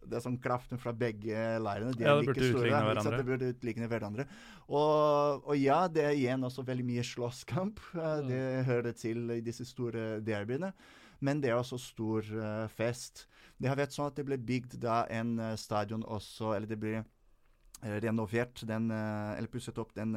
det 0.00 0.16
er 0.16 0.22
sånn 0.24 0.38
kraften 0.40 0.80
fra 0.80 0.92
begge 0.96 1.42
leirene. 1.60 1.92
De 1.96 2.06
Ja, 2.06 2.14
er 2.16 2.24
det 2.24 2.32
like 2.32 2.48
store. 2.48 2.70
hverandre. 2.70 3.18
Det 3.20 3.26
burde 3.28 3.50
utligne 3.52 3.88
hverandre. 3.90 4.26
Og, 4.68 5.44
og 5.44 5.56
ja, 5.58 5.82
det 5.92 6.06
er 6.06 6.16
igjen 6.16 6.46
også 6.46 6.64
veldig 6.66 6.86
mye 6.88 7.04
slåsskamp. 7.04 7.82
eh, 7.94 8.22
Det 8.30 8.64
hører 8.70 8.96
til 8.96 9.30
i 9.36 9.40
disse 9.44 9.66
store 9.68 10.20
derbyene. 10.24 10.72
Men 11.20 11.40
det 11.42 11.50
er 11.50 11.58
også 11.58 11.76
stor 11.78 12.24
uh, 12.32 12.66
fest. 12.72 13.26
Det 13.60 13.68
har 13.68 13.76
vært 13.76 13.92
sånn 13.92 14.08
at 14.08 14.16
det 14.16 14.24
ble 14.24 14.38
bygd 14.40 14.78
da 14.80 15.02
en 15.12 15.34
uh, 15.38 15.56
stadion 15.60 16.04
også, 16.08 16.54
eller 16.56 16.70
det 16.70 16.80
eh, 16.80 17.04
renovert, 17.82 18.62
den, 18.68 18.90
eh, 18.90 19.38
eller 19.38 19.48
pusset 19.48 19.78
opp 19.78 19.94
den 19.94 20.16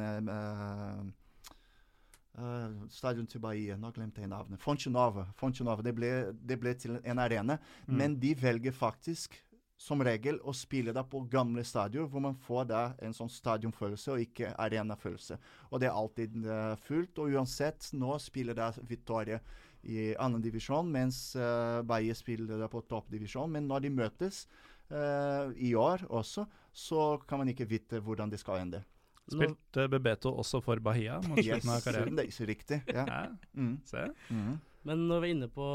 Uh, 2.34 2.42
eh, 2.42 2.88
stadion 2.90 3.26
til 3.30 3.40
Bahia, 3.40 3.76
nå 3.78 3.92
glemte 3.94 4.20
jeg 4.20 4.28
navnet. 4.28 4.60
Fonte 4.60 4.90
Nova. 4.90 5.28
Fonte 5.38 5.64
Nova. 5.64 5.82
Det, 5.82 5.94
ble, 5.94 6.32
det 6.34 6.58
ble 6.58 6.74
til 6.74 6.98
en 6.98 7.18
arena. 7.22 7.58
Mm. 7.86 7.96
Men 8.00 8.16
de 8.18 8.34
velger 8.34 8.74
faktisk 8.74 9.38
som 9.78 10.02
regel 10.02 10.40
å 10.42 10.52
spille 10.54 10.94
da 10.94 11.02
på 11.06 11.24
gamle 11.30 11.64
stadion, 11.66 12.08
hvor 12.10 12.22
man 12.22 12.34
får 12.34 12.66
da 12.70 12.82
en 13.02 13.14
sånn 13.14 13.30
stadionfølelse 13.30 14.12
og 14.14 14.22
ikke 14.22 14.52
arenafølelse. 14.66 15.38
Og 15.70 15.82
det 15.82 15.90
er 15.90 15.98
alltid 15.98 16.36
uh, 16.46 16.74
fullt. 16.86 17.22
Og 17.22 17.38
uansett, 17.38 17.90
nå 17.94 18.18
spiller 18.22 18.58
da 18.58 18.72
Victoria 18.82 19.40
i 19.84 20.14
divisjon, 20.40 20.90
mens 20.90 21.34
uh, 21.36 21.82
Bahia 21.86 22.14
spiller 22.16 22.58
da 22.58 22.70
på 22.72 22.82
toppdivisjon. 22.88 23.50
Men 23.52 23.68
når 23.68 23.84
de 23.84 23.90
møtes 23.94 24.46
eh, 24.90 25.52
i 25.56 25.74
år 25.74 26.06
også, 26.08 26.46
så 26.74 27.04
kan 27.30 27.38
man 27.40 27.48
ikke 27.52 27.68
vite 27.70 28.00
hvordan 28.02 28.30
det 28.32 28.40
skal 28.42 28.60
ende. 28.64 28.82
Spilte 29.30 29.86
Bebeto 29.88 30.34
også 30.36 30.60
for 30.60 30.76
Bahia 30.84 31.16
mot 31.24 31.38
slutten 31.40 31.70
av 31.72 31.80
karrieren? 31.86 32.16
det 32.18 32.26
er 32.26 32.34
så 32.34 32.44
riktig. 32.50 32.82
Ja. 32.92 33.04
Ja, 33.08 33.20
Mm. 33.54 33.78
se. 33.88 34.02
Mm. 34.28 34.58
men 34.84 35.06
når 35.08 35.20
vi 35.22 35.28
er 35.30 35.34
inne 35.38 35.48
på 35.48 35.66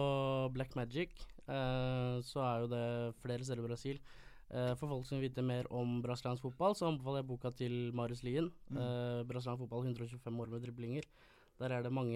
Black 0.53 0.75
Magic, 0.77 1.09
eh, 1.47 2.19
så 2.21 2.43
er 2.45 2.59
jo 2.61 2.67
det 2.67 3.15
flere 3.23 3.43
steder 3.43 3.63
i 3.63 3.67
Brasil. 3.67 3.99
Eh, 4.51 4.75
for 4.75 4.87
folk 4.89 5.05
som 5.05 5.17
vil 5.19 5.29
vite 5.29 5.41
mer 5.45 5.65
om 5.71 6.01
brasiliansk 6.01 6.41
fotball, 6.45 6.75
så 6.75 6.87
anbefaler 6.91 7.21
jeg 7.23 7.27
boka 7.27 7.51
til 7.57 7.91
Marius 7.93 8.21
Lien. 8.23 8.51
Mm. 8.69 8.77
Eh, 8.77 9.23
brasiliansk 9.29 9.63
fotball 9.65 9.83
125 9.87 10.39
år 10.41 10.47
med 10.53 10.61
driblinger. 10.61 11.03
Der 11.59 11.69
er 11.75 11.83
det 11.83 11.91
mange 11.91 12.15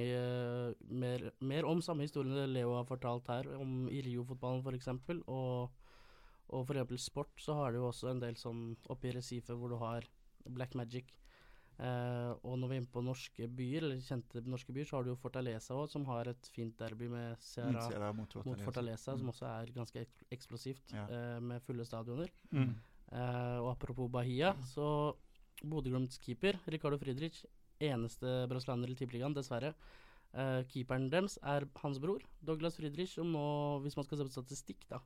mer, 0.90 1.32
mer 1.42 1.66
om 1.68 1.82
samme 1.82 2.06
historiene 2.06 2.46
Leo 2.48 2.76
har 2.78 2.86
fortalt 2.86 3.28
her, 3.28 3.50
om 3.60 3.88
i 3.90 4.02
Rio-fotballen 4.06 4.62
f.eks. 4.64 4.88
Og, 5.28 5.70
og 6.54 6.68
for 6.70 6.78
eksempel 6.78 7.00
sport, 7.02 7.34
så 7.42 7.56
har 7.58 7.72
du 7.74 7.80
jo 7.82 7.90
også 7.90 8.12
en 8.12 8.20
del 8.24 8.36
sånn 8.40 8.76
oppe 8.94 9.10
i 9.10 9.14
Recife 9.16 9.56
hvor 9.58 9.74
du 9.74 9.78
har 9.82 10.06
Black 10.46 10.76
Magic. 10.78 11.10
Eh, 11.82 12.32
og 12.46 12.60
når 12.62 12.70
vi 12.70 12.76
er 12.76 12.82
inne 12.84 12.92
på 12.94 13.02
norske 13.04 13.48
byer, 13.50 13.88
eller 13.88 14.02
kjente 14.06 14.44
norske 14.46 14.74
byer, 14.76 14.86
så 14.86 14.98
har 15.00 15.04
du 15.08 15.10
jo 15.12 15.18
Fortaleza 15.20 15.74
òg, 15.74 15.88
som 15.90 16.06
har 16.06 16.30
et 16.30 16.50
fint 16.54 16.76
derby 16.78 17.08
med 17.10 17.34
Mm, 17.34 17.42
Sierra 17.82 18.12
mot, 18.14 18.36
mot 18.36 18.46
mot 18.46 18.62
Fortaleza. 18.62 19.14
mm. 19.16 19.18
som 19.24 19.32
også 19.34 19.48
er 19.50 19.74
ganske 19.74 20.06
eksplosivt, 20.32 20.94
Ja. 20.94 21.08
eh, 21.10 21.40
med 21.42 21.62
fulle 21.64 21.84
stadioner. 21.86 22.30
Mm. 22.52 22.76
Eh, 23.12 23.58
og 23.60 23.72
apropos 23.76 24.10
Bahia, 24.12 24.54
så 24.70 25.16
Bodø-Glimts 25.64 26.20
keeper, 26.20 26.60
Ricardo 26.68 26.98
Friedrich, 26.98 27.44
eneste 27.82 28.48
brasilianer 28.48 28.90
i 28.92 28.96
Tippeligaen, 28.96 29.34
dessverre. 29.34 29.74
Eh, 30.34 30.64
keeperen 30.70 31.10
deres 31.10 31.38
er 31.44 31.66
hans 31.82 32.00
bror, 32.00 32.22
Douglas 32.44 32.76
Friedrich, 32.78 33.14
som 33.16 33.32
nå, 33.32 33.82
hvis 33.84 33.96
man 33.96 34.06
skal 34.06 34.18
se 34.18 34.24
på 34.26 34.34
statistikk, 34.44 34.88
da, 34.90 35.00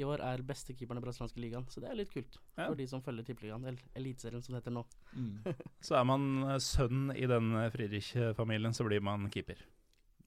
i 0.00 0.06
år 0.08 0.22
er 0.24 0.42
beste 0.46 0.74
keeperen 0.76 0.98
i 1.00 1.04
brasilianske 1.04 1.40
ligaen. 1.42 1.66
Så 1.70 1.82
det 1.84 1.90
er 1.92 1.98
litt 2.00 2.10
kult 2.12 2.38
Ja. 2.56 2.66
for 2.66 2.74
de 2.80 2.86
som 2.90 3.02
følger 3.04 3.26
Tippeligaen, 3.28 3.64
eller 3.68 3.80
Eliteserien 4.00 4.42
som 4.42 4.54
det 4.56 4.62
heter 4.62 4.74
nå. 4.74 4.84
Så 5.86 5.96
er 6.00 6.04
man 6.08 6.28
eh, 6.48 6.58
sønn 6.64 7.10
i 7.14 7.26
den 7.30 7.52
eh, 7.60 7.70
Friedrich-familien, 7.74 8.74
så 8.76 8.86
blir 8.88 9.00
man 9.04 9.28
keeper. 9.32 9.60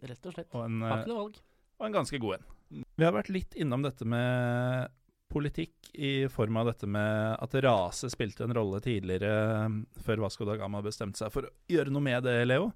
Rett 0.03 0.25
og 0.29 0.33
slett. 0.35 0.49
Og 0.53 0.65
en, 0.67 0.81
Har 0.85 0.97
eh, 0.99 1.03
ikke 1.05 1.13
noe 1.13 1.21
valg. 1.25 1.39
og 1.79 1.87
en 1.87 1.95
ganske 1.99 2.19
god 2.21 2.39
en. 2.39 2.83
Vi 2.97 3.05
har 3.05 3.13
vært 3.15 3.29
litt 3.33 3.53
innom 3.59 3.83
dette 3.85 4.05
med 4.05 4.91
politikk 5.33 5.89
i 5.97 6.27
form 6.29 6.57
av 6.61 6.67
dette 6.69 6.85
med 6.85 7.37
at 7.41 7.55
rase 7.65 8.09
spilte 8.13 8.45
en 8.45 8.53
rolle 8.53 8.77
tidligere, 8.85 9.65
før 10.05 10.21
Vasco 10.27 10.45
da 10.45 10.53
Gama 10.59 10.81
bestemte 10.85 11.17
seg 11.17 11.31
for 11.33 11.47
å 11.47 11.53
gjøre 11.73 11.89
noe 11.93 12.05
med 12.05 12.21
det, 12.27 12.35
Leo. 12.45 12.67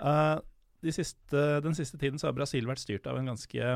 Eh, 0.00 0.38
de 0.82 0.92
siste, 0.96 1.42
den 1.62 1.76
siste 1.76 1.98
tiden 2.00 2.18
så 2.18 2.30
har 2.30 2.36
Brasil 2.38 2.64
vært 2.66 2.80
styrt 2.80 3.04
av 3.06 3.18
en 3.20 3.28
ganske 3.34 3.74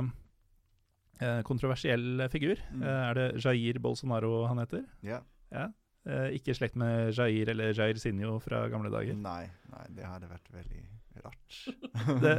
kontroversiell 1.47 2.27
figur. 2.33 2.57
Mm. 2.73 2.83
Eh, 2.83 3.03
er 3.11 3.15
det 3.15 3.45
Jair 3.45 3.79
Bolsonaro 3.83 4.47
han 4.51 4.59
heter? 4.59 4.85
Ja. 5.03 5.23
Ja. 5.53 5.69
Eh, 6.07 6.37
ikke 6.37 6.53
i 6.53 6.59
slekt 6.59 6.77
med 6.77 7.15
Jair 7.17 7.49
eller 7.51 7.73
Jair 7.75 7.99
Sinjo 7.99 8.39
fra 8.41 8.69
gamle 8.71 8.91
dager. 8.93 9.15
Nei, 9.19 9.49
nei, 9.73 9.87
det 9.97 10.05
hadde 10.07 10.29
vært 10.31 10.53
veldig 10.55 10.85
rart. 11.25 11.57
Det, 12.23 12.35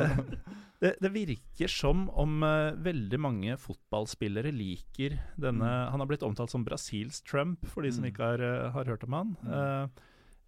det, 0.79 0.91
det 1.01 1.09
virker 1.11 1.67
som 1.71 2.05
om 2.13 2.43
eh, 2.45 2.75
veldig 2.85 3.17
mange 3.19 3.55
fotballspillere 3.57 4.51
liker 4.53 5.17
denne 5.35 5.65
Mm. 5.65 5.91
Han 5.91 5.99
har 6.03 6.07
blitt 6.11 6.23
omtalt 6.23 6.53
som 6.53 6.63
Brasils 6.63 7.19
Trump, 7.25 7.65
for 7.67 7.81
de 7.83 7.91
som 7.91 8.03
Mm. 8.05 8.11
ikke 8.11 8.23
har, 8.23 8.39
eh, 8.45 8.69
har 8.71 8.85
hørt 8.85 9.03
om 9.03 9.13
han. 9.17 9.33
Eh, 9.43 9.87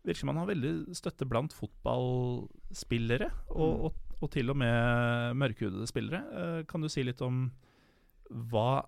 virker 0.05 0.19
som 0.21 0.29
han 0.31 0.37
har 0.37 0.47
veldig 0.53 0.95
støtte 0.95 1.25
blant 1.27 1.51
fotballspillere, 1.57 3.31
og, 3.49 3.73
Mm. 3.73 3.81
og, 3.85 3.93
og 4.21 4.31
til 4.31 4.49
og 4.49 4.57
med 4.57 5.35
mørkhudede 5.35 5.87
spillere. 5.87 6.21
Uh, 6.31 6.63
kan 6.63 6.81
du 6.81 6.87
si 6.89 7.03
litt 7.03 7.21
om 7.21 7.51
hva 8.29 8.85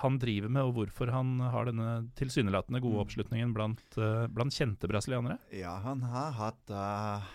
han 0.00 0.16
driver 0.22 0.48
med, 0.48 0.62
og 0.62 0.76
hvorfor 0.76 1.10
han 1.12 1.40
har 1.40 1.66
denne 1.66 2.08
tilsynelatende 2.16 2.80
gode 2.80 3.00
Mm. 3.00 3.02
oppslutningen 3.04 3.52
blant, 3.52 3.98
eh, 3.98 4.26
blant 4.28 4.54
kjente 4.54 4.88
brasilianere? 4.88 5.38
Ja, 5.52 5.78
han 5.82 6.02
har 6.02 6.32
hatt 6.32 6.70
uh, 6.70 7.26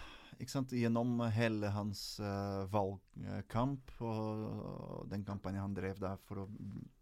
sant, 0.47 0.71
Gjennom 0.71 1.19
hele 1.31 1.67
hans 1.75 2.19
uh, 2.19 2.65
valgkamp 2.71 3.91
og 4.01 5.09
den 5.09 5.23
kampanjen 5.25 5.61
han 5.61 5.73
drev 5.73 5.99
der 5.99 6.17
for 6.17 6.45
å 6.45 6.49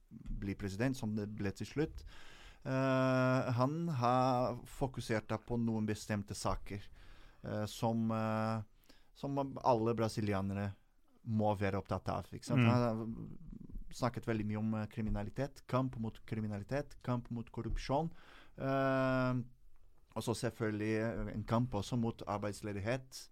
bli 0.09 0.55
president, 0.55 0.97
som 0.97 1.15
det 1.15 1.29
ble 1.29 1.51
til 1.51 1.67
slutt 1.67 2.03
Uh, 2.63 3.51
Han 3.51 3.89
har 3.89 4.55
fokusert 4.65 5.33
på 5.45 5.57
noen 5.59 5.85
bestemte 5.87 6.35
saker 6.35 6.79
uh, 7.43 7.65
som, 7.67 8.05
uh, 8.11 8.63
som 9.13 9.35
alle 9.59 9.95
brasilianere 9.99 10.69
må 11.23 11.51
være 11.59 11.81
opptatt 11.81 12.07
av. 12.11 12.29
Mm. 12.31 12.63
Han 12.69 13.17
snakket 13.93 14.27
veldig 14.27 14.45
mye 14.49 14.61
om 14.61 14.73
eh, 14.79 14.87
kriminalitet, 14.91 15.63
kamp 15.69 15.97
mot 16.01 16.17
kriminalitet, 16.29 16.97
kamp 17.05 17.29
mot 17.33 17.49
korrupsjon. 17.53 18.09
Uh, 18.57 19.39
og 20.13 20.21
så 20.21 20.35
selvfølgelig 20.37 20.91
en 21.33 21.45
kamp 21.49 21.73
også 21.73 21.97
mot 21.97 22.21
arbeidsledighet. 22.29 23.23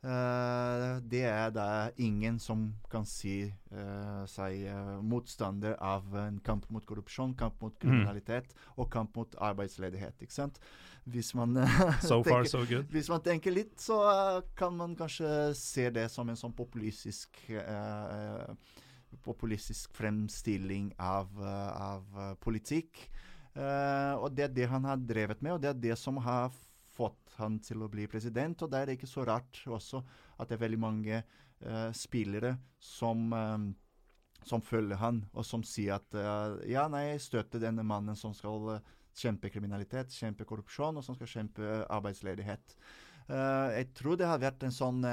Uh, 0.00 0.96
det 1.12 1.24
er 1.28 1.50
da 1.52 1.64
ingen 2.00 2.38
som 2.40 2.62
kan 2.88 3.04
si 3.04 3.42
uh, 3.74 4.22
seg 4.30 4.62
eh, 4.70 4.92
motstander 5.04 5.74
av 5.76 6.06
en 6.16 6.38
kamp 6.46 6.64
mot 6.72 6.86
korrupsjon, 6.88 7.34
kamp 7.36 7.58
mot 7.60 7.74
kriminalitet 7.82 8.54
og 8.78 8.88
kamp 8.94 9.18
mot 9.18 9.34
arbeidsledighet. 9.50 10.22
ikke 10.24 10.32
sant? 10.38 10.56
Hvis 11.04 11.34
man 11.34 11.52
So 12.00 12.22
far, 12.22 12.44
tenker- 12.44 12.48
so 12.48 12.64
good. 12.64 12.86
hvis 12.94 13.10
man 13.12 13.20
tenker 13.26 13.52
litt, 13.52 13.74
så 13.82 13.98
eh, 14.08 14.40
kan 14.56 14.76
man 14.78 14.96
kanskje 14.96 15.52
se 15.58 15.90
det 15.90 16.06
som 16.14 16.28
en 16.32 16.38
sånn 16.38 16.54
populistisk 16.56 17.36
eh, 17.50 18.54
populistisk 19.24 19.92
fremstilling 19.94 20.92
av, 20.98 21.30
eh, 21.42 21.82
av 21.82 22.18
eh, 22.18 22.34
politikk. 22.40 23.02
Eh, 23.54 24.14
og 24.14 24.32
det 24.34 24.46
er 24.46 24.54
det 24.54 24.68
han 24.70 24.86
har 24.86 24.96
drevet 25.02 25.42
med, 25.42 25.54
og 25.54 25.62
det 25.62 25.70
er 25.72 25.82
det 25.88 25.98
som 25.98 26.20
har 26.22 26.52
fått 26.94 27.36
han 27.40 27.58
til 27.64 27.82
å 27.82 27.90
bli 27.90 28.06
president. 28.10 28.62
Og 28.62 28.70
da 28.70 28.80
er 28.80 28.90
det 28.90 28.98
ikke 28.98 29.10
så 29.10 29.24
rart 29.26 29.62
også 29.66 30.02
at 30.38 30.48
det 30.48 30.56
er 30.56 30.64
veldig 30.64 30.80
mange 30.80 31.20
uh, 31.20 31.90
spillere 31.96 32.56
som 32.80 33.30
uh, 33.32 33.70
som 34.40 34.62
følger 34.64 34.96
han, 34.96 35.18
og 35.36 35.44
som 35.44 35.60
sier 35.66 35.98
at 35.98 36.16
uh, 36.16 36.56
ja, 36.64 36.86
nei, 36.88 37.10
jeg 37.10 37.24
støtter 37.26 37.60
denne 37.60 37.84
mannen 37.84 38.16
som 38.16 38.32
skal 38.32 38.78
kjempe 39.12 39.50
kriminalitet, 39.52 40.14
kjempe 40.16 40.46
korrupsjon, 40.48 40.96
og 40.96 41.04
som 41.04 41.16
skal 41.18 41.28
kjempe 41.28 41.82
arbeidsledighet. 41.92 42.76
Jeg 43.30 43.90
tror 43.94 44.16
det 44.18 44.26
har 44.26 44.40
vært 44.42 44.64
en 44.66 44.72
sånn 44.74 45.04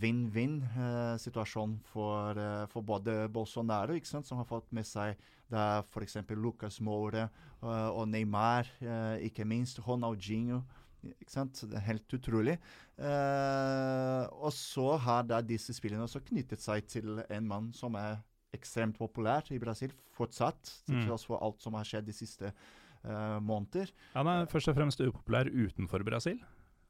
vinn-vinn-situasjon 0.00 1.78
for, 1.92 2.38
eh, 2.38 2.66
for 2.72 2.82
både 2.82 3.28
Bolsonaro, 3.32 3.96
som 4.04 4.38
har 4.38 4.48
fått 4.48 4.70
med 4.72 4.86
seg 4.86 5.16
da 5.50 5.82
f.eks. 5.82 6.16
Lucas 6.36 6.80
Moura 6.80 7.28
eh, 7.62 7.88
og 7.90 8.08
Neymar, 8.08 8.68
eh, 8.80 9.26
ikke 9.28 9.46
minst 9.46 9.80
Ronaldinho. 9.86 10.62
Ikke 11.02 11.32
sant? 11.32 11.62
Det 11.64 11.78
er 11.78 11.86
helt 11.86 12.12
utrolig. 12.12 12.58
Eh, 13.00 14.24
og 14.36 14.52
så 14.52 14.98
har 15.00 15.22
da 15.24 15.40
disse 15.40 15.72
spillene 15.76 16.04
også 16.04 16.20
knyttet 16.26 16.60
seg 16.60 16.86
til 16.86 17.22
en 17.28 17.48
mann 17.48 17.70
som 17.72 17.96
er 17.96 18.20
ekstremt 18.52 18.98
populær 18.98 19.46
i 19.54 19.58
Brasil 19.62 19.92
fortsatt, 20.16 20.82
til 20.86 20.96
Mm. 20.96 21.06
tross 21.06 21.24
for 21.24 21.38
alt 21.40 21.62
som 21.62 21.72
har 21.74 21.84
skjedd 21.84 22.04
de 22.04 22.12
siste 22.12 22.52
uh, 23.04 23.38
måneder. 23.40 23.88
Han 24.12 24.26
er 24.26 24.46
først 24.50 24.68
og 24.68 24.74
fremst 24.76 25.00
upopulær 25.00 25.46
utenfor 25.48 26.02
Brasil. 26.04 26.40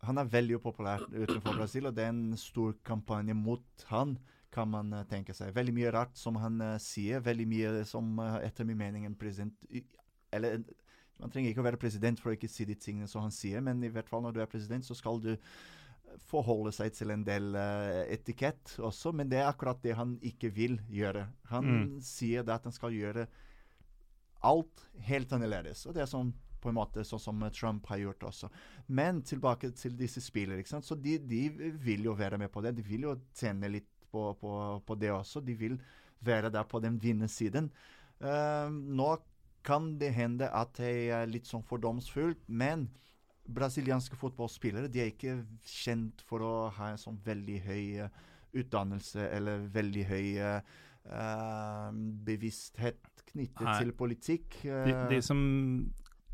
Han 0.08 0.18
er 0.18 0.28
veldig 0.32 0.56
upopulær 0.60 1.02
utenfor 1.12 1.58
Brasil, 1.58 1.86
og 1.86 1.94
det 1.96 2.04
er 2.06 2.12
en 2.14 2.36
stor 2.40 2.72
kampanje 2.86 3.34
mot 3.36 3.84
han, 3.90 4.14
kan 4.50 4.66
man 4.72 4.92
eh, 4.96 5.04
tenke 5.06 5.34
seg. 5.36 5.52
Veldig 5.54 5.74
mye 5.76 5.90
rart 5.94 6.16
som 6.18 6.38
han 6.40 6.60
eh, 6.64 6.78
sier, 6.82 7.20
veldig 7.22 7.46
mye 7.46 7.84
som 7.86 8.16
eh, 8.18 8.38
etter 8.48 8.66
min 8.66 8.80
mening 8.80 9.04
en 9.06 9.14
president 9.14 9.54
Eller 10.32 10.62
man 11.20 11.30
trenger 11.30 11.52
ikke 11.52 11.60
å 11.62 11.66
være 11.68 11.78
president 11.78 12.18
for 12.18 12.32
å 12.32 12.34
ikke 12.34 12.48
si 12.48 12.64
de 12.64 12.74
tingene 12.80 13.06
som 13.10 13.22
han 13.22 13.34
sier, 13.34 13.60
men 13.60 13.82
i 13.84 13.90
hvert 13.92 14.08
fall 14.08 14.24
når 14.24 14.32
du 14.34 14.40
er 14.40 14.48
president, 14.50 14.86
så 14.86 14.96
skal 14.96 15.20
du 15.20 15.34
forholde 16.26 16.72
seg 16.74 16.94
til 16.96 17.12
en 17.12 17.22
del 17.22 17.52
uh, 17.54 18.00
etikett 18.10 18.72
også, 18.82 19.12
men 19.14 19.28
det 19.30 19.38
er 19.38 19.50
akkurat 19.50 19.78
det 19.84 19.92
han 19.98 20.16
ikke 20.26 20.48
vil 20.56 20.78
gjøre. 20.90 21.26
Han 21.52 21.68
Mm. 21.70 22.00
sier 22.02 22.42
det 22.42 22.54
at 22.56 22.64
han 22.66 22.72
skal 22.74 22.96
gjøre 22.96 23.26
alt 24.42 24.86
helt 25.06 25.32
annerledes. 25.36 25.84
Og 25.86 25.94
det 25.94 26.02
er 26.02 26.10
sånn 26.10 26.32
på 26.60 26.70
en 26.70 26.78
måte 26.78 27.04
sånn 27.06 27.22
som 27.22 27.40
Trump 27.56 27.88
har 27.90 28.02
gjort 28.02 28.28
også. 28.30 28.50
Men 28.88 29.22
tilbake 29.26 29.72
til 29.78 29.96
disse 29.98 30.22
spillere. 30.24 30.60
ikke 30.60 30.74
sant? 30.74 30.88
Så 30.88 30.98
de, 30.98 31.16
de 31.18 31.46
vil 31.80 32.06
jo 32.08 32.16
være 32.18 32.38
med 32.40 32.52
på 32.52 32.62
det. 32.64 32.74
De 32.76 32.84
vil 32.86 33.08
jo 33.08 33.16
tjene 33.36 33.72
litt 33.72 33.88
på, 34.10 34.30
på, 34.40 34.52
på 34.86 34.98
det 35.00 35.12
også. 35.14 35.42
De 35.44 35.56
vil 35.56 35.78
være 36.24 36.52
der 36.52 36.66
på 36.68 36.80
den 36.82 36.98
vinnersiden. 37.02 37.70
Uh, 38.20 38.68
nå 38.68 39.14
kan 39.64 39.94
det 40.00 40.12
hende 40.16 40.48
at 40.56 40.80
jeg 40.80 41.10
er 41.12 41.28
litt 41.28 41.48
sånn 41.48 41.64
fordomsfullt, 41.68 42.48
men 42.48 42.88
brasilianske 43.50 44.16
fotballspillere 44.16 44.90
de 44.92 45.02
er 45.02 45.10
ikke 45.12 45.40
kjent 45.66 46.22
for 46.28 46.44
å 46.44 46.52
ha 46.76 46.92
en 46.92 47.00
sånn 47.00 47.18
veldig 47.24 47.58
høy 47.66 47.82
eh, 48.04 48.20
utdannelse 48.60 49.26
eller 49.34 49.66
veldig 49.74 50.04
høy 50.06 50.26
eh, 50.44 50.78
bevissthet 52.28 53.24
knyttet 53.30 53.66
Nei. 53.66 53.76
til 53.80 53.92
politikk. 53.96 54.60
De, 54.62 54.94
de 55.10 55.20
som 55.24 55.40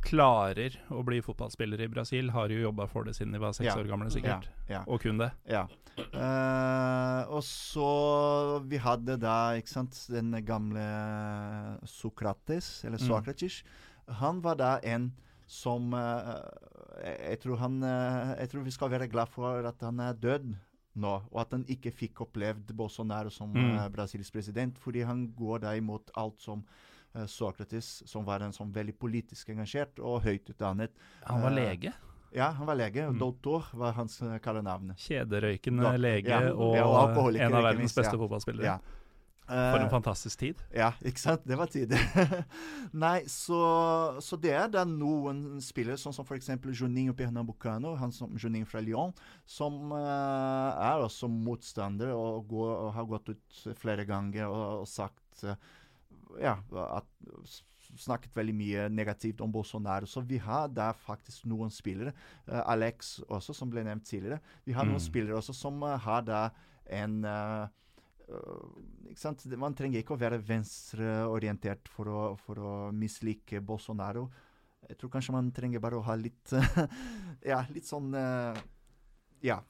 klarer 0.07 0.77
å 0.95 1.03
bli 1.07 1.19
fotballspiller 1.25 1.81
i 1.85 1.89
Brasil, 1.91 2.31
har 2.35 2.53
jo 2.55 2.61
jobba 2.69 2.87
for 2.91 3.05
det 3.09 3.17
siden 3.19 3.33
de 3.35 3.41
var 3.43 3.53
seks 3.57 3.69
Ja. 3.73 3.77
år 3.81 3.89
gamle, 3.91 4.11
sikkert. 4.15 4.47
Ja, 4.69 4.79
ja. 4.79 4.85
Og 4.87 5.01
kun 5.03 5.19
det. 5.19 5.33
Ja. 5.51 5.67
Uh, 6.13 7.23
og 7.33 7.43
så 7.47 8.63
Vi 8.69 8.77
hadde 8.85 9.17
da 9.21 9.53
ikke 9.57 9.73
sant, 9.73 9.97
den 10.13 10.31
gamle 10.45 10.85
Sokrates, 11.89 12.85
eller 12.85 12.99
Mm. 12.99 13.07
Sokrates. 13.09 13.63
Han 14.21 14.41
var 14.43 14.55
da 14.57 14.79
en 14.83 15.13
som 15.47 15.93
uh, 15.95 16.43
jeg, 17.03 17.41
tror 17.41 17.57
han, 17.59 17.83
uh, 17.83 18.35
jeg 18.39 18.49
tror 18.51 18.65
vi 18.65 18.71
skal 18.75 18.91
være 18.91 19.09
glad 19.11 19.29
for 19.29 19.65
at 19.67 19.81
han 19.81 20.01
er 20.01 20.13
død 20.15 20.55
nå, 20.97 21.15
og 21.31 21.41
at 21.41 21.51
han 21.53 21.65
ikke 21.69 21.93
fikk 21.93 22.21
opplevd 22.25 22.73
Bolsonaro 22.77 23.31
som 23.31 23.53
Mm. 23.53 23.93
Brasils 23.93 24.31
president, 24.31 24.79
fordi 24.79 25.05
han 25.05 25.29
går 25.37 25.61
da 25.61 25.75
imot 25.77 26.11
alt 26.17 26.41
som 26.41 26.65
Sokrates, 27.27 28.03
som 28.07 28.25
var 28.27 28.45
en 28.45 28.53
sånn 28.53 28.73
veldig 28.75 28.97
politisk 29.01 29.49
engasjert 29.55 29.99
og 30.03 30.21
høyt 30.27 30.53
utdannet. 30.53 30.93
Han 31.25 31.43
var 31.43 31.51
Eh, 31.51 31.57
lege. 31.57 31.93
Ja, 32.37 32.51
han 32.51 32.67
var 32.69 32.77
lege. 32.77 33.07
Mm. 33.09 33.19
Doktor 33.19 33.65
var 33.73 33.93
hans 33.97 34.21
uh, 34.23 34.37
kallenavn. 34.45 34.93
Kjederøykende 35.01 35.83
Da- 35.83 35.97
lege 35.97 36.29
ja, 36.29 36.53
og, 36.53 36.77
ja, 36.77 36.85
og 36.85 37.35
en 37.37 37.55
av 37.55 37.63
verdens 37.71 37.95
beste 37.97 38.13
ja. 38.13 38.21
fotballspillere. 38.21 38.65
Ja. 38.77 38.79
For 39.47 39.79
en 39.79 39.87
Eh, 39.87 39.91
fantastisk 39.93 40.39
tid. 40.41 40.63
Ja, 40.75 40.89
ikke 41.07 41.21
sant? 41.23 41.45
Det 41.47 41.55
var 41.57 41.67
tid. 41.71 41.93
Nei, 43.05 43.21
så, 43.31 44.19
så 44.21 44.35
det 44.43 44.51
er 44.59 44.67
da 44.75 44.83
noen 44.85 45.61
spillere, 45.63 45.95
sånn 46.03 46.13
som 46.17 46.27
f.eks. 46.27 46.51
Juninho 46.75 47.15
Pernambucano, 47.15 47.95
han 48.01 48.11
som 48.11 48.35
Juninho 48.35 48.67
fra 48.67 48.83
Lyon, 48.83 49.15
som 49.47 49.93
uh, 49.95 50.75
er 50.83 51.05
også 51.07 51.31
motstander 51.31 52.11
og, 52.17 52.49
går, 52.51 52.73
og 52.89 52.93
har 52.99 53.07
gått 53.15 53.31
ut 53.37 53.63
flere 53.79 54.05
ganger 54.09 54.51
og, 54.51 54.83
og 54.83 54.91
sagt 54.91 55.45
eh, 55.47 55.55
Ja, 56.41 56.59
at 56.91 57.07
snakket 57.97 58.35
veldig 58.37 58.55
mye 58.59 58.89
negativt 58.91 59.41
om 59.41 59.53
Bolsonaro. 59.55 60.07
Så 60.11 60.21
vi 60.27 60.39
har 60.43 60.67
der 60.69 60.93
faktisk 60.99 61.47
noen 61.47 61.71
spillere, 61.71 62.13
uh, 62.51 62.63
Alex 62.73 63.21
også, 63.29 63.55
som 63.55 63.71
ble 63.71 63.85
nevnt 63.87 64.05
tidligere. 64.09 64.41
Vi 64.67 64.75
har 64.75 64.85
Mm. 64.85 64.91
noen 64.93 65.01
spillere 65.05 65.37
også 65.39 65.55
som 65.55 65.83
uh, 65.83 65.97
har 65.97 66.23
da 66.27 66.41
en 66.87 67.25
uh, 67.25 67.69
ikke 69.09 69.21
sant? 69.23 69.45
Man 69.57 69.75
trenger 69.79 70.01
ikke 70.03 70.17
å 70.17 70.19
være 70.19 70.41
venstreorientert 70.43 71.89
for 71.89 72.11
å, 72.11 72.23
for 72.43 72.59
å 72.59 72.73
mislike 72.93 73.61
Bolsonaro. 73.63 74.27
Jeg 74.89 74.99
tror 74.99 75.11
kanskje 75.15 75.33
man 75.35 75.53
trenger 75.55 75.79
bare 75.81 75.97
å 76.01 76.03
ha 76.03 76.15
litt 76.19 76.51
Ja, 77.53 77.61
litt 77.71 77.87
sånn 77.87 78.11
Ja, 79.43 79.61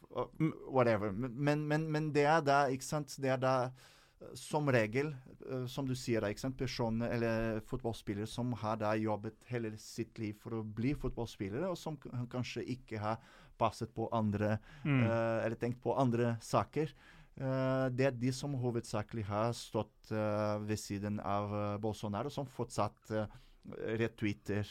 whatever. 0.73 1.12
Men, 1.12 1.66
men, 1.68 1.86
men 1.93 2.09
det 2.12 2.24
er 2.24 2.40
da, 2.44 2.59
ikke 2.73 2.85
sant 2.85 3.14
Det 3.20 3.28
er 3.32 3.40
da 3.40 3.52
som 4.34 4.68
regel, 4.72 5.10
øh, 5.47 5.66
som 5.68 5.86
du 5.86 5.94
sier, 5.98 6.24
ikke 6.24 6.40
sant, 6.40 6.56
personer 6.59 7.12
eller 7.12 7.60
fotballspillere 7.68 8.28
som 8.30 8.52
har 8.62 8.78
da 8.80 8.94
jobbet 8.97 9.36
hele 9.51 9.74
sitt 9.80 10.18
liv 10.18 10.38
for 10.40 10.56
å 10.56 10.64
bli 10.64 10.94
fotballspillere, 10.97 11.68
og 11.68 11.76
som 11.78 11.98
kanskje 12.32 12.64
ikke 12.76 13.01
har 13.02 13.20
passet 13.59 13.93
på 13.94 14.09
andre 14.12 14.59
Mm. 14.84 15.02
uh, 15.02 15.44
eller 15.44 15.56
tenkt 15.56 15.82
på 15.82 15.94
andre 15.97 16.36
saker. 16.40 16.93
Uh, 17.36 17.88
det 17.93 18.06
er 18.06 18.10
de 18.16 18.32
som 18.32 18.55
hovedsakelig 18.55 19.24
har 19.28 19.52
stått 19.52 20.12
uh, 20.12 20.56
ved 20.64 20.78
siden 20.80 21.20
av 21.20 21.52
eh, 21.52 21.78
Bolsonaro, 21.80 22.30
som 22.30 22.47
fortsatt 22.47 23.12
retweeter 23.66 24.68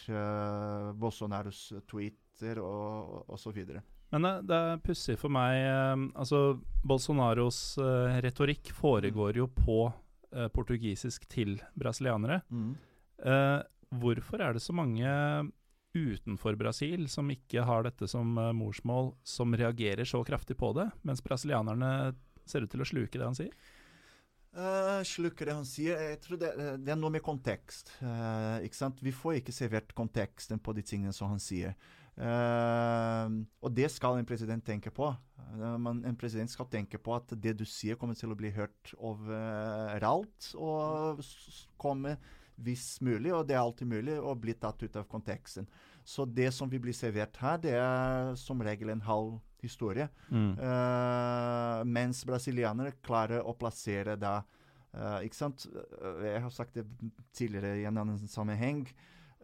Bolsonaros 0.96 1.74
tweeter 1.90 2.62
og, 2.64 3.28
videre. 3.54 3.82
Men 4.14 4.26
det, 4.26 4.34
det 4.50 4.58
er 4.58 4.82
pussig 4.86 5.18
for 5.20 5.34
meg 5.34 5.58
eh, 5.58 6.06
Altså, 6.22 6.60
Bolsonaros 6.86 7.60
eh, 7.82 8.18
retorikk 8.26 8.72
foregår 8.76 9.42
jo 9.42 9.50
på 9.52 9.80
eh, 9.88 10.50
portugisisk 10.54 11.26
til 11.32 11.58
brasilianere. 11.74 12.42
Eh, 13.26 13.60
hvorfor 13.96 14.44
er 14.44 14.56
det 14.56 14.64
så 14.64 14.76
mange 14.76 15.10
utenfor 15.96 16.58
Brasil 16.60 17.08
som 17.08 17.30
ikke 17.32 17.64
har 17.64 17.86
dette 17.88 18.08
som 18.12 18.36
morsmål, 18.58 19.14
som 19.24 19.56
reagerer 19.56 20.04
så 20.04 20.20
kraftig 20.28 20.58
på 20.60 20.74
det, 20.76 20.90
mens 21.08 21.24
brasilianerne 21.24 22.12
ser 22.46 22.66
ut 22.66 22.74
til 22.74 22.84
å 22.84 22.88
sluke 22.90 23.16
det 23.16 23.26
han 23.26 23.38
sier? 23.38 23.54
Uh, 24.56 25.04
slukker 25.04 25.50
det 25.50 25.56
han 25.58 25.68
sier. 25.68 26.00
Jeg 26.00 26.20
tror 26.24 26.40
det, 26.40 26.52
det 26.80 26.94
er 26.94 27.00
noe 27.00 27.12
med 27.12 27.24
kontekst. 27.24 27.92
Uh, 28.00 28.64
ikke 28.64 28.78
sant? 28.78 29.02
Vi 29.04 29.12
får 29.12 29.42
ikke 29.42 29.56
servert 29.56 29.92
konteksten 29.98 30.62
på 30.64 30.76
de 30.78 30.84
tingene 30.88 31.12
som 31.16 31.34
han 31.34 31.42
sier. 31.44 31.76
Eh, 32.18 33.30
og 33.62 33.74
det 33.76 33.90
skal 33.92 34.18
en 34.20 34.26
president 34.28 34.64
tenke 34.66 34.92
på. 34.96 35.10
Eh, 35.56 35.78
man, 35.82 36.02
en 36.08 36.16
president 36.20 36.50
skal 36.52 36.70
tenke 36.72 36.98
på 37.02 37.16
at 37.18 37.34
det 37.42 37.58
du 37.60 37.66
sier, 37.68 37.96
kommer 38.00 38.16
til 38.18 38.32
å 38.32 38.38
bli 38.40 38.52
hørt 38.56 38.94
overalt. 38.98 40.54
Og 40.56 41.20
s- 41.20 41.36
s- 41.50 41.68
komme, 41.78 42.18
hvis 42.62 43.02
mulig, 43.04 43.34
og 43.36 43.48
det 43.48 43.56
er 43.56 43.64
alltid 43.64 43.88
mulig, 43.88 44.16
å 44.22 44.36
bli 44.40 44.54
tatt 44.54 44.82
ut 44.84 44.96
av 44.96 45.08
konteksten. 45.12 45.68
Så 46.06 46.26
det 46.32 46.54
som 46.54 46.70
vi 46.70 46.78
blir 46.80 46.94
servert 46.94 47.36
her, 47.42 47.58
det 47.58 47.74
er 47.74 48.36
som 48.36 48.62
regel 48.62 48.90
en 48.94 49.02
halv 49.02 49.40
historie. 49.62 50.08
Eh, 50.32 51.84
mens 51.84 52.24
brasilianere 52.26 52.94
klarer 53.04 53.42
å 53.44 53.56
plassere 53.58 54.16
da 54.20 54.44
uh, 54.96 55.20
Ikke 55.26 55.36
sant? 55.36 55.66
Eh, 55.68 56.24
Jeg 56.36 56.42
har 56.46 56.50
sagt 56.52 56.74
det 56.78 56.86
tidligere 57.34 57.82
i 57.82 57.86
en 57.90 57.98
annen 57.98 58.28
sammenheng. 58.32 58.86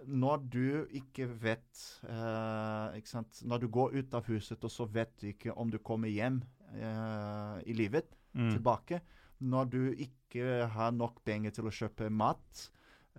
Når 0.07 0.49
du 0.49 0.87
ikke 0.97 1.27
vet 1.41 1.81
eh, 2.09 2.97
ikke 2.97 3.07
sant? 3.11 3.41
Når 3.45 3.59
du 3.61 3.67
går 3.67 3.93
ut 3.99 4.13
av 4.17 4.25
huset, 4.25 4.63
og 4.63 4.71
så 4.71 4.85
vet 4.89 5.11
du 5.21 5.27
ikke 5.29 5.53
om 5.57 5.69
du 5.69 5.77
kommer 5.79 6.09
hjem 6.09 6.41
eh, 6.73 7.61
i 7.67 7.73
livet 7.77 8.05
Mm. 8.33 8.53
tilbake. 8.53 9.01
Når 9.43 9.65
du 9.69 9.79
ikke 9.91 10.65
har 10.71 10.91
nok 10.95 11.17
penger 11.25 11.51
til 11.51 11.65
å 11.67 11.71
kjøpe 11.75 12.09
mat. 12.09 12.69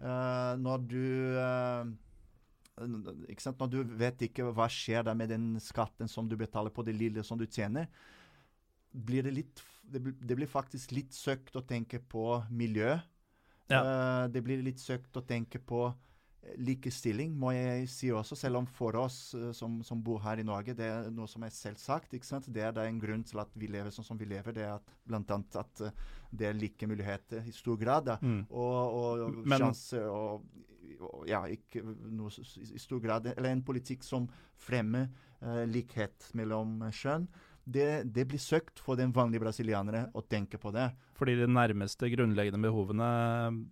eh, 0.00 0.54
når 0.56 0.86
du 0.88 1.36
eh, 1.36 1.84
ikke 3.28 3.42
sant? 3.44 3.59
Når 3.60 3.68
du 3.74 3.82
vet 4.00 4.22
ikke 4.24 4.46
hva 4.56 4.68
skjer 4.72 5.04
med 5.14 5.28
den 5.28 5.60
skatten 5.60 6.09
som 6.09 6.28
du 6.28 6.36
betaler 6.40 6.70
på 6.72 6.82
det 6.86 6.94
lille 6.96 7.22
som 7.22 7.36
du 7.38 7.44
tjener, 7.46 7.86
blir 8.92 9.22
det 9.22 9.34
litt 9.34 9.62
Det, 9.84 10.00
blir- 10.00 10.16
det 10.26 10.36
blir 10.36 10.46
faktisk 10.48 10.92
litt 10.92 11.12
søkt 11.12 11.56
å 11.59 11.60
tenke 11.66 11.98
på 11.98 12.42
miljø. 12.50 12.94
Eh, 13.68 14.28
det 14.28 14.42
blir 14.44 14.62
litt 14.62 14.78
søkt 14.80 15.12
å 15.18 15.26
tenke 15.26 15.59
på 15.59 15.92
likestilling, 16.59 17.35
må 17.39 17.52
jeg 17.55 17.86
si 17.90 18.10
også. 18.12 18.36
Selv 18.39 18.59
om 18.62 18.66
for 18.66 18.97
oss 18.98 19.19
eh, 19.39 19.51
som, 19.56 19.78
som 19.86 20.02
bor 20.02 20.20
her 20.24 20.43
i 20.43 20.47
Norge, 20.47 20.74
det 20.78 20.89
er 20.89 21.10
noe 21.14 21.31
som 21.31 21.44
er 21.47 21.55
selvsagt. 21.55 22.16
ikke 22.16 22.28
sant? 22.28 22.48
Det 22.52 22.64
er 22.66 22.74
da 22.74 22.86
en 22.89 23.01
grunn 23.02 23.23
til 23.27 23.43
at 23.43 23.55
vi 23.59 23.70
lever 23.70 23.94
sånn 23.94 24.06
som 24.06 24.19
vi 24.19 24.28
lever. 24.31 24.56
Det 24.56 24.66
er 24.66 24.74
at, 24.74 24.94
blant 25.06 25.31
annet 25.35 25.60
at 25.62 25.85
eh, 25.86 26.02
det 26.32 26.51
er 26.51 26.59
like 26.59 26.89
muligheter 26.90 27.47
i 27.47 27.55
stor 27.55 27.78
grad. 27.81 28.10
da. 28.10 28.19
Mm. 28.23 28.44
Og, 28.51 28.77
og 28.98 29.24
og 29.28 29.56
sjanse 29.56 30.02
og, 30.09 30.47
og 31.02 31.27
Ja, 31.27 31.44
ikke 31.51 31.82
noe 31.82 32.31
i 32.31 32.78
stor 32.78 33.01
grad 33.02 33.27
Eller 33.32 33.51
en 33.51 33.62
politikk 33.66 34.05
som 34.06 34.28
fremmer 34.60 35.09
uh, 35.43 35.64
likhet 35.66 36.28
mellom 36.39 36.77
kjønn. 36.94 37.27
Det, 37.64 38.02
det 38.12 38.24
blir 38.26 38.40
søkt 38.43 38.80
for 38.82 38.97
den 38.98 39.12
vanlige 39.14 39.39
brasilianere 39.44 40.09
å 40.18 40.22
tenke 40.26 40.59
på 40.59 40.72
det. 40.74 40.89
Fordi 41.14 41.36
de 41.39 41.47
nærmeste 41.47 42.09
grunnleggende 42.10 42.59
behovene 42.59 43.06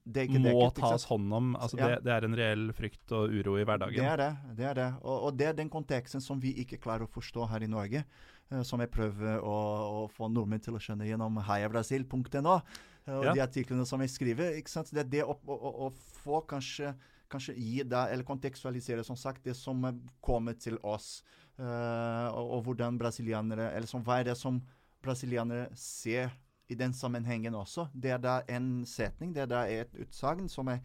Det 0.06 0.28
ikke 0.28 0.38
må 0.44 0.52
ikke 0.68 0.84
tas 0.92 1.04
hånd 1.10 1.32
om. 1.34 1.48
Altså 1.58 1.78
Ja. 1.80 1.88
det, 1.88 2.04
det 2.06 2.12
er 2.14 2.24
en 2.28 2.36
reell 2.38 2.72
frykt 2.72 3.10
og 3.12 3.30
uro 3.34 3.56
i 3.58 3.64
hverdagen. 3.66 3.98
Det 3.98 4.06
er 4.12 4.16
det. 4.22 4.30
det 4.56 4.66
er 4.70 4.74
det. 4.78 4.88
Og, 5.02 5.16
og 5.26 5.36
det 5.36 5.46
er 5.48 5.52
den 5.58 5.68
konteksten 5.72 6.20
som 6.22 6.38
vi 6.40 6.52
ikke 6.62 6.78
klarer 6.78 7.02
å 7.08 7.10
forstå 7.10 7.48
her 7.50 7.62
i 7.66 7.66
Norge. 7.66 8.04
eh, 8.52 8.62
som 8.62 8.80
jeg 8.80 8.90
prøver 8.90 9.40
å, 9.42 9.56
å 10.04 10.08
få 10.10 10.28
nordmenn 10.30 10.62
til 10.62 10.74
å 10.74 10.78
skjønne 10.82 11.06
gjennom 11.10 11.36
heiabrasil.no. 11.46 12.60
eh, 13.06 13.14
og 13.14 13.24
Ja. 13.24 13.32
de 13.34 13.40
artiklene 13.42 13.86
som 13.86 14.00
jeg 14.00 14.10
skriver. 14.10 14.54
ikke 14.58 14.70
sant? 14.70 14.90
Det 14.94 15.00
er 15.04 15.10
det 15.10 15.24
å, 15.24 15.34
å, 15.46 15.86
å, 15.86 15.90
få 16.22 16.40
kanskje, 16.46 16.94
kanskje 17.30 17.54
gi 17.56 17.82
deg, 17.82 18.12
eller 18.12 18.24
kontekstualisere 18.26 19.04
som 19.04 19.16
sagt, 19.16 19.42
det 19.44 19.54
som 19.56 19.82
kommer 20.20 20.54
til 20.54 20.78
oss. 20.82 21.22
Eh, 21.60 22.28
og, 22.32 22.56
og 22.56 22.62
hvordan 22.66 22.98
brasilianere 22.98 23.70
Eller 23.76 23.86
som, 23.90 24.02
hva 24.06 24.20
er 24.20 24.30
det 24.30 24.36
som 24.40 24.60
brasilianere 25.04 25.68
ser 25.76 26.32
i 26.70 26.76
den 26.78 26.92
sammenhengen 26.94 27.54
også. 27.58 27.88
Det 27.92 28.12
er 28.14 28.20
da 28.22 28.40
en 28.48 28.84
setning, 28.86 29.34
det 29.34 29.42
er 29.44 29.50
da 29.50 29.64
et 29.66 29.96
utsagn 29.98 30.46
som 30.48 30.70
er 30.70 30.84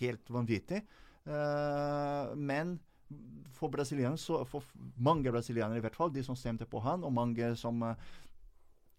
helt 0.00 0.32
vanvittig. 0.32 0.82
Uh, 1.22 2.34
men 2.34 2.80
for 3.54 3.70
så 3.84 4.44
for 4.48 4.64
mange 4.96 5.30
brasilianere 5.30 5.78
i 5.78 5.84
hvert 5.84 5.96
fall, 5.96 6.10
de 6.10 6.24
som 6.24 6.34
stemte 6.34 6.66
på 6.66 6.80
han, 6.80 7.04
og 7.04 7.12
mange 7.12 7.54
som 7.56 7.82
uh, 7.82 7.94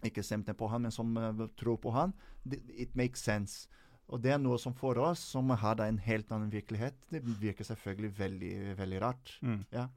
ikke 0.03 0.23
stemte 0.23 0.53
på 0.53 0.67
han, 0.67 0.81
men 0.81 0.91
som 0.91 1.11
tror 1.57 1.77
på 1.77 1.91
han, 1.91 2.13
it 2.69 2.95
makes 2.95 3.19
sense. 3.19 3.67
Og 4.07 4.21
det 4.21 4.31
er 4.31 4.39
noe 4.39 4.59
som 4.59 4.73
for 4.75 4.97
oss, 4.99 5.19
som 5.19 5.49
har 5.49 5.75
da 5.79 5.87
en 5.87 5.99
helt 5.99 6.31
annen 6.31 6.51
virkelighet, 6.51 6.95
det 7.09 7.23
virker 7.23 7.63
selvfølgelig 7.67 8.19
veldig, 8.19 8.55
veldig 8.77 9.01
rart. 9.01 9.37
Mm. 9.41 9.65
Ja. 9.71 9.87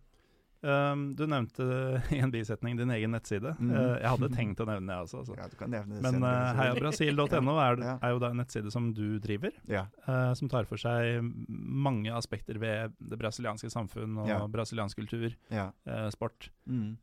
Um, 0.63 1.15
du 1.15 1.27
nevnte 1.27 1.63
i 2.17 2.19
en 2.19 2.31
bisetning 2.33 2.77
din 2.79 2.91
egen 2.91 3.11
nettside. 3.13 3.53
Mm. 3.61 3.71
Uh, 3.71 3.97
jeg 4.01 4.09
hadde 4.09 4.29
tenkt 4.35 4.61
å 4.61 4.67
nevne 4.67 4.89
det 4.89 4.97
også. 5.05 5.19
Altså. 5.21 5.37
Ja, 5.37 5.47
du 5.53 5.57
kan 5.57 5.71
nevne 5.71 5.95
det 5.99 6.03
Men 6.03 6.23
uh, 6.25 6.29
vil. 6.29 6.61
heiabrasil.no 6.63 7.57
er, 7.61 7.77
Ja. 7.85 7.99
er 8.03 8.11
jo 8.15 8.19
da 8.19 8.31
en 8.33 8.41
nettside 8.41 8.73
som 8.73 8.93
du 8.97 9.19
driver, 9.23 9.53
Ja. 9.69 9.87
uh, 10.09 10.33
som 10.35 10.49
tar 10.49 10.65
for 10.65 10.77
seg 10.81 11.21
mange 11.49 12.11
aspekter 12.17 12.59
ved 12.59 12.97
det 13.01 13.19
brasilianske 13.21 13.71
samfunn 13.71 14.17
og 14.23 14.29
Ja. 14.29 14.41
brasiliansk 14.49 14.97
kultur, 14.97 15.35
Ja. 15.51 15.71
uh, 15.87 16.09
sport. 16.11 16.51
Mm. 16.67 16.97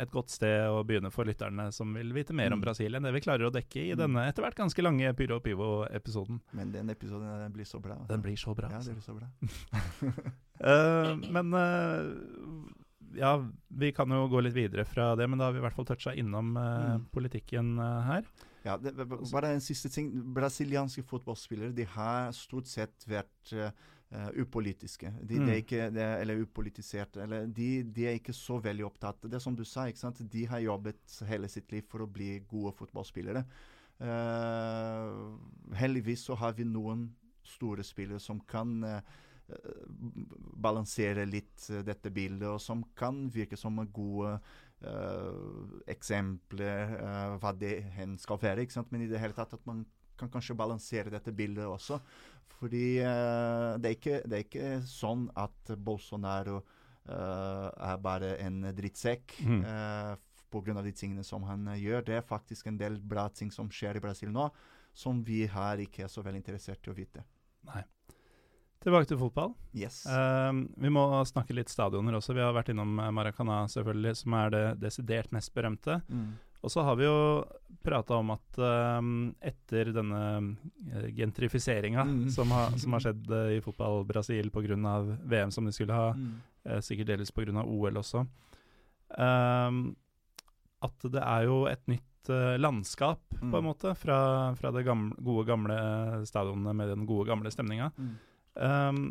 Et 0.00 0.10
godt 0.10 0.30
sted 0.30 0.66
å 0.66 0.82
begynne 0.84 1.12
for 1.12 1.24
lytterne 1.24 1.68
som 1.72 1.92
vil 1.94 2.12
vite 2.12 2.32
mer 2.34 2.50
om 2.52 2.58
Mm. 2.58 2.64
Brasil 2.64 2.94
enn 2.96 3.02
det 3.06 3.12
vi 3.14 3.20
klarer 3.20 3.46
å 3.46 3.52
dekke 3.54 3.76
i 3.76 3.92
Mm. 3.94 3.98
denne 3.98 4.26
etter 4.28 4.42
hvert 4.42 4.56
ganske 4.56 4.82
lange 4.82 5.14
Pyro 5.14 5.38
Pivo-episoden. 5.40 6.40
Men 6.52 6.72
den 6.72 6.88
episoden 6.90 7.28
den 7.38 7.52
blir 7.52 7.64
så 7.64 7.80
bra. 7.80 7.94
altså. 7.94 8.08
Den 8.08 8.22
blir 8.22 8.36
så 8.36 8.54
bra. 8.56 8.68
Ja, 8.68 8.76
altså. 8.78 8.90
det 8.90 8.96
blir 8.98 9.06
så 9.06 9.14
bra. 9.20 9.28
Eh, 10.60 11.14
men 11.32 11.54
uh, 11.56 12.68
ja, 13.16 13.32
vi 13.68 13.92
kan 13.96 14.10
jo 14.12 14.26
gå 14.30 14.42
litt 14.44 14.54
videre 14.54 14.84
fra 14.84 15.14
det, 15.16 15.26
men 15.28 15.38
da 15.40 15.48
har 15.48 15.52
vi 15.56 15.58
i 15.62 15.64
hvert 15.64 15.74
fall 15.78 15.88
toucha 15.88 16.12
innom 16.14 16.52
uh, 16.56 16.96
Mm. 16.98 17.06
politikken 17.14 17.78
her. 18.06 18.24
Ja, 18.64 18.76
det, 18.76 18.92
bare 19.32 19.54
en 19.54 19.60
siste 19.64 19.88
ting. 19.88 20.10
Brasilianske 20.36 21.02
fotballspillere 21.08 21.72
de 21.72 21.86
har 21.88 22.28
stort 22.36 22.66
sett 22.68 23.06
vært 23.08 23.54
eh, 23.56 23.70
upolitiske. 24.36 25.08
De, 25.22 25.38
de 25.38 25.38
Mm. 25.40 25.48
er 25.48 25.60
ikke, 25.62 25.86
de, 25.94 26.00
er- 26.04 26.20
eller 26.20 26.42
upolitiserte. 26.44 27.22
Eller 27.24 27.46
de, 27.46 27.82
de 27.88 28.04
er 28.10 28.18
ikke 28.18 28.34
så 28.36 28.58
veldig 28.60 28.84
opptatt. 28.84 29.22
Det 29.24 29.38
er 29.38 29.44
som 29.46 29.56
du 29.56 29.64
sa, 29.64 29.86
ikke 29.88 30.02
sant? 30.02 30.20
de 30.30 30.44
har 30.50 30.60
jobbet 30.60 31.00
hele 31.30 31.48
sitt 31.48 31.72
liv 31.72 31.86
for 31.88 32.04
å 32.04 32.10
bli 32.12 32.34
gode 32.50 32.74
fotballspillere. 32.76 33.46
Uh, 34.00 35.36
heldigvis 35.76 36.24
så 36.28 36.36
har 36.40 36.52
vi 36.58 36.64
noen 36.68 37.08
store 37.46 37.84
spillere 37.86 38.20
som 38.20 38.40
kan 38.48 38.76
eh, 38.84 39.00
balansere 40.60 41.26
litt 41.28 41.68
eh, 41.70 41.84
dette 41.86 42.12
bildet, 42.14 42.48
og 42.48 42.60
som 42.62 42.82
kan 42.96 43.26
virke 43.32 43.58
som 43.58 43.78
gode 43.94 44.34
uh, 44.86 45.78
eksempler, 45.90 46.96
uh, 46.98 47.38
hva 47.40 47.54
det 47.56 47.78
hen 47.96 48.18
skal 48.20 48.40
være. 48.42 48.64
ikke 48.64 48.78
sant? 48.78 48.92
Men 48.92 49.06
i 49.06 49.10
det 49.10 49.22
hele 49.22 49.36
tatt 49.36 49.56
at 49.56 49.64
man 49.68 49.84
kan 50.20 50.30
kanskje 50.32 50.58
balansere 50.58 51.12
dette 51.12 51.32
bildet 51.32 51.64
også. 51.64 52.00
Fordi 52.58 53.00
uh, 53.00 53.78
det, 53.80 53.88
er 53.88 53.96
ikke, 53.96 54.20
det 54.26 54.36
er 54.36 54.46
ikke 54.46 54.74
sånn 54.88 55.28
at 55.38 55.74
Bolsonaro 55.80 56.60
eh, 57.08 57.68
er 57.90 58.02
bare 58.02 58.34
en 58.44 58.64
drittsekk. 58.76 59.38
Mm. 59.46 59.62
Uh, 59.64 60.16
av 60.50 60.82
de 60.82 60.92
tingene 60.92 61.22
som 61.22 61.44
han 61.46 61.68
eh, 61.70 61.82
gjør. 61.84 62.04
Det 62.06 62.16
er 62.18 62.26
faktisk 62.26 62.66
en 62.66 62.78
del 62.78 62.98
bra 62.98 63.28
ting 63.28 63.52
som 63.54 63.70
skjer 63.70 63.96
i 63.96 64.02
Brasil 64.02 64.32
nå, 64.34 64.48
som 64.92 65.22
vi 65.22 65.44
her 65.46 65.78
ikke 65.78 66.04
er 66.04 66.10
så 66.10 66.24
veldig 66.26 66.42
interessert 66.42 66.86
i 66.86 66.90
å 66.90 66.96
vite. 66.96 67.22
Nei. 67.68 67.84
Tilbake 68.80 69.10
til 69.10 69.18
fotball. 69.20 69.50
Yes. 69.76 70.06
Uh, 70.08 70.62
vi 70.80 70.88
må 70.88 71.02
snakke 71.28 71.52
litt 71.52 71.68
stadioner 71.68 72.16
også. 72.16 72.32
Vi 72.32 72.40
har 72.40 72.54
vært 72.56 72.70
innom 72.72 72.94
eh, 72.98 73.10
Maracana, 73.12 73.66
selvfølgelig, 73.68 74.14
som 74.22 74.36
er 74.38 74.54
det 74.54 74.62
desidert 74.80 75.28
mest 75.36 75.52
berømte. 75.52 75.98
Mm. 76.08 76.30
Og 76.64 76.72
så 76.72 76.82
har 76.84 76.96
vi 76.96 77.04
jo 77.04 77.44
prata 77.84 78.16
om 78.20 78.32
at 78.32 78.58
uh, 78.60 79.00
etter 79.50 79.92
denne 79.96 80.22
gentrifiseringa 81.16 82.04
Mm. 82.08 82.30
som, 82.32 82.50
har- 82.56 82.72
som 82.82 82.92
har 82.96 83.04
skjedd 83.04 83.28
uh, 83.32 83.50
i 83.52 83.60
fotball 83.64 84.04
Brasil 84.08 84.48
pga. 84.52 84.76
VM 85.28 85.50
som 85.52 85.64
de 85.68 85.72
skulle 85.76 85.92
ha, 85.96 86.14
Mm. 86.16 86.32
sikkert 86.84 87.06
delvis 87.08 87.30
pga. 87.32 87.62
OL 87.64 87.96
også, 87.96 88.20
at 90.80 91.06
det 91.12 91.22
er 91.22 91.44
jo 91.48 91.62
et 91.68 91.80
nytt 91.88 92.28
landskap, 92.60 93.20
på 93.32 93.44
Mm. 93.48 93.54
en 93.58 93.64
måte, 93.64 93.94
fra, 93.96 94.54
fra 94.56 94.70
det 94.72 94.84
gamle, 94.84 95.16
gode, 95.24 95.46
gamle 95.48 95.76
stadionene 96.28 96.74
med 96.76 96.88
den 96.92 97.06
gode, 97.08 97.26
gamle 97.28 97.50
stemninga. 97.50 97.90
Mm. 97.96 98.10
Ehm, 98.60 99.10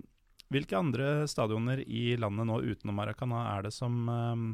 hvilke 0.49 0.77
andre 0.77 1.27
stadioner 1.29 1.81
i 1.85 2.15
landet 2.17 2.47
nå 2.49 2.59
utenom 2.65 2.97
Maracana 2.97 3.43
er 3.55 3.67
det 3.67 3.73
som 3.75 3.97
um, 4.09 4.45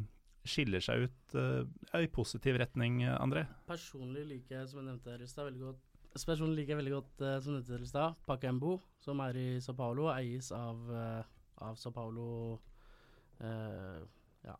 skiller 0.45 0.83
seg 0.83 1.07
ut 1.07 1.35
uh, 1.39 1.63
i 1.99 2.09
positiv 2.11 2.59
retning, 2.59 3.01
André? 3.15 3.45
Personlig 3.69 4.25
liker 4.27 4.59
jeg, 4.59 4.69
som 4.71 4.81
jeg 4.81 4.89
nevnte 4.89 5.13
her 5.13 5.23
i 5.23 5.29
stad, 5.29 5.49
veldig 5.51 5.67
godt 5.69 5.91
Personlig 6.15 6.61
liker 6.61 6.71
jeg 6.71 6.79
veldig 6.79 6.93
godt, 6.93 7.23
uh, 7.23 7.37
som 7.43 7.55
nevnte 7.55 7.75
her 7.75 7.83
i 7.83 7.89
stad, 7.89 8.19
Pacaembo, 8.27 8.77
som 9.03 9.19
er 9.23 9.39
i 9.39 9.47
Sao 9.63 9.75
Paulo, 9.75 10.07
eies 10.13 10.51
av, 10.55 10.83
uh, 10.87 11.23
av 11.65 11.79
Sao 11.79 11.91
Paulo 11.95 12.27
eh, 13.39 13.99
Ja. 14.45 14.55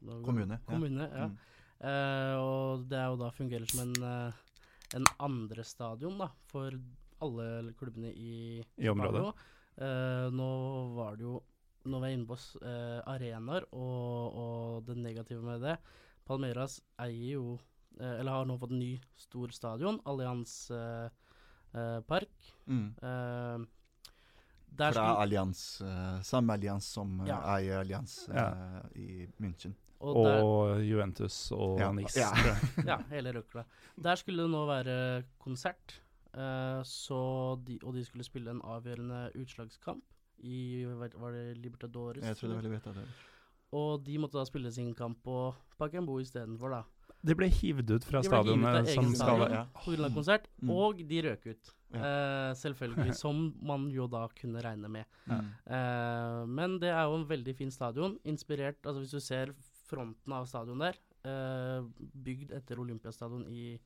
Kommune. 0.00 0.58
Kommune. 0.68 1.08
ja. 1.10 1.26
Ja. 1.26 1.28
Mm. 1.28 1.36
Uh, 1.76 2.34
og 2.40 2.86
det 2.88 2.96
er 2.96 3.10
jo 3.12 3.18
da 3.20 3.26
fungerer 3.36 3.68
som 3.68 3.82
en, 3.82 3.96
uh, 4.00 4.62
en 4.96 5.08
andre 5.20 5.64
stadion 5.66 6.16
da, 6.16 6.30
for 6.48 6.72
alle 7.20 7.74
klubbene 7.76 8.12
i, 8.12 8.62
I 8.80 8.88
området. 8.88 9.20
Paulo. 9.20 9.34
Eh, 9.76 10.26
nå 10.32 10.48
var 10.96 11.16
det 11.16 11.26
jo 11.26 11.42
Nå 11.86 12.00
var 12.02 12.08
jeg 12.08 12.16
inne 12.18 12.26
på 12.26 12.34
uh, 12.64 13.00
arenaer 13.12 13.62
og, 13.70 14.38
og 14.42 14.86
det 14.88 14.96
negative 14.98 15.38
med 15.44 15.60
det. 15.62 15.76
Palmeiras 16.26 16.80
eier 16.98 17.36
jo 17.36 17.58
eh, 18.00 18.16
Eller 18.18 18.32
har 18.32 18.48
nå 18.48 18.56
fått 18.58 18.72
en 18.74 18.80
ny 18.82 18.96
stor 19.14 19.52
stadion, 19.54 20.00
Allianz 20.04 20.56
Park. 22.08 22.48
Mm. 22.66 22.94
Der 23.00 24.92
Fra 24.92 24.92
skulle- 24.92 25.22
Allians, 25.22 25.80
uh, 25.82 26.20
samme 26.22 26.52
Allians 26.56 26.84
som 26.86 27.20
uh, 27.20 27.28
Ja. 27.28 27.38
eier 27.56 27.78
Allians 27.80 28.28
Ja. 28.34 28.48
eh, 28.50 28.98
i 29.00 29.26
München. 29.38 29.74
og 30.00 30.16
Og, 30.16 30.82
Juventus 30.84 31.52
og 31.52 31.78
Ja, 31.80 31.92
Nice. 31.92 32.18
ja. 32.20 32.30
Ja, 32.86 32.98
hele 33.10 33.32
røkla. 33.32 33.64
Der 33.96 34.16
skulle 34.16 34.42
det 34.42 34.50
nå 34.50 34.66
være 34.66 35.24
konsert, 35.38 36.00
så 36.84 37.20
de, 37.64 37.78
og 37.82 37.94
de 37.96 38.04
skulle 38.04 38.26
spille 38.26 38.50
en 38.52 38.60
avgjørende 38.60 39.30
utslagskamp 39.40 40.04
i 40.44 40.84
Var 40.84 41.14
var 41.16 41.32
det 41.32 41.56
Libertadores? 41.56 42.24
Jeg 42.24 42.36
tror 42.36 42.52
det 42.52 42.58
er 42.64 42.74
vet 42.74 42.90
det. 42.98 43.06
Og 43.76 44.04
de 44.04 44.18
måtte 44.22 44.38
da 44.38 44.44
spille 44.46 44.70
sin 44.72 44.92
kamp 44.94 45.22
på 45.24 45.54
Pacaembo 45.78 46.18
istedenfor, 46.22 46.76
da. 46.76 46.82
De 47.26 47.34
ble 47.34 47.48
hivd 47.50 47.90
ut 47.96 48.04
fra 48.06 48.20
stadionet 48.22 48.90
som 48.92 49.06
egen 49.06 49.16
stadion 49.18 49.54
ja. 49.54 49.64
konsert, 50.14 50.46
Mm. 50.62 50.70
og 50.70 51.00
de 51.08 51.22
røk 51.22 51.46
ut. 51.46 51.72
Ja. 51.92 51.98
Eh, 51.98 52.52
selvfølgelig, 52.54 53.14
som 53.22 53.54
man 53.62 53.88
jo 53.90 54.06
da 54.06 54.26
kunne 54.28 54.62
regne 54.62 54.88
med. 54.88 55.04
Mm. 55.26 55.50
Eh, 55.66 56.46
men 56.46 56.78
det 56.82 56.90
er 56.92 57.02
jo 57.04 57.18
en 57.18 57.28
veldig 57.28 57.56
fin 57.56 57.70
stadion. 57.70 58.18
Inspirert 58.24 58.86
Altså 58.86 59.00
hvis 59.00 59.10
du 59.10 59.20
ser 59.20 59.52
fronten 59.86 60.32
av 60.32 60.46
stadion 60.46 60.78
der, 60.78 60.98
eh, 61.24 61.82
bygd 62.26 62.52
etter 62.52 62.78
Olympiastadion 62.82 63.46
i, 63.48 63.78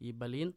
i 0.00 0.12
Berlin. 0.12 0.54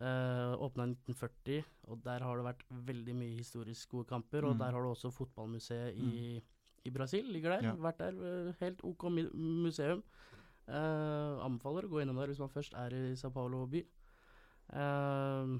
Uh, 0.00 0.56
Åpna 0.56 0.86
i 0.88 0.94
1940, 0.96 1.64
og 1.92 1.98
der 2.02 2.22
har 2.24 2.36
det 2.36 2.44
vært 2.46 2.62
veldig 2.88 3.14
mye 3.14 3.36
historisk 3.36 3.90
gode 3.92 4.08
kamper. 4.08 4.44
Og 4.48 4.54
Mm. 4.54 4.58
der 4.58 4.72
har 4.72 4.82
du 4.82 4.88
også 4.88 5.10
fotballmuseet 5.12 5.94
i, 5.94 6.42
i 6.84 6.90
Brasil, 6.90 7.24
ligger 7.30 7.50
der. 7.60 7.62
Ja. 7.68 7.74
Vært 7.74 7.98
der, 7.98 8.16
eh, 8.48 8.52
helt 8.60 8.80
OK 8.84 9.04
museum. 9.34 10.02
Uh, 10.66 11.38
anbefaler 11.44 11.84
å 11.84 11.90
gå 11.90 12.00
innom 12.02 12.16
der 12.16 12.28
hvis 12.32 12.38
man 12.40 12.48
først 12.48 12.72
er 12.74 12.94
i 12.94 13.14
Sao 13.16 13.30
Paulo 13.30 13.66
by. 13.66 13.84
Uh, 14.72 15.58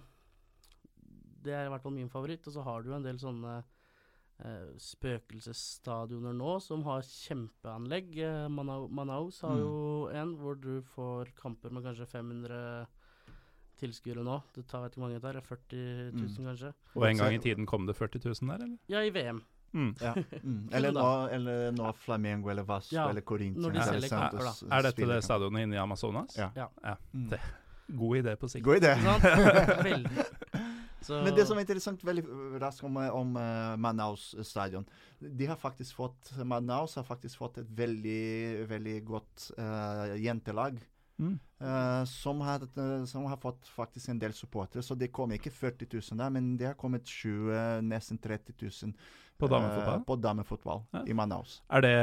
det 1.43 1.53
er 1.53 1.67
i 1.67 1.69
hvert 1.69 1.83
fall 1.83 1.93
min 1.93 2.09
favoritt. 2.09 2.47
Og 2.47 2.53
så 2.55 2.63
har 2.65 2.83
du 2.83 2.93
en 2.95 3.03
del 3.05 3.19
sånne 3.19 3.63
uh, 4.43 4.73
spøkelsesstadioner 4.79 6.33
nå 6.35 6.57
som 6.63 6.83
har 6.89 7.03
kjempeanlegg. 7.03 8.17
Eh, 8.19 8.49
Manau, 8.49 8.89
Manaus 8.89 9.41
har 9.43 9.57
Mm. 9.57 9.61
jo 9.61 10.09
en 10.09 10.37
hvor 10.37 10.55
du 10.61 10.81
får 10.83 11.35
kamper 11.37 11.71
med 11.71 11.85
kanskje 11.85 12.07
500 12.09 12.87
tilskuere 13.83 14.23
nå. 14.27 14.39
Det 14.55 14.65
tar 14.71 14.85
vet 14.87 14.93
ikke 14.95 15.03
hvor 15.03 15.09
mange 15.09 15.19
det 15.19 15.25
tar, 15.27 15.41
40 15.49 15.83
000 16.15 16.29
Mm. 16.33 16.47
kanskje. 16.51 16.73
Og 16.97 17.09
en 17.11 17.19
gang 17.25 17.35
i 17.35 17.43
tiden 17.43 17.67
kom 17.67 17.87
det 17.91 17.97
40 17.99 18.23
000 18.25 18.35
der, 18.53 18.65
eller? 18.65 18.79
Ja, 18.89 19.03
i 19.03 19.11
VM. 19.15 19.43
Mm. 19.73 19.95
Ja. 20.01 20.15
Mm. 20.43 20.69
Eller, 20.73 20.93
nå, 20.93 21.05
eller 21.33 21.71
nå 21.73 21.93
Flamengo 21.97 22.51
eller 22.53 22.63
Vasco 22.69 22.95
Ja, 22.95 23.07
eller 23.09 23.23
Corinthians 23.25 23.73
de 23.73 23.97
eller 23.97 24.09
kamper, 24.09 24.39
da. 24.39 24.53
Santos, 24.53 24.73
Er 24.73 24.83
dette 24.89 25.07
det 25.09 25.23
stadionet 25.25 25.63
inne 25.67 25.77
i 25.79 25.79
Amazonas? 25.81 26.37
Ja. 26.37 26.51
Ja. 26.57 26.97
Mm. 27.15 27.29
Det- 27.31 27.41
God 27.93 28.17
idé 28.23 28.37
på 28.41 28.49
sikt. 28.49 28.65
God 28.65 28.77
idé. 28.83 28.95
Men 31.09 31.35
det 31.35 31.45
som 31.49 31.59
er 31.59 31.65
interessant 31.65 32.03
veldig 32.07 32.23
raskt 32.63 32.85
om, 32.87 32.97
om 32.97 33.33
uh, 33.37 33.75
Manaus 33.81 34.29
stadion 34.47 34.85
De 35.19 35.49
har 35.51 35.59
faktisk 35.59 35.97
fått 35.99 36.31
Manaus 36.47 36.95
har 36.95 37.03
faktisk 37.09 37.41
fått 37.43 37.59
et 37.59 37.73
veldig, 37.77 38.69
veldig 38.71 38.95
godt 39.09 39.49
uh, 39.59 40.15
jentelag. 40.23 40.79
Mm. 41.19 41.39
uh, 41.61 42.05
som, 42.05 42.41
har, 42.41 42.61
som 43.07 43.25
har 43.25 43.37
fått 43.37 43.67
faktisk 43.69 44.09
en 44.09 44.19
del 44.19 44.33
supportere. 44.33 44.83
Så 44.83 44.95
det 44.99 45.11
kom 45.13 45.31
ikke 45.33 45.51
40 45.51 45.87
000 45.93 46.19
der, 46.19 46.31
men 46.31 46.57
det 46.57 46.67
har 46.67 46.75
kommet 46.75 47.05
20 47.07 47.83
nesten 47.87 48.19
30 48.19 48.55
000 48.59 48.95
På 49.39 49.47
damefotball? 49.49 50.01
uh, 50.01 50.05
på 50.05 50.17
damefotball 50.17 50.83
Ja. 50.93 51.05
i 51.07 51.15
Manaus. 51.15 51.63
Er 51.71 51.81
det 51.81 51.97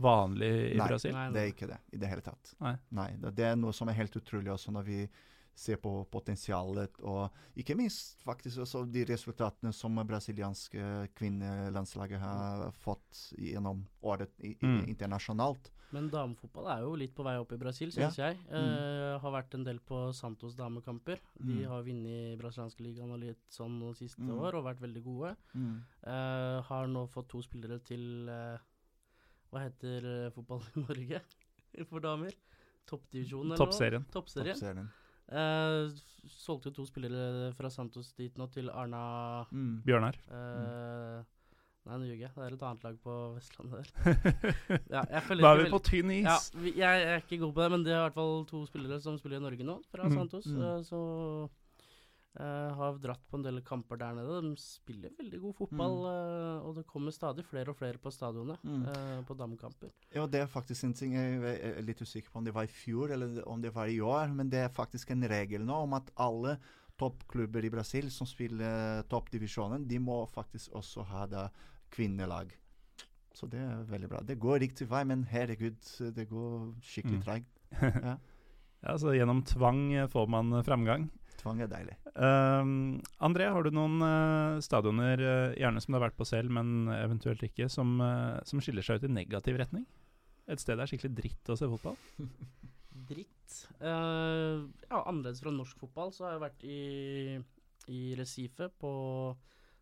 vanlig 0.00 0.50
i 0.74 0.78
Nei. 0.78 0.86
Brasil? 0.88 1.12
Nei, 1.12 1.30
Det 1.32 1.40
er 1.42 1.52
ikke 1.52 1.66
det 1.68 1.78
i 1.92 1.96
det 1.98 2.08
hele 2.08 2.22
tatt. 2.22 2.54
Nei. 2.60 2.76
nei. 2.90 3.10
det 3.30 3.44
er 3.52 3.56
noe 3.56 3.72
som 3.72 3.88
er 3.88 3.98
helt 4.00 4.16
utrolig 4.16 4.50
også 4.52 4.72
når 4.72 4.82
vi 4.88 5.08
ser 5.60 5.76
på 5.76 5.90
potensialet, 6.08 6.94
og 7.04 7.30
ikke 7.58 7.74
minst 7.76 8.22
faktisk 8.24 8.62
også 8.62 8.84
de 8.90 9.02
resultatene 9.04 9.72
som 9.76 9.94
brasilianske 10.08 11.10
kvinnelandslaget 11.18 12.20
har 12.22 12.70
fått 12.80 13.26
gjennom 13.36 13.82
året 14.02 14.30
i, 14.40 14.54
i, 14.54 14.66
Mm. 14.66 14.86
internasjonalt. 14.88 15.70
Men 15.92 16.08
damefotball 16.10 16.66
er 16.70 16.80
jo 16.84 16.94
litt 16.94 17.14
på 17.16 17.24
vei 17.26 17.36
opp 17.40 17.50
i 17.52 17.56
Brasil, 17.58 17.90
syns 17.90 18.16
jeg. 18.16 18.36
Uh, 18.50 19.18
har 19.18 19.32
vært 19.34 19.54
en 19.58 19.64
del 19.66 19.78
på 19.80 20.12
Santos 20.14 20.54
damekamper. 20.54 21.18
De 21.40 21.64
Mm. 21.64 21.68
har 21.68 21.82
vunnet 21.82 22.38
brasilianske 22.38 22.80
ligaen 22.84 23.10
og 23.10 23.18
litt 23.18 23.42
sånn 23.50 23.80
de 23.80 23.92
siste 23.98 24.22
Mm. 24.22 24.38
år 24.38 24.54
og 24.54 24.64
vært 24.64 24.80
veldig 24.80 25.02
gode. 25.04 25.36
Eh, 26.06 26.60
har 26.62 26.86
nå 26.86 27.06
fått 27.10 27.28
to 27.28 27.42
spillere 27.42 27.80
til 27.84 28.28
uh, 28.28 28.58
Hva 29.52 29.64
heter 29.66 30.30
fotball 30.30 30.62
i 30.76 30.80
Norge 30.80 31.20
for 31.90 31.98
damer? 32.00 32.30
Toppdivisjonen, 32.86 33.52
eller 33.52 33.58
noe? 33.58 33.66
Toppserien. 33.66 34.04
Toppserien. 34.10 34.54
Toppserien. 34.54 34.88
Eh, 35.30 35.90
solgte 36.26 36.70
jo 36.70 36.72
to 36.78 36.86
spillere 36.86 37.52
fra 37.54 37.68
Santos 37.70 38.12
dit 38.16 38.34
nå, 38.38 38.46
til 38.50 38.70
Arna 38.70 39.44
Mm. 39.50 39.82
Bjørnar. 39.84 40.14
eh, 40.30 41.24
Nei, 41.90 41.96
nå 41.98 42.06
ljuger 42.06 42.22
jeg. 42.28 42.32
Det 42.36 42.44
er 42.46 42.54
et 42.54 42.62
annet 42.68 42.84
lag 42.86 42.98
på 43.02 43.14
Vestlandet 43.34 43.80
der. 43.80 43.88
Ja, 44.94 45.00
Da 45.10 45.54
er 45.54 45.64
vi 45.64 45.70
på 45.72 45.80
tynn 45.90 46.12
is. 46.14 46.26
ja, 46.28 46.36
vi, 46.62 46.72
jeg 46.78 47.02
er 47.08 47.24
ikke 47.24 47.40
god 47.42 47.54
på 47.56 47.64
det, 47.64 47.70
men 47.74 47.82
det 47.86 47.92
er 47.96 47.98
i 47.98 48.04
hvert 48.08 48.18
fall 48.20 48.44
to 48.46 48.62
spillere 48.70 49.00
som 49.02 49.18
spiller 49.18 49.40
i 49.40 49.44
Norge 49.48 49.66
nå, 49.66 49.80
fra 49.90 50.06
Mm, 50.06 50.14
Santos. 50.20 50.46
mm. 50.46 50.62
eh, 50.62 50.80
så 50.86 51.00
uh, 52.38 52.70
har 52.78 52.98
dratt 53.02 53.24
på 53.30 53.38
en 53.40 53.42
del 53.42 53.58
kamper 53.66 53.98
der 53.98 54.14
nede. 54.14 54.40
De 54.46 54.52
spiller 54.62 55.10
veldig 55.18 55.40
god 55.42 55.56
fotball, 55.58 55.96
eh, 56.12 56.66
og 56.68 56.76
det 56.78 56.84
kommer 56.86 57.10
stadig 57.14 57.42
flere 57.48 57.72
og 57.74 57.78
flere 57.80 57.98
på 57.98 58.12
stadionet 58.14 58.62
Mm. 58.62 58.84
eh, 58.86 59.22
på 59.26 59.34
damekamper. 59.34 59.90
Ja, 60.14 60.26
det 60.30 60.40
er 60.44 60.46
faktisk 60.46 60.84
en 60.86 60.94
ting 60.94 61.14
jeg 61.18 61.40
er 61.42 61.78
er 61.78 61.82
litt 61.82 62.00
usikker 62.02 62.30
på 62.30 62.38
om 62.38 62.44
det 62.46 62.54
var 62.54 62.68
i 62.68 62.74
fjor 62.74 63.10
eller 63.16 63.42
om 63.48 63.60
det 63.60 63.74
var 63.74 63.86
i 63.90 63.98
år, 64.00 64.30
men 64.32 64.48
det 64.48 64.62
er 64.64 64.68
faktisk 64.68 65.10
en 65.10 65.22
regel 65.26 65.64
nå 65.66 65.82
om 65.88 65.94
at 65.98 66.10
alle 66.16 66.58
toppklubber 67.00 67.64
i 67.64 67.70
Brasil 67.72 68.10
som 68.12 68.26
spiller 68.28 69.02
toppdivisjonen, 69.08 69.86
de 69.88 69.98
må 69.98 70.26
faktisk 70.28 70.70
også 70.76 71.02
ha 71.08 71.26
da 71.26 71.48
kvinnelag. 71.94 72.52
Så 73.34 73.46
det 73.50 73.60
er 73.62 73.84
veldig 73.88 74.08
bra. 74.10 74.20
Det 74.26 74.38
går 74.42 74.60
riktig 74.64 74.88
vei, 74.90 75.04
men 75.08 75.22
herregud, 75.30 75.78
det 76.16 76.26
går 76.30 76.74
skikkelig 76.84 77.20
Mm. 77.20 77.24
treigt. 77.24 77.56
Ja. 78.10 78.16
Ja, 78.82 78.94
så 78.96 79.12
gjennom 79.12 79.42
tvang 79.44 79.92
eh, 79.92 80.06
får 80.08 80.26
man 80.32 80.52
eh, 80.56 80.62
framgang. 80.64 81.10
Tvang 81.36 81.58
er 81.60 81.68
deilig. 81.68 81.94
Um, 82.16 83.00
André, 83.20 83.46
har 83.52 83.62
du 83.64 83.70
noen 83.76 84.00
uh, 84.00 84.60
stadioner, 84.64 85.20
uh, 85.20 85.52
gjerne 85.56 85.80
som 85.80 85.92
du 85.92 85.98
har 85.98 86.06
vært 86.06 86.16
på 86.16 86.24
selv, 86.28 86.48
men 86.52 86.88
eventuelt 86.92 87.40
ikke, 87.44 87.68
som, 87.72 87.94
uh, 88.00 88.40
som 88.48 88.60
skiller 88.60 88.84
seg 88.84 89.00
ut 89.00 89.06
i 89.08 89.12
negativ 89.12 89.56
retning? 89.60 89.84
Et 90.48 90.60
sted 90.60 90.76
det 90.80 90.84
er 90.86 90.92
skikkelig 90.94 91.12
dritt 91.16 91.52
å 91.52 91.56
se 91.60 91.68
fotball? 91.68 91.96
Dritt. 93.10 93.54
Eh, 93.80 94.58
ja, 94.90 94.98
annerledes 95.00 95.40
fra 95.44 95.52
norsk 95.54 95.78
fotball, 95.80 96.12
så 96.12 96.26
har 96.26 96.34
jeg 96.36 96.42
vært 96.44 96.64
i, 96.68 96.80
i 97.92 98.00
Recife, 98.18 98.68
på 98.80 98.90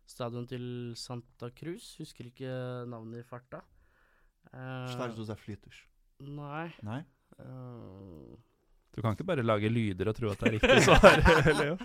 stadion 0.09 0.47
til 0.49 0.65
Santa 0.97 1.51
Cruz. 1.55 1.93
Husker 2.01 2.29
ikke 2.29 2.51
navnet 2.89 3.23
i 3.23 3.27
farta. 3.27 3.61
Uh, 4.49 4.87
Estádio 4.89 5.19
dos 5.21 5.31
Aflitos. 5.33 5.83
Nei. 6.25 6.67
Nei? 6.83 7.01
Uh, 7.39 8.37
Du 8.95 9.03
kan 9.05 9.13
ikke 9.13 9.27
bare 9.29 9.43
lage 9.45 9.69
lyder 9.69 10.09
og 10.09 10.15
tro 10.17 10.31
at 10.31 10.41
det 10.41 10.47
er 10.49 10.55
riktig 10.57 10.83
svar, 10.87 11.21
Leo. 11.61 11.75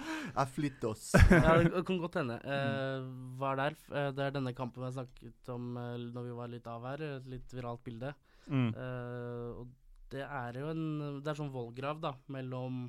Aflitos. 0.40 1.10
ja, 1.30 1.58
det 1.60 1.84
kan 1.86 2.00
godt 2.00 2.16
hende. 2.18 2.38
Eh, 2.42 3.04
var 3.38 3.60
der. 3.60 3.76
uh, 3.92 3.98
eh, 4.00 4.10
det 4.16 4.24
er 4.24 4.32
denne 4.38 4.54
kampen 4.56 4.82
vi 4.82 4.88
har 4.88 4.96
snakket 4.96 5.52
om 5.52 5.76
uh, 5.76 5.94
når 6.16 6.30
vi 6.30 6.38
var 6.40 6.50
litt 6.50 6.66
av 6.72 6.88
her. 6.88 7.04
Et 7.18 7.28
litt 7.36 7.54
viralt 7.54 7.84
bilde. 7.86 8.14
Mm. 8.48 8.70
Eh, 8.76 9.60
og 9.60 9.68
det 10.12 10.24
er 10.24 10.58
jo 10.60 10.66
en 10.68 10.82
Det 11.24 11.30
er 11.32 11.38
sånn 11.38 11.52
vollgrav, 11.54 12.00
da, 12.02 12.10
mellom 12.32 12.82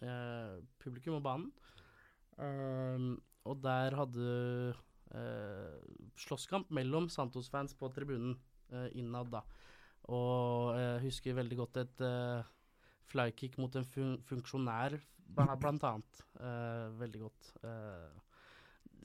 eh, 0.00 0.58
publikum 0.82 1.18
og 1.18 1.24
banen. 1.26 1.48
Og 3.46 3.60
der 3.62 3.94
hadde 3.98 4.26
eh, 5.14 5.78
slåsskamp 6.18 6.70
mellom 6.74 7.08
Santos-fans 7.12 7.76
på 7.78 7.90
tribunen 7.94 8.34
eh, 8.72 8.90
innad, 8.98 9.30
da. 9.32 9.44
Og 10.12 10.76
jeg 10.78 11.02
husker 11.08 11.34
veldig 11.38 11.58
godt 11.62 11.80
et 11.82 12.02
eh, 12.06 12.46
flykick 13.10 13.56
mot 13.62 13.74
en 13.78 13.86
fun 13.86 14.16
funksjonær, 14.26 14.98
blant, 15.36 15.82
annet. 15.86 16.20
Eh, 16.38 16.86
veldig 17.00 17.22
godt. 17.24 17.52
Eh, 17.66 18.42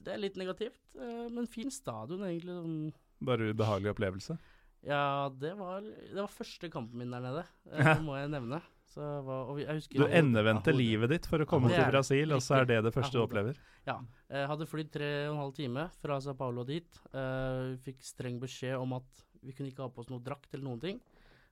det 0.01 0.13
er 0.15 0.21
litt 0.21 0.37
negativt, 0.41 0.81
eh, 0.97 1.27
men 1.33 1.49
fin 1.49 1.71
stadion, 1.73 2.25
egentlig. 2.25 2.57
sånn 2.57 3.25
Bare 3.25 3.51
ubehagelig 3.53 3.93
opplevelse. 3.93 4.37
ja, 4.81 5.29
det 5.29 5.53
var, 5.59 5.85
det 5.85 6.17
var 6.17 6.31
første 6.33 6.69
kampen 6.73 6.97
min 7.01 7.13
der 7.13 7.21
nede, 7.21 7.43
eh, 7.69 7.83
det 7.91 8.01
må 8.05 8.17
jeg 8.17 8.31
nevne. 8.33 8.61
Var, 8.95 9.53
vi- 9.55 9.97
Du 9.97 10.03
endevendte 10.05 10.73
livet 10.75 11.09
ditt 11.09 11.25
for 11.25 11.39
å 11.39 11.45
komme 11.47 11.69
til 11.69 11.83
Brasil, 11.85 12.27
Brasil, 12.27 12.33
og 12.33 12.41
så 12.41 12.61
er 12.61 12.65
det 12.65 12.83
det 12.83 12.93
første 12.93 13.13
du 13.13 13.23
opplever? 13.23 13.57
Ja. 13.87 13.99
Jeg 14.29 14.47
hadde 14.47 14.67
flydd 14.67 14.91
tre 14.91 15.09
og 15.27 15.33
en 15.35 15.41
halv 15.41 15.53
time 15.55 15.89
fra 16.01 16.19
Sao 16.21 16.33
Paulo 16.33 16.63
dit. 16.63 16.99
Uh, 17.13 17.77
fikk 17.85 18.01
streng 18.03 18.39
beskjed 18.39 18.75
om 18.79 18.93
at 18.93 19.23
vi 19.41 19.53
kunne 19.53 19.71
ikke 19.71 19.83
ha 19.85 19.89
på 19.89 20.03
oss 20.03 20.09
noe 20.09 20.21
drakt 20.23 20.53
eller 20.53 20.65
noen 20.67 20.81
ting. 20.81 20.99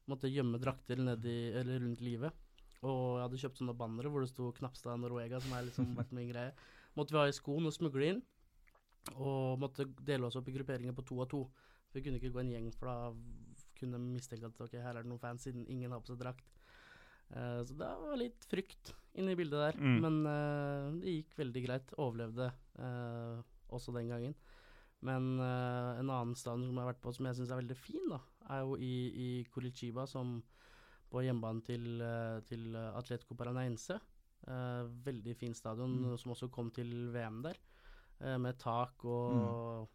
Måtte 0.10 0.30
gjemme 0.32 0.60
drakter 0.60 0.98
nedi, 0.98 1.54
eller 1.56 1.80
rundt 1.80 2.02
livet. 2.02 2.34
Og 2.82 3.18
jeg 3.20 3.24
hadde 3.26 3.40
kjøpt 3.44 3.62
sånne 3.62 3.78
bannere 3.78 4.10
hvor 4.12 4.24
det 4.24 4.30
sto 4.32 4.52
Knapstad 4.56 5.00
Noruega, 5.00 5.40
som 5.40 5.56
er 5.58 5.66
liksom 5.68 5.96
vært 6.00 6.12
min 6.16 6.30
greie. 6.32 6.54
Måtte 6.98 7.16
vi 7.16 7.22
ha 7.22 7.26
i 7.30 7.36
skoen 7.36 7.68
og 7.70 7.76
smugle 7.76 8.14
inn. 8.14 8.22
Og 9.16 9.60
måtte 9.62 9.88
dele 10.06 10.28
oss 10.28 10.36
opp 10.36 10.48
i 10.50 10.56
grupperinger 10.56 10.96
på 10.96 11.06
to 11.08 11.20
og 11.24 11.30
to. 11.32 11.44
Vi 11.94 12.04
kunne 12.06 12.20
ikke 12.20 12.34
gå 12.36 12.44
en 12.44 12.52
gjeng, 12.52 12.70
for 12.78 12.92
da 12.92 13.60
kunne 13.80 14.00
mistenke 14.04 14.46
at 14.46 14.60
ok, 14.62 14.76
her 14.78 14.98
er 14.98 15.02
det 15.06 15.10
noen 15.10 15.22
fans, 15.22 15.48
siden 15.48 15.66
ingen 15.72 15.92
har 15.92 16.02
på 16.04 16.12
seg 16.12 16.20
drakt. 16.22 16.46
Eh, 17.36 17.62
så 17.68 17.76
det 17.78 17.90
var 18.02 18.18
litt 18.20 18.46
frykt 18.50 18.94
inne 19.20 19.34
i 19.34 19.38
bildet 19.40 19.60
der. 19.60 19.80
Mm. 19.82 19.98
Men 20.04 20.20
uh, 20.26 20.86
det 21.02 21.18
gikk 21.18 21.36
veldig 21.40 21.64
greit. 21.66 21.94
Overlevde 22.02 22.52
uh, 22.80 23.42
også 23.76 23.94
den 23.96 24.10
gangen. 24.12 24.36
Men 25.06 25.40
en 25.40 26.10
annen 26.12 26.34
stadion 26.36 26.66
som 26.68 26.76
jeg 26.76 26.84
har 26.84 26.90
vært 26.90 27.04
på 27.06 27.12
som 27.16 27.28
jeg 27.30 27.38
syns 27.38 27.52
er 27.54 27.60
veldig 27.62 27.76
fin, 27.80 28.02
da, 28.12 28.18
er 28.52 28.66
jo 28.68 28.74
i, 28.84 28.96
i 29.16 29.28
Curitiba, 29.48 30.04
som 30.12 30.42
på 31.08 31.22
hjemmebanen 31.24 31.62
til, 31.64 32.02
til 32.50 32.76
Atletico 32.76 33.38
Paranaense. 33.40 33.96
Veldig 35.08 35.38
fin 35.40 35.56
stadion, 35.56 35.96
Mm. 36.04 36.18
som 36.20 36.34
også 36.36 36.50
kom 36.52 36.68
til 36.76 36.92
VM 37.16 37.40
der. 37.48 37.56
med 38.44 38.60
tak 38.60 39.06
og, 39.06 39.32
Mm. 39.40 39.88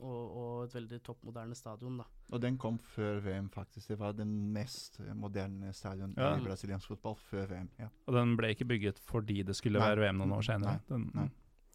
Og, 0.00 0.36
og 0.36 0.64
et 0.64 0.74
veldig 0.74 0.98
toppmoderne 1.06 1.54
stadion, 1.54 1.96
da. 1.98 2.04
Og 2.32 2.40
den 2.42 2.56
kom 2.58 2.78
før 2.78 3.20
VM, 3.24 3.48
faktisk. 3.50 3.88
Det 3.88 3.98
var 3.98 4.12
den 4.12 4.32
mest 4.52 5.00
moderne 5.14 5.72
stadion 5.72 6.14
Ja. 6.16 6.36
i 6.36 6.44
brasiliansk 6.44 6.88
fotball 6.88 7.16
før 7.30 7.46
VM. 7.50 7.68
ja. 7.78 7.88
Og 8.06 8.14
den 8.14 8.36
ble 8.36 8.50
ikke 8.54 8.64
bygget 8.68 8.98
fordi 8.98 9.42
det 9.42 9.56
skulle 9.56 9.78
Nei. 9.78 9.88
være 9.88 10.08
VM 10.08 10.18
noen 10.22 10.32
år 10.38 10.42
senere. 10.42 10.78
Nei. 10.78 10.88
Den, 10.88 11.10
Nei. 11.14 11.28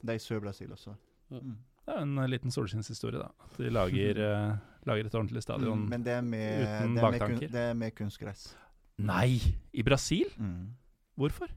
Det 0.04 0.10
er 0.10 0.20
i 0.20 0.24
Sør-Brasil 0.26 0.72
også. 0.72 0.96
Mm. 1.30 1.40
Mm. 1.42 1.58
Det 1.86 1.94
er 1.96 2.02
en 2.02 2.18
eh, 2.18 2.28
liten 2.32 2.52
solskinnshistorie, 2.52 3.20
da. 3.20 3.28
At 3.44 3.58
de 3.58 3.70
lager, 3.70 4.20
eh, 4.28 4.58
lager 4.86 5.06
et 5.10 5.16
ordentlig 5.16 5.44
stadion. 5.44 5.80
Mm, 5.86 5.90
Men 5.90 6.04
det 6.04 6.14
er 6.14 6.22
med, 6.22 6.62
uten 6.62 6.68
det 6.68 6.78
er 6.80 6.88
med, 6.88 7.02
baktanker. 7.20 7.40
kun, 7.48 7.52
det 7.52 7.62
er 7.70 7.74
med 7.74 7.92
kunstgress. 7.96 8.56
Nei! 8.98 9.40
I 9.74 9.84
Brasil? 9.84 10.26
Mm. 10.38 10.70
Hvorfor? 11.18 11.48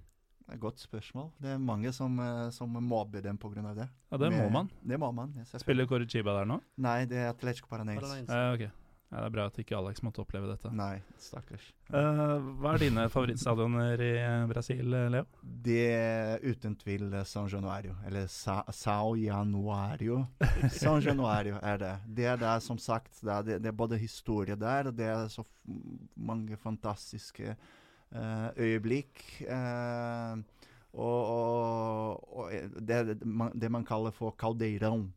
Det 0.46 0.54
er 0.54 0.58
et 0.60 0.62
godt 0.62 0.78
spørsmål. 0.78 1.30
Det 1.42 1.50
er 1.56 1.58
mange 1.58 1.90
som, 1.92 2.18
eh, 2.22 2.50
som 2.54 2.68
mobber 2.70 3.20
dem 3.20 3.38
pga. 3.38 3.74
det. 3.74 3.88
Ja, 4.12 4.16
det 4.16 4.32
må 4.32 4.48
man. 4.48 4.70
Det 4.86 4.98
må 4.98 5.10
man. 5.12 5.34
yes, 5.38 5.56
Spiller 5.58 5.86
Corrichiba 5.86 6.38
der 6.38 6.44
nå? 6.46 6.60
Nei, 6.78 7.04
det 7.04 7.18
er 7.18 7.30
Atletico 7.32 7.66
Paranaense. 7.66 8.14
Eh, 8.30 8.34
Ja, 8.34 8.52
ok. 8.54 8.70
Ja, 9.06 9.20
det 9.22 9.26
er 9.28 9.34
bra 9.36 9.44
at 9.46 9.58
ikke 9.62 9.76
Alex 9.78 10.00
måtte 10.02 10.18
oppleve 10.24 10.48
dette. 10.50 10.70
Nei, 10.74 10.96
stakkars. 11.22 11.68
Eh, 11.94 12.48
hva 12.58 12.72
er 12.74 12.82
dine 12.82 13.04
favorittstadioner 13.10 14.02
i 14.02 14.08
eh, 14.18 14.46
Brasil, 14.50 14.96
eh, 14.98 15.06
Leo? 15.14 15.28
Det 15.42 15.84
er 15.94 16.42
uten 16.42 16.74
tvil 16.80 17.14
San 17.24 17.46
Januario, 17.50 17.94
eller 18.06 18.26
Sa 18.26 18.64
Sao 18.74 19.14
Januario. 19.14 20.24
San 20.74 21.00
Januario 21.04 21.60
er 21.62 21.78
det. 21.78 21.94
Det 22.18 22.26
er 22.32 22.42
der, 22.42 22.58
som 22.64 22.78
sagt, 22.82 23.22
det 23.22 23.30
er, 23.30 23.46
det, 23.62 23.70
er 23.70 23.78
både 23.78 23.98
historie 24.02 24.58
der, 24.58 24.90
og 24.90 24.98
det 24.98 25.06
er 25.06 25.28
så 25.30 25.46
f 25.46 25.54
mange 26.16 26.56
fantastiske 26.58 27.54
øyeblikk. 28.56 29.42
eh, 29.48 30.36
og 30.96 31.30
og, 31.36 32.36
og 32.36 32.52
eh, 32.54 32.68
det, 32.80 33.18
det, 33.20 33.70
man, 33.70 33.84
kaller 33.84 34.10
for 34.12 34.32
caldeirão. 34.42 35.08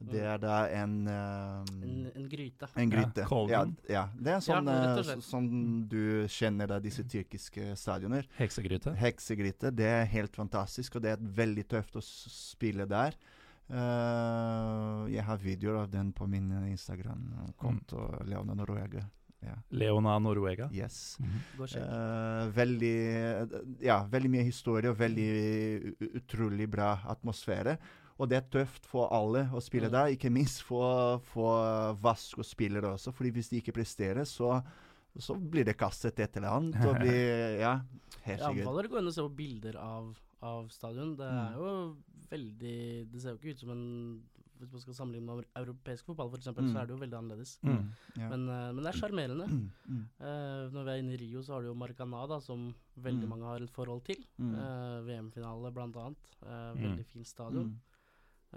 Det 0.00 0.20
er 0.22 0.36
da 0.38 0.64
en 0.82 1.08
um, 1.08 1.64
En, 1.82 2.10
en 2.14 2.28
gryte. 2.30 2.68
en 2.76 2.90
gryte. 2.90 3.24
Ja, 3.26 3.48
Ja, 3.50 3.64
ja. 3.90 4.02
Det 4.14 4.30
er 4.32 4.40
sånn 4.40 4.66
Ja, 4.70 4.74
rett 4.78 4.92
og 4.92 4.98
eh, 4.98 5.04
slett. 5.08 5.18
s- 5.24 5.30
som 5.30 5.48
du 5.90 6.26
kjenner 6.30 6.68
da 6.70 6.78
disse 6.78 7.02
tyrkiske 7.02 7.72
stadioner. 7.76 8.28
Heksegryte? 8.38 8.94
Heksegryte. 8.94 9.72
Det 9.74 9.84
er 9.86 10.04
helt 10.06 10.36
fantastisk, 10.38 10.96
og 10.96 11.02
det 11.02 11.10
er 11.16 11.18
veldig 11.42 11.66
tøft 11.68 11.96
å 11.98 12.02
spille 12.02 12.86
der. 12.86 13.14
Uh, 13.68 15.04
jeg 15.12 15.22
har 15.26 15.36
videoer 15.42 15.82
av 15.82 15.90
den 15.92 16.12
på 16.16 16.26
min 16.30 16.46
eh, 16.56 16.70
Instagram-konto, 16.72 18.24
Leona 18.24 18.54
Noruega. 18.54 19.02
Ja. 19.42 19.54
Leona 19.70 20.18
Noruega? 20.18 20.68
Yes. 20.72 21.16
Mm 21.20 21.28
-hmm. 21.28 21.76
Eh, 21.76 22.50
veldig 22.56 23.80
Ja, 23.82 24.04
veldig 24.10 24.30
mye 24.30 24.42
historie 24.44 24.90
og 24.90 24.98
veldig 24.98 25.94
utrolig 26.16 26.70
bra 26.70 26.98
atmosfære. 27.06 27.76
Og 28.18 28.28
det 28.28 28.36
er 28.36 28.48
tøft 28.50 28.84
for 28.86 29.08
alle 29.14 29.48
å 29.52 29.60
spille 29.60 29.86
Mm. 29.88 29.92
der, 29.92 30.06
ikke 30.16 30.30
minst 30.30 30.62
for, 30.62 31.18
for 31.18 31.92
Vasco-spillere 32.02 32.92
også. 32.94 33.12
fordi 33.12 33.30
hvis 33.30 33.48
de 33.50 33.56
ikke 33.60 33.72
presterer, 33.72 34.24
så, 34.24 34.60
så 35.18 35.34
blir 35.34 35.64
det 35.64 35.76
kastet 35.76 36.18
et 36.18 36.36
eller 36.36 36.48
annet. 36.48 36.84
Og 36.86 36.96
blir 37.00 37.58
Ja, 37.60 37.80
Jeg 38.26 38.40
anbefaler 38.40 38.84
å 38.84 38.88
gå 38.90 38.98
inn 38.98 39.06
og 39.06 39.14
se 39.14 39.20
på 39.22 39.36
bilder 39.36 39.76
av, 39.76 40.16
av 40.42 40.68
stadion. 40.68 41.16
Det 41.16 41.26
er 41.26 41.50
Mm. 41.50 41.54
jo 41.54 41.96
veldig 42.30 43.12
Det 43.12 43.20
ser 43.22 43.30
jo 43.30 43.36
ikke 43.36 43.50
ut 43.50 43.58
som 43.60 43.70
en 43.70 44.22
Hvis 44.58 44.72
man 44.72 44.80
skal 44.80 44.94
sammenligne 44.94 45.26
med 45.36 45.44
europeisk 45.56 46.04
fotball, 46.06 46.28
f.eks., 46.32 46.46
Mm. 46.48 46.72
så 46.72 46.78
er 46.80 46.86
det 46.86 46.94
jo 46.96 47.00
veldig 47.04 47.18
annerledes. 47.18 47.58
Mm. 47.62 47.92
Ja. 48.16 48.28
Men, 48.28 48.48
uh, 48.48 48.72
men 48.74 48.82
det 48.84 48.90
er 48.94 48.98
sjarmerende. 49.00 49.46
Mm, 49.48 49.70
mm, 49.88 50.04
Eh, 50.20 50.70
når 50.74 50.84
vi 50.84 50.90
er 50.90 50.98
inne 51.02 51.14
i 51.14 51.20
Rio, 51.22 51.40
så 51.42 51.52
har 51.54 51.60
du 51.62 51.68
jo 51.68 51.74
Maracana, 51.74 52.26
da, 52.28 52.38
som 52.40 52.74
veldig 53.00 53.22
Mm. 53.24 53.28
mange 53.28 53.44
har 53.44 53.62
et 53.62 53.70
forhold 53.70 54.02
til. 54.04 54.16
mm, 54.38 54.54
Eh, 54.54 55.02
VM-finale, 55.06 55.72
blant 55.72 55.96
annet. 55.96 56.32
Eh, 56.42 56.74
Mm. 56.74 56.82
Veldig 56.82 57.06
fin 57.06 57.24
stadion. 57.24 57.64
mm, 57.64 57.78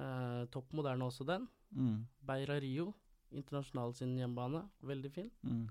Eh, 0.01 0.45
topp 0.47 0.71
moderne 0.73 1.03
også, 1.03 1.25
den. 1.25 1.47
mm, 1.75 2.05
Beira 2.25 2.59
Rio, 2.59 2.93
internasjonal 3.33 3.93
sin 3.93 4.17
hjemmebane. 4.17 4.69
Veldig 4.83 5.11
fin. 5.11 5.29
mm. 5.45 5.67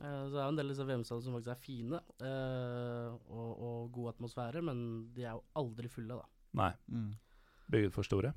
Eh, 0.00 0.24
så 0.26 0.30
det 0.32 0.40
er 0.42 0.48
en 0.48 0.56
del 0.56 0.70
av 0.70 0.86
VM-stadionene 0.88 1.22
som 1.22 1.34
faktisk 1.34 1.52
er 1.52 1.60
fine, 1.62 2.00
uh, 2.20 3.14
og, 3.30 3.50
og 3.62 3.92
god 3.92 4.14
atmosfære, 4.14 4.60
men 4.64 5.08
de 5.14 5.22
er 5.22 5.32
jo 5.36 5.42
aldri 5.54 5.88
fulle, 5.88 6.16
da. 6.18 6.24
Nei. 6.52 6.72
Mm. 6.90 7.12
Bygget 7.70 7.92
for 7.92 8.02
store? 8.02 8.32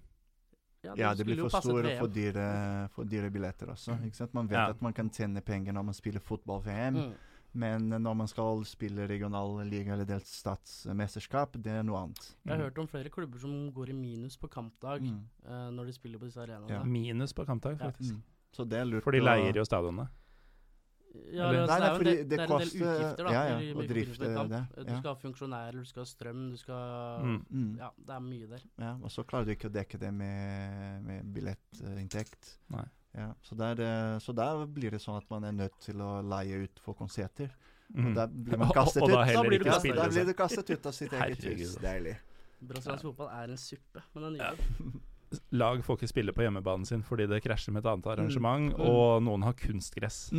Ja, 0.83 0.93
de 1.13 1.23
det 1.23 1.25
blir 1.25 1.49
for 1.49 1.61
store 1.61 1.83
VM. 1.83 1.99
for 1.99 2.07
dyre, 2.07 2.89
for 2.93 3.03
dyre 3.05 3.29
billetter 3.31 3.67
også. 3.73 3.97
Ikke 4.05 4.15
sant? 4.15 4.33
Man 4.33 4.47
vet 4.47 4.57
Ja. 4.57 4.69
at 4.69 4.81
man 4.81 4.93
kan 4.93 5.09
tjene 5.09 5.41
penger 5.41 5.73
når 5.73 5.83
man 5.85 5.93
spiller 5.93 6.19
fotball-VM, 6.19 6.95
Mm. 6.95 7.13
men 7.53 7.89
når 7.89 8.15
man 8.15 8.27
skal 8.27 8.63
spille 8.65 9.07
regional 9.09 9.65
liga 9.67 9.93
eller 9.93 10.05
delt 10.05 10.25
statsmesterskap, 10.27 11.53
det 11.61 11.71
er 11.71 11.83
noe 11.83 11.97
annet. 12.03 12.35
Jeg 12.45 12.55
har 12.57 12.63
hørt 12.69 12.77
om 12.77 12.87
flere 12.87 13.09
klubber 13.09 13.39
som 13.39 13.71
går 13.73 13.89
i 13.89 13.93
minus 13.93 14.37
på 14.37 14.47
kampdag 14.49 15.01
Mm. 15.01 15.23
uh, 15.45 15.69
når 15.71 15.85
de 15.87 15.93
spiller 15.93 16.19
på 16.19 16.25
disse 16.25 16.37
arenaene. 16.39 16.69
Ja. 16.69 16.83
Minus 16.83 17.33
på 17.33 17.45
kampdag, 17.45 17.77
Ja. 17.79 17.89
faktisk. 17.91 18.13
Mm. 18.13 18.21
Så 18.53 18.67
det 18.69 18.79
er 18.79 18.85
lurt 18.85 19.03
For 19.03 19.11
de 19.11 19.19
leier 19.19 19.53
jo 19.55 19.63
stadionene. 19.65 20.07
Ja, 21.31 21.49
Eller- 21.49 21.61
altså, 21.61 21.67
Nei, 21.67 21.79
det 21.79 21.81
nei, 21.81 21.87
er 21.87 21.97
fordi 21.97 22.13
det 22.17 22.29
det 22.29 22.39
er 22.39 22.41
en 22.43 22.47
del 22.47 22.47
koster- 22.47 22.87
utgifter 22.87 23.23
da, 23.23 23.31
ja, 23.31 23.43
ja, 23.47 23.73
å 23.73 23.87
drifte 23.87 24.47
det, 24.49 24.85
Du 24.87 24.93
skal 24.97 25.09
ha 25.09 25.15
funksjonærer, 25.15 25.71
du 25.73 25.85
skal 25.85 26.01
ha 26.01 26.05
strøm, 26.05 26.49
du 26.51 26.57
skal 26.57 27.23
Mm. 27.23 27.45
Mm. 27.51 27.77
Ja, 27.77 27.89
det 27.97 28.09
er 28.15 28.19
mye 28.19 28.47
der. 28.49 28.61
Ja, 28.79 28.93
og 29.03 29.09
så 29.11 29.23
klarer 29.25 29.45
du 29.45 29.51
ikke 29.55 29.69
å 29.69 29.73
dekke 29.73 29.99
det 29.99 30.13
med, 30.13 31.03
med 31.03 31.33
billettinntekt. 31.33 32.57
Nei. 32.69 32.85
Ja, 33.17 33.33
så, 33.43 33.55
der, 33.57 33.79
eh, 33.81 34.19
så 34.19 34.33
der 34.35 34.65
blir 34.67 34.91
det 34.91 35.01
sånn 35.01 35.17
at 35.17 35.29
man 35.29 35.43
er 35.43 35.51
nødt 35.51 35.79
til 35.81 35.95
å 35.95 36.21
leie 36.21 36.63
ut 36.63 36.79
for 36.79 36.93
konserter. 36.93 37.49
Mm. 37.95 38.07
Og 38.09 38.15
der 38.15 38.27
blir 38.27 38.57
man 38.57 38.67
Og- 38.71 38.75
kastet 38.75 39.01
og 39.03 39.09
da 39.09 39.21
ut. 39.21 39.25
heller 39.27 39.43
Da 39.43 39.49
blir 39.49 39.59
du 39.59 39.65
kastet 39.69 39.95
da 39.95 40.07
blir 40.09 40.25
du 40.25 40.33
kastet 40.33 40.69
ut 40.69 40.85
av 40.85 40.91
sitt 40.93 41.11
eget 41.13 41.43
hus. 41.43 41.75
Deilig. 41.77 42.17
Brasiliansk 42.61 43.03
fotball 43.03 43.29
er 43.29 43.43
en 43.51 43.57
suppe, 43.57 44.01
men 44.15 44.33
det 44.33 44.41
er 44.41 44.45
Ja. 44.45 44.51
nydelig. 44.51 45.01
Lag 45.51 45.81
får 45.83 45.97
ikke 45.97 46.07
spille 46.07 46.31
på 46.31 46.41
hjemmebanen 46.45 46.85
sin 46.87 47.01
fordi 47.03 47.25
det 47.27 47.41
krasjer 47.43 47.73
med 47.73 47.83
et 47.83 47.89
annet 47.91 48.05
Mm. 48.05 48.11
arrangement, 48.13 48.73
Mm. 48.77 48.79
og 48.87 49.23
noen 49.23 49.43
har 49.43 49.53
kunstgress. 49.53 50.29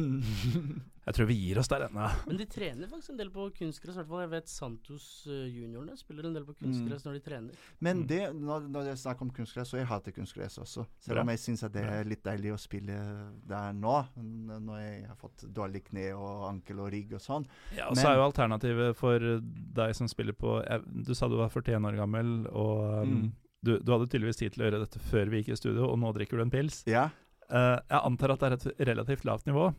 Jeg 1.09 1.15
tror 1.16 1.27
vi 1.27 1.35
gir 1.40 1.59
oss 1.59 1.69
der 1.69 1.86
ennå. 1.86 2.05
Men 2.27 2.36
de 2.36 2.44
trener 2.44 2.86
faktisk 2.89 3.10
en 3.10 3.16
del 3.16 3.31
på 3.32 3.47
kunstgress. 3.56 3.97
i 3.97 3.98
hvert 4.01 4.09
fall. 4.09 4.20
Jeg 4.27 4.31
vet 4.31 4.48
Santos 4.48 5.27
uh, 5.27 5.47
juniorene 5.48 5.97
spiller 5.97 6.27
en 6.28 6.35
del 6.35 6.44
på 6.44 6.55
kunstgress 6.59 7.05
når 7.06 7.12
de 7.16 7.20
trener. 7.20 7.55
Men 7.81 8.02
Mm. 8.02 8.06
det, 8.09 8.20
når, 8.36 8.69
når 8.69 8.85
det 8.85 8.93
er 8.93 9.01
snakk 9.01 9.23
om 9.23 9.31
kunstgress, 9.31 9.70
så 9.73 9.78
jeg 9.78 9.86
hater 9.86 10.12
kunstgress 10.12 10.59
også. 10.59 10.86
Selv 11.01 11.20
om 11.20 11.28
jeg 11.28 11.39
syns 11.39 11.60
det 11.73 11.85
er 11.85 12.05
litt 12.05 12.23
deilig 12.24 12.52
å 12.52 12.59
spille 12.60 12.98
der 13.47 13.73
nå, 13.73 14.06
når 14.16 14.78
jeg 14.81 15.06
har 15.09 15.16
fått 15.16 15.44
dårlig 15.52 15.85
kne 15.85 16.12
og 16.16 16.48
ankel 16.52 16.81
og 16.81 16.93
rygg 16.93 17.12
og 17.15 17.20
sånn. 17.20 17.47
Ja, 17.77 17.89
og 17.89 17.97
Men- 17.97 18.05
så 18.05 18.09
er 18.12 18.16
jo 18.16 18.31
alternativet 18.31 18.97
for 18.97 19.19
deg 19.19 19.94
som 19.94 20.09
spiller 20.09 20.32
på 20.35 20.62
jeg- 20.69 21.05
Du 21.05 21.15
sa 21.15 21.27
du 21.28 21.36
var 21.36 21.48
41 21.48 21.85
år 21.85 21.97
gammel, 21.97 22.47
og 22.52 23.02
um, 23.02 23.09
Mm. 23.09 23.32
Du, 23.65 23.79
du 23.83 23.95
hadde 23.95 24.07
tydeligvis 24.07 24.39
tid 24.41 24.55
til 24.55 24.63
å 24.63 24.69
gjøre 24.69 24.85
dette 24.85 25.01
før 25.11 25.33
vi 25.33 25.43
gikk 25.43 25.55
i 25.55 25.59
studio, 25.59 25.89
og 25.91 25.99
nå 25.99 26.13
drikker 26.17 26.39
du 26.39 26.45
en 26.45 26.53
pils. 26.53 26.83
Ja, 26.89 27.09
Uh, 27.49 27.79
jeg 27.81 28.01
antar 28.05 28.35
at 28.35 28.43
det 28.43 28.49
er 28.49 28.57
et 28.59 28.89
relativt 28.91 29.23
lavt 29.25 29.47
nivå. 29.49 29.71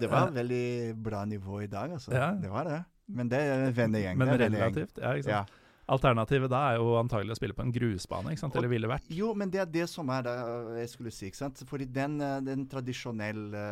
det 0.00 0.08
var 0.08 0.30
et 0.30 0.36
veldig 0.36 0.94
bra 1.04 1.24
nivå 1.28 1.60
i 1.64 1.66
dag, 1.68 1.92
altså. 1.98 2.14
Ja. 2.16 2.30
Det 2.40 2.48
var 2.52 2.68
det. 2.68 2.78
Men 3.12 3.28
det 3.28 3.40
er 3.40 3.66
en 3.66 3.74
vennegjeng. 3.76 4.16
Men 4.20 4.32
relativt, 4.40 4.96
ja, 4.96 5.12
ikke 5.12 5.28
sant. 5.28 5.50
Ja. 5.52 5.58
Alternativet 5.92 6.48
da 6.48 6.60
er 6.70 6.78
jo 6.78 6.94
antagelig 6.96 7.34
å 7.34 7.36
spille 7.36 7.56
på 7.58 7.64
en 7.66 7.72
grusbane, 7.74 8.32
ikke 8.32 8.40
sant? 8.40 8.54
eller 8.56 8.70
ville 8.70 8.88
vært. 8.88 9.08
Jo, 9.12 9.32
men 9.36 9.50
det 9.52 9.60
er 9.60 9.68
det 9.68 9.84
som 9.90 10.08
er 10.14 10.24
det 10.24 10.34
jeg 10.78 10.92
skulle 10.94 11.12
si. 11.12 11.28
ikke 11.28 11.40
sant? 11.40 11.60
Fordi 11.68 11.88
den, 11.90 12.14
øh, 12.22 12.38
den 12.46 12.62
tradisjonelle 12.70 13.64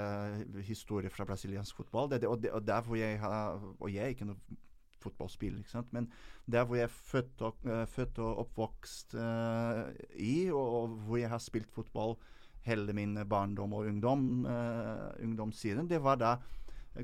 historien 0.58 0.66
historie 0.70 1.12
fra 1.14 1.24
brasiliansk 1.28 1.80
fotball, 1.80 2.10
det, 2.10 2.20
det, 2.24 2.28
og, 2.28 2.42
det, 2.42 2.50
og 2.52 2.66
derfor 2.66 2.98
jeg 2.98 3.20
har 3.22 3.62
Og 3.78 3.88
jeg 3.94 4.04
er 4.04 4.12
ikke 4.12 4.28
noen 4.28 4.58
fotballspiller, 5.02 5.58
ikke 5.62 5.70
sant? 5.74 5.92
men 5.92 6.08
der 6.50 6.64
hvor 6.64 6.76
jeg 6.78 6.84
er 6.88 6.94
født 7.12 7.42
og, 7.46 7.56
øh, 7.66 7.86
født 7.86 8.18
og 8.18 8.38
oppvokst 8.44 9.14
uh, 9.14 9.88
i, 10.16 10.50
og, 10.50 10.76
og 10.82 10.88
hvor 11.06 11.16
jeg 11.22 11.30
har 11.32 11.38
spilt 11.42 11.70
fotball 11.72 12.16
hele 12.66 12.92
min 12.92 13.14
barndom 13.28 13.72
og 13.72 13.86
ungdom, 13.88 14.44
uh, 14.44 15.10
ungdomssiden, 15.24 15.88
det 15.88 16.02
var 16.04 16.16
da 16.20 16.36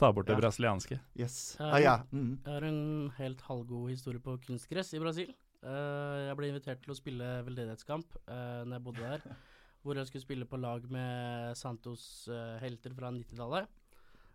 Ta 0.00 0.12
bort 0.12 0.26
det 0.26 0.38
Ja. 0.38 0.40
brasilianske. 0.40 1.00
Yes. 1.18 1.56
Ja, 1.58 1.68
Ah, 1.74 1.82
ja. 1.82 1.96
Mm. 2.12 2.38
Jeg 2.44 2.52
har 2.54 2.64
en 2.64 3.10
helt 3.18 3.40
halvgod 3.42 3.90
historie 3.90 4.20
på 4.20 4.38
kunstgress 4.46 4.94
i 4.94 4.98
Brasil. 5.02 5.34
Uh, 5.62 6.28
jeg 6.28 6.36
ble 6.38 6.48
invitert 6.48 6.80
til 6.84 6.92
å 6.92 6.96
spille 6.96 7.28
veldedighetskamp 7.44 8.16
uh, 8.28 8.64
når 8.64 8.76
jeg 8.78 8.84
bodde 8.84 9.00
der. 9.00 9.20
Hvor 9.82 9.94
jeg 9.94 10.06
skulle 10.06 10.22
spille 10.22 10.46
på 10.46 10.56
lag 10.56 10.84
med 10.90 11.56
Santos 11.56 12.28
uh, 12.30 12.56
helter 12.62 12.94
fra 12.94 13.10
90-tallet. 13.10 13.68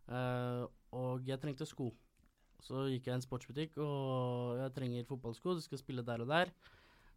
Uh, 0.07 0.67
og 0.91 1.23
jeg 1.27 1.39
trengte 1.39 1.65
sko. 1.65 1.89
Så 2.63 2.85
gikk 2.87 3.09
jeg 3.09 3.11
i 3.11 3.17
en 3.17 3.25
sportsbutikk 3.25 3.75
og 3.83 4.61
jeg 4.61 4.73
trenger 4.77 5.09
fotballsko, 5.09 5.57
du 5.57 5.63
skal 5.65 5.81
spille 5.81 6.05
der 6.05 6.23
og 6.23 6.31
der. 6.31 6.53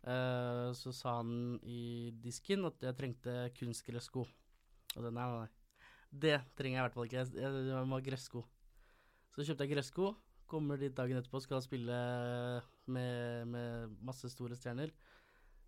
Uh, 0.06 0.70
så 0.78 0.92
sa 0.94 1.16
han 1.18 1.56
i 1.66 2.12
disken 2.22 2.66
at 2.68 2.82
jeg 2.82 2.94
trengte 2.98 3.34
kunstgressko. 3.58 4.22
Og 4.96 5.00
så 5.02 5.10
nei, 5.10 5.24
nei, 5.24 5.46
nei. 5.46 5.80
Det 6.06 6.36
trenger 6.58 6.76
jeg 6.76 6.80
i 6.80 6.84
hvert 6.84 6.96
fall 6.96 7.08
ikke. 7.08 7.24
Jeg, 7.24 7.64
jeg, 7.66 7.88
må 7.90 7.98
ha 7.98 8.06
gressko. 8.06 8.44
Så 9.34 9.46
kjøpte 9.46 9.66
jeg 9.66 9.74
gressko. 9.74 10.12
Kommer 10.46 10.78
dit 10.78 10.94
dagen 10.94 11.18
etterpå, 11.18 11.42
skal 11.42 11.62
spille 11.64 11.96
med, 12.86 13.50
med 13.50 13.96
masse 14.06 14.30
store 14.30 14.58
stjerner. 14.58 14.94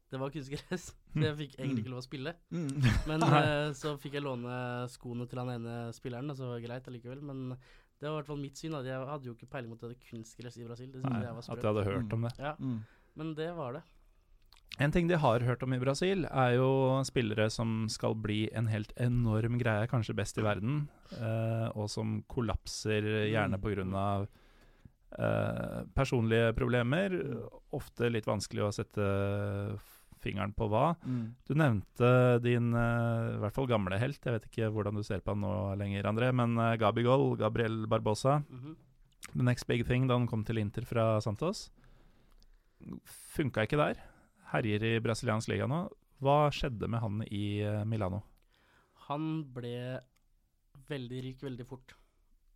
Det 0.08 0.20
var 0.22 0.32
kunstgress, 0.32 0.86
så 1.12 1.24
jeg 1.26 1.36
fikk 1.42 1.58
egentlig 1.58 1.82
ikke 1.82 1.92
lov 1.92 2.00
å 2.00 2.06
spille. 2.06 2.32
Mm. 2.54 2.86
Men 3.10 3.26
uh, 3.26 3.74
så 3.76 3.96
fikk 4.00 4.16
jeg 4.16 4.24
låne 4.24 4.54
skoene 4.90 5.26
til 5.28 5.42
han 5.42 5.52
ene 5.58 5.76
spilleren, 5.96 6.30
og 6.30 6.38
så 6.38 6.48
var 6.48 6.60
det 6.60 6.68
greit 6.68 6.88
allikevel. 6.88 7.26
Men 7.26 7.58
det 8.00 8.06
var 8.08 8.14
i 8.14 8.20
hvert 8.20 8.26
fall 8.30 8.40
mitt 8.40 8.56
syn. 8.56 8.72
da. 8.72 8.82
Jeg 8.86 9.06
hadde 9.08 9.24
jo 9.26 9.34
ikke 9.34 9.50
peiling 9.50 9.70
mot 9.72 9.82
at 9.82 9.90
det 9.90 10.00
kunstgress 10.10 10.58
i 10.58 10.64
Brasil. 10.66 10.90
Det 10.92 11.02
Nei, 11.02 11.22
jeg 11.24 11.34
var 11.34 11.38
at 11.42 11.62
jeg 11.62 11.70
hadde 11.74 11.84
hørt 11.84 12.12
om 12.12 12.22
det. 12.22 12.32
Ja, 12.38 12.54
Mm. 12.58 12.80
men 13.16 13.34
det 13.34 13.54
var 13.56 13.72
det. 13.72 13.82
En 14.78 14.92
ting 14.92 15.08
de 15.08 15.16
har 15.18 15.40
hørt 15.40 15.62
om 15.64 15.72
i 15.74 15.78
Brasil, 15.80 16.24
er 16.26 16.52
jo 16.54 17.02
spillere 17.02 17.50
som 17.50 17.88
skal 17.88 18.14
bli 18.14 18.48
en 18.54 18.66
helt 18.68 18.92
enorm 18.96 19.58
greie, 19.58 19.88
kanskje 19.88 20.14
best 20.14 20.38
i 20.38 20.42
verden, 20.42 20.88
eh, 21.18 21.68
og 21.74 21.88
som 21.90 22.22
kollapser 22.28 23.02
gjerne 23.32 23.58
pga. 23.58 24.28
Eh, 25.18 25.84
personlige 25.96 26.52
problemer. 26.54 27.10
Ofte 27.72 28.10
litt 28.12 28.26
vanskelig 28.26 28.62
å 28.68 28.72
sette 28.72 29.78
fingeren 30.22 30.52
på 30.56 30.68
hva. 30.70 30.96
Mm. 31.06 31.34
Du 31.48 31.54
nevnte 31.58 32.10
din 32.44 32.72
uh, 32.74 33.36
i 33.36 33.40
hvert 33.42 33.54
fall 33.56 33.68
gamle 33.70 33.98
helt, 34.00 34.20
jeg 34.24 34.34
vet 34.36 34.48
ikke 34.50 34.70
hvordan 34.74 34.98
du 34.98 35.02
ser 35.06 35.20
på 35.24 35.34
han 35.34 35.42
nå 35.44 35.54
lenger, 35.80 36.08
André, 36.10 36.32
men 36.34 36.56
uh, 36.58 36.74
Gabigol, 36.80 37.36
Gabriel 37.40 37.86
Barbosa, 37.86 38.40
Mhm. 38.50 38.76
the 39.34 39.42
next 39.42 39.66
big 39.68 39.84
thing 39.86 40.06
da 40.08 40.14
han 40.16 40.26
kom 40.30 40.44
til 40.44 40.58
Inter 40.58 40.84
fra 40.88 41.20
Santos. 41.20 41.70
Funka 43.34 43.64
ikke 43.66 43.78
der. 43.80 43.98
Herjer 44.52 44.84
i 44.88 44.92
brasiliansk 45.04 45.50
liga 45.52 45.66
nå. 45.68 45.82
Hva 46.22 46.48
skjedde 46.54 46.88
med 46.90 47.00
han 47.02 47.22
i 47.30 47.60
uh, 47.66 47.84
Milano? 47.86 48.22
Han 49.08 49.44
ble 49.54 50.00
veldig 50.88 51.22
rik 51.24 51.42
veldig 51.44 51.66
fort. 51.68 51.94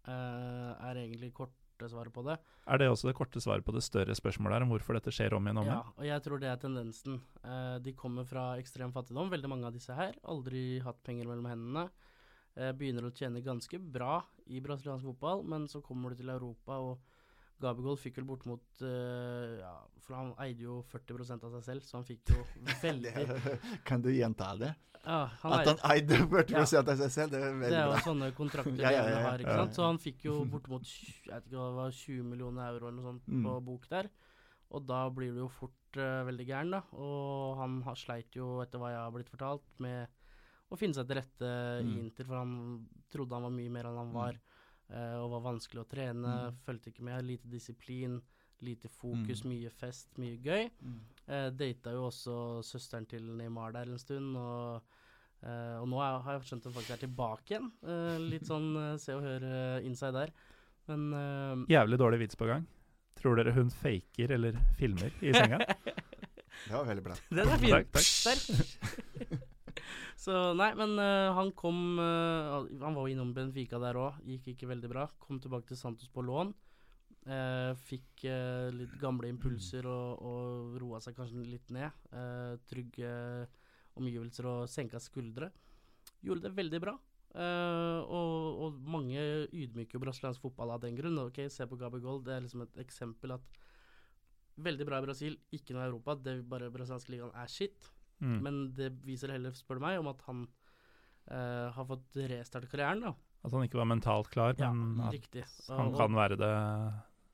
Uh, 0.07 0.73
er 0.89 0.99
egentlig 1.05 1.33
korte 1.83 1.93
svaret 1.93 2.15
på 2.15 2.23
det. 2.27 2.39
Er 2.67 2.79
det 2.79 2.89
også 2.91 3.09
det 3.09 3.17
korte 3.19 3.41
svaret 3.41 3.65
på 3.65 3.75
det 3.75 3.83
større 3.83 4.15
spørsmålet 4.15 4.57
her 4.57 4.67
om 4.67 4.73
hvorfor 4.73 4.97
dette 4.97 5.13
skjer 5.13 5.35
om 5.35 5.47
igjen 5.47 5.59
og 5.59 5.67
om 5.67 5.71
Ja, 5.73 5.81
og 5.97 6.07
jeg 6.07 6.23
tror 6.23 6.41
det 6.41 6.49
er 6.49 6.61
tendensen. 6.63 7.21
Eh, 7.43 7.79
de 7.83 7.93
kommer 7.93 8.25
fra 8.25 8.57
ekstrem 8.59 8.93
fattigdom, 8.93 9.31
veldig 9.33 9.51
mange 9.51 9.67
av 9.67 9.75
disse 9.75 9.95
her. 9.95 10.15
Aldri 10.25 10.81
hatt 10.85 11.03
penger 11.03 11.27
mellom 11.27 11.49
hendene. 11.51 11.89
Eh, 12.55 12.73
begynner 12.77 13.09
å 13.09 13.15
tjene 13.15 13.43
ganske 13.43 13.79
bra 13.81 14.23
i 14.47 14.61
brasiliansk 14.61 15.05
fotball, 15.05 15.43
men 15.45 15.67
så 15.69 15.83
kommer 15.83 16.11
du 16.11 16.21
til 16.21 16.31
Europa, 16.31 16.79
og 16.79 17.01
Gabigol 17.61 17.97
fikk 18.01 18.17
vel 18.17 18.25
bortimot 18.27 18.63
uh, 18.83 19.59
ja, 19.61 19.75
For 20.01 20.15
han 20.19 20.33
eide 20.43 20.65
jo 20.65 20.81
40% 20.91 21.45
av 21.47 21.53
seg 21.59 21.63
selv, 21.69 21.83
så 21.87 21.99
han 22.01 22.05
fikk 22.09 22.33
jo 22.35 22.41
veldig 22.83 23.13
Kan 23.85 24.03
du 24.03 24.11
gjenta 24.11 24.55
det? 24.59 24.73
ja, 25.05 25.21
han 25.43 25.53
At 25.59 25.67
han 25.67 25.81
eide 25.93 26.19
40 26.31 26.57
av 26.59 26.67
seg 26.97 27.11
selv, 27.11 27.31
det 27.35 27.39
er 27.43 27.53
veldig 27.53 27.61
bra. 27.61 27.69
Det 27.69 27.79
er 27.79 27.87
jo 27.87 27.93
bra. 27.93 28.03
sånne 28.07 28.33
kontrakter 28.39 28.83
Ja, 28.87 28.91
ja, 28.91 29.05
ja, 29.05 29.15
ja. 29.19 29.23
har, 29.29 29.39
ikke 29.43 29.57
sant. 29.63 29.75
Så 29.79 29.87
han 29.87 29.99
fikk 30.03 30.25
jo 30.29 30.37
bortimot 30.51 30.87
jeg 30.87 31.31
vet 31.33 31.47
ikke 31.51 31.59
hva 31.59 31.69
det 31.71 31.79
var, 31.81 31.97
20 32.01 32.29
millioner 32.33 32.69
euro 32.77 32.89
eller 32.91 32.99
noe 33.01 33.09
sånt 33.13 33.27
Mm. 33.33 33.45
på 33.47 33.55
bok 33.67 33.89
der. 33.91 34.11
Og 34.73 34.87
da 34.89 35.03
blir 35.13 35.35
du 35.35 35.43
jo 35.43 35.49
fort 35.53 35.99
uh, 36.01 36.23
veldig 36.25 36.47
gæren, 36.49 36.71
da. 36.73 36.81
Og 36.97 37.59
han 37.59 37.81
har, 37.85 37.99
sleit 38.01 38.33
jo, 38.39 38.47
etter 38.65 38.81
hva 38.81 38.91
jeg 38.95 39.03
har 39.03 39.13
blitt 39.13 39.29
fortalt, 39.29 39.67
med 39.85 40.09
å 40.73 40.79
finne 40.81 40.97
seg 40.97 41.07
til 41.11 41.19
rette 41.21 41.51
i 41.83 41.85
Mm. 41.85 41.99
Inter, 42.07 42.25
for 42.25 42.39
han 42.41 42.55
trodde 43.13 43.37
han 43.37 43.45
var 43.45 43.53
mye 43.53 43.71
mer 43.75 43.91
enn 43.91 43.99
han 44.01 44.09
Mm. 44.09 44.17
var. 44.17 44.33
eh, 44.39 44.52
og 44.93 45.31
var 45.31 45.41
vanskelig 45.53 45.81
å 45.85 45.89
trene, 45.89 46.33
Mm. 46.53 46.57
fulgte 46.67 46.91
ikke 46.93 47.03
med, 47.03 47.25
lite 47.25 47.49
disiplin, 47.49 48.21
lite 48.61 48.89
fokus, 48.89 49.43
Mm. 49.45 49.49
mye 49.51 49.71
fest, 49.71 50.09
mye 50.19 50.37
gøy. 50.39 50.71
Mm. 50.83 50.99
Eh, 51.29 51.51
data 51.51 51.91
jo 51.91 52.09
også 52.11 52.63
søsteren 52.63 53.07
til 53.09 53.23
Neymar 53.23 53.73
der 53.73 53.91
en 53.91 53.99
stund, 53.99 54.37
og, 54.37 54.83
eh, 55.43 55.79
og 55.81 55.89
nå 55.89 55.99
er, 56.03 56.21
har 56.23 56.39
jeg 56.39 56.43
skjønt 56.43 56.67
at 56.67 56.73
hun 56.73 56.77
faktisk 56.83 56.95
er 56.97 57.07
tilbake 57.07 57.51
igjen. 57.57 57.73
Eh, 57.83 58.19
litt 58.19 58.43
sånn 58.47 58.77
eh, 58.93 58.97
se 58.99 59.13
og 59.15 59.23
høre 59.23 59.79
eh, 59.79 59.87
inside 59.87 60.13
der. 60.13 60.31
Men 60.89 61.13
eh, 61.15 61.67
Jævlig 61.77 61.99
dårlig 61.99 62.19
vits 62.27 62.37
på 62.37 62.47
gang. 62.47 62.67
Tror 63.17 63.37
dere 63.37 63.53
hun 63.55 63.71
faker 63.71 64.31
eller 64.33 64.53
filmer 64.79 65.11
i 65.23 65.33
senga? 65.33 65.59
Det 66.69 66.71
var 66.77 66.85
veldig 66.85 67.03
bra. 67.03 67.15
Den 67.31 67.49
er 67.49 67.59
fin. 67.59 67.71
Takk, 67.71 67.91
takk. 68.23 69.41
Så 70.23 70.35
nei, 70.55 70.71
men 70.79 70.95
uh, 71.01 71.35
han 71.35 71.51
kom 71.59 71.99
uh, 71.99 72.63
Han 72.85 72.95
var 72.95 73.07
jo 73.07 73.15
innom 73.15 73.33
Benfica 73.35 73.81
der 73.83 73.99
òg, 73.99 74.21
gikk 74.29 74.53
ikke 74.53 74.71
veldig 74.71 74.91
bra. 74.93 75.09
Kom 75.23 75.41
tilbake 75.43 75.73
til 75.73 75.81
Santos 75.81 76.13
på 76.13 76.23
lån. 76.23 76.53
Uh, 77.23 77.71
fikk 77.87 78.25
litt 78.75 78.95
gamle 78.99 79.31
impulser 79.31 79.87
og, 79.87 80.23
og 80.27 80.77
roa 80.83 80.99
seg 81.03 81.17
kanskje 81.19 81.47
litt 81.47 81.71
ned. 81.75 82.07
Trygge 82.71 83.13
omgivelser 83.99 84.49
og 84.51 84.71
senka 84.71 85.01
skuldre. 85.03 85.51
Gjorde 86.23 86.47
det 86.47 86.55
veldig 86.59 86.81
bra. 86.83 86.95
Og, 87.33 88.59
og 88.67 88.81
mange 88.93 89.23
ydmyker 89.49 90.03
brasiliansk 90.03 90.43
fotball 90.43 90.75
av 90.75 90.83
den 90.83 90.99
grunn. 90.99 91.19
Ok, 91.23 91.41
Se 91.51 91.67
på 91.67 91.79
Gabigol, 91.81 92.21
det 92.27 92.35
er 92.37 92.45
liksom 92.45 92.67
et 92.67 92.79
eksempel 92.83 93.35
at 93.39 93.59
veldig 94.63 94.87
bra 94.87 95.01
i 95.01 95.07
Brasil, 95.07 95.39
ikke 95.55 95.75
noe 95.75 95.87
i 95.87 95.91
Europa. 95.91 96.19
Det 96.19 96.35
er 96.37 96.47
bare 96.47 96.71
brasilianske 96.75 97.15
ligaen 97.15 97.35
er 97.39 97.51
shit. 97.51 97.91
Mm. 98.23 98.39
Men 98.47 98.59
det 98.79 98.93
viser 99.05 99.33
heller, 99.35 99.51
spør 99.59 99.81
du 99.81 99.85
meg, 99.85 99.99
om 99.99 100.09
at 100.13 100.21
han 100.29 100.45
uh, 101.31 101.71
har 101.75 101.85
fått 101.89 102.17
restarte 102.31 102.69
karrieren. 102.71 103.01
da. 103.03 103.13
At 103.45 103.51
han 103.57 103.65
ikke 103.67 103.81
var 103.81 103.89
mentalt 103.91 104.31
klar, 104.31 104.55
Ja, 104.59 104.73
men 104.73 105.01
at 105.09 105.13
riktig. 105.17 105.45
han 105.69 105.91
Og- 105.93 105.99
kan 105.99 106.15
være 106.15 106.37
det 106.39 106.53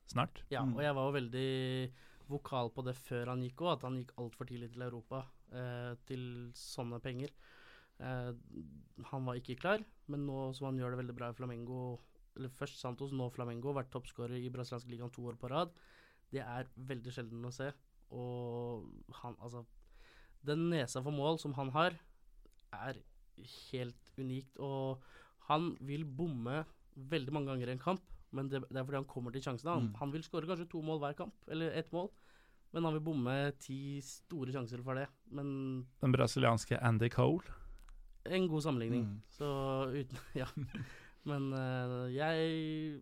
snart. 0.09 0.43
Ja, 0.51 0.63
Mm. 0.65 0.75
og 0.77 0.81
jeg 0.83 0.95
var 0.95 1.05
jo 1.13 1.19
veldig 1.21 1.93
vokal 2.29 2.71
på 2.71 2.85
det 2.85 2.95
før 2.97 3.27
han 3.29 3.43
gikk 3.43 3.57
òg, 3.61 3.73
at 3.77 3.83
han 3.83 3.97
gikk 4.05 4.13
altfor 4.17 4.47
tidlig 4.49 4.73
til 4.73 4.83
Europa 4.83 5.25
uh, 5.53 5.95
til 6.07 6.51
sånne 6.55 7.01
penger. 7.01 7.31
Uh, 8.01 8.33
han 9.05 9.25
var 9.25 9.35
ikke 9.37 9.59
klar, 9.59 9.85
men 10.09 10.27
nå 10.27 10.55
som 10.55 10.67
han 10.69 10.79
gjør 10.79 10.91
det 10.97 10.99
veldig 11.07 11.17
bra 11.17 11.29
i 11.31 11.35
Flamengo 11.35 11.99
Eller 12.37 12.51
først 12.51 12.79
Santos, 12.79 13.11
nå 13.11 13.33
Flamengo, 13.33 13.73
vært 13.75 13.91
toppskårer 13.91 14.39
i 14.39 14.49
brasiliansk 14.49 14.87
ligaen 14.89 15.11
to 15.11 15.23
år 15.27 15.35
på 15.37 15.49
rad. 15.51 15.73
Det 16.31 16.39
er 16.41 16.69
veldig 16.79 17.11
sjelden 17.11 17.43
å 17.45 17.51
se. 17.53 17.73
Og 18.13 18.85
han, 19.11 19.35
altså 19.43 19.65
Den 20.49 20.69
nesa 20.73 21.03
for 21.05 21.13
mål 21.15 21.39
som 21.43 21.55
han 21.59 21.71
har, 21.75 21.97
er 22.73 22.99
helt 23.71 24.13
unikt. 24.19 24.57
Og 24.59 25.03
han 25.49 25.75
vil 25.85 26.05
bomme 26.05 26.63
veldig 26.99 27.33
mange 27.37 27.53
ganger 27.53 27.69
i 27.71 27.77
en 27.77 27.83
kamp, 27.83 28.03
men 28.35 28.49
det, 28.51 28.63
det 28.69 28.77
er 28.81 28.85
fordi 28.89 28.99
han 29.01 29.09
kommer 29.09 29.33
til 29.33 29.45
sjansene. 29.45 29.75
Han, 29.77 29.87
Mm. 29.89 29.95
han 30.01 30.13
vil 30.13 30.25
skåre 30.27 30.49
kanskje 30.51 30.69
to 30.73 30.83
mål 30.85 30.99
hver 31.01 31.15
kamp, 31.17 31.35
eller 31.49 31.71
ett 31.79 31.93
mål, 31.95 32.11
men 32.75 32.85
han 32.85 32.93
vil 32.99 33.05
bomme 33.07 33.37
ti 33.63 34.01
store 34.05 34.53
sjanser 34.53 34.83
for 34.85 34.99
det. 34.99 35.07
Men 35.33 35.87
Den 36.03 36.13
brasilianske 36.13 36.77
Andy 36.85 37.09
Cole. 37.09 37.45
en 38.27 38.49
god 38.49 38.63
sammenligning. 38.63 39.05
Mm. 39.05 39.23
Så 39.31 39.47
uten 39.95 40.19
Ja. 40.35 40.47
Men 41.29 41.53
uh, 41.53 42.09
jeg 42.13 43.01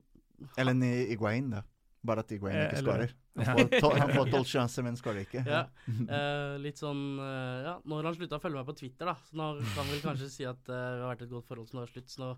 Eller 0.58 1.10
Iguain, 1.12 1.50
da. 1.50 1.62
Bare 2.06 2.22
at 2.24 2.32
Iguain 2.34 2.56
Eh, 2.56 2.66
ikke 2.68 2.82
skårer. 2.84 3.14
Han 3.48 3.68
får 3.68 3.96
han 4.00 4.12
får 4.14 4.30
tolv 4.32 4.46
sjanser, 4.48 4.84
men 4.86 4.96
skårer 4.96 5.26
ikke. 5.26 5.42
Ja. 5.44 5.64
Eh, 5.86 6.54
litt 6.62 6.78
sånn 6.80 7.02
eh, 7.20 7.66
Ja, 7.66 7.74
nå 7.84 7.98
har 7.98 8.08
han 8.08 8.16
slutta 8.16 8.38
å 8.38 8.42
følge 8.42 8.60
meg 8.60 8.68
på 8.70 8.76
Twitter, 8.78 9.10
da. 9.10 9.16
Så 9.28 9.36
nå 9.36 9.48
kan 9.74 9.90
vel 9.90 10.00
kanskje 10.04 10.30
si 10.32 10.46
at 10.48 10.62
det 10.68 10.78
vi 10.78 11.02
har 11.02 11.10
vært 11.10 11.26
et 11.26 11.34
godt 11.34 11.50
forhold 11.50 11.68
som 11.68 11.80
nå 11.80 11.84
er 11.84 11.92
slutt. 11.92 12.08
Så 12.12 12.22
nå, 12.22 12.30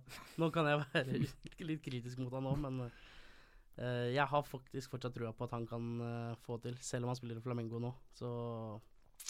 nå 0.42 0.50
kan 0.54 0.66
jeg 0.70 0.80
være 0.82 1.20
litt 1.68 1.84
kritisk 1.84 2.18
mot 2.24 2.34
han 2.34 2.48
òg, 2.50 2.58
men 2.64 2.80
eh, 2.88 4.08
jeg 4.16 4.26
har 4.32 4.48
faktisk 4.48 4.96
fortsatt 4.96 5.14
trua 5.14 5.30
på 5.36 5.46
at 5.46 5.54
han 5.54 5.68
kan 5.70 5.92
eh, 6.08 6.34
få 6.46 6.58
til. 6.64 6.74
Selv 6.82 7.06
om 7.06 7.12
han 7.14 7.20
spiller 7.20 7.38
i 7.38 7.44
Flamengo 7.46 7.82
nå, 7.82 7.92
så 8.18 8.32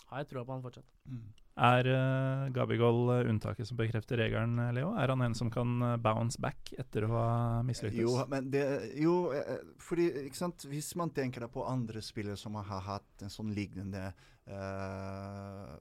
har 0.08 0.22
jeg 0.22 0.30
trua 0.32 0.46
på 0.48 0.56
han 0.56 0.64
fortsatt. 0.64 0.96
Mm. 1.08 1.26
Er 1.58 1.88
uh, 1.90 2.48
Gabigol 2.54 3.08
eh, 3.16 3.28
unntaket 3.32 3.66
som 3.66 3.78
bekrefter 3.80 4.20
regelen, 4.20 4.60
eh, 4.62 4.70
Leo? 4.76 4.92
Er 4.94 5.10
han 5.10 5.24
en 5.26 5.34
som 5.34 5.50
kan 5.50 5.80
bounce 6.02 6.38
back 6.38 6.70
etter 6.78 7.08
å 7.08 7.10
ha 7.16 7.30
mislyktes? 7.66 7.98
Jo, 7.98 8.12
men 8.30 8.46
det, 8.52 8.62
jo, 9.02 9.32
fordi 9.82 10.06
ikke 10.28 10.38
sant? 10.38 10.68
hvis 10.70 10.92
man 11.00 11.10
tenker 11.14 11.48
på 11.50 11.66
andre 11.66 12.02
spillere 12.04 12.38
som 12.38 12.54
har 12.60 12.84
hatt 12.86 13.26
en 13.26 13.32
sånn 13.32 13.50
lignende 13.56 14.12
uh? 14.46 15.74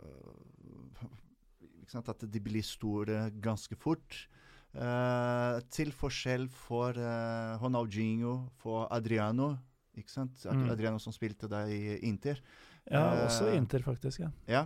At 1.97 2.25
de 2.27 2.39
blir 2.43 2.65
store 2.67 3.29
ganske 3.39 3.77
fort. 3.79 4.17
Uh, 4.75 5.61
til 5.71 5.93
forskjell 5.95 6.49
for 6.51 6.97
uh, 6.99 7.55
Ronaldinho, 7.61 8.49
for 8.59 8.89
Adriano. 8.93 9.53
Ikke 9.97 10.11
sant? 10.11 10.43
Mm. 10.43 10.67
Adriano 10.73 10.99
som 11.01 11.15
spilte 11.15 11.47
der 11.49 11.71
i 11.71 11.95
Inter. 12.05 12.41
Ja, 12.91 13.23
også 13.25 13.47
i 13.51 13.55
Inter, 13.57 13.81
faktisk. 13.85 14.19
ja. 14.25 14.33
Ja. 14.47 14.65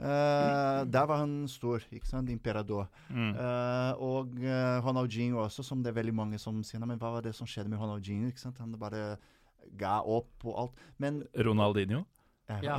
Eh, 0.00 0.84
der 0.88 1.04
var 1.10 1.18
han 1.20 1.34
stor, 1.48 1.82
ikke 1.92 2.08
sant? 2.08 2.30
Imperador. 2.32 2.86
Mm. 3.10 3.34
Uh, 3.36 3.92
og 4.00 4.32
uh, 4.40 4.80
Ronaldinho 4.86 5.42
også, 5.44 5.62
som 5.66 5.82
det 5.84 5.90
er 5.92 5.98
veldig 6.00 6.14
mange 6.16 6.38
som 6.40 6.62
sier 6.64 6.80
Men 6.86 6.98
hva 6.98 7.10
var 7.18 7.22
det 7.26 7.34
som 7.36 7.46
skjedde 7.46 7.68
med 7.68 7.78
Ronaldinho? 7.82 8.28
ikke 8.32 8.40
sant? 8.40 8.56
Han 8.62 8.72
bare 8.80 9.16
ga 9.78 9.98
opp 10.02 10.46
og 10.48 10.56
alt. 10.64 10.80
Men 10.98 11.22
Ronaldinho? 11.36 12.04
eh, 12.48 12.62
Ja. 12.64 12.78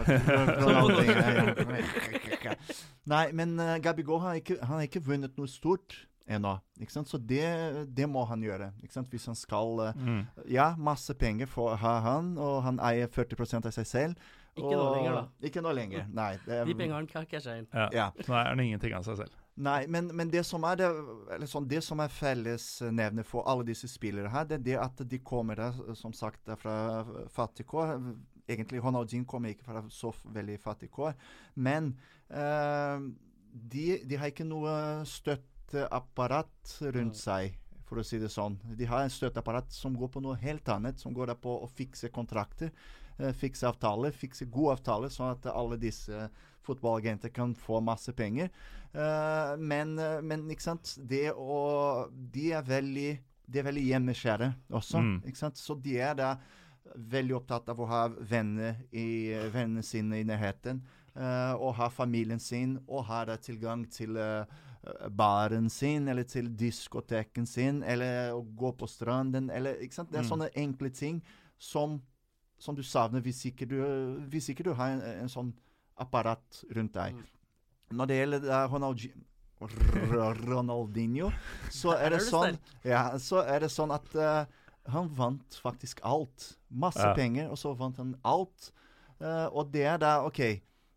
Nei, 3.07 3.25
men 3.37 3.53
uh, 3.59 3.77
Gabigol 3.81 4.21
har 4.23 4.39
ikke, 4.39 4.57
han 4.61 4.79
har 4.79 4.87
ikke 4.87 5.03
vunnet 5.05 5.37
noe 5.39 5.49
stort 5.49 5.95
ennå. 6.31 6.55
ikke 6.79 6.93
sant? 6.93 7.09
Så 7.09 7.17
det, 7.17 7.43
det 7.95 8.07
må 8.09 8.23
han 8.29 8.43
gjøre. 8.45 8.71
ikke 8.83 8.93
sant? 8.95 9.09
Hvis 9.11 9.25
han 9.29 9.35
skal 9.37 9.79
eh, 9.87 9.97
Mm. 10.01 10.21
Ja, 10.49 10.71
masse 10.77 11.13
penger 11.17 11.49
får 11.49 11.75
ha 11.81 11.95
han, 12.05 12.37
og 12.37 12.61
han 12.63 12.79
eier 12.79 13.07
40% 13.11 13.67
av 13.67 13.73
seg 13.75 13.87
selv. 13.89 14.15
Ikke 14.57 14.71
nå 14.75 14.81
og- 14.83 14.95
lenger, 14.97 15.13
da. 15.15 15.27
Ikke 15.47 15.61
nå 15.63 15.71
lenger, 15.73 16.07
nei. 16.11 16.37
det- 16.45 16.65
De 16.67 16.73
pengene 16.75 17.07
kan 17.07 17.25
cashe 17.25 17.57
inn. 17.57 17.67
Ja. 17.73 17.89
Ja. 17.93 18.11
Nå 18.27 18.35
er 18.35 18.55
det 18.55 18.65
ingenting 18.65 18.93
av 18.93 19.03
seg 19.03 19.17
selv. 19.17 19.37
Nei, 19.57 19.85
men, 19.87 20.07
men 20.15 20.29
det 20.31 20.45
som 20.45 20.63
er 20.63 20.75
det, 20.79 20.89
sånn, 21.47 21.67
det 21.67 21.83
som 21.83 21.99
er 21.99 22.07
fellesnevner 22.07 23.23
for 23.27 23.43
alle 23.47 23.63
disse 23.67 23.87
spillere 23.87 24.29
her, 24.31 24.45
det 24.45 24.55
er 24.59 24.63
det 24.63 24.77
at 24.79 25.03
de 25.07 25.19
kommer 25.19 25.59
som 25.95 26.13
sagt 26.13 26.47
fra 26.57 27.03
fattige 27.29 27.67
kår. 27.67 28.15
Egentlig 28.47 28.81
Ronaldinho 28.83 29.25
kommer 29.25 29.49
ikke 29.53 29.63
fra 29.67 29.83
så 29.89 30.11
veldig 30.33 30.57
fattige 30.59 30.89
kår. 30.91 31.13
Men 31.55 31.91
eh, 32.29 32.99
de, 33.53 33.85
de 34.07 34.15
har 34.17 34.31
ikke 34.31 34.47
noe 34.47 35.05
støtteapparat 35.05 36.77
rundt 36.95 37.15
seg, 37.19 37.55
for 37.87 37.99
å 37.99 38.05
si 38.07 38.19
det 38.21 38.31
sånn. 38.31 38.55
De 38.79 38.87
har 38.87 39.03
en 39.03 39.11
støtteapparat 39.11 39.71
som 39.75 39.95
går 39.99 40.11
på 40.13 40.21
noe 40.23 40.37
helt 40.39 40.67
annet, 40.71 40.99
som 40.99 41.13
går 41.15 41.33
på 41.43 41.57
å 41.63 41.67
fikse 41.75 42.09
kontrakter, 42.13 42.71
fikse 43.37 43.67
avtaler, 43.69 44.11
fikse 44.15 44.47
gode 44.51 44.77
avtaler, 44.79 45.11
sånn 45.13 45.33
at 45.35 45.45
alle 45.51 45.77
disse 45.81 46.29
fotballagenter 46.65 47.29
kan 47.33 47.53
få 47.57 47.81
masse 47.81 48.13
penger. 48.13 48.49
Eh, 48.93 49.53
men, 49.57 49.97
eh, 49.99 50.21
men 50.21 50.47
ikke 50.51 50.67
sant 50.67 50.95
det 51.09 51.31
å, 51.33 52.07
De 52.11 52.51
er 52.51 52.65
veldig 52.67 53.11
de 53.51 53.59
er 53.59 53.65
veldig 53.67 53.83
hjemmeskjære 53.83 54.47
også. 54.71 54.99
Mm. 55.03 55.15
ikke 55.27 55.37
sant? 55.41 55.57
Så 55.59 55.75
de 55.75 55.97
er 55.99 56.13
da 56.15 56.29
veldig 56.95 57.35
opptatt 57.35 57.67
av 57.69 57.79
å 57.83 57.87
ha 57.89 58.05
venner 58.07 58.77
i, 58.91 59.33
vennene 59.51 59.83
sine 59.83 60.21
i 60.21 60.27
nærheten. 60.27 60.79
Uh, 61.11 61.57
og 61.59 61.73
ha 61.75 61.89
familien 61.91 62.39
sin, 62.39 62.77
og 62.87 63.03
ha 63.09 63.25
da 63.27 63.35
tilgang 63.35 63.83
til 63.91 64.15
uh, 64.15 64.45
baren 65.11 65.67
sin, 65.69 66.07
eller 66.07 66.23
til 66.23 66.47
diskoteken 66.55 67.43
sin, 67.45 67.81
eller 67.83 68.31
å 68.31 68.39
gå 68.39 68.71
på 68.79 68.87
stranden, 68.87 69.49
eller 69.51 69.83
ikke 69.83 69.99
sant? 69.99 70.11
Det 70.13 70.21
er 70.21 70.23
Mm. 70.23 70.29
sånne 70.31 70.49
enkle 70.55 70.89
ting 70.89 71.21
som, 71.59 71.99
som 72.61 72.77
du 72.77 72.83
savner 72.85 73.23
hvis 73.25 73.41
ikke 73.49 73.65
du, 73.69 73.79
hvis 74.29 74.51
ikke 74.53 74.65
du 74.67 74.73
har 74.77 74.93
en, 74.95 75.01
en 75.23 75.31
sånn 75.31 75.51
apparat 76.01 76.63
rundt 76.75 76.93
deg. 76.97 77.17
Mm. 77.17 77.27
Når 77.97 78.09
det 78.09 78.17
gjelder 78.21 78.47
da 78.47 78.63
Ronaldi 78.71 79.11
Ronaldinho, 79.61 81.29
så 81.81 81.93
er 81.97 82.15
det 82.15 82.21
er 82.21 82.25
sånn 82.25 82.57
ja, 82.87 83.03
så 83.21 83.43
er 83.45 83.65
det 83.65 83.69
sånn 83.73 83.93
at 83.93 84.07
uh, 84.17 84.45
han 84.89 85.09
vant 85.13 85.57
faktisk 85.61 86.01
alt. 86.07 86.53
Masse 86.69 87.03
Ja. 87.03 87.13
penger, 87.17 87.51
og 87.51 87.59
så 87.61 87.73
vant 87.77 87.99
han 88.01 88.15
alt. 88.25 88.71
Uh, 89.21 89.45
og 89.53 89.69
det 89.73 89.83
er 89.85 89.99
da 90.01 90.15
OK, 90.25 90.41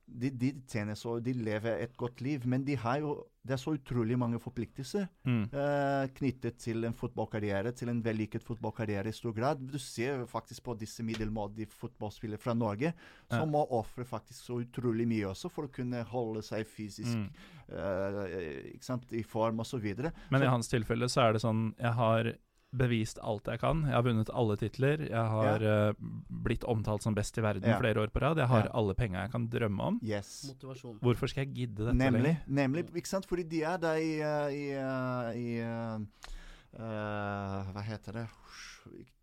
de, 0.07 0.29
de 0.31 0.51
tjener 0.69 0.95
så 0.95 1.17
De 1.25 1.33
lever 1.33 1.81
et 1.83 1.95
godt 1.97 2.21
liv, 2.21 2.43
men 2.47 2.65
de 2.65 2.75
har 2.77 2.99
jo 3.01 3.15
det 3.45 3.53
er 3.53 3.61
så 3.61 3.75
utrolig 3.77 4.17
mange 4.17 4.39
forpliktelser 4.41 5.07
Mm. 5.29 5.43
uh, 5.53 6.07
knyttet 6.17 6.57
til 6.59 6.85
en 6.89 6.95
fotballkarriere, 6.97 7.73
til 7.77 7.91
en 7.93 8.01
vellykket 8.03 8.43
fotballkarriere 8.43 9.09
i 9.09 9.13
stor 9.13 9.35
grad. 9.37 9.61
Du 9.69 9.77
ser 9.79 10.25
faktisk 10.27 10.63
på 10.65 10.75
disse 10.81 11.05
middelmådige 11.05 11.69
fotballspillere 11.69 12.41
fra 12.41 12.55
Norge 12.55 12.95
Ja. 12.95 13.37
som 13.39 13.51
må 13.53 13.67
ofre 13.71 14.05
faktisk 14.05 14.41
så 14.47 14.63
utrolig 14.65 15.07
mye 15.07 15.27
også 15.29 15.51
for 15.53 15.65
å 15.69 15.73
kunne 15.73 16.03
holde 16.09 16.41
seg 16.43 16.65
fysisk 16.67 17.17
Mm. 17.17 17.29
uh, 17.69 18.73
ikke 18.75 18.85
sant, 18.85 19.13
i 19.13 19.23
form 19.23 19.61
osv. 19.61 19.85
Men 20.31 20.43
i 20.43 20.47
hans 20.49 20.69
tilfelle 20.69 21.09
så 21.13 21.29
er 21.29 21.33
det 21.37 21.43
sånn 21.45 21.75
Jeg 21.79 21.93
har 21.93 22.33
bevist 22.77 23.19
alt 23.23 23.47
jeg 23.51 23.61
kan. 23.63 23.83
Jeg 23.87 23.95
har 23.95 24.05
vunnet 24.07 24.31
alle 24.35 24.57
titler. 24.61 25.05
Jeg 25.07 25.31
har 25.35 25.65
eh, 25.71 25.93
blitt 26.45 26.65
omtalt 26.71 27.05
som 27.07 27.15
best 27.17 27.39
i 27.39 27.45
verden 27.45 27.69
Ja. 27.71 27.79
flere 27.81 28.03
år 28.03 28.13
på 28.15 28.21
rad. 28.25 28.39
Jeg 28.43 28.49
har 28.51 28.65
Ja. 28.67 28.71
alle 28.75 28.95
penga 28.95 29.23
jeg 29.23 29.31
kan 29.33 29.47
drømme 29.49 29.81
om. 29.81 30.01
Yes. 30.03 30.45
Motivasjon. 30.49 30.99
Hvorfor 31.01 31.29
skal 31.31 31.47
jeg 31.47 31.55
gidde 31.55 31.87
dette 31.87 31.97
Nemlig. 31.97 32.23
lenger? 32.23 32.43
nemlig 32.47 32.85
ikke 32.95 33.09
sant? 33.09 33.27
Fordi 33.27 33.43
de 33.43 33.63
er 33.63 33.77
der 33.79 33.95
i, 33.97 34.21
eh, 34.21 34.49
i, 34.53 34.65
eh, 34.73 35.33
i 35.35 35.61
uh, 36.79 37.73
Hva 37.73 37.83
heter 37.87 38.13
det? 38.13 38.27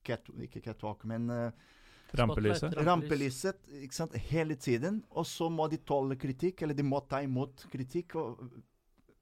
Cat, 0.03 0.29
ikke 0.41 0.61
catwalk, 0.61 1.03
men 1.05 1.29
uh, 1.29 1.51
Rampelyset? 2.17 2.73
Rampelyset 2.85 3.69
ikke 3.83 3.95
sant? 3.95 4.15
hele 4.31 4.55
tiden. 4.55 5.03
Og 5.11 5.25
så 5.25 5.49
må 5.49 5.69
de 5.69 5.77
tåle 5.77 6.15
kritikk, 6.19 6.61
eller 6.63 6.73
de 6.73 6.83
må 6.83 6.99
ta 7.07 7.21
imot 7.21 7.67
kritikk. 7.71 8.15
og 8.15 8.39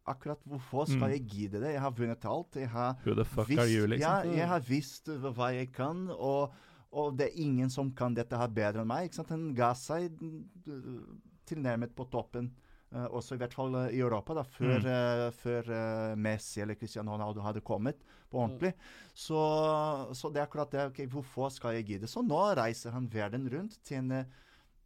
Akkurat 0.09 0.41
hvorfor 0.49 0.87
skal 0.89 1.07
Mm. 1.07 1.13
jeg 1.13 1.27
gidde 1.29 1.59
det? 1.61 1.73
Jeg 1.75 1.81
har 1.83 1.91
vunnet 1.91 2.25
alt. 2.25 2.55
Jeg 2.57 2.69
har 2.73 2.95
visst, 3.05 3.75
you, 3.75 3.85
liksom? 3.87 3.99
Ja, 4.01 4.15
jeg 4.39 4.47
har 4.47 4.59
visst 4.65 5.07
hva 5.07 5.51
jeg 5.53 5.71
kan, 5.75 6.07
og, 6.15 6.53
og 6.91 7.17
det 7.19 7.27
er 7.29 7.41
ingen 7.43 7.69
som 7.69 7.91
kan 7.93 8.15
dette 8.17 8.37
her 8.37 8.47
bedre 8.49 8.81
enn 8.81 8.89
meg. 8.89 9.09
Ikke 9.11 9.19
sant? 9.21 9.29
Han 9.35 9.53
ga 9.53 9.73
seg 9.77 10.09
mm, 10.17 11.21
tilnærmet 11.45 11.93
på 11.97 12.05
toppen 12.09 12.49
uh, 12.93 13.05
også 13.13 13.35
i 13.37 13.41
hvert 13.43 13.53
fall 13.53 13.75
eh, 13.83 13.91
i 13.97 14.01
Europa, 14.01 14.33
da, 14.33 14.43
før, 14.43 14.79
Mm. 14.81 14.89
uh, 14.89 15.31
før 15.43 15.69
eh, 15.77 16.15
Messi 16.17 16.61
eller 16.61 16.75
Cristiano 16.77 17.11
Ronaldo 17.13 17.41
hadde 17.45 17.61
kommet 17.61 18.01
på 18.31 18.37
ordentlig. 18.41 18.73
Så, 19.13 19.37
så 20.17 20.29
det 20.33 20.41
er 20.41 20.47
akkurat 20.47 20.71
det. 20.73 20.87
ok, 20.89 21.03
Hvorfor 21.13 21.49
skal 21.53 21.75
jeg 21.77 21.85
gidde? 21.85 22.07
Så 22.09 22.21
nå 22.25 22.41
reiser 22.57 22.91
han 22.97 23.07
verden 23.13 23.45
rundt, 23.53 23.77
tjener 23.85 24.25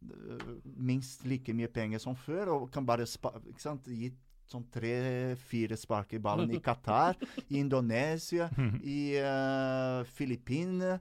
eh, 0.04 0.52
minst 0.76 1.24
like 1.24 1.52
mye 1.56 1.68
penger 1.72 1.98
som 2.04 2.14
før, 2.16 2.52
og 2.58 2.70
kan 2.72 2.84
bare 2.84 3.06
spa, 3.08 3.32
ikke 3.48 3.60
sant, 3.64 3.88
gi 3.88 4.12
sånn 4.50 4.66
tre-fire 4.72 5.76
spark 5.78 6.14
i 6.16 6.20
ballen 6.22 6.52
i 6.52 6.60
Qatar, 6.62 7.18
i 7.48 7.58
Indonesia, 7.60 8.50
i 8.96 9.16
uh, 9.20 10.04
Filippinene. 10.16 10.98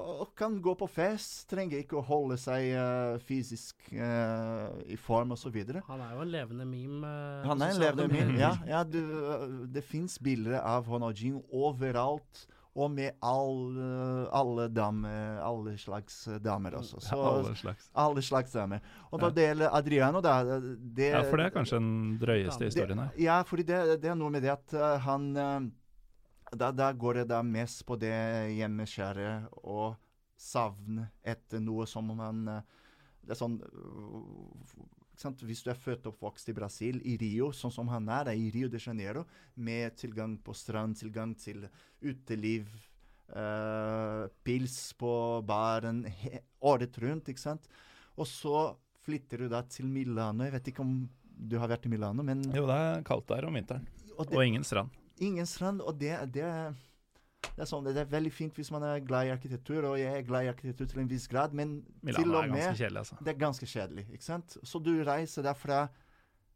Og 0.00 0.30
kan 0.38 0.54
gå 0.62 0.72
på 0.78 0.86
fest. 0.88 1.48
Trenger 1.50 1.82
ikke 1.82 1.98
å 1.98 2.04
holde 2.06 2.36
seg 2.40 2.70
uh, 2.78 3.18
fysisk 3.26 3.90
uh, 3.90 4.70
i 4.86 4.96
form 4.96 5.34
osv. 5.34 5.56
Han 5.88 6.04
er 6.04 6.14
jo 6.14 6.22
en 6.22 6.30
levende 6.30 6.66
meme. 6.68 7.10
Uh, 7.10 7.48
Han 7.50 7.64
er 7.66 7.74
en 7.74 7.82
levende 7.82 8.06
meme. 8.12 8.38
Ja, 8.38 8.52
ja 8.76 8.84
du, 8.86 9.00
det 9.68 9.82
fins 9.84 10.16
bilder 10.22 10.60
av 10.62 10.88
Ronaldinho 10.88 11.42
overalt. 11.50 12.46
Og 12.80 12.90
med 12.94 13.10
all, 13.26 13.76
øh, 13.76 14.26
alle 14.40 14.68
damer, 14.72 15.40
alle 15.44 15.74
slags 15.78 16.20
øh, 16.30 16.38
damer 16.44 16.76
også. 16.78 17.00
Så, 17.04 17.18
Alle 17.18 17.56
slags. 17.58 17.90
alle 17.94 18.22
slags 18.22 18.52
damer. 18.56 18.78
Og 19.10 19.18
når 19.20 19.28
Ja. 19.28 19.34
det 19.34 19.44
gjelder 19.48 19.74
Adriano, 19.76 20.20
da 20.24 20.36
det, 20.96 21.10
Ja, 21.10 21.20
for 21.30 21.36
det 21.36 21.46
er 21.46 21.54
kanskje 21.58 21.76
den 21.82 22.18
drøyeste 22.22 22.64
historien 22.70 22.98
her. 22.98 23.08
ja, 23.18 23.40
fordi 23.42 23.62
det, 23.68 23.80
det 24.02 24.10
er 24.10 24.14
noe 24.16 24.30
med 24.30 24.40
det 24.46 24.54
at 24.54 24.76
han 25.04 25.32
da, 26.56 26.70
da 26.74 26.92
går 26.92 27.20
det 27.20 27.28
da 27.30 27.42
mest 27.46 27.84
på 27.86 27.94
det 28.00 28.10
hjemmeskjæret 28.56 29.48
og 29.62 29.94
savn 30.40 31.04
etter 31.22 31.60
noe 31.60 31.86
som 31.86 32.08
man 32.16 32.44
Det 33.20 33.34
er 33.36 33.38
sånn? 33.38 33.58
Hvis 35.20 35.62
du 35.62 35.70
er 35.70 35.78
født 35.78 36.06
og 36.06 36.14
oppvokst 36.14 36.48
i 36.48 36.54
Brasil, 36.56 37.00
i 37.04 37.16
Rio, 37.20 37.50
sånn 37.52 37.72
som 37.74 37.88
han 37.92 38.08
er, 38.08 38.32
i 38.32 38.50
Rio 38.54 38.68
de 38.72 38.80
Janeiro, 38.80 39.26
med 39.56 39.96
tilgang 40.00 40.38
på 40.40 40.54
strand, 40.56 40.96
tilgang 40.96 41.34
til 41.36 41.66
uteliv, 42.00 42.68
uh, 43.36 44.26
pils 44.44 44.92
på 44.98 45.12
baren 45.46 46.04
året 46.72 46.98
rundt, 47.02 47.28
ikke 47.28 47.44
sant. 47.44 47.68
Og 48.16 48.26
så 48.28 48.70
flytter 49.04 49.44
du 49.44 49.48
da 49.52 49.62
til 49.68 49.88
Milano. 49.88 50.44
Jeg 50.44 50.56
vet 50.58 50.72
ikke 50.72 50.84
om 50.84 50.94
du 51.40 51.56
har 51.60 51.70
vært 51.72 51.86
i 51.88 51.92
Milano, 51.92 52.24
men 52.26 52.42
Jo, 52.52 52.66
det 52.68 52.76
er 52.76 53.04
kaldt 53.06 53.28
der 53.30 53.46
om 53.48 53.56
vinteren. 53.56 53.86
og 54.16 54.26
det, 54.28 54.36
Og 54.36 54.44
ingen 54.44 54.64
strand. 54.64 54.90
ingen 55.18 55.46
strand. 55.46 55.80
Og 55.80 55.96
det, 55.98 56.12
det, 56.32 56.44
det, 57.60 57.66
er 57.66 57.68
sånn, 57.68 57.88
det 57.92 58.00
er 58.00 58.06
veldig 58.08 58.30
fint 58.32 58.56
hvis 58.56 58.70
man 58.72 58.84
er 58.88 59.02
glad 59.04 59.28
i 59.28 59.32
arkitektur, 59.34 59.84
og 59.90 59.98
jeg 60.00 60.08
er 60.16 60.22
glad 60.24 60.46
i 60.46 60.48
arkitektur 60.48 60.86
til 60.88 61.02
en 61.02 61.10
viss 61.10 61.26
grad, 61.28 61.52
men 61.52 61.82
til 62.08 62.32
og 62.32 62.46
med 62.48 62.70
kjedelig, 62.72 63.02
altså. 63.02 63.18
det 63.20 63.34
er 63.34 63.42
ganske 63.42 63.68
kjedelig, 63.68 64.06
ikke 64.16 64.24
sant? 64.24 64.56
Så 64.64 64.80
du 64.80 64.94
reiser 65.04 65.44
derfra 65.44 65.88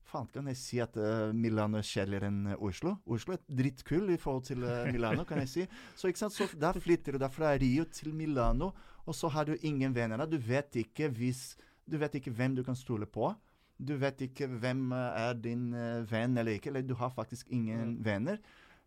Faen, 0.04 0.28
kan 0.32 0.48
jeg 0.48 0.58
si 0.60 0.80
at 0.84 0.96
uh, 1.00 1.32
Milano 1.36 1.78
er 1.80 1.86
kjedeligere 1.88 2.28
enn 2.28 2.50
eh, 2.52 2.64
Oslo? 2.64 2.90
Oslo 3.08 3.34
er 3.34 3.40
drittkull 3.60 4.12
i 4.12 4.18
forhold 4.20 4.44
til 4.46 4.60
uh, 4.64 4.84
Milano, 4.92 5.24
kan 5.28 5.40
jeg 5.40 5.48
si. 5.48 5.64
Så 5.96 6.10
ikke 6.10 6.20
sant? 6.20 6.36
Så 6.36 6.46
da 6.60 6.74
flytter 6.76 7.16
du 7.16 7.22
da 7.22 7.30
fra 7.32 7.54
Rio 7.56 7.86
til 7.88 8.12
Milano, 8.14 8.68
og 9.08 9.16
så 9.16 9.32
har 9.32 9.48
du 9.48 9.56
ingen 9.64 9.96
venner. 9.96 10.20
Du 10.28 10.36
vet 10.36 10.76
ikke 10.76 11.08
hvis 11.08 11.54
Du 11.88 11.98
vet 12.00 12.14
ikke 12.16 12.32
hvem 12.32 12.54
du 12.56 12.62
kan 12.64 12.76
stole 12.76 13.04
på. 13.04 13.32
Du 13.78 13.96
vet 13.98 14.20
ikke 14.28 14.46
hvem 14.46 14.92
eh, 14.94 15.22
er 15.26 15.34
din 15.34 15.72
eh, 15.74 16.04
venn 16.10 16.38
eller 16.38 16.56
ikke. 16.56 16.70
Eller 16.70 16.86
du 16.86 16.94
har 16.98 17.10
faktisk 17.14 17.50
ingen 17.50 17.98
venner. 18.04 18.38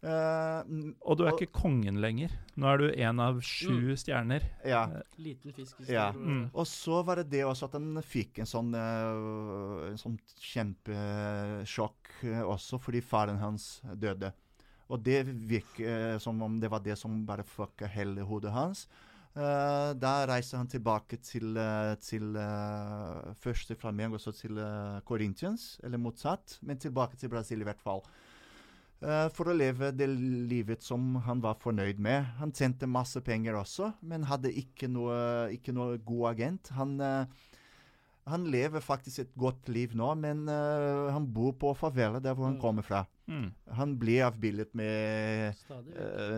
Eh, 0.04 0.64
mm, 0.70 0.92
Og 1.10 1.18
du 1.18 1.24
er 1.26 1.32
ikke 1.34 1.50
kongen 1.58 1.98
lenger. 2.00 2.30
Nå 2.56 2.68
er 2.70 2.78
du 2.78 2.86
en 3.02 3.20
av 3.20 3.40
sju 3.42 3.72
Mm. 3.72 3.96
stjerner. 3.98 4.44
ja. 4.64 4.84
Liten 5.18 5.52
fisk 5.54 5.80
i 5.82 5.92
Ja. 5.94 6.12
Mm. 6.12 6.52
Og 6.54 6.66
så 6.68 7.04
var 7.04 7.16
det 7.16 7.30
det 7.32 7.44
også 7.46 7.66
at 7.66 7.74
han 7.74 7.96
fikk 8.04 8.40
en 8.40 8.46
sånn, 8.46 8.76
uh, 8.76 9.90
en 9.90 9.98
sånn 9.98 10.20
kjempesjokk 10.40 12.14
uh, 12.24 12.44
også 12.54 12.80
fordi 12.82 13.02
faren 13.02 13.38
hans 13.42 13.82
døde. 13.96 14.34
Og 14.90 15.02
det 15.04 15.26
virket 15.28 16.14
uh, 16.16 16.18
som 16.20 16.42
om 16.42 16.60
det 16.62 16.70
var 16.72 16.80
det 16.86 16.98
som 16.98 17.26
bare 17.26 17.44
fucka 17.44 17.88
hele 17.92 18.22
hodet 18.22 18.52
hans. 18.56 18.88
Eh, 19.38 19.94
da 19.94 20.26
reiste 20.26 20.58
han 20.58 20.66
tilbake 20.66 21.20
til, 21.22 21.52
eh, 21.62 21.94
til 22.02 22.32
eh, 22.42 23.34
først 23.38 23.68
til 23.70 23.78
Flamengo, 23.78 24.18
så 24.18 24.32
til 24.34 24.58
uh, 24.58 24.98
Corinthians, 25.06 25.80
eller 25.84 26.00
motsatt. 26.02 26.56
Men 26.66 26.80
tilbake 26.82 27.20
til 27.22 27.30
Brasil 27.30 27.62
i 27.62 27.68
hvert 27.68 27.80
fall. 27.84 28.02
Eh, 29.02 29.28
for 29.30 29.52
å 29.52 29.54
leve 29.54 29.92
det 29.94 30.08
livet 30.10 30.82
som 30.82 31.20
han 31.28 31.42
var 31.44 31.60
fornøyd 31.62 32.00
med. 32.02 32.32
Han 32.40 32.52
tjente 32.52 32.88
masse 32.90 33.22
penger 33.22 33.54
også, 33.60 33.92
men 34.10 34.24
hadde 34.26 34.50
ikke 34.58 34.90
noe, 34.90 35.20
ikke 35.54 35.76
noe 35.78 36.00
god 36.02 36.32
agent. 36.32 36.72
Han, 36.80 36.96
eh, 37.00 37.26
han 38.28 38.48
lever 38.52 38.82
faktisk 38.84 39.20
et 39.22 39.36
godt 39.40 39.70
liv 39.70 39.94
nå, 39.96 40.10
men 40.18 40.48
eh, 40.50 41.12
han 41.14 41.28
bor 41.32 41.54
på 41.62 41.76
favela, 41.78 42.20
der 42.20 42.34
hvor 42.34 42.50
han 42.50 42.58
Mm. 42.58 42.62
kommer 42.62 42.82
fra. 42.84 43.06
Mm. 43.28 43.52
Han 43.78 43.98
blir 44.00 44.24
avbildet 44.26 44.74
med, 44.74 45.54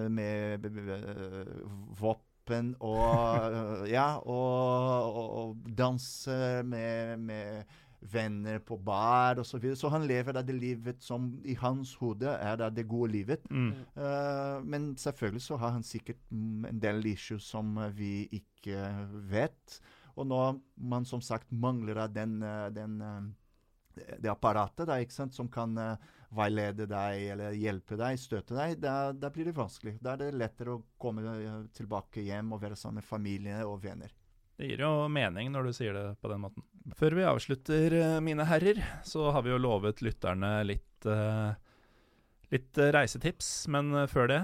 med 0.09 0.65
våpen 1.99 2.75
og 2.81 3.87
Ja, 3.97 4.17
og, 4.17 5.15
og, 5.15 5.29
og 5.39 5.69
danser 5.77 6.63
med, 6.65 7.19
med 7.19 7.63
venner 7.99 8.59
på 8.63 8.77
bar 8.77 9.41
osv. 9.41 9.49
Så, 9.51 9.59
videre. 9.59 9.79
så 9.79 9.91
han 9.93 10.07
lever 10.07 10.35
da 10.35 10.43
det 10.45 10.55
livet 10.55 11.03
som 11.03 11.31
i 11.43 11.55
hans 11.59 11.95
hode 11.99 12.31
er 12.31 12.59
da 12.61 12.69
det 12.71 12.87
gode 12.87 13.11
livet. 13.13 13.47
Mm. 13.51 13.71
Uh, 13.97 14.59
men 14.63 14.91
selvfølgelig 14.97 15.45
så 15.47 15.59
har 15.59 15.75
han 15.77 15.83
sikkert 15.83 16.21
mm, 16.29 16.65
en 16.71 16.83
del 16.83 17.05
issues 17.11 17.49
som 17.49 17.77
eh, 17.77 17.91
vi 17.95 18.13
ikke 18.39 18.87
vet. 19.31 19.79
Og 20.15 20.27
når 20.27 20.59
man 20.75 21.05
som 21.05 21.21
sagt 21.21 21.51
mangler 21.51 22.07
den, 22.11 22.41
eh, 22.43 22.69
den 22.75 23.01
eh, 23.01 23.27
det 24.19 24.31
apparatet 24.31 24.87
da, 24.87 24.99
ikke 24.99 25.15
sant, 25.15 25.35
som 25.35 25.49
kan 25.51 25.75
uh, 25.77 26.09
veilede 26.35 26.85
deg 26.89 27.25
eller 27.33 27.57
hjelpe 27.57 27.97
deg, 27.99 28.19
støtte 28.21 28.55
deg, 28.57 28.77
da, 28.83 29.11
da 29.11 29.31
blir 29.33 29.49
det 29.49 29.55
vanskelig. 29.57 29.97
Da 30.03 30.13
er 30.13 30.23
det 30.23 30.37
lettere 30.37 30.75
å 30.75 30.83
komme 31.01 31.25
eh, 31.33 31.59
tilbake 31.75 32.23
hjem 32.25 32.53
og 32.55 32.61
være 32.63 32.77
sammen 32.79 33.01
med 33.01 33.09
familie 33.09 33.59
og 33.67 33.81
venner. 33.83 34.13
Det 34.59 34.67
gir 34.67 34.83
jo 34.83 35.07
mening 35.11 35.51
når 35.53 35.69
du 35.69 35.73
sier 35.75 35.95
det 35.95 36.05
på 36.21 36.31
den 36.31 36.43
måten. 36.43 36.65
Før 36.97 37.15
vi 37.17 37.25
avslutter, 37.27 37.93
eh, 37.93 38.19
mine 38.23 38.45
herrer, 38.47 38.79
så 39.05 39.29
har 39.31 39.43
vi 39.45 39.51
jo 39.51 39.59
lovet 39.61 40.01
lytterne 40.01 40.63
litt, 40.65 41.05
eh, 41.05 41.53
litt 42.51 42.77
eh, 42.77 42.91
reisetips. 42.95 43.67
Men 43.67 44.07
før 44.07 44.27
det, 44.31 44.41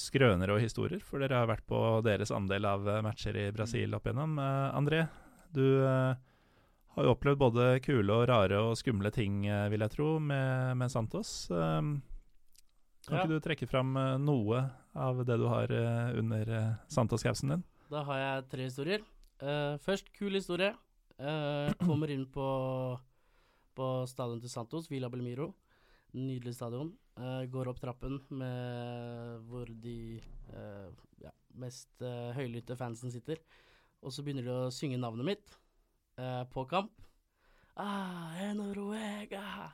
skrøner 0.00 0.50
og 0.54 0.60
historier, 0.62 1.00
for 1.04 1.20
dere 1.20 1.40
har 1.42 1.48
vært 1.50 1.66
på 1.68 1.78
deres 2.06 2.30
andel 2.32 2.64
av 2.64 2.86
matcher 3.04 3.36
i 3.36 3.50
Brasil 3.52 3.92
opp 3.94 4.06
igjennom. 4.06 4.38
André, 4.72 5.02
du 5.52 5.64
har 5.82 7.04
jo 7.04 7.12
opplevd 7.12 7.38
både 7.42 7.66
kule 7.84 8.14
og 8.14 8.28
rare 8.30 8.56
og 8.62 8.78
skumle 8.80 9.10
ting, 9.12 9.42
vil 9.42 9.84
jeg 9.84 9.92
tro, 9.92 10.18
med, 10.18 10.76
med 10.80 10.90
Santos. 10.90 11.48
Kan 11.50 12.02
Ja. 13.10 13.24
ikke 13.24 13.28
du 13.34 13.40
trekke 13.40 13.68
fram 13.68 13.92
noe 14.24 14.70
av 14.94 15.20
det 15.26 15.36
du 15.36 15.48
har 15.48 15.68
under 16.16 16.78
Santos-kausen 16.88 17.48
din? 17.56 17.64
Da 17.90 18.04
har 18.06 18.16
jeg 18.22 18.48
tre 18.54 18.62
historier. 18.70 19.04
Uh, 19.42 19.76
først, 19.80 20.12
kul 20.16 20.30
historie. 20.36 20.74
Eh, 21.20 21.72
kommer 21.84 22.10
inn 22.10 22.24
på, 22.32 22.46
på 23.76 23.88
stadion 24.08 24.40
til 24.40 24.52
Santos, 24.52 24.88
Villa 24.90 25.10
Belmiro. 25.12 25.50
Nydelig 26.16 26.56
stadion. 26.56 26.94
Uh, 27.20 27.44
går 27.52 27.68
opp 27.70 27.80
trappen 27.82 28.16
med 28.32 29.42
hvor 29.50 29.68
de 29.82 30.16
uh, 30.54 30.88
ja, 31.20 31.30
mest 31.60 32.00
uh, 32.00 32.32
høylytte 32.34 32.74
fansen 32.78 33.12
sitter. 33.12 33.42
Og 34.00 34.14
så 34.14 34.24
begynner 34.24 34.46
de 34.46 34.54
å 34.54 34.72
synge 34.72 34.98
navnet 34.98 35.28
mitt 35.28 35.58
på 36.52 36.62
kamp. 36.68 36.92
Ah, 37.80 38.36
Noruega! 38.56 39.70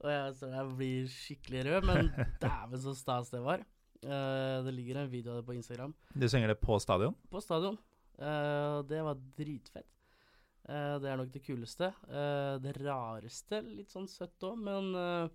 Og 0.00 0.08
jeg, 0.10 0.32
så 0.38 0.48
jeg 0.50 0.70
blir 0.78 1.10
skikkelig 1.12 1.64
rød, 1.68 1.86
men 1.86 2.08
dæven 2.42 2.82
så 2.82 2.94
stas 2.98 3.30
det 3.34 3.42
var. 3.44 3.62
Uh, 4.02 4.64
det 4.66 4.74
ligger 4.74 5.02
en 5.02 5.10
video 5.10 5.34
av 5.34 5.40
det 5.40 5.46
på 5.48 5.56
Instagram 5.56 5.90
Du 6.14 6.28
synger 6.30 6.52
det 6.52 6.60
på 6.62 6.76
stadion? 6.78 7.16
på 7.30 7.42
stadion. 7.42 7.78
Uh, 8.18 8.82
det 8.86 9.02
var 9.02 9.18
dritfett. 9.38 9.97
Eh, 10.68 10.94
det 11.00 11.08
er 11.08 11.20
nok 11.20 11.30
det 11.32 11.44
kuleste. 11.44 11.92
Eh, 12.08 12.54
det 12.60 12.74
rareste, 12.82 13.62
litt 13.64 13.92
sånn 13.92 14.08
søtt 14.10 14.44
òg, 14.44 14.58
men 14.60 14.90
eh, 15.00 15.30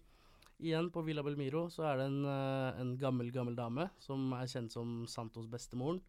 igjen, 0.67 0.91
på 0.93 1.01
Villa 1.05 1.23
Belmiro 1.25 1.65
så 1.73 1.87
er 1.89 2.01
det 2.01 2.09
en, 2.11 2.19
en 2.83 2.93
gammel, 3.01 3.31
gammel 3.33 3.57
dame 3.57 3.89
som 4.01 4.29
er 4.37 4.51
kjent 4.51 4.75
som 4.75 5.01
Santos 5.09 5.49
bestemoren. 5.51 6.03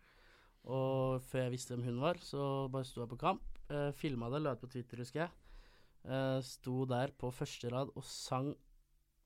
Og 0.64 1.24
før 1.24 1.46
jeg 1.46 1.56
visste 1.56 1.74
hvem 1.74 1.88
hun 1.88 2.04
var, 2.04 2.20
så 2.24 2.68
bare 2.72 2.88
sto 2.88 3.02
jeg 3.02 3.10
på 3.10 3.20
kamp. 3.20 3.42
Uh, 3.68 3.90
Filma 3.96 4.30
det, 4.32 4.40
la 4.40 4.54
ut 4.56 4.62
på 4.62 4.70
Twitter, 4.72 5.00
husker 5.02 5.26
jeg. 5.26 5.40
Sto 6.44 6.82
der 6.88 7.14
på 7.16 7.30
første 7.32 7.68
rad 7.72 7.88
og 7.96 8.04
sang 8.04 8.50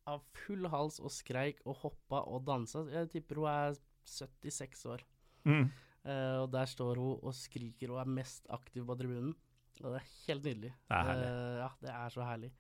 av 0.07 0.23
full 0.45 0.69
hals 0.71 1.01
og 1.03 1.11
skreik 1.11 1.59
og 1.67 1.81
hoppa 1.83 2.23
og 2.31 2.45
dansa. 2.47 2.85
Jeg 2.91 3.11
tipper 3.13 3.41
hun 3.43 3.49
er 3.51 3.79
76 4.07 4.85
år. 4.95 5.03
Mm. 5.47 5.69
Uh, 6.07 6.45
og 6.45 6.49
der 6.55 6.71
står 6.71 7.03
hun 7.03 7.19
og 7.19 7.35
skriker 7.37 7.93
og 7.93 8.03
er 8.03 8.15
mest 8.19 8.47
aktiv 8.55 8.87
på 8.87 8.97
tribunen. 8.99 9.35
Og 9.85 9.95
det 9.95 10.01
er 10.01 10.09
helt 10.27 10.49
nydelig. 10.49 10.73
Det 10.89 10.97
er 10.97 11.09
herlig. 11.09 11.29
Eh, 11.29 11.59
ja, 11.63 11.69
det 11.83 11.93
er 11.95 12.15
så 12.15 12.27
herlig. 12.27 12.51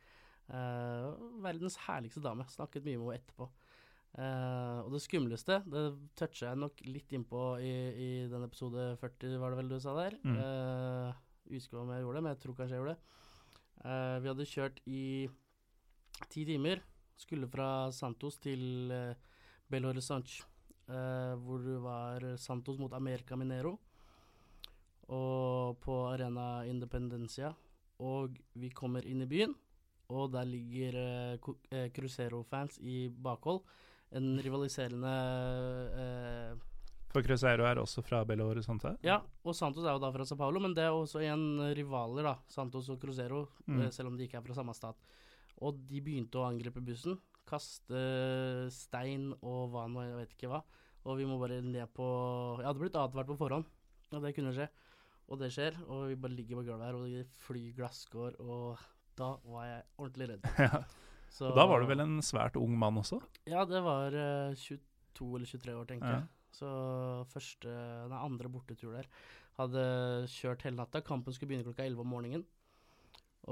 Uh, 0.48 1.42
verdens 1.44 1.76
herligste 1.84 2.22
dame. 2.24 2.46
Snakket 2.48 2.86
mye 2.86 2.96
med 2.96 3.10
henne 3.10 3.18
etterpå. 3.20 3.48
Uh, 4.18 4.80
og 4.86 4.94
det 4.94 5.02
skumleste, 5.04 5.60
det 5.68 5.82
toucha 6.18 6.48
jeg 6.48 6.58
nok 6.58 6.80
litt 6.88 7.12
innpå 7.14 7.42
i, 7.62 7.72
i 7.92 8.10
den 8.30 8.46
episode 8.46 8.90
40, 8.98 9.36
var 9.38 9.52
det 9.52 9.58
vel 9.60 9.74
du 9.74 9.78
sa 9.84 9.94
der. 9.98 10.16
Mm. 10.24 10.38
Uh, 10.38 11.24
Usikker 11.48 11.82
om 11.82 11.92
jeg 11.92 12.04
gjorde 12.04 12.18
det, 12.18 12.24
men 12.24 12.34
jeg 12.34 12.40
tror 12.42 12.56
kanskje 12.56 12.76
jeg 12.76 12.82
gjorde 12.82 12.94
det. 12.96 13.16
Uh, 13.78 14.16
vi 14.24 14.32
hadde 14.32 14.48
kjørt 14.52 14.80
i 14.90 15.02
ti 16.32 16.44
timer. 16.48 16.82
Skulle 17.18 17.50
fra 17.50 17.68
Santos 17.94 18.38
til 18.42 18.94
uh, 18.94 19.36
Belo 19.68 19.92
Horizonte, 19.92 20.46
hvor 20.88 21.60
det 21.60 21.74
var 21.84 22.24
Santos 22.40 22.78
mot 22.80 22.94
America 22.96 23.36
Minero. 23.36 23.74
Og 25.08 25.78
på 25.80 25.94
Arena 26.12 26.64
Independencia. 26.68 27.54
Og 28.04 28.36
vi 28.54 28.68
kommer 28.70 29.04
inn 29.08 29.22
i 29.24 29.26
byen, 29.26 29.54
og 30.14 30.30
der 30.32 30.44
ligger 30.46 31.38
Cu- 31.42 31.56
eh, 31.72 31.88
Crucero-fans 31.90 32.78
i 32.80 33.08
bakhold. 33.10 33.62
En 34.12 34.38
rivaliserende 34.40 35.10
eh, 35.98 36.52
For 37.12 37.24
Cruzeiro 37.24 37.64
er 37.64 37.80
også 37.80 38.02
fra 38.04 38.22
Belo 38.28 38.46
Horizonte. 38.50 38.94
Ja, 39.04 39.18
og 39.44 39.54
Santos 39.56 39.84
er 39.88 39.94
jo 39.96 40.02
da 40.02 40.10
fra 40.12 40.24
Sa 40.28 40.36
Paulo, 40.36 40.60
men 40.60 40.74
det 40.76 40.84
er 40.84 40.92
også 40.94 41.22
igjen 41.24 41.58
rivaler, 41.76 42.22
da. 42.28 42.34
Santos 42.52 42.88
og 42.92 43.00
Cruzeiro, 43.00 43.46
Mm. 43.66 43.80
eh, 43.82 43.90
selv 43.90 44.08
om 44.08 44.16
de 44.16 44.24
ikke 44.28 44.36
er 44.38 44.42
fra 44.46 44.54
samme 44.54 44.74
stat. 44.76 44.96
Og 45.60 45.74
de 45.88 46.00
begynte 46.00 46.36
å 46.38 46.46
angripe 46.46 46.80
bussen. 46.84 47.18
Kaste 47.48 48.68
stein 48.70 49.32
og 49.42 49.70
hva 49.72 49.86
nå, 49.88 50.02
jeg 50.04 50.16
vet 50.20 50.34
ikke 50.36 50.50
hva. 50.52 50.62
Og 51.08 51.16
vi 51.16 51.24
må 51.24 51.38
bare 51.40 51.62
ned 51.62 51.88
på 51.96 52.58
Jeg 52.60 52.66
hadde 52.66 52.78
blitt 52.82 52.94
advart 53.00 53.26
på 53.26 53.36
forhånd, 53.40 53.64
og 54.12 54.22
det 54.22 54.34
kunne 54.36 54.52
skje. 54.52 54.68
Og 55.28 55.38
det 55.42 55.50
skjer, 55.52 55.76
og 55.92 56.06
vi 56.08 56.16
bare 56.16 56.32
ligger 56.32 56.56
på 56.60 56.64
gulvet 56.70 56.86
her, 56.88 56.96
og 56.96 57.10
det 57.12 57.26
flyr 57.44 57.74
glasskår, 57.76 58.38
og 58.40 58.80
da 59.18 59.34
var 59.44 59.66
jeg 59.68 59.82
ordentlig 60.00 60.28
redd. 60.32 60.48
Ja. 60.68 60.82
Så, 61.28 61.50
Og 61.50 61.58
da 61.58 61.66
var 61.68 61.82
du 61.82 61.86
vel 61.90 62.00
en 62.00 62.14
svært 62.24 62.54
ung 62.56 62.72
mann 62.80 62.96
også? 62.96 63.18
Ja, 63.46 63.66
det 63.68 63.82
var 63.84 64.14
uh, 64.16 64.54
22 64.56 65.26
eller 65.36 65.50
23 65.50 65.74
år, 65.76 65.84
tenker 65.90 66.08
Ja. 66.08 66.20
jeg. 66.22 66.28
Så 66.56 66.68
første, 67.28 67.68
nei, 68.08 68.20
andre 68.24 68.48
bortetur 68.48 68.94
der. 68.96 69.10
Hadde 69.58 69.82
kjørt 70.32 70.64
hele 70.64 70.78
natta. 70.80 71.02
Kampen 71.04 71.36
skulle 71.36 71.50
begynne 71.52 71.66
klokka 71.68 71.84
11 71.84 72.00
om 72.00 72.08
morgenen. 72.14 72.46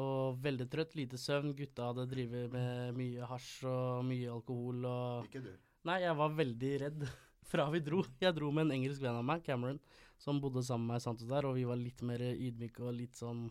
Og 0.00 0.40
veldig 0.44 0.66
trøtt, 0.72 0.96
lite 0.96 1.20
søvn. 1.20 1.52
Gutta 1.58 1.90
hadde 1.90 2.06
drevet 2.10 2.48
med 2.52 2.96
mye 2.96 3.28
hasj 3.28 3.66
og 3.68 4.02
mye 4.08 4.32
alkohol 4.32 4.88
og 4.88 5.28
Ikke 5.28 5.44
du. 5.44 5.52
Nei, 5.86 6.00
jeg 6.02 6.16
var 6.18 6.32
veldig 6.40 6.72
redd 6.86 7.06
fra 7.52 7.68
vi 7.76 7.84
dro. 7.84 8.00
Jeg 8.24 8.34
dro 8.40 8.48
med 8.56 8.66
en 8.70 8.78
engelsk 8.80 9.04
venn 9.04 9.20
av 9.20 9.24
meg, 9.28 9.44
Cameron, 9.46 9.78
som 10.20 10.40
bodde 10.40 10.64
sammen 10.64 10.86
med 10.88 10.96
meg 10.96 11.02
i 11.02 11.06
Santos 11.06 11.30
der, 11.30 11.48
og 11.48 11.56
vi 11.58 11.66
var 11.68 11.80
litt 11.80 12.02
mer 12.06 12.22
ydmyke 12.32 12.84
og 12.84 12.96
litt 12.96 13.18
sånn 13.18 13.48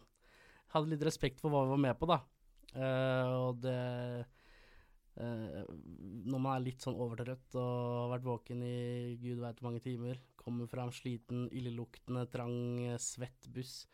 Hadde 0.73 0.89
litt 0.91 1.03
respekt 1.07 1.39
for 1.39 1.53
hva 1.53 1.61
vi 1.63 1.71
var 1.71 1.79
med 1.79 1.95
på, 1.95 2.07
da. 2.09 2.17
Uh, 2.75 3.27
og 3.45 3.59
det 3.63 3.75
uh, 5.21 5.61
Når 6.25 6.41
man 6.41 6.49
er 6.51 6.65
litt 6.65 6.83
sånn 6.83 6.97
overtrøtt 6.99 7.55
og 7.61 7.69
har 7.69 8.09
vært 8.15 8.25
våken 8.27 8.63
i 8.65 8.79
gud 9.21 9.39
veit 9.39 9.61
hvor 9.61 9.69
mange 9.69 9.83
timer, 9.85 10.19
kommer 10.41 10.67
fram 10.67 10.91
sliten, 10.93 11.45
illeluktende, 11.55 12.25
trang, 12.33 12.57
eh, 12.83 12.99
svett 13.01 13.47
buss, 13.53 13.85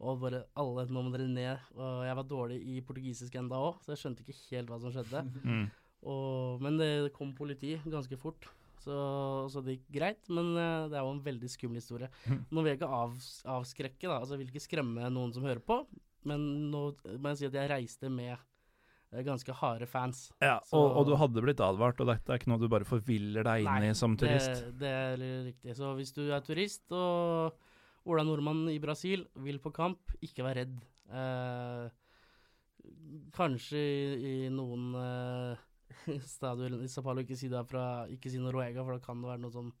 og 0.00 0.22
bare 0.24 0.40
alle 0.58 0.86
Nå 0.88 1.04
må 1.04 1.12
dere 1.12 1.28
ned. 1.30 1.68
Og 1.76 2.00
jeg 2.06 2.16
var 2.18 2.26
dårlig 2.26 2.56
i 2.72 2.80
portugisisk 2.86 3.36
enda 3.38 3.60
òg, 3.60 3.82
så 3.84 3.92
jeg 3.92 4.02
skjønte 4.02 4.24
ikke 4.24 4.38
helt 4.56 4.72
hva 4.72 4.80
som 4.82 4.94
skjedde. 4.96 5.26
Mm. 5.50 5.68
Og, 6.08 6.62
men 6.64 6.78
det 6.80 7.12
kom 7.12 7.34
politi 7.36 7.74
ganske 7.84 8.16
fort, 8.16 8.46
så, 8.82 8.98
så 9.52 9.62
det 9.64 9.76
gikk 9.78 9.88
greit. 9.98 10.22
Men 10.32 10.52
eh, 10.56 10.84
det 10.92 10.98
er 10.98 11.04
jo 11.06 11.14
en 11.14 11.24
veldig 11.24 11.50
skummel 11.52 11.80
historie. 11.82 12.08
Nå 12.52 12.62
vil 12.64 12.72
jeg 12.74 12.80
ikke 12.80 12.92
av, 13.00 13.16
avskrekke, 13.58 14.06
da. 14.08 14.18
Altså, 14.20 14.36
jeg 14.36 14.44
vil 14.44 14.52
ikke 14.54 14.66
skremme 14.68 15.10
noen 15.14 15.34
som 15.36 15.44
hører 15.46 15.62
på, 15.64 15.82
men 16.28 16.46
nå 16.72 16.80
må 17.16 17.30
jeg 17.32 17.38
si 17.40 17.46
at 17.48 17.54
jeg 17.56 17.70
reiste 17.72 18.10
med 18.12 18.34
eh, 18.34 19.22
ganske 19.24 19.54
harde 19.62 19.86
fans. 19.88 20.26
Ja, 20.44 20.58
Så- 20.68 20.76
og, 20.80 20.98
og 21.00 21.08
du 21.08 21.14
hadde 21.20 21.44
blitt 21.46 21.62
advart, 21.64 22.00
og 22.04 22.10
dette 22.12 22.32
er 22.34 22.40
ikke 22.42 22.52
noe 22.52 22.60
du 22.60 22.68
bare 22.72 22.88
forviller 22.88 23.46
deg 23.46 23.64
inn 23.64 23.70
Nei, 23.70 23.90
i 23.92 23.96
som 23.96 24.18
turist. 24.20 24.66
Det, 24.68 24.74
det 24.82 24.92
er 24.92 25.24
riktig. 25.48 25.76
Så 25.78 25.94
hvis 25.96 26.12
du 26.16 26.26
er 26.28 26.44
turist 26.44 26.92
og 26.92 27.56
Ola 28.10 28.24
Nordmann 28.24 28.66
i 28.72 28.78
Brasil 28.80 29.26
vil 29.44 29.58
på 29.60 29.72
kamp, 29.76 30.12
ikke 30.24 30.44
vær 30.46 30.56
redd. 30.62 30.76
Eh, 31.10 31.88
kanskje 33.36 33.80
i, 33.80 34.30
i 34.46 34.52
noen 34.52 34.86
eh, 34.96 35.66
stadioner 36.34 36.82
i 36.84 36.90
Sao 36.90 37.04
Paulo 37.06 37.24
ikke 37.24 37.38
si 37.38 37.50
det 37.52 37.62
fra 37.68 38.06
Ikke 38.12 38.32
si 38.32 38.40
Noruega, 38.42 38.84
for 38.84 38.96
da 38.96 39.04
kan 39.04 39.20
det 39.22 39.30
være 39.30 39.44
noe 39.44 39.54
som 39.54 39.72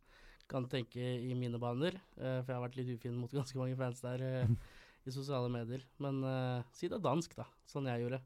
kan 0.50 0.66
tenke 0.66 0.98
i 0.98 1.34
mine 1.38 1.60
baner. 1.62 1.96
Uh, 2.18 2.40
for 2.42 2.50
jeg 2.50 2.58
har 2.58 2.64
vært 2.64 2.78
litt 2.80 2.94
ufin 2.96 3.18
mot 3.18 3.32
ganske 3.38 3.58
mange 3.60 3.78
fans 3.78 4.02
der 4.04 4.24
uh, 4.26 4.54
i 5.06 5.14
sosiale 5.14 5.50
medier. 5.52 5.84
Men 6.02 6.20
eh, 6.26 6.66
si 6.76 6.88
det 6.90 6.98
er 6.98 7.04
dansk, 7.04 7.32
da. 7.38 7.46
Sånn 7.68 7.88
jeg 7.88 8.04
gjorde. 8.04 8.20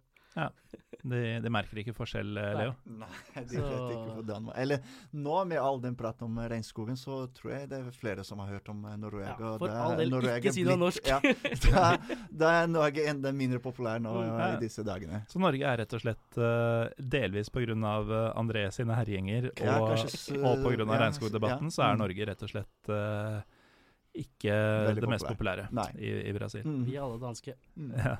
De, 1.04 1.18
de 1.44 1.50
merker 1.52 1.76
ikke 1.82 1.92
forskjell, 1.94 2.30
Leo? 2.32 2.70
Nei. 2.88 3.06
Nei, 3.34 3.42
de 3.44 3.58
Så- 3.58 3.64
vet 3.66 3.90
ikke 3.92 4.14
hvordan 4.16 4.46
Eller 4.56 4.80
nå 5.12 5.34
med 5.46 5.58
all 5.60 5.78
den 5.82 5.94
praten 5.98 6.24
om 6.24 6.38
regnskogen, 6.48 6.96
så 6.96 7.26
tror 7.36 7.50
jeg 7.52 7.68
det 7.68 7.78
er 7.82 7.90
flere 7.92 8.24
som 8.24 8.38
har 8.40 8.48
hørt 8.54 8.68
om 8.72 8.80
eh, 8.88 8.96
Noruega. 8.96 9.34
Ja, 9.38 9.50
for 9.60 9.68
det 9.68 9.76
all 9.76 9.96
del, 10.00 10.10
Noruega 10.14 10.38
ikke 10.40 10.54
si 10.56 10.64
noe 10.64 10.78
norsk. 10.80 11.06
Ja, 11.06 11.18
da, 11.66 11.84
da 12.32 12.52
er 12.62 12.70
Norge 12.72 13.04
enda 13.12 13.32
mindre 13.36 13.60
populær 13.62 14.00
nå 14.00 14.14
Mm, 14.14 14.22
eh, 14.24 14.40
ja. 14.40 14.48
i 14.56 14.62
disse 14.64 14.82
dagene. 14.86 15.20
Så 15.28 15.38
Norge 15.42 15.60
er 15.74 15.82
rett 15.82 15.92
og 15.98 16.00
slett 16.06 16.38
uh, 16.40 16.88
delvis 16.98 17.50
pga. 17.52 17.74
Uh, 17.74 18.32
André 18.40 18.64
sine 18.72 18.96
herjinger 18.96 19.50
og, 19.52 19.60
Ja, 19.60 19.76
kanskje 19.84 20.08
s- 20.14 20.30
og 20.34 20.64
pga. 20.64 20.78
ja, 20.88 21.00
regnskogdebatten, 21.04 21.68
ja. 21.68 21.74
så 21.76 21.82
er 21.90 21.94
Mm. 21.94 21.98
Norge 22.06 22.26
rett 22.32 22.42
og 22.42 22.48
slett 22.54 22.90
uh, 22.90 23.40
ikke 24.14 24.54
Veldig 24.88 25.00
det 25.04 25.08
mest 25.10 25.26
populær. 25.26 25.66
populære 25.68 25.98
i, 26.00 26.10
i 26.30 26.32
Brasil. 26.32 26.62
Mm. 26.64 26.84
Vi 26.86 26.96
er 26.96 27.02
alle 27.04 27.20
danske. 27.22 27.54
Mm. 27.76 27.92
Ja. 27.98 28.16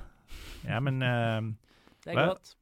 ja, 0.67 0.79
men 0.83 1.01
eh, 1.01 1.41
Det 2.05 2.13
er 2.13 2.19
Hva? 2.19 2.27
godt. 2.35 2.53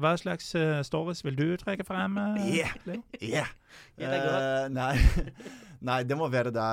hva 0.00 0.12
slags 0.16 0.48
uh, 0.56 0.80
stories 0.86 1.20
vil 1.26 1.36
du 1.36 1.46
trekke 1.60 1.84
frem? 1.86 2.16
Uh, 2.16 2.38
Yeah. 2.46 2.72
yeah. 3.20 3.50
Yeah. 3.98 4.14
Eh, 4.14 4.68
nei. 4.72 4.94
nei, 5.88 5.98
det 6.08 6.16
må 6.16 6.28
være 6.32 6.52
da 6.54 6.68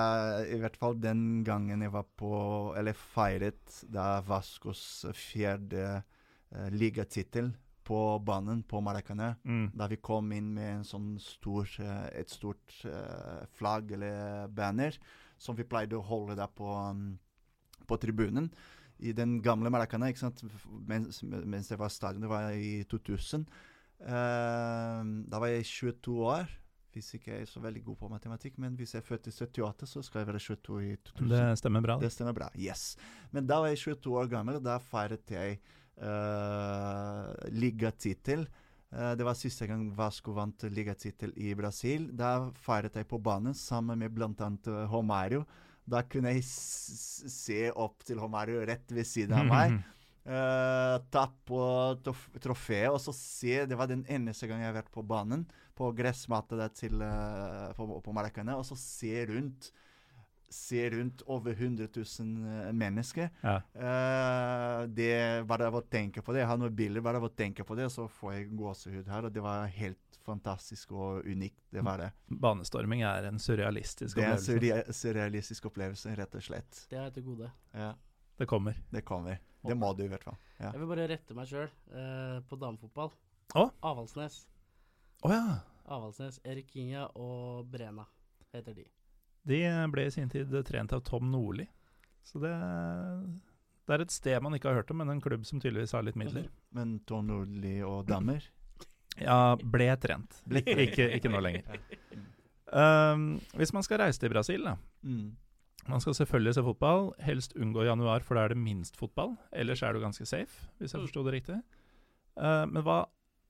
I 0.45 0.60
hvert 0.61 0.77
fall 0.80 0.95
den 1.02 1.44
gangen 1.44 1.81
jeg 1.84 1.91
var 1.91 2.06
på 2.19 2.31
Eller 2.80 2.95
feiret 2.95 3.81
da 3.91 4.22
Vascos 4.27 5.06
fjerde 5.18 5.99
uh, 5.99 6.69
ligatittel 6.72 7.52
på 7.84 7.98
banen 8.23 8.61
på 8.64 8.80
Maracanã. 8.80 9.34
Mm. 9.44 9.73
Da 9.76 9.90
vi 9.91 9.98
kom 9.99 10.30
inn 10.31 10.53
med 10.56 10.69
en 10.69 10.85
sånn 10.88 11.10
stor, 11.19 11.68
et 12.15 12.31
stort 12.31 12.77
flagg 13.60 13.91
eller 13.91 14.48
banner 14.48 14.95
som 15.44 15.57
vi 15.57 15.65
pleide 15.68 15.98
å 15.98 16.06
holde 16.07 16.38
der 16.40 16.48
på, 16.56 16.69
um, 16.72 17.18
på 17.90 17.98
tribunen. 17.99 18.48
I 18.99 19.14
den 19.15 19.38
gamle 19.41 19.72
Maracana? 19.74 20.11
Mens, 20.88 21.24
mens 21.24 21.72
jeg 21.72 21.80
var 21.80 21.91
stadion, 21.94 22.22
det 22.22 22.32
var 22.32 22.52
i 22.52 22.84
2000. 22.90 23.48
Uh, 24.03 24.99
da 25.32 25.40
var 25.40 25.52
jeg 25.52 25.65
22 25.65 26.20
år. 26.28 26.52
Hvis 26.94 27.15
ikke 27.18 27.32
jeg 27.32 27.45
er 27.48 27.49
så 27.49 27.61
veldig 27.64 27.82
god 27.88 27.95
på 28.03 28.07
matematikk, 28.11 28.60
men 28.61 28.76
hvis 28.78 28.94
jeg 28.94 29.02
er 29.02 29.07
født 29.07 29.32
i 29.32 29.34
78, 29.34 29.88
så 29.90 30.03
skal 30.06 30.22
jeg 30.22 30.28
være 30.30 30.41
22 30.45 30.82
i 30.86 30.91
2000. 31.10 31.32
Det 31.32 31.45
stemmer 31.57 31.82
bra. 31.82 31.95
Det 32.02 32.11
stemmer 32.14 32.36
bra. 32.38 32.49
Yes. 32.53 32.84
Men 33.34 33.48
da 33.49 33.57
var 33.64 33.72
jeg 33.72 33.82
22 33.82 34.20
år 34.22 34.30
gammel, 34.30 34.60
og 34.60 34.68
da 34.68 34.78
feiret 34.78 35.34
jeg 35.34 35.57
uh, 35.98 37.34
ligatittel. 37.49 38.45
Uh, 38.94 39.15
det 39.18 39.26
var 39.26 39.40
siste 39.40 39.65
gang 39.70 39.88
Vasco 39.98 40.36
vant 40.38 40.68
ligatittel 40.70 41.34
i 41.41 41.56
Brasil. 41.57 42.11
Da 42.14 42.52
feiret 42.61 43.02
jeg 43.02 43.10
på 43.10 43.18
banen 43.18 43.57
sammen 43.57 44.03
med 44.03 44.14
bl.a. 44.14 44.30
Uh, 44.30 44.84
Romario. 44.94 45.48
Da 45.90 46.04
kunne 46.08 46.32
jeg 46.36 46.46
se 46.48 47.68
opp 47.72 48.06
til 48.08 48.22
Romario 48.22 48.64
rett 48.68 48.92
ved 48.94 49.08
siden 49.08 49.36
av 49.36 49.50
meg. 49.50 49.80
Uh, 50.24 50.98
ta 51.14 51.26
på 51.48 51.64
trof 52.06 52.30
trofeet 52.40 52.88
og 52.88 53.02
så 53.04 53.12
se 53.12 53.66
Det 53.68 53.76
var 53.76 53.90
den 53.92 54.06
eneste 54.08 54.48
gang 54.48 54.62
jeg 54.64 54.70
har 54.70 54.78
vært 54.78 54.94
på 54.94 55.04
banen, 55.04 55.44
på 55.76 55.90
gressmatta 55.98 56.70
til, 56.72 57.02
uh, 57.04 57.74
på, 57.76 57.90
på 58.06 58.16
Maracana, 58.16 58.56
og 58.56 58.64
så 58.68 58.80
se 58.80 59.26
rundt 59.34 59.74
Se 60.54 60.84
rundt 60.94 61.24
over 61.34 61.56
100 61.58 61.88
000 61.96 62.06
uh, 62.46 62.72
mennesker. 62.78 63.30
Ja. 63.42 63.56
Uh, 63.74 64.88
det 64.94 65.14
Bare 65.50 65.68
av 65.72 65.80
å 65.80 65.82
tenke 65.82 66.22
på 66.22 66.36
det 66.36 66.44
Jeg 66.44 66.50
har 66.52 66.60
noen 66.62 66.76
bilder, 66.76 67.04
bare 67.06 67.22
av 67.22 67.28
å 67.28 67.34
tenke 67.34 67.66
på 67.66 67.78
det, 67.80 67.90
så 67.94 68.08
får 68.08 68.36
jeg 68.36 68.50
gåsehud 68.60 69.10
her. 69.10 69.28
Og 69.28 69.34
det 69.34 69.44
var 69.44 69.66
helt 69.74 70.20
fantastisk 70.24 70.94
og 70.96 71.26
unikt. 71.28 71.60
Det 71.74 71.84
var 71.84 72.00
det. 72.00 72.12
Banestorming 72.28 73.04
er 73.08 73.28
en 73.30 73.42
surrealistisk 73.42 74.18
opplevelse? 74.18 74.60
Det 74.62 74.72
er 74.72 74.86
en 74.86 74.98
surrealistisk 75.00 75.68
opplevelse, 75.72 76.16
rett 76.20 76.38
og 76.40 76.46
slett. 76.46 76.86
Det 76.92 77.00
er 77.02 77.12
til 77.16 77.28
gode. 77.28 77.52
Ja, 77.74 77.94
Det 78.40 78.48
kommer. 78.48 78.78
det 78.92 79.04
kommer. 79.06 79.42
Det 79.64 79.76
må 79.80 79.94
du 79.96 80.04
i 80.04 80.10
hvert 80.12 80.24
fall. 80.24 80.40
Ja. 80.60 80.72
Jeg 80.74 80.82
vil 80.82 80.90
bare 80.92 81.08
rette 81.08 81.36
meg 81.38 81.48
sjøl 81.48 81.70
uh, 81.94 82.40
på 82.48 82.60
damefotball. 82.60 83.14
Oh? 83.56 83.70
Avaldsnes. 83.86 84.44
Oh, 85.24 85.32
ja. 85.32 85.62
Avaldsnes, 85.86 86.40
Erik 86.44 86.72
Kinga 86.72 87.08
og 87.20 87.68
Brena 87.72 88.06
heter 88.54 88.76
de. 88.76 88.88
De 89.48 89.60
ble 89.91 90.06
i 90.07 90.11
sin 90.14 90.30
tid 90.32 90.53
trent 90.65 90.94
av 90.95 91.02
Tom 91.03 91.32
Nordli. 91.32 91.65
Så 92.24 92.40
det, 92.40 92.52
det 93.88 93.95
er 93.98 94.03
et 94.06 94.14
sted 94.15 94.40
man 94.44 94.53
ikke 94.56 94.70
har 94.72 94.78
hørt 94.82 94.91
om, 94.94 95.02
men 95.03 95.10
en 95.11 95.22
klubb 95.22 95.44
som 95.45 95.60
tydeligvis 95.60 95.91
har 95.98 96.06
litt 96.07 96.15
midler. 96.20 96.45
Men 96.72 96.99
Tom 97.10 97.28
Nordli 97.28 97.82
og 97.84 98.06
damer 98.07 98.45
Ja, 99.20 99.56
ble 99.60 99.90
trent. 100.02 100.40
Ble 100.49 100.64
trent. 100.65 100.80
Ikke, 100.88 101.10
ikke 101.20 101.30
nå 101.34 101.41
lenger. 101.44 101.76
Um, 102.74 103.26
hvis 103.60 103.74
man 103.76 103.84
skal 103.86 103.99
reise 104.02 104.20
til 104.24 104.32
Brasil, 104.34 104.64
da. 104.65 104.78
mm. 105.06 105.32
Man 105.91 105.99
skal 105.99 106.15
selvfølgelig 106.15 106.53
se 106.56 106.64
fotball. 106.64 107.10
Helst 107.20 107.53
unngå 107.60 107.84
januar, 107.84 108.24
for 108.24 108.40
da 108.40 108.45
er 108.48 108.53
det 108.53 108.57
minst 108.64 108.95
fotball. 108.95 109.34
Ellers 109.52 109.82
er 109.84 109.91
du 109.94 109.99
ganske 109.99 110.26
safe, 110.26 110.70
hvis 110.80 110.94
jeg 110.95 111.02
Mm. 111.02 111.07
forsto 111.10 111.24
det 111.28 111.34
riktig. 111.36 111.57
Uh, 112.40 112.64
men 112.72 112.82
hva 112.88 113.02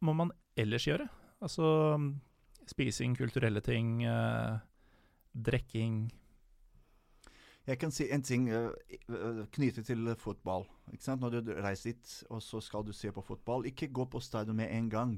må 0.02 0.16
man 0.18 0.32
ellers 0.58 0.84
gjøre? 0.90 1.06
Altså 1.46 1.70
spising, 2.66 3.14
kulturelle 3.16 3.62
ting, 3.62 4.02
uh, 4.08 4.58
drikking 5.34 6.12
Jeg 7.68 7.80
kan 7.80 7.94
si 7.96 8.10
en 8.12 8.24
ting 8.26 8.50
uh, 8.52 8.72
knyttet 9.56 9.88
til 9.88 10.10
fotball. 10.20 10.66
Ikke 10.92 11.06
sant? 11.06 11.22
Når 11.24 11.38
du 11.40 11.54
reiser 11.64 11.94
dit, 11.94 12.16
og 12.30 12.42
så 12.44 12.60
skal 12.60 12.84
du 12.84 12.92
se 12.92 13.12
på 13.12 13.24
fotball, 13.24 13.64
ikke 13.70 13.88
gå 13.88 14.04
på 14.12 14.20
stadion 14.20 14.58
med 14.60 14.68
en 14.72 14.90
gang. 14.92 15.14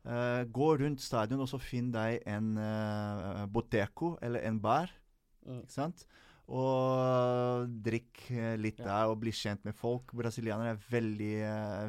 Uh, 0.00 0.48
gå 0.48 0.70
rundt 0.80 1.04
stadion 1.04 1.42
og 1.44 1.50
så 1.50 1.60
finn 1.60 1.90
deg 1.92 2.22
en 2.24 2.54
uh, 2.56 3.44
boteco 3.52 4.14
eller 4.24 4.48
en 4.48 4.62
bar. 4.64 4.94
Mm. 5.44 5.60
Ikke 5.60 5.76
sant? 5.76 6.06
Og 6.48 7.68
drikk 7.84 8.24
litt 8.56 8.80
ja. 8.80 8.86
der 8.86 9.12
og 9.12 9.18
bli 9.20 9.34
kjent 9.36 9.68
med 9.68 9.76
folk. 9.76 10.16
Brasilianere 10.16 10.72
er 10.72 10.86
veldig, 10.88 11.34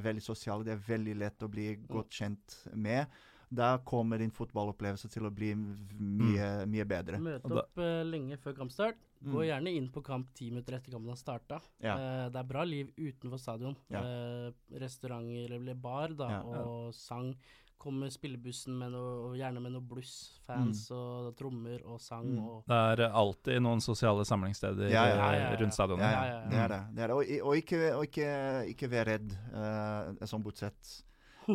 veldig 0.03 0.25
sosiale. 0.25 0.67
Det 0.67 0.75
er 0.75 0.87
veldig 0.89 1.15
lett 1.21 1.47
å 1.47 1.51
bli 1.53 1.69
mm. 1.77 1.87
godt 1.87 2.19
kjent 2.19 2.57
med 2.75 3.07
da 3.49 3.77
kommer 3.77 4.17
din 4.21 4.31
fotballopplevelse 4.31 5.09
til 5.09 5.25
å 5.25 5.31
bli 5.33 5.53
mye, 5.57 6.49
mm. 6.63 6.69
mye 6.69 6.85
bedre. 6.89 7.19
Møte 7.21 7.49
opp 7.49 7.79
uh, 7.81 8.01
lenge 8.05 8.37
før 8.41 8.57
kampstart. 8.61 8.99
Mm. 9.19 9.31
Gå 9.33 9.45
gjerne 9.49 9.71
inn 9.75 9.87
på 9.91 10.03
kamp 10.05 10.29
ti 10.37 10.51
minutter 10.51 10.77
etter 10.77 10.93
kampen 10.93 11.11
har 11.11 11.19
starta. 11.19 11.57
Ja. 11.83 11.95
Uh, 11.97 12.25
det 12.31 12.43
er 12.43 12.51
bra 12.51 12.65
liv 12.67 12.91
utenfor 12.95 13.41
stadion. 13.41 13.73
Ja. 13.91 14.03
Uh, 14.05 14.77
restauranter 14.79 15.57
eller 15.57 15.81
bar 15.81 16.13
da, 16.13 16.29
ja, 16.37 16.61
og 16.61 16.93
sang. 16.95 17.33
Kommer 17.79 18.11
spillebussen 18.11 18.75
med 18.75 18.91
noe, 18.91 19.31
gjerne 19.39 19.61
med 19.63 19.71
noe 19.71 19.85
bluss, 19.87 20.13
fans 20.43 20.81
mm. 20.89 20.95
og 20.97 21.29
trommer 21.39 21.85
og 21.87 22.01
sang. 22.03 22.25
Mm. 22.27 22.39
Og 22.43 22.65
det 22.67 22.79
er 22.91 23.05
alltid 23.07 23.63
noen 23.63 23.79
sosiale 23.81 24.25
samlingssteder 24.27 24.91
rundt 25.61 25.77
stadionet. 25.77 26.03
Ja, 26.11 26.41
det 26.51 26.59
er 26.59 26.73
det. 26.73 26.81
det, 26.91 27.05
er 27.05 27.13
det. 27.13 27.15
Og, 27.15 27.37
og, 27.47 27.61
ikke, 27.63 27.79
og 27.95 28.03
ikke, 28.09 28.33
ikke 28.75 28.91
vær 28.91 29.13
redd, 29.15 29.37
uh, 29.55 30.27
som 30.27 30.43
bortsett 30.43 30.99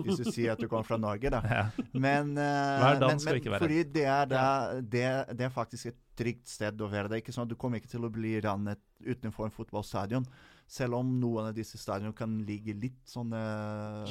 hvis 0.03 0.21
du 0.21 0.31
sier 0.31 0.55
at 0.55 0.61
du 0.61 0.67
kommer 0.71 0.87
fra 0.87 0.99
Norge, 1.01 1.31
da. 1.33 1.41
Ja. 1.55 1.65
Men, 1.93 2.33
uh, 2.35 2.99
men, 2.99 3.21
men 3.23 3.59
fordi 3.61 3.83
det 3.95 4.07
er, 4.09 4.27
da, 4.31 4.47
det, 4.81 5.05
det 5.39 5.47
er, 5.47 5.53
faktisk 5.55 5.93
et 5.93 6.01
trygt 6.19 6.51
sted 6.51 6.81
å 6.83 6.89
være. 6.91 7.11
Det 7.11 7.19
er 7.19 7.23
ikke 7.23 7.35
sånn 7.35 7.47
at 7.47 7.53
Du 7.53 7.59
kommer 7.61 7.81
ikke 7.81 7.93
til 7.93 8.07
å 8.07 8.13
bli 8.13 8.37
rannet 8.43 8.83
utenfor 9.05 9.49
en 9.49 9.55
fotballstadion. 9.55 10.27
Selv 10.71 10.99
om 10.99 11.11
noen 11.21 11.51
av 11.51 11.57
disse 11.57 11.79
stadionene 11.79 12.17
kan 12.17 12.39
ligge 12.49 12.75
litt 12.75 13.03
sånn 13.09 13.35
uh. 13.37 14.09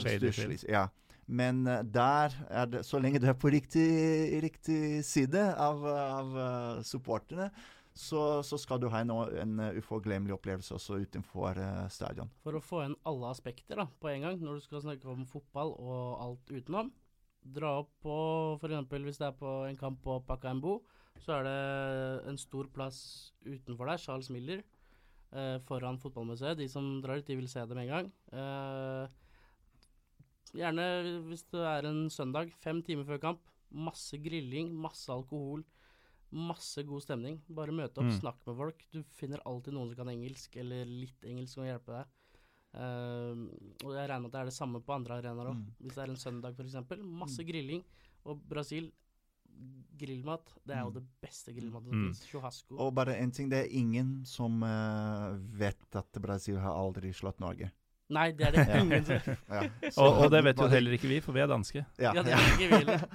Ja. 0.69 0.87
Men 1.27 1.63
uh, 1.67 1.79
der 1.87 2.35
er 2.51 2.67
det 2.67 2.83
Så 2.87 2.99
lenge 2.99 3.21
du 3.23 3.29
er 3.31 3.37
på 3.39 3.51
riktig, 3.53 3.87
riktig 4.43 5.03
side 5.07 5.43
av, 5.57 5.85
av 5.87 6.35
supporterne, 6.87 7.49
så, 7.93 8.41
så, 8.41 8.57
skal 8.57 8.79
du 8.81 8.87
ha 8.89 9.03
en, 9.03 9.11
en 9.13 9.59
uforglemmelig 9.77 10.33
opplevelse 10.33 10.73
også 10.73 10.97
utenfor 11.05 11.59
uh, 11.61 11.85
stadion. 11.93 12.31
For 12.41 12.57
å 12.57 12.63
få 12.63 12.81
inn 12.87 12.97
alle 13.09 13.29
aspekter 13.29 13.77
da, 13.77 13.85
på 14.01 14.09
en 14.09 14.25
gang, 14.25 14.39
når 14.41 14.57
du 14.57 14.65
skal 14.65 14.81
snakke 14.81 15.09
om 15.11 15.27
fotball 15.29 15.75
og 15.77 16.05
alt 16.23 16.53
utenom, 16.53 16.89
dra 17.43 17.75
opp 17.83 17.91
på 18.01 18.17
f.eks. 18.57 18.87
hvis 19.05 19.19
det 19.21 19.27
er 19.29 19.37
på 19.37 19.51
en 19.67 19.77
kamp 19.77 20.01
på 20.01 20.17
Pacaembo, 20.25 20.79
så 21.21 21.37
er 21.37 21.45
det 21.45 21.57
en 22.31 22.39
stor 22.41 22.69
plass 22.73 22.97
utenfor 23.45 23.91
der, 23.91 24.01
Charles 24.01 24.31
Miller, 24.33 24.63
eh, 25.35 25.59
foran 25.67 25.99
fotballmuseet. 26.01 26.57
De 26.57 26.67
som 26.71 26.95
drar 27.03 27.19
dit, 27.19 27.29
de 27.29 27.37
vil 27.43 27.51
se 27.51 27.61
det 27.61 27.77
med 27.77 27.85
en 27.85 27.93
gang. 27.93 28.09
gjerne 30.53 30.87
hvis 31.27 31.45
det 31.51 31.61
er 31.67 31.89
en 31.89 32.07
søndag, 32.09 32.49
fem 32.63 32.81
timer 32.81 33.05
før 33.05 33.21
kamp. 33.21 33.45
Masse 33.73 34.17
grilling, 34.21 34.73
masse 34.73 35.09
alkohol 35.13 35.63
Masse 36.33 36.83
god 36.87 37.03
stemning. 37.05 37.37
Bare 37.53 37.75
møte 37.75 38.01
opp, 38.01 38.09
mm. 38.09 38.17
snakk 38.19 38.41
med 38.49 38.57
folk. 38.57 38.83
Du 38.93 39.01
finner 39.19 39.43
alltid 39.49 39.75
noen 39.75 39.91
som 39.91 39.99
kan 40.01 40.11
engelsk, 40.13 40.57
eller 40.61 40.89
litt 40.89 41.29
engelsk, 41.29 41.53
som 41.53 41.63
kan 41.63 41.73
hjelpe 41.73 41.99
deg. 41.99 42.19
Uh, 42.73 43.43
og 43.85 43.91
jeg 43.93 44.07
regner 44.09 44.23
med 44.23 44.31
at 44.31 44.33
det 44.33 44.41
er 44.41 44.49
det 44.49 44.55
samme 44.55 44.81
på 44.81 44.95
andre 44.95 45.19
arenaer 45.19 45.51
òg. 45.51 45.61
Mm. 45.61 45.77
Hvis 45.83 45.97
det 45.97 46.03
er 46.03 46.13
en 46.15 46.23
søndag, 46.23 46.57
f.eks. 46.57 46.99
Masse 47.05 47.43
mm. 47.43 47.47
grilling. 47.51 47.85
Og 48.23 48.41
Brasil 48.49 48.89
grillmat, 49.99 50.55
det 50.65 50.73
er 50.73 50.81
jo 50.81 50.89
mm. 50.89 50.95
det 50.97 51.03
beste 51.21 51.53
grillmaten 51.53 51.91
som 51.91 51.99
mm. 51.99 52.07
fins. 52.07 52.25
Churrasco. 52.31 52.77
Og 52.81 52.91
bare 52.97 53.15
en 53.21 53.31
ting, 53.31 53.49
det 53.51 53.63
er 53.65 53.77
ingen 53.77 54.23
som 54.27 54.63
uh, 54.65 55.37
vet 55.59 55.99
at 55.99 56.21
Brasil 56.21 56.57
har 56.61 56.73
aldri 56.73 57.13
slått 57.13 57.39
Norge. 57.43 57.69
Nei, 58.13 58.31
det 58.35 58.49
er 58.49 58.57
det 58.57 58.65
ingen 58.81 59.05
som 59.07 59.29
ja. 59.55 59.63
og, 59.95 60.09
og, 60.09 60.25
det 60.33 60.43
vet 60.49 60.59
jo 60.59 60.69
heller 60.73 60.97
ikke 60.97 61.11
vi, 61.11 61.19
for 61.23 61.35
vi 61.35 61.43
er 61.43 61.49
danske. 61.51 61.85
Ja, 62.01 62.13
ja 62.17 62.25
det 62.25 62.35
er 62.35 62.49
ikke 62.51 62.69
vi 62.69 62.81
heller. 62.81 63.05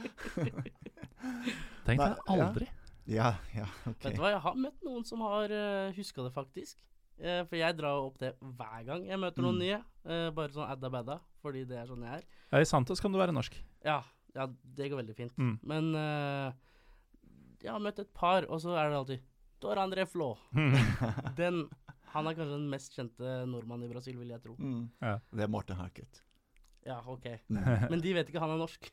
Tenk 1.88 2.02
deg 2.02 2.22
aldri. 2.34 2.70
Ja, 3.08 3.32
ja, 3.56 3.64
ok. 3.88 4.02
Vet 4.04 4.18
du 4.18 4.20
hva, 4.20 4.34
jeg 4.34 4.44
har 4.44 4.56
møtt 4.60 4.82
noen 4.84 5.04
som 5.08 5.22
har 5.24 5.48
uh, 5.48 5.88
eh, 5.88 5.96
huska 5.96 6.26
det, 6.26 6.32
faktisk. 6.34 6.82
Uh, 7.18 7.40
for 7.48 7.56
jeg 7.56 7.76
drar 7.78 8.02
opp 8.04 8.18
det 8.20 8.34
hver 8.38 8.82
gang 8.86 9.06
jeg 9.08 9.18
møter 9.18 9.44
noen 9.44 9.56
mm. 9.56 9.62
nye. 9.64 9.78
Uh, 10.04 10.28
bare 10.36 10.52
sånn 10.52 10.68
adda 10.68 10.90
badda, 10.92 11.16
fordi 11.42 11.64
det 11.70 11.78
er 11.80 11.88
sånn 11.88 12.04
jeg 12.04 12.20
er. 12.20 12.26
Ja, 12.52 12.60
I 12.60 12.68
Santos 12.68 13.00
kan 13.00 13.14
du 13.14 13.20
være 13.20 13.32
norsk. 13.32 13.56
Ja, 13.86 14.02
ja 14.36 14.46
det 14.76 14.90
går 14.92 15.00
veldig 15.00 15.16
fint. 15.16 15.40
Mm. 15.40 15.56
Men 15.72 15.88
uh, 15.96 16.52
jeg 17.64 17.72
har 17.72 17.80
møtt 17.82 18.04
et 18.04 18.12
par, 18.12 18.44
og 18.44 18.60
så 18.62 18.76
er 18.76 18.92
det 18.92 19.00
alltid 19.00 19.24
Dor 19.64 19.80
André 19.80 20.04
Flå. 20.06 20.34
den 21.40 21.64
Han 22.12 22.28
er 22.28 22.36
kanskje 22.36 22.52
den 22.54 22.68
mest 22.70 22.94
kjente 22.96 23.40
nordmannen 23.48 23.88
i 23.88 23.92
Brasil, 23.92 24.20
vil 24.20 24.36
jeg 24.36 24.44
tro. 24.44 24.54
Mm. 24.60 24.84
Ja. 25.00 25.16
Det 25.32 25.48
er 25.48 25.50
Morten 25.56 25.80
Harket. 25.80 26.22
Ja, 26.84 27.00
ok. 27.08 27.26
Mm. 27.48 27.64
Men 27.88 28.04
de 28.04 28.14
vet 28.20 28.28
ikke 28.30 28.44
han 28.44 28.52
er 28.52 28.60
norsk. 28.60 28.92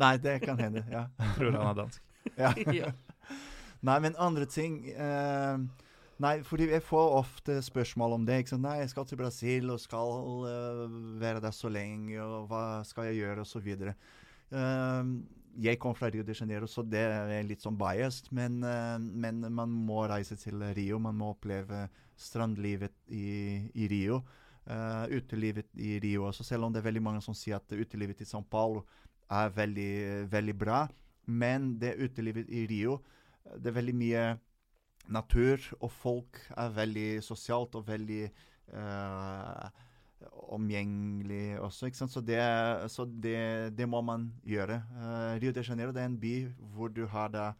Nei, 0.00 0.14
det 0.22 0.40
kan 0.42 0.60
hende. 0.60 0.82
ja. 0.88 1.06
Tror 1.36 1.52
han 1.52 1.70
er 1.70 1.80
dansk. 1.84 2.12
ja. 2.40 2.52
Nei, 3.86 3.96
men 4.04 4.18
andre 4.20 4.44
ting 4.44 4.82
uh, 4.92 5.56
Nei, 6.20 6.42
fordi 6.44 6.66
jeg 6.68 6.84
får 6.84 7.14
ofte 7.16 7.54
spørsmål 7.64 8.18
om 8.18 8.24
det. 8.28 8.42
Nei, 8.60 8.82
jeg 8.82 8.90
skal 8.92 9.06
til 9.08 9.16
Brasil 9.22 9.70
og 9.72 9.80
skal 9.80 10.10
uh, 10.44 10.82
være 11.20 11.40
der 11.40 11.54
så 11.56 11.70
lenge, 11.72 12.18
og 12.20 12.50
hva 12.50 12.82
skal 12.84 13.08
jeg 13.08 13.22
gjøre, 13.22 13.46
osv. 13.46 13.70
Uh, 13.80 13.94
eh, 14.60 15.14
jeg 15.64 15.80
kom 15.80 15.96
fra 15.96 16.10
Rio 16.12 16.26
de 16.26 16.36
Janeiro, 16.36 16.68
så 16.68 16.84
det 16.84 17.00
er 17.00 17.48
litt 17.48 17.64
sånn 17.64 17.78
biased. 17.80 18.28
Men, 18.36 18.60
uh, 18.60 18.98
men 19.00 19.40
man 19.48 19.72
må 19.72 20.04
reise 20.12 20.36
til 20.36 20.60
Rio. 20.76 21.00
Man 21.00 21.16
må 21.16 21.32
oppleve 21.32 21.86
strandlivet 22.20 22.92
i, 23.08 23.64
i 23.72 23.88
Rio. 23.88 24.20
Uh, 24.68 25.08
utelivet 25.16 25.72
i 25.80 25.96
Rio 26.04 26.28
også, 26.28 26.44
selv 26.44 26.68
om 26.68 26.72
det 26.72 26.82
er 26.82 26.90
veldig 26.90 27.02
mange 27.02 27.24
som 27.24 27.34
sier 27.34 27.56
at 27.56 27.72
utelivet 27.72 28.20
i 28.20 28.28
São 28.28 28.44
Paulo 28.44 28.84
er 29.32 29.48
veldig, 29.56 29.92
veldig 30.28 30.58
bra. 30.58 30.84
Men 31.26 31.74
det 31.80 31.98
utelivet 32.00 32.48
i 32.48 32.66
Rio 32.70 33.00
det 33.56 33.70
er 33.70 33.76
veldig 33.76 33.94
mye 33.96 34.24
natur, 35.10 35.62
og 35.80 35.90
folk 35.90 36.40
er 36.56 36.74
veldig 36.74 37.08
sosialt 37.24 37.74
og 37.78 37.86
veldig 37.88 38.20
uh, 38.76 39.66
omgjengelig 40.54 41.58
også. 41.60 41.88
ikke 41.88 41.98
sant? 41.98 42.12
Så, 42.12 42.20
det, 42.20 42.38
så 42.92 43.08
det, 43.08 43.72
det 43.78 43.88
må 43.88 44.02
man 44.04 44.28
gjøre. 44.46 44.82
Uh, 44.94 45.40
Rio 45.42 45.54
de 45.56 45.64
Janeiro 45.66 45.94
det 45.96 46.04
er 46.04 46.12
en 46.12 46.20
by 46.20 46.34
hvor 46.74 46.92
du 46.94 47.06
har 47.10 47.32
det 47.34 47.50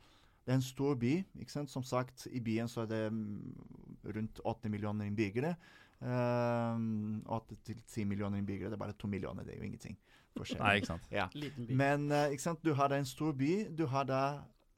det 0.47 0.55
er 0.55 0.59
en 0.59 0.65
stor 0.65 0.97
by. 0.99 1.13
ikke 1.39 1.53
sant? 1.53 1.71
Som 1.71 1.85
sagt, 1.87 2.27
i 2.33 2.41
byen 2.41 2.69
så 2.69 2.83
er 2.83 2.87
det 2.91 3.13
mm, 3.13 4.07
rundt 4.17 4.41
åtte 4.45 4.71
millioner 4.73 5.07
innbyggere. 5.07 5.55
Uh, 6.01 7.37
til 7.63 7.83
ti 7.87 8.05
millioner 8.09 8.41
innbyggere. 8.41 8.71
Det 8.73 8.79
er 8.79 8.85
bare 8.85 8.97
to 8.99 9.07
millioner, 9.07 9.45
det 9.45 9.55
er 9.55 9.59
jo 9.61 9.69
ingenting. 9.69 9.99
Nei, 10.39 10.77
ikke 10.81 10.93
sant. 10.95 11.09
Ja. 11.13 11.27
Men 11.69 12.11
uh, 12.13 12.31
ikke 12.33 12.43
sant? 12.43 12.63
du 12.65 12.75
har 12.75 12.93
da 12.93 13.01
en 13.01 13.09
stor 13.09 13.35
by. 13.37 13.53
Du 13.77 13.87
har 13.91 14.07
da 14.09 14.23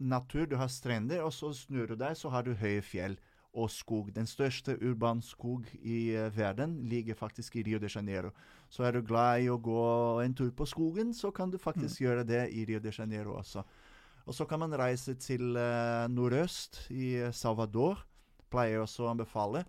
natur, 0.03 0.47
du 0.47 0.57
har 0.57 0.71
strender, 0.73 1.23
og 1.23 1.33
så 1.33 1.53
snur 1.55 1.93
du 1.93 1.95
deg, 1.99 2.17
så 2.19 2.33
har 2.33 2.47
du 2.47 2.55
høye 2.59 2.83
fjell 2.83 3.19
og 3.53 3.69
skog. 3.71 4.09
Den 4.17 4.27
største 4.27 4.79
urban 4.81 5.21
skog 5.23 5.69
i 5.83 6.17
uh, 6.17 6.31
verden 6.37 6.81
ligger 6.89 7.19
faktisk 7.19 7.57
i 7.57 7.65
Rio 7.67 7.79
de 7.79 7.91
Janeiro. 7.93 8.33
Så 8.73 8.87
er 8.89 8.97
du 8.97 9.03
glad 9.05 9.45
i 9.45 9.51
å 9.53 9.61
gå 9.61 9.85
en 10.25 10.35
tur 10.35 10.51
på 10.57 10.67
skogen, 10.67 11.13
så 11.15 11.31
kan 11.31 11.53
du 11.53 11.59
faktisk 11.61 12.01
mm. 12.01 12.05
gjøre 12.07 12.25
det 12.29 12.47
i 12.57 12.65
Rio 12.69 12.81
de 12.81 12.95
Janeiro 12.99 13.37
også. 13.39 13.65
Og 14.23 14.35
så 14.35 14.47
kan 14.47 14.63
man 14.63 14.75
reise 14.79 15.15
til 15.19 15.57
uh, 15.59 16.09
nordøst, 16.09 16.87
i 16.91 17.19
Salvador. 17.35 18.07
Pleier 18.53 18.83
også 18.83 19.07
å 19.07 19.13
anbefale. 19.13 19.65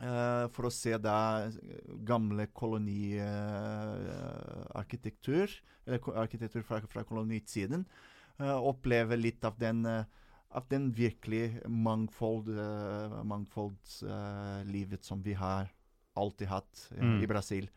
Uh, 0.00 0.48
for 0.48 0.64
å 0.64 0.72
se 0.72 0.96
da 0.96 1.44
gamle 2.08 2.48
koloniarkitektur. 2.56 5.52
Uh, 5.84 6.00
arkitektur 6.22 6.64
fra, 6.64 6.80
fra 6.88 7.04
kolonitiden. 7.04 7.84
Eh, 8.40 8.56
oppleve 8.56 9.16
litt 9.16 9.44
av 9.44 9.58
den, 9.60 9.84
eh, 9.86 10.04
av 10.50 10.64
den 10.68 10.92
virkelig 10.92 11.60
mangfold, 11.68 12.48
mangfoldslivet 13.24 15.04
som 15.04 15.22
vi 15.22 15.34
har 15.34 15.68
alltid 16.16 16.48
hatt 16.48 16.88
mm. 16.96 17.22
i 17.22 17.26
Brasil. 17.26 17.68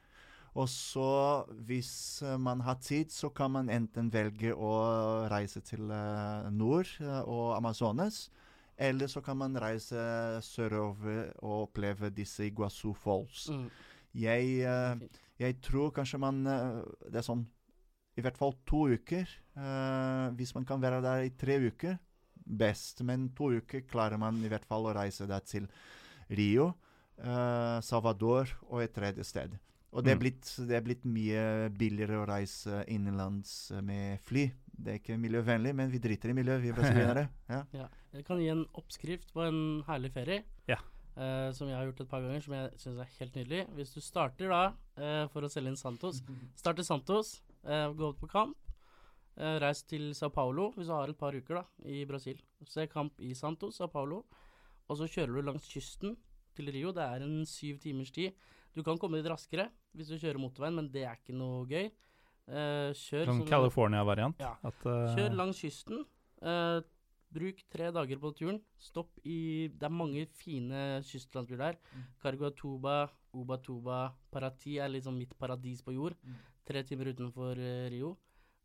Og 0.55 0.69
så, 0.69 1.45
hvis 1.67 2.23
man 2.37 2.61
har 2.61 2.77
tid, 2.81 3.11
så 3.11 3.29
kan 3.29 3.51
man 3.51 3.69
enten 3.69 4.09
velge 4.13 4.53
å 4.53 4.73
reise 5.29 5.61
til 5.65 5.89
nord 6.53 6.89
og 7.25 7.55
Amazonas. 7.57 8.29
Eller 8.83 9.07
så 9.11 9.21
kan 9.23 9.37
man 9.39 9.57
reise 9.61 9.97
sørover 10.43 11.31
og 11.39 11.69
oppleve 11.69 12.11
disse 12.11 12.47
Iguazu 12.49 12.91
Falls. 12.97 13.47
Mm. 13.49 13.67
Jeg, 14.23 14.49
uh, 14.67 15.23
jeg, 15.39 15.57
tror 15.65 15.93
kanskje 15.95 16.19
man 16.21 16.43
Det 16.45 17.17
er 17.17 17.25
sånn 17.25 17.47
i 18.13 18.21
hvert 18.21 18.37
fall 18.37 18.51
to 18.69 18.83
uker. 18.93 19.29
Uh, 19.57 20.29
hvis 20.37 20.53
man 20.53 20.67
kan 20.69 20.81
være 20.83 20.99
der 21.01 21.23
i 21.25 21.31
tre 21.33 21.57
uker, 21.63 21.95
best. 22.45 23.01
Men 23.01 23.31
to 23.33 23.49
uker 23.57 23.87
klarer 23.89 24.19
man 24.21 24.37
i 24.43 24.51
hvert 24.51 24.67
fall 24.69 24.85
å 24.85 24.93
reise 24.93 25.25
der 25.29 25.41
til 25.47 25.65
Rio, 26.29 26.73
Salvador 27.85 28.49
og 28.69 28.83
et 28.83 28.93
tredje 28.93 29.25
sted. 29.25 29.57
Og 29.93 30.01
det 30.01 30.13
er, 30.13 30.17
mm. 30.17 30.21
blitt, 30.23 30.51
det 30.67 30.75
er 30.77 30.85
blitt 30.85 31.03
mye 31.05 31.41
billigere 31.77 32.17
å 32.17 32.25
reise 32.25 32.81
innenlands 32.89 33.53
med 33.85 34.21
fly. 34.25 34.47
Det 34.73 34.95
er 34.95 35.01
ikke 35.01 35.19
miljøvennlig, 35.21 35.73
men 35.77 35.91
vi 35.91 36.01
driter 36.01 36.33
i 36.33 36.37
miljøet, 36.37 36.63
vi 36.63 36.73
brasilianere. 36.73 37.27
Ja. 37.53 37.61
ja. 37.75 37.89
Jeg 38.13 38.25
kan 38.27 38.37
gi 38.41 38.49
en 38.53 38.65
oppskrift 38.77 39.31
på 39.33 39.41
en 39.47 39.61
herlig 39.87 40.11
ferie. 40.13 40.43
Ja. 40.69 40.77
Uh, 41.13 41.51
som 41.53 41.67
jeg 41.69 41.77
har 41.77 41.85
gjort 41.85 42.01
et 42.01 42.09
par 42.09 42.21
ganger, 42.25 42.41
som 42.41 42.53
jeg 42.57 42.71
syns 42.81 42.99
er 43.01 43.09
helt 43.19 43.35
nydelig. 43.37 43.63
Hvis 43.77 43.93
du 43.93 44.01
starter 44.01 44.49
da, 44.49 44.61
uh, 44.97 45.25
for 45.33 45.45
å 45.45 45.49
selge 45.49 45.69
inn 45.73 45.77
Santos 45.77 46.21
Start 46.61 46.81
i 46.81 46.85
Santos, 46.85 47.35
uh, 47.65 47.89
gå 47.97 48.13
på 48.17 48.29
kamp. 48.31 48.57
Eh, 49.33 49.55
reis 49.57 49.79
til 49.89 50.11
Sao 50.13 50.29
Paulo 50.29 50.67
hvis 50.75 50.85
du 50.85 50.93
har 50.93 51.09
et 51.09 51.17
par 51.17 51.33
uker 51.33 51.57
da, 51.57 51.63
i 51.89 52.03
Brasil. 52.05 52.37
Se 52.69 52.83
kamp 52.85 53.17
i 53.17 53.31
Santos, 53.33 53.79
Sao 53.79 53.87
Paulo. 53.89 54.19
Og 54.85 54.99
så 54.99 55.07
kjører 55.09 55.33
du 55.33 55.47
langs 55.47 55.65
kysten 55.71 56.13
til 56.53 56.69
Rio. 56.69 56.91
Det 56.93 57.01
er 57.01 57.25
en 57.25 57.39
syv 57.49 57.79
timers 57.81 58.11
tid. 58.13 58.35
Du 58.77 58.83
kan 58.85 58.99
komme 59.01 59.17
litt 59.17 59.29
raskere 59.31 59.71
hvis 59.97 60.11
du 60.13 60.19
kjører 60.21 60.37
motorveien, 60.41 60.77
men 60.77 60.91
det 60.93 61.07
er 61.09 61.17
ikke 61.17 61.33
noe 61.33 61.65
gøy. 61.65 61.89
Eh, 62.45 62.91
kjør 62.93 63.25
Sånn 63.31 63.41
som- 63.41 63.49
California-variant. 63.49 64.37
Ja. 64.43 64.53
At, 64.69 64.85
Kjør 64.85 65.33
langs 65.39 65.63
kysten. 65.65 66.05
eh, 66.43 66.81
bruk 67.33 67.63
tre 67.73 67.89
dager 67.95 68.19
på 68.21 68.31
turen. 68.37 68.59
Stopp 68.77 69.19
i 69.25 69.69
Det 69.73 69.87
er 69.87 69.93
mange 69.93 70.25
fine 70.39 71.01
kystlandsbyer 71.07 71.63
der. 71.65 71.79
Carguatuba, 72.21 73.09
Ubatuba, 73.33 74.13
Parati 74.31 74.77
er 74.77 74.89
liksom 74.89 75.17
mitt 75.17 75.33
paradis 75.37 75.81
på 75.81 75.93
jord. 75.93 76.15
Tre 76.65 76.83
timer 76.83 77.11
utenfor 77.11 77.59
eh, 77.59 77.89
Rio. 77.91 78.15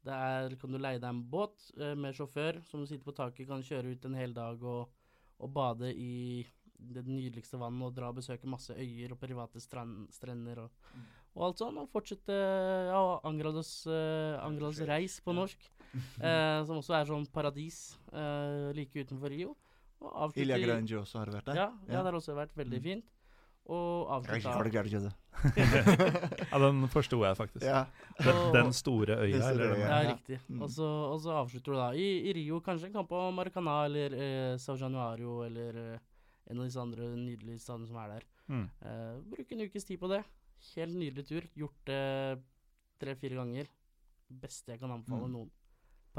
Der 0.04 0.54
kan 0.60 0.72
du 0.72 0.78
leie 0.78 1.00
deg 1.00 1.10
en 1.10 1.24
båt 1.30 1.72
eh, 1.80 1.96
med 1.98 2.14
sjåfør 2.14 2.62
som 2.68 2.86
sitter 2.86 3.04
på 3.04 3.16
taket, 3.16 3.48
kan 3.48 3.64
kjøre 3.64 3.92
ut 3.92 4.04
en 4.06 4.14
hel 4.14 4.32
dag 4.36 4.62
og, 4.62 4.92
og 5.38 5.52
bade 5.52 5.90
i 5.92 6.46
det 6.78 7.04
nydeligste 7.08 7.58
vannet 7.58 7.88
og 7.88 7.94
dra 7.96 8.12
og 8.12 8.20
besøke 8.20 8.50
masse 8.50 8.74
øyer 8.76 9.12
og 9.12 9.18
private 9.18 9.60
strand, 9.60 10.06
strender 10.14 10.62
og, 10.62 10.84
og 11.34 11.48
alt 11.48 11.62
sånn. 11.62 11.80
Og 11.82 11.90
fortsette 11.90 12.34
ja, 12.34 13.00
Angrados, 13.26 13.72
uh, 13.90 14.38
Angrados 14.44 14.80
reis 14.86 15.18
på 15.24 15.34
norsk, 15.34 15.66
eh, 16.22 16.64
som 16.68 16.76
også 16.80 16.94
er 17.00 17.04
sånn 17.08 17.26
paradis 17.32 17.96
eh, 18.12 18.72
like 18.76 19.04
utenfor 19.04 19.30
Rio. 19.32 19.54
Og 20.00 20.36
Ilja 20.38 20.56
i- 20.58 20.94
også 21.00 21.18
har 21.18 21.26
vært 21.34 21.46
der? 21.50 21.56
Ja, 21.56 21.68
ja, 21.88 22.02
det 22.02 22.10
har 22.12 22.18
også 22.20 22.34
vært 22.36 22.52
veldig 22.54 22.82
fint. 22.82 23.04
Og 23.68 24.06
avslutta 24.08 24.62
det? 24.64 25.10
ja, 26.52 26.58
den 26.62 26.86
forsto 26.88 27.18
jeg 27.24 27.36
faktisk. 27.36 27.64
Ja. 27.66 27.82
Den, 28.24 28.38
den 28.54 28.70
store 28.72 29.18
øya, 29.26 29.42
eller? 29.50 29.74
Ja, 29.82 29.98
riktig. 30.14 30.38
Mm. 30.48 30.62
Og, 30.64 30.70
så, 30.72 30.86
og 31.12 31.18
så 31.20 31.34
avslutter 31.42 31.74
du 31.74 31.76
da 31.78 31.88
i, 31.92 32.06
i 32.30 32.32
Rio, 32.38 32.60
kanskje 32.64 32.88
en 32.88 32.94
kamp 32.96 33.10
på 33.10 33.20
Maracana 33.36 33.74
eller 33.90 34.14
eh, 34.16 34.54
Sao 34.62 34.78
Januario 34.80 35.42
eller 35.44 35.76
eh, 35.82 35.98
en 36.48 36.62
av 36.62 36.64
disse 36.70 36.80
andre 36.80 37.10
nydelige 37.18 37.60
stedene 37.60 37.90
som 37.90 37.98
er 38.00 38.14
der. 38.16 38.26
Mm. 38.48 38.64
Eh, 38.88 39.18
bruk 39.34 39.52
en 39.52 39.66
ukes 39.66 39.84
tid 39.90 40.00
på 40.00 40.08
det. 40.14 40.22
Helt 40.76 40.96
nydelig 40.96 41.26
tur. 41.28 41.50
Gjort 41.60 41.84
det 41.90 42.00
tre-fire 43.02 43.36
ganger. 43.42 43.68
Beste 44.28 44.72
jeg 44.74 44.80
kan 44.80 44.90
anbefale 44.96 45.28
Mm. 45.28 45.34
noen. 45.36 45.50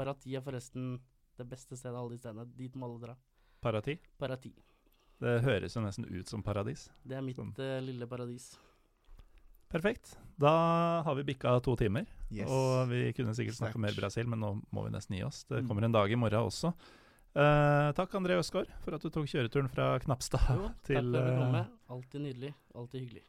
Parati 0.00 0.34
er 0.38 0.40
forresten 0.46 0.94
det 1.40 1.46
beste 1.50 1.76
stedet 1.76 1.92
av 1.94 2.02
alle 2.06 2.16
de 2.16 2.22
stedene. 2.22 2.46
Dit 2.56 2.74
må 2.80 2.88
alle 2.88 3.00
dra. 3.04 3.14
Parati. 3.60 3.98
Parati. 4.20 4.52
Det 5.20 5.36
høres 5.44 5.74
jo 5.76 5.82
nesten 5.84 6.06
ut 6.08 6.28
som 6.32 6.42
paradis. 6.42 6.86
Det 7.04 7.18
er 7.18 7.24
mitt 7.24 7.36
Sånn. 7.36 7.52
eh, 7.60 7.80
lille 7.84 8.06
paradis. 8.08 8.54
Perfekt. 9.70 10.16
Da 10.40 11.02
har 11.06 11.14
vi 11.14 11.22
bikka 11.28 11.52
to 11.62 11.76
timer. 11.78 12.06
Yes. 12.32 12.48
Og 12.50 12.88
vi 12.90 13.12
kunne 13.14 13.34
sikkert 13.36 13.54
snakka 13.58 13.76
snakke 13.76 13.82
mer 13.84 13.94
Brasil, 13.94 14.26
men 14.26 14.40
nå 14.42 14.54
må 14.74 14.86
vi 14.86 14.90
nesten 14.96 15.16
gi 15.18 15.22
oss. 15.26 15.44
Det 15.44 15.60
Mm. 15.62 15.68
kommer 15.68 15.84
en 15.84 15.92
dag 15.92 16.10
i 16.10 16.16
morgen 16.16 16.42
også. 16.48 16.72
Uh, 17.36 17.92
takk, 17.94 18.10
André 18.18 18.34
Østgaard, 18.40 18.66
for 18.82 18.94
at 18.94 19.02
du 19.02 19.08
tok 19.10 19.26
kjøreturen 19.30 19.68
fra 19.70 19.98
Knapstad 20.00 20.40
Jo, 20.50 20.66
takk 20.72 20.82
til 20.82 20.96
for 21.12 21.20
at 21.20 21.28
du 21.28 21.36
kom 21.38 21.46
eh, 21.46 21.52
med. 21.52 21.66
Alltid 21.88 22.20
nydelig. 22.24 22.54
Alltid 22.74 23.00
hyggelig. 23.04 23.22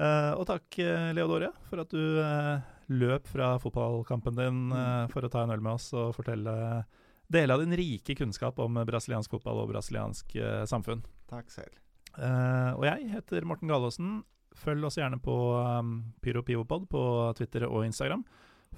Uh, 0.00 0.32
Og 0.40 0.46
takk, 0.48 0.66
Leodoria, 1.14 1.52
for 1.68 1.80
at 1.84 1.88
du 1.90 2.18
eh, 2.18 2.60
løp 2.90 3.28
fra 3.30 3.54
fotballkampen 3.62 4.36
din 4.36 4.58
Mm. 4.70 4.76
eh, 4.76 5.06
for 5.12 5.22
å 5.22 5.30
ta 5.30 5.44
en 5.44 5.50
øl 5.54 5.62
med 5.62 5.72
oss 5.78 5.92
og 5.94 6.14
fortelle 6.14 6.84
dele 7.30 7.54
av 7.54 7.60
din 7.62 7.76
rike 7.76 8.16
kunnskap 8.18 8.58
om 8.58 8.74
brasiliansk 8.74 9.30
fotball 9.30 9.62
og 9.62 9.70
brasiliansk 9.70 10.34
eh, 10.36 10.64
samfunn. 10.66 11.04
Takk 11.30 11.50
selv. 11.50 11.76
Uh, 12.18 12.74
og 12.74 12.84
jeg 12.88 13.06
heter 13.12 13.46
Morten 13.46 13.70
Galaasen. 13.70 14.24
Følg 14.58 14.82
oss 14.84 14.96
gjerne 14.98 15.20
på 15.22 15.34
um, 15.62 16.12
PyroPivopod 16.24 16.88
på 16.90 17.02
Twitter 17.38 17.68
og 17.68 17.84
Instagram. 17.86 18.24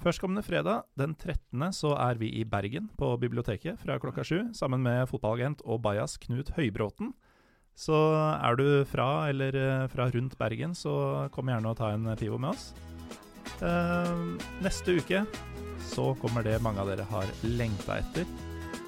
Førstkommende 0.02 0.44
fredag, 0.44 0.84
den 1.00 1.14
13., 1.14 1.72
så 1.72 1.94
er 1.96 2.20
vi 2.20 2.28
i 2.40 2.44
Bergen, 2.44 2.90
på 2.98 3.16
biblioteket, 3.20 3.80
fra 3.80 3.98
klokka 3.98 4.24
sju, 4.24 4.52
sammen 4.52 4.82
med 4.84 5.08
fotballagent 5.08 5.64
og 5.64 5.80
bajas 5.84 6.18
Knut 6.20 6.52
Høybråten. 6.56 7.14
Så 7.72 7.96
er 8.36 8.56
du 8.56 8.84
fra 8.84 9.28
eller 9.30 9.88
fra 9.88 10.10
rundt 10.12 10.36
Bergen, 10.36 10.74
så 10.76 11.28
kom 11.32 11.48
gjerne 11.48 11.72
og 11.72 11.76
ta 11.80 11.92
en 11.92 12.04
pivo 12.20 12.36
med 12.36 12.52
oss. 12.52 12.74
Eh, 13.60 14.16
neste 14.64 14.96
uke 14.98 15.24
så 15.92 16.14
kommer 16.22 16.42
det 16.46 16.62
mange 16.62 16.80
av 16.80 16.88
dere 16.88 17.06
har 17.10 17.28
lengta 17.42 17.98
etter. 18.00 18.26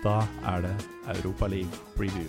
Da 0.04 0.22
er 0.54 0.64
det 0.64 0.74
Europa 1.16 1.48
League 1.50 1.84
preview. 1.96 2.28